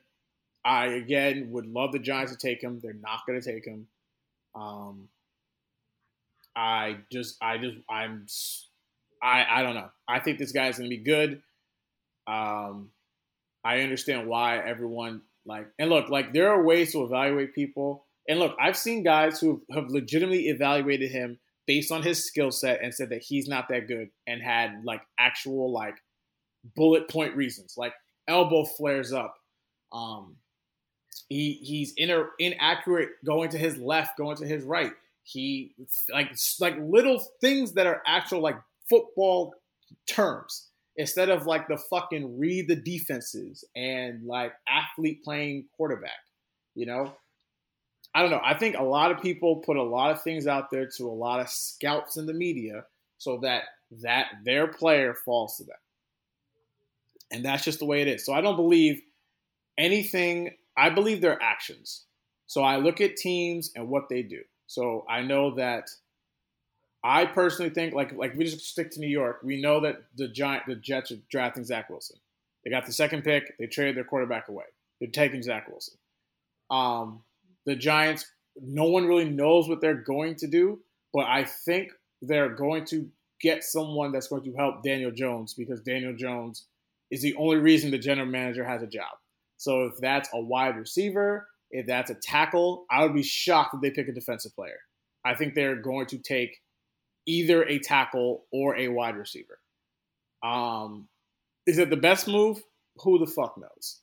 I, 0.68 0.88
again, 0.88 1.48
would 1.52 1.66
love 1.66 1.94
the 1.94 2.00
Giants 2.00 2.34
to 2.34 2.38
take 2.38 2.62
him. 2.62 2.82
They're 2.84 2.94
not 2.94 3.22
going 3.26 3.40
to 3.40 3.54
take 3.54 3.66
him. 3.66 3.88
Um, 4.54 5.08
I 6.58 6.98
just, 7.10 7.38
I 7.42 7.58
just, 7.58 7.78
I'm, 7.90 8.26
I, 9.24 9.46
I 9.50 9.64
don't 9.64 9.76
know. 9.76 9.90
I 10.10 10.20
think 10.20 10.40
this 10.40 10.52
guy 10.52 10.68
is 10.68 10.78
going 10.78 10.90
to 10.90 10.98
be 10.98 11.04
good. 11.04 11.42
Um, 12.28 12.90
I 13.64 13.80
understand 13.80 14.28
why 14.28 14.58
everyone 14.58 15.22
like, 15.46 15.68
and 15.80 15.90
look, 15.90 16.10
like 16.10 16.34
there 16.34 16.50
are 16.50 16.62
ways 16.62 16.92
to 16.92 17.04
evaluate 17.04 17.56
people. 17.56 18.06
And 18.28 18.38
look, 18.38 18.54
I've 18.60 18.76
seen 18.76 19.04
guys 19.04 19.40
who 19.40 19.62
have 19.72 19.86
legitimately 19.88 20.48
evaluated 20.50 21.12
him 21.12 21.40
based 21.66 21.94
on 21.94 22.04
his 22.04 22.26
skill 22.26 22.52
set 22.52 22.84
and 22.84 22.94
said 22.94 23.12
that 23.12 23.22
he's 23.22 23.48
not 23.48 23.70
that 23.70 23.88
good 23.88 24.10
and 24.28 24.42
had 24.42 24.82
like 24.84 25.02
actual 25.18 25.72
like 25.72 25.96
bullet 26.76 27.10
point 27.10 27.38
reasons, 27.38 27.76
like 27.78 27.94
elbow 28.28 28.66
flares 28.66 29.14
up. 29.14 29.34
Um, 29.94 30.36
he 31.30 31.54
he's 31.62 31.94
in 31.98 32.26
inaccurate 32.40 33.10
going 33.26 33.50
to 33.50 33.58
his 33.58 33.78
left, 33.78 34.18
going 34.18 34.38
to 34.38 34.46
his 34.48 34.64
right. 34.64 34.94
He 35.24 35.74
like 36.12 36.32
like 36.60 36.78
little 36.80 37.20
things 37.42 37.74
that 37.74 37.86
are 37.88 38.02
actual 38.06 38.40
like 38.40 38.58
football 38.90 39.54
terms 40.08 40.68
instead 40.96 41.30
of 41.30 41.46
like 41.46 41.68
the 41.68 41.78
fucking 41.90 42.40
read 42.40 42.68
the 42.68 42.76
defenses 42.76 43.64
and 43.76 44.26
like 44.26 44.54
athlete 44.68 45.24
playing 45.24 45.66
quarterback. 45.76 46.12
You 46.76 46.86
know, 46.86 47.14
I 48.16 48.22
don't 48.22 48.32
know. 48.32 48.42
I 48.44 48.58
think 48.58 48.78
a 48.78 48.84
lot 48.84 49.12
of 49.12 49.22
people 49.22 49.58
put 49.58 49.78
a 49.78 49.84
lot 49.84 50.12
of 50.12 50.24
things 50.24 50.48
out 50.48 50.72
there 50.72 50.88
to 50.98 51.08
a 51.08 51.12
lot 51.12 51.40
of 51.40 51.50
scouts 51.50 52.18
in 52.18 52.26
the 52.26 52.34
media 52.34 52.86
so 53.18 53.40
that 53.44 53.64
that 54.02 54.28
their 54.44 54.68
player 54.68 55.14
falls 55.14 55.58
to 55.58 55.66
them. 55.66 55.78
And 57.32 57.44
that's 57.44 57.64
just 57.64 57.80
the 57.80 57.86
way 57.86 58.02
it 58.02 58.08
is. 58.08 58.26
So 58.26 58.34
I 58.34 58.42
don't 58.42 58.56
believe 58.56 59.02
anything. 59.78 60.52
I 60.78 60.90
believe 60.90 61.22
their 61.22 61.42
actions. 61.42 62.06
So 62.46 62.62
I 62.64 62.78
look 62.78 63.02
at 63.02 63.18
teams 63.18 63.72
and 63.76 63.90
what 63.90 64.10
they 64.10 64.22
do. 64.22 64.42
So 64.68 65.06
I 65.10 65.22
know 65.24 65.56
that 65.56 65.90
I 67.04 67.26
personally 67.26 67.72
think, 67.72 67.94
like, 67.94 68.14
like 68.14 68.36
we 68.36 68.46
just 68.46 68.66
stick 68.66 68.92
to 68.92 69.00
New 69.00 69.08
York. 69.08 69.42
We 69.44 69.62
know 69.62 69.82
that 69.82 70.04
the 70.16 70.28
giant, 70.28 70.64
the 70.68 70.76
Jets 70.76 71.12
are 71.12 71.18
drafting 71.30 71.64
Zach 71.64 71.90
Wilson. 71.90 72.18
They 72.64 72.72
got 72.72 72.86
the 72.86 72.94
second 72.94 73.24
pick. 73.24 73.58
They 73.58 73.68
traded 73.68 73.96
their 73.96 74.04
quarterback 74.04 74.50
away. 74.50 74.66
They're 75.00 75.10
taking 75.10 75.42
Zach 75.42 75.68
Wilson. 75.70 75.98
Um, 76.70 77.22
the 77.66 77.76
Giants, 77.76 78.26
no 78.62 78.86
one 78.86 79.06
really 79.06 79.30
knows 79.30 79.70
what 79.70 79.80
they're 79.82 79.94
going 79.94 80.36
to 80.36 80.48
do, 80.48 80.80
but 81.14 81.26
I 81.28 81.44
think 81.44 81.92
they're 82.22 82.50
going 82.50 82.86
to 82.86 83.10
get 83.40 83.64
someone 83.64 84.12
that's 84.12 84.28
going 84.28 84.44
to 84.44 84.54
help 84.54 84.84
Daniel 84.84 85.12
Jones 85.12 85.54
because 85.54 85.82
Daniel 85.82 86.16
Jones 86.16 86.66
is 87.12 87.22
the 87.22 87.36
only 87.36 87.58
reason 87.58 87.92
the 87.92 87.98
general 87.98 88.28
manager 88.28 88.66
has 88.66 88.82
a 88.82 88.88
job. 88.88 89.16
So 89.58 89.86
if 89.86 89.98
that's 89.98 90.30
a 90.34 90.40
wide 90.40 90.78
receiver, 90.78 91.48
if 91.72 91.88
that's 91.88 92.12
a 92.12 92.16
tackle, 92.16 92.86
I 92.90 93.04
would 93.04 93.14
be 93.14 93.24
shocked 93.24 93.74
if 93.74 93.82
they 93.82 93.92
pick 93.92 94.08
a 94.08 94.14
defensive 94.14 94.56
player. 94.56 94.80
I 95.26 95.36
think 95.36 95.54
they're 95.54 95.82
going 95.82 96.06
to 96.08 96.18
take 96.18 96.62
either 97.26 97.64
a 97.64 97.80
tackle 97.80 98.46
or 98.52 98.78
a 98.78 98.88
wide 98.88 99.18
receiver. 99.18 99.60
Um, 100.44 101.10
is 101.66 101.78
it 101.78 101.90
the 101.90 101.98
best 101.98 102.28
move? 102.28 102.62
Who 103.04 103.20
the 103.20 103.32
fuck 103.32 103.58
knows? 103.58 104.00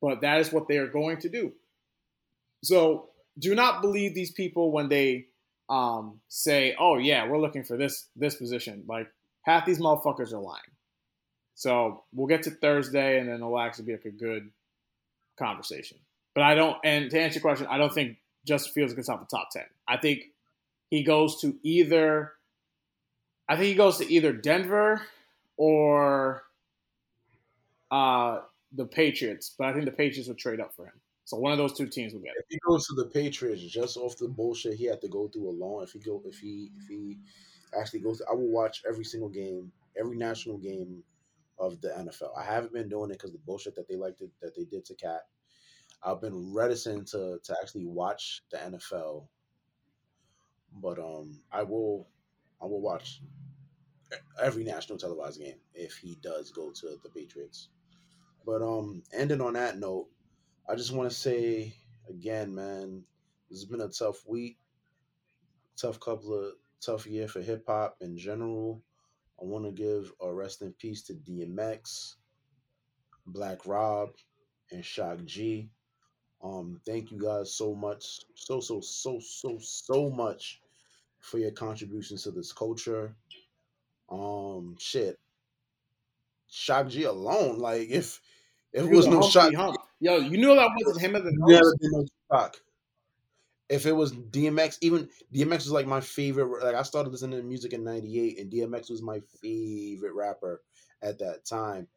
But 0.00 0.20
that 0.20 0.40
is 0.40 0.52
what 0.52 0.68
they 0.68 0.78
are 0.78 0.86
going 0.86 1.18
to 1.18 1.28
do. 1.28 1.52
So 2.62 3.10
do 3.38 3.54
not 3.54 3.82
believe 3.82 4.14
these 4.14 4.30
people 4.30 4.72
when 4.72 4.88
they 4.88 5.26
um, 5.68 6.20
say, 6.28 6.76
"Oh 6.78 6.98
yeah, 6.98 7.28
we're 7.28 7.40
looking 7.40 7.64
for 7.64 7.76
this 7.76 8.08
this 8.14 8.34
position." 8.36 8.84
Like 8.86 9.08
half 9.42 9.66
these 9.66 9.78
motherfuckers 9.78 10.32
are 10.32 10.40
lying. 10.40 10.60
So 11.54 12.04
we'll 12.12 12.28
get 12.28 12.44
to 12.44 12.50
Thursday, 12.50 13.18
and 13.18 13.28
then 13.28 13.36
it'll 13.36 13.58
actually 13.58 13.86
be 13.86 13.92
like 13.92 14.04
a 14.04 14.10
good 14.10 14.50
conversation. 15.38 15.98
But 16.34 16.44
I 16.44 16.54
don't. 16.54 16.76
And 16.84 17.10
to 17.10 17.20
answer 17.20 17.34
your 17.34 17.42
question, 17.42 17.66
I 17.70 17.78
don't 17.78 17.92
think 17.92 18.16
Justin 18.46 18.72
Fields 18.72 18.94
gets 18.94 19.08
off 19.08 19.20
the 19.20 19.36
top 19.36 19.50
ten. 19.50 19.64
I 19.86 19.96
think 19.96 20.22
he 20.88 21.02
goes 21.02 21.40
to 21.42 21.56
either 21.62 22.32
I 23.48 23.56
think 23.56 23.66
he 23.66 23.74
goes 23.74 23.98
to 23.98 24.10
either 24.10 24.32
Denver 24.32 25.02
or 25.56 26.44
uh, 27.90 28.40
the 28.72 28.86
Patriots, 28.86 29.54
but 29.58 29.66
I 29.66 29.72
think 29.72 29.84
the 29.84 29.92
Patriots 29.92 30.28
would 30.28 30.38
trade 30.38 30.60
up 30.60 30.74
for 30.74 30.86
him. 30.86 31.00
So 31.24 31.36
one 31.36 31.52
of 31.52 31.58
those 31.58 31.76
two 31.76 31.86
teams 31.86 32.14
will 32.14 32.20
get. 32.20 32.32
If 32.38 32.46
he 32.48 32.58
goes 32.66 32.86
to 32.86 32.94
the 32.94 33.06
Patriots, 33.06 33.62
just 33.62 33.96
off 33.96 34.16
the 34.16 34.28
bullshit 34.28 34.74
he 34.74 34.86
had 34.86 35.00
to 35.02 35.08
go 35.08 35.28
through 35.28 35.50
alone, 35.50 35.82
if 35.82 35.92
he 35.92 35.98
go, 35.98 36.22
if 36.24 36.38
he, 36.38 36.70
if 36.78 36.88
he 36.88 37.18
actually 37.78 38.00
goes, 38.00 38.18
to, 38.18 38.26
I 38.30 38.34
will 38.34 38.48
watch 38.48 38.82
every 38.88 39.04
single 39.04 39.28
game, 39.28 39.70
every 39.98 40.16
national 40.16 40.58
game 40.58 41.02
of 41.58 41.80
the 41.80 41.88
NFL. 41.88 42.36
I 42.36 42.44
haven't 42.44 42.72
been 42.72 42.88
doing 42.88 43.10
it 43.10 43.14
because 43.14 43.32
the 43.32 43.38
bullshit 43.38 43.74
that 43.76 43.88
they 43.88 43.96
liked 43.96 44.18
to, 44.18 44.30
that 44.40 44.56
they 44.56 44.64
did 44.64 44.84
to 44.86 44.94
Kap. 44.94 45.22
I've 46.02 46.20
been 46.20 46.52
reticent 46.52 47.08
to 47.08 47.38
to 47.44 47.56
actually 47.62 47.86
watch 47.86 48.42
the 48.50 48.58
NFL, 48.58 49.26
but 50.80 50.98
um, 50.98 51.40
I 51.52 51.62
will, 51.62 52.08
I 52.60 52.66
will 52.66 52.80
watch 52.80 53.20
every 54.40 54.64
national 54.64 54.98
televised 54.98 55.40
game 55.40 55.58
if 55.74 55.96
he 55.96 56.16
does 56.22 56.50
go 56.50 56.70
to 56.70 56.96
the 57.02 57.10
Patriots. 57.10 57.68
But 58.44 58.62
um, 58.62 59.02
ending 59.12 59.40
on 59.40 59.52
that 59.54 59.78
note, 59.78 60.08
I 60.68 60.74
just 60.74 60.92
want 60.92 61.08
to 61.08 61.16
say 61.16 61.74
again, 62.08 62.54
man, 62.54 63.04
this 63.48 63.60
has 63.60 63.68
been 63.68 63.80
a 63.80 63.88
tough 63.88 64.26
week, 64.26 64.58
tough 65.76 66.00
couple 66.00 66.34
of 66.34 66.52
tough 66.80 67.06
year 67.06 67.28
for 67.28 67.40
hip 67.40 67.64
hop 67.66 67.96
in 68.00 68.16
general. 68.16 68.82
I 69.42 69.44
want 69.44 69.64
to 69.64 69.72
give 69.72 70.12
a 70.20 70.32
rest 70.32 70.62
in 70.62 70.72
peace 70.74 71.02
to 71.04 71.14
DMX, 71.14 72.14
Black 73.26 73.66
Rob, 73.66 74.10
and 74.70 74.84
Shock 74.84 75.24
G. 75.24 75.68
Um, 76.44 76.80
thank 76.86 77.10
you 77.10 77.18
guys 77.18 77.52
so 77.52 77.74
much, 77.74 78.20
so 78.34 78.60
so 78.60 78.80
so 78.80 79.18
so 79.20 79.58
so 79.60 80.10
much 80.10 80.60
for 81.18 81.38
your 81.38 81.50
contributions 81.50 82.22
to 82.22 82.30
this 82.30 82.52
culture. 82.52 83.16
Um, 84.08 84.76
shit, 84.78 85.18
Shock 86.48 86.88
G 86.88 87.04
alone, 87.04 87.58
like 87.58 87.88
if 87.90 88.20
if 88.72 88.84
it 88.84 88.90
was 88.90 89.08
no 89.08 89.22
Shock. 89.22 89.52
Yo, 89.98 90.18
you 90.18 90.36
knew 90.36 90.54
that 90.54 90.70
wasn't 90.84 91.00
him 91.00 91.16
at 91.16 91.24
the 91.24 91.32
never 91.32 91.62
nose? 91.62 91.76
been 91.80 91.90
no 91.92 92.06
Shock. 92.30 92.60
If 93.68 93.86
it 93.86 93.92
was 93.92 94.12
DMX, 94.12 94.78
even 94.80 95.08
DMX 95.34 95.58
was 95.58 95.72
like 95.72 95.86
my 95.86 96.00
favorite. 96.00 96.62
Like 96.62 96.74
I 96.74 96.82
started 96.82 97.10
listening 97.10 97.40
to 97.40 97.46
music 97.46 97.72
in 97.72 97.84
'98, 97.84 98.38
and 98.38 98.52
DMX 98.52 98.90
was 98.90 99.02
my 99.02 99.20
favorite 99.40 100.14
rapper 100.14 100.62
at 101.00 101.18
that 101.20 101.44
time. 101.44 101.88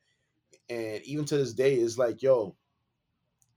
And 0.69 1.01
even 1.03 1.25
to 1.25 1.37
this 1.37 1.53
day, 1.53 1.75
it's 1.75 1.97
like, 1.97 2.23
yo, 2.23 2.55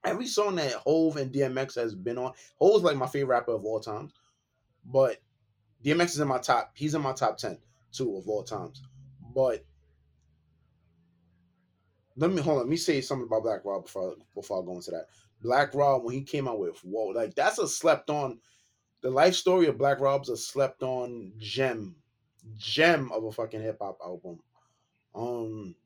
every 0.04 0.26
song 0.26 0.56
that 0.56 0.72
Hov 0.72 1.16
and 1.16 1.32
DMX 1.32 1.76
has 1.76 1.94
been 1.94 2.18
on, 2.18 2.32
Hov's 2.60 2.82
like 2.82 2.96
my 2.96 3.06
favorite 3.06 3.36
rapper 3.36 3.54
of 3.54 3.64
all 3.64 3.80
times. 3.80 4.12
But 4.84 5.18
DMX 5.84 6.06
is 6.06 6.20
in 6.20 6.28
my 6.28 6.38
top. 6.38 6.72
He's 6.74 6.94
in 6.94 7.02
my 7.02 7.12
top 7.12 7.38
ten 7.38 7.58
too 7.92 8.16
of 8.16 8.28
all 8.28 8.42
times. 8.42 8.82
But 9.34 9.64
let 12.16 12.30
me 12.30 12.42
hold 12.42 12.58
on. 12.58 12.62
Let 12.64 12.68
me 12.68 12.76
say 12.76 13.00
something 13.00 13.26
about 13.26 13.44
Black 13.44 13.64
Rob 13.64 13.84
before 13.84 14.16
before 14.34 14.62
I 14.62 14.66
go 14.66 14.74
into 14.74 14.90
that. 14.90 15.06
Black 15.42 15.74
Rob 15.74 16.04
when 16.04 16.14
he 16.14 16.22
came 16.22 16.48
out 16.48 16.58
with 16.58 16.78
whoa, 16.84 17.08
like 17.08 17.34
that's 17.34 17.58
a 17.58 17.68
slept 17.68 18.10
on. 18.10 18.40
The 19.00 19.10
life 19.10 19.34
story 19.34 19.68
of 19.68 19.78
Black 19.78 20.00
Rob's 20.00 20.28
a 20.28 20.36
slept 20.36 20.82
on 20.82 21.32
gem, 21.38 21.94
gem 22.56 23.12
of 23.12 23.22
a 23.22 23.30
fucking 23.30 23.62
hip 23.62 23.78
hop 23.80 23.98
album. 24.04 24.40
Um, 25.14 25.76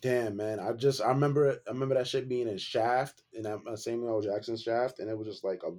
damn 0.00 0.36
man, 0.36 0.58
I 0.58 0.72
just 0.72 1.00
I 1.00 1.08
remember 1.08 1.58
I 1.66 1.70
remember 1.70 1.94
that 1.94 2.08
shit 2.08 2.28
being 2.28 2.48
in 2.48 2.58
Shaft 2.58 3.22
and 3.34 3.44
that 3.44 3.60
uh, 3.66 3.76
Samuel 3.76 4.16
L. 4.16 4.20
Jackson 4.20 4.56
Shaft, 4.56 4.98
and 4.98 5.08
it 5.08 5.16
was 5.16 5.28
just 5.28 5.44
like 5.44 5.62
a 5.62 5.70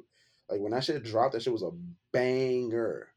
like 0.50 0.62
when 0.62 0.72
that 0.72 0.84
shit 0.84 1.04
dropped, 1.04 1.34
that 1.34 1.44
shit 1.44 1.54
was 1.54 1.64
a 1.64 1.72
banger, 2.12 3.10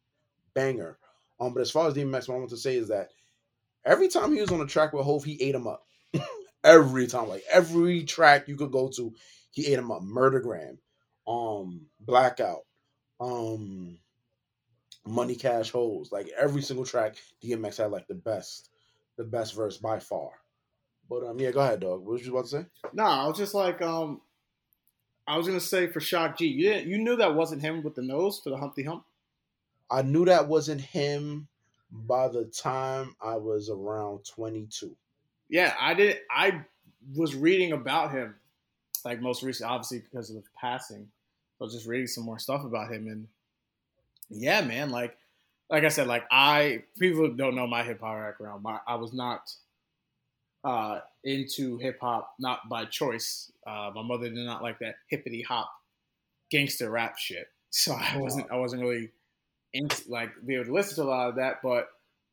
banger. 0.55 0.99
Um, 1.39 1.55
but 1.55 1.61
as 1.61 1.70
far 1.70 1.87
as 1.87 1.95
DMX, 1.95 2.28
what 2.28 2.35
I 2.35 2.39
want 2.39 2.51
to 2.51 2.57
say 2.57 2.77
is 2.77 2.89
that 2.89 3.11
every 3.85 4.09
time 4.09 4.33
he 4.33 4.41
was 4.41 4.51
on 4.51 4.59
the 4.59 4.66
track 4.66 4.93
with 4.93 5.05
Hov, 5.05 5.24
he 5.24 5.41
ate 5.41 5.55
him 5.55 5.66
up. 5.66 5.87
Every 6.66 7.06
time, 7.06 7.28
like 7.28 7.44
every 7.51 8.02
track 8.02 8.48
you 8.48 8.56
could 8.56 8.72
go 8.72 8.88
to, 8.97 9.14
he 9.52 9.68
ate 9.68 9.78
him 9.78 9.93
up. 9.93 10.02
Murdergram, 10.02 10.78
um, 11.26 11.86
Blackout, 12.01 12.64
um, 13.20 13.98
Money 15.06 15.36
Cash 15.36 15.70
Hoes, 15.70 16.10
like 16.10 16.28
every 16.36 16.62
single 16.62 16.84
track, 16.84 17.16
DMX 17.43 17.78
had 17.78 17.93
like 17.93 18.09
the 18.09 18.14
best, 18.14 18.70
the 19.16 19.24
best 19.24 19.55
verse 19.55 19.76
by 19.76 20.01
far. 20.01 20.30
But 21.09 21.24
um, 21.24 21.38
yeah, 21.38 21.52
go 21.52 21.60
ahead, 21.60 21.80
dog. 21.80 22.01
What 22.01 22.14
was 22.14 22.26
you 22.26 22.32
about 22.32 22.47
to 22.47 22.51
say? 22.51 22.66
No, 22.93 23.05
I 23.05 23.26
was 23.26 23.38
just 23.38 23.55
like, 23.55 23.80
um, 23.80 24.20
I 25.26 25.36
was 25.36 25.47
gonna 25.47 25.60
say 25.60 25.86
for 25.86 26.01
Shock 26.01 26.38
G, 26.38 26.47
you 26.47 26.68
didn't, 26.68 26.88
you 26.88 26.98
knew 26.98 27.16
that 27.16 27.34
wasn't 27.34 27.62
him 27.62 27.82
with 27.82 27.94
the 27.94 28.02
nose 28.02 28.40
for 28.43 28.51
the 28.51 28.56
Humpty 28.56 28.82
Hump. 28.82 29.05
I 29.88 30.02
knew 30.02 30.24
that 30.24 30.48
wasn't 30.48 30.80
him 30.80 31.47
by 31.93 32.28
the 32.28 32.44
time 32.44 33.14
I 33.22 33.36
was 33.36 33.70
around 33.70 34.24
22. 34.24 34.97
Yeah, 35.48 35.74
I 35.81 35.94
did. 35.94 36.18
I 36.31 36.64
was 37.14 37.35
reading 37.35 37.73
about 37.73 38.12
him, 38.12 38.35
like 39.05 39.20
most 39.20 39.43
recently, 39.43 39.73
obviously 39.73 39.98
because 40.01 40.31
of 40.31 40.36
the 40.36 40.43
passing. 40.60 41.09
I 41.60 41.64
was 41.64 41.73
just 41.73 41.86
reading 41.86 42.06
some 42.06 42.24
more 42.24 42.39
stuff 42.39 42.64
about 42.64 42.93
him, 42.93 43.06
and 43.06 43.28
yeah, 44.28 44.60
man, 44.60 44.90
like, 44.90 45.16
like 45.70 45.85
I 45.85 45.89
said, 45.89 46.06
like 46.06 46.24
I 46.31 46.82
people 46.98 47.28
don't 47.28 47.55
know 47.55 47.66
my 47.66 47.82
hip 47.82 48.01
hop 48.01 48.18
background. 48.18 48.62
My, 48.62 48.81
I 48.86 48.97
was 48.97 49.12
not 49.12 49.52
uh, 50.64 51.01
into 51.24 51.78
hip 51.78 51.98
hop, 52.01 52.35
not 52.39 52.68
by 52.68 52.85
choice. 52.85 53.52
Uh, 53.66 53.90
my 53.94 54.02
mother 54.02 54.28
did 54.28 54.35
not 54.35 54.62
like 54.62 54.81
that 54.81 54.97
hippity 55.09 55.43
hop 55.43 55.70
gangster 56.51 56.90
rap 56.90 57.18
shit, 57.18 57.48
so 57.70 57.94
I 57.94 58.16
wasn't. 58.16 58.51
I 58.51 58.56
wasn't 58.56 58.82
really 58.82 59.10
into, 59.73 60.10
like 60.10 60.31
be 60.44 60.55
able 60.55 60.66
to 60.66 60.73
listen 60.74 60.97
to 60.97 61.02
a 61.02 61.10
lot 61.10 61.28
of 61.28 61.36
that. 61.36 61.62
But 61.62 61.89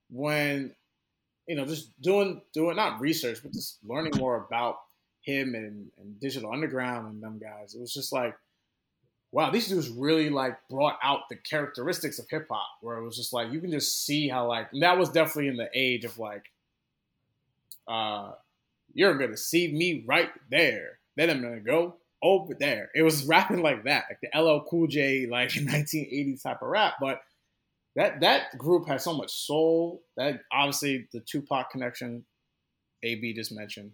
when 0.10 0.74
you 1.48 1.56
know, 1.56 1.66
just 1.66 2.00
doing 2.02 2.42
doing 2.54 2.76
not 2.76 3.02
research, 3.02 3.40
but 3.44 3.54
just 3.54 3.80
learning 3.86 4.14
more 4.18 4.46
about 4.46 4.78
him 5.22 5.56
and, 5.56 5.88
and 6.00 6.20
Digital 6.20 6.52
Underground 6.52 7.08
and 7.08 7.24
them 7.24 7.40
guys, 7.40 7.74
it 7.74 7.82
was 7.82 7.94
just 7.94 8.12
like, 8.14 8.36
wow, 9.32 9.50
these 9.50 9.68
dudes 9.68 9.90
really 9.90 10.30
like 10.30 10.58
brought 10.70 10.98
out 11.02 11.22
the 11.30 11.36
characteristics 11.36 12.20
of 12.20 12.30
hip 12.30 12.48
hop, 12.50 12.68
where 12.82 12.98
it 12.98 13.04
was 13.04 13.18
just 13.18 13.34
like 13.34 13.52
you 13.52 13.60
can 13.60 13.72
just 13.72 14.06
see 14.06 14.28
how 14.28 14.48
like 14.48 14.70
that 14.80 14.98
was 14.98 15.10
definitely 15.10 15.48
in 15.48 15.58
the 15.58 15.70
age 15.74 16.06
of 16.06 16.18
like, 16.20 16.46
uh, 17.88 18.32
you're 18.94 19.18
gonna 19.18 19.38
see 19.38 19.72
me 19.72 20.04
right 20.08 20.30
there, 20.50 21.00
then 21.16 21.30
I'm 21.30 21.42
gonna 21.42 21.60
go 21.60 21.96
over 22.22 22.54
there. 22.54 22.90
It 22.96 23.02
was 23.04 23.26
rapping 23.26 23.62
like 23.62 23.84
that, 23.84 24.06
like 24.10 24.20
the 24.22 24.40
LL 24.40 24.66
Cool 24.70 24.88
J 24.88 25.26
like 25.26 25.50
1980s 25.52 26.44
type 26.44 26.62
of 26.62 26.70
rap, 26.70 26.96
but 27.02 27.22
that 27.96 28.22
that 28.22 28.58
group 28.58 28.88
has 28.88 29.04
so 29.04 29.14
much 29.14 29.32
soul. 29.32 30.04
That 30.18 30.42
obviously 30.52 31.08
the 31.14 31.20
Tupac 31.20 31.72
connection, 31.72 32.26
AB 33.04 33.34
just 33.34 33.52
mentioned, 33.52 33.92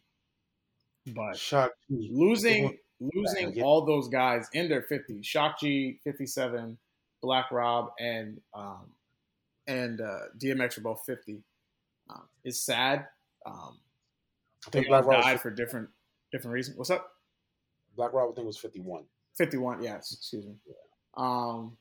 but 1.13 1.37
Shock 1.37 1.71
losing 1.89 2.77
losing 2.99 3.53
Yeah. 3.55 3.63
all 3.63 3.85
those 3.85 4.09
guys 4.09 4.47
in 4.53 4.69
their 4.69 4.81
50s, 4.81 5.25
Shock 5.25 5.59
G 5.59 5.99
57, 6.03 6.77
Black 7.21 7.51
Rob, 7.51 7.91
and 7.99 8.39
um, 8.53 8.91
and 9.67 10.01
uh, 10.01 10.19
DMX 10.37 10.77
are 10.77 10.81
both 10.81 11.03
50. 11.05 11.43
Um, 12.09 12.23
it's 12.43 12.61
sad. 12.61 13.07
Um, 13.45 13.77
I 14.67 14.71
think 14.71 14.87
Black 14.87 15.05
Rob, 15.05 15.23
died 15.23 15.33
was, 15.33 15.41
for 15.41 15.51
different 15.51 15.89
different 16.31 16.53
reasons. 16.53 16.77
What's 16.77 16.89
up? 16.89 17.11
Black 17.95 18.13
Rob 18.13 18.31
I 18.31 18.35
think 18.35 18.47
was 18.47 18.57
51. 18.57 19.03
51, 19.37 19.83
yes, 19.83 20.13
excuse 20.13 20.45
me. 20.45 20.55
Um, 21.15 21.77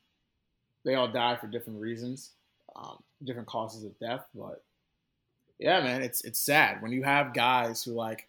they 0.84 0.94
all 0.94 1.08
died 1.08 1.40
for 1.40 1.46
different 1.46 1.80
reasons, 1.80 2.30
um, 2.76 3.02
different 3.24 3.48
causes 3.48 3.84
of 3.84 3.98
death. 3.98 4.24
But 4.34 4.62
yeah, 5.58 5.80
man, 5.80 6.02
it's 6.02 6.22
it's 6.24 6.40
sad 6.40 6.82
when 6.82 6.92
you 6.92 7.02
have 7.02 7.34
guys 7.34 7.82
who 7.82 7.92
like 7.92 8.28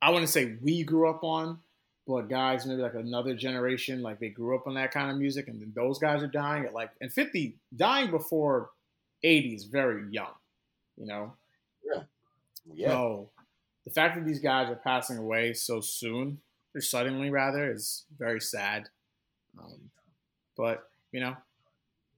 I 0.00 0.10
wouldn't 0.10 0.30
say 0.30 0.56
we 0.60 0.82
grew 0.82 1.08
up 1.08 1.22
on, 1.22 1.58
but 2.06 2.28
guys 2.28 2.66
maybe 2.66 2.82
like 2.82 2.94
another 2.94 3.34
generation, 3.34 4.02
like 4.02 4.18
they 4.18 4.28
grew 4.28 4.56
up 4.56 4.66
on 4.66 4.74
that 4.74 4.90
kind 4.90 5.10
of 5.10 5.16
music, 5.16 5.48
and 5.48 5.60
then 5.60 5.72
those 5.74 5.98
guys 5.98 6.22
are 6.22 6.28
dying 6.28 6.64
at 6.64 6.74
like 6.74 6.90
and 7.00 7.12
50 7.12 7.56
dying 7.76 8.10
before 8.10 8.70
80 9.22 9.54
is 9.54 9.64
very 9.64 10.10
young, 10.10 10.32
you 10.96 11.06
know. 11.06 11.34
Yeah. 12.74 12.88
So 12.88 13.30
the 13.84 13.90
fact 13.90 14.16
that 14.16 14.24
these 14.24 14.40
guys 14.40 14.70
are 14.70 14.76
passing 14.76 15.18
away 15.18 15.52
so 15.52 15.80
soon, 15.80 16.40
or 16.74 16.80
suddenly 16.80 17.30
rather, 17.30 17.70
is 17.70 18.04
very 18.18 18.40
sad. 18.40 18.88
Um, 19.58 19.90
but 20.56 20.88
you 21.12 21.20
know, 21.20 21.36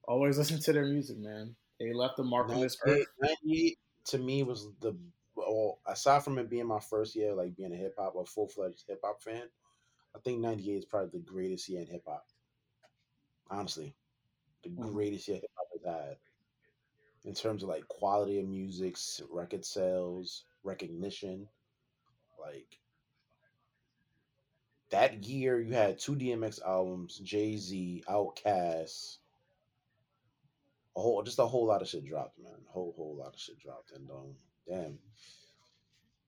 always 0.08 0.38
listen 0.38 0.60
to 0.60 0.72
their 0.72 0.86
music, 0.86 1.18
man. 1.18 1.56
They 1.80 1.92
left 1.92 2.18
a 2.18 2.24
mark 2.24 2.52
on 2.52 2.60
this 2.60 2.76
98, 2.84 2.86
earth. 2.86 3.06
98 3.20 3.78
to 4.06 4.18
me 4.18 4.42
was 4.42 4.68
the 4.80 4.96
well, 5.34 5.80
aside 5.86 6.22
from 6.22 6.38
it 6.38 6.48
being 6.50 6.66
my 6.66 6.80
first 6.80 7.16
year, 7.16 7.34
like 7.34 7.56
being 7.56 7.72
a 7.72 7.76
hip 7.76 7.94
hop, 7.98 8.14
a 8.16 8.24
full 8.24 8.48
fledged 8.48 8.84
hip 8.86 9.00
hop 9.04 9.22
fan, 9.22 9.48
I 10.14 10.18
think 10.20 10.40
'98 10.40 10.78
is 10.78 10.84
probably 10.84 11.10
the 11.18 11.24
greatest 11.24 11.68
year 11.68 11.80
in 11.80 11.86
hip 11.88 12.04
hop. 12.06 12.26
Honestly, 13.50 13.96
the 14.62 14.70
Mhm. 14.76 14.92
greatest 14.92 15.28
year 15.28 15.38
hip 15.38 15.50
hop 15.56 15.68
has 15.72 15.84
had 15.84 16.18
in 17.24 17.34
terms 17.34 17.62
of 17.62 17.68
like 17.68 17.86
quality 17.88 18.38
of 18.38 18.46
music, 18.46 18.96
record 19.30 19.64
sales, 19.64 20.44
recognition. 20.62 21.48
Like 22.38 22.78
that 24.94 25.24
year, 25.24 25.60
you 25.60 25.72
had 25.72 25.98
two 25.98 26.14
DMX 26.14 26.62
albums, 26.62 27.18
Jay 27.18 27.56
Z, 27.56 28.04
Outkast, 28.08 29.18
a 30.96 31.00
whole 31.00 31.20
just 31.24 31.40
a 31.40 31.46
whole 31.46 31.66
lot 31.66 31.82
of 31.82 31.88
shit 31.88 32.06
dropped, 32.06 32.38
man. 32.38 32.52
A 32.68 32.72
whole 32.72 32.94
whole 32.96 33.16
lot 33.18 33.34
of 33.34 33.40
shit 33.40 33.58
dropped, 33.58 33.90
and 33.90 34.08
um, 34.08 34.36
damn. 34.68 34.98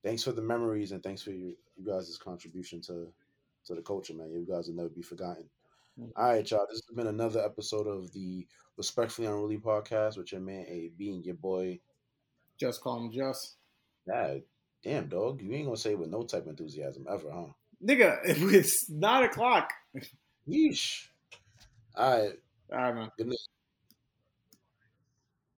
Thanks 0.03 0.25
for 0.25 0.33
the 0.33 0.43
memories 0.43 0.91
and 0.91 1.01
thanks 1.03 1.23
for 1.23 1.31
your 1.31 1.53
you 1.77 1.87
guys' 1.87 2.19
contribution 2.21 2.81
to 2.83 3.07
to 3.67 3.75
the 3.77 3.83
culture, 3.83 4.15
man. 4.15 4.33
You 4.33 4.45
guys 4.45 4.67
will 4.67 4.75
never 4.75 4.89
be 4.89 5.03
forgotten. 5.03 5.49
Mhm. 6.01 6.11
All 6.17 6.31
right, 6.31 6.51
y'all. 6.51 6.67
This 6.69 6.83
has 6.89 6.97
been 6.97 7.07
another 7.07 7.45
episode 7.45 7.87
of 7.87 8.13
the 8.13 8.49
Respectfully 8.77 9.29
Unruly 9.29 9.59
podcast 9.59 10.17
with 10.17 10.33
your 10.33 10.41
man 10.41 10.67
AB 10.69 11.15
and 11.15 11.25
your 11.25 11.37
boy. 11.37 11.79
Just 12.59 12.81
call 12.81 12.99
him 12.99 13.13
just. 13.13 13.59
God 14.09 14.43
damn, 14.83 15.09
dog. 15.09 15.41
You 15.41 15.53
ain't 15.53 15.67
gonna 15.67 15.77
say 15.77 15.93
it 15.93 15.99
with 16.01 16.11
no 16.11 16.25
type 16.25 16.43
of 16.43 16.49
enthusiasm 16.49 17.07
ever, 17.09 17.31
huh? 17.31 17.53
Nigga, 17.85 18.19
it's 18.24 18.89
nine 18.90 19.24
o'clock. 19.24 19.70
Yeesh. 20.48 21.07
All 21.94 22.19
right. 22.19 22.32
All 22.73 22.78
right, 22.78 22.94
man. 22.94 23.11
Good 23.16 23.28
night. 23.28 23.39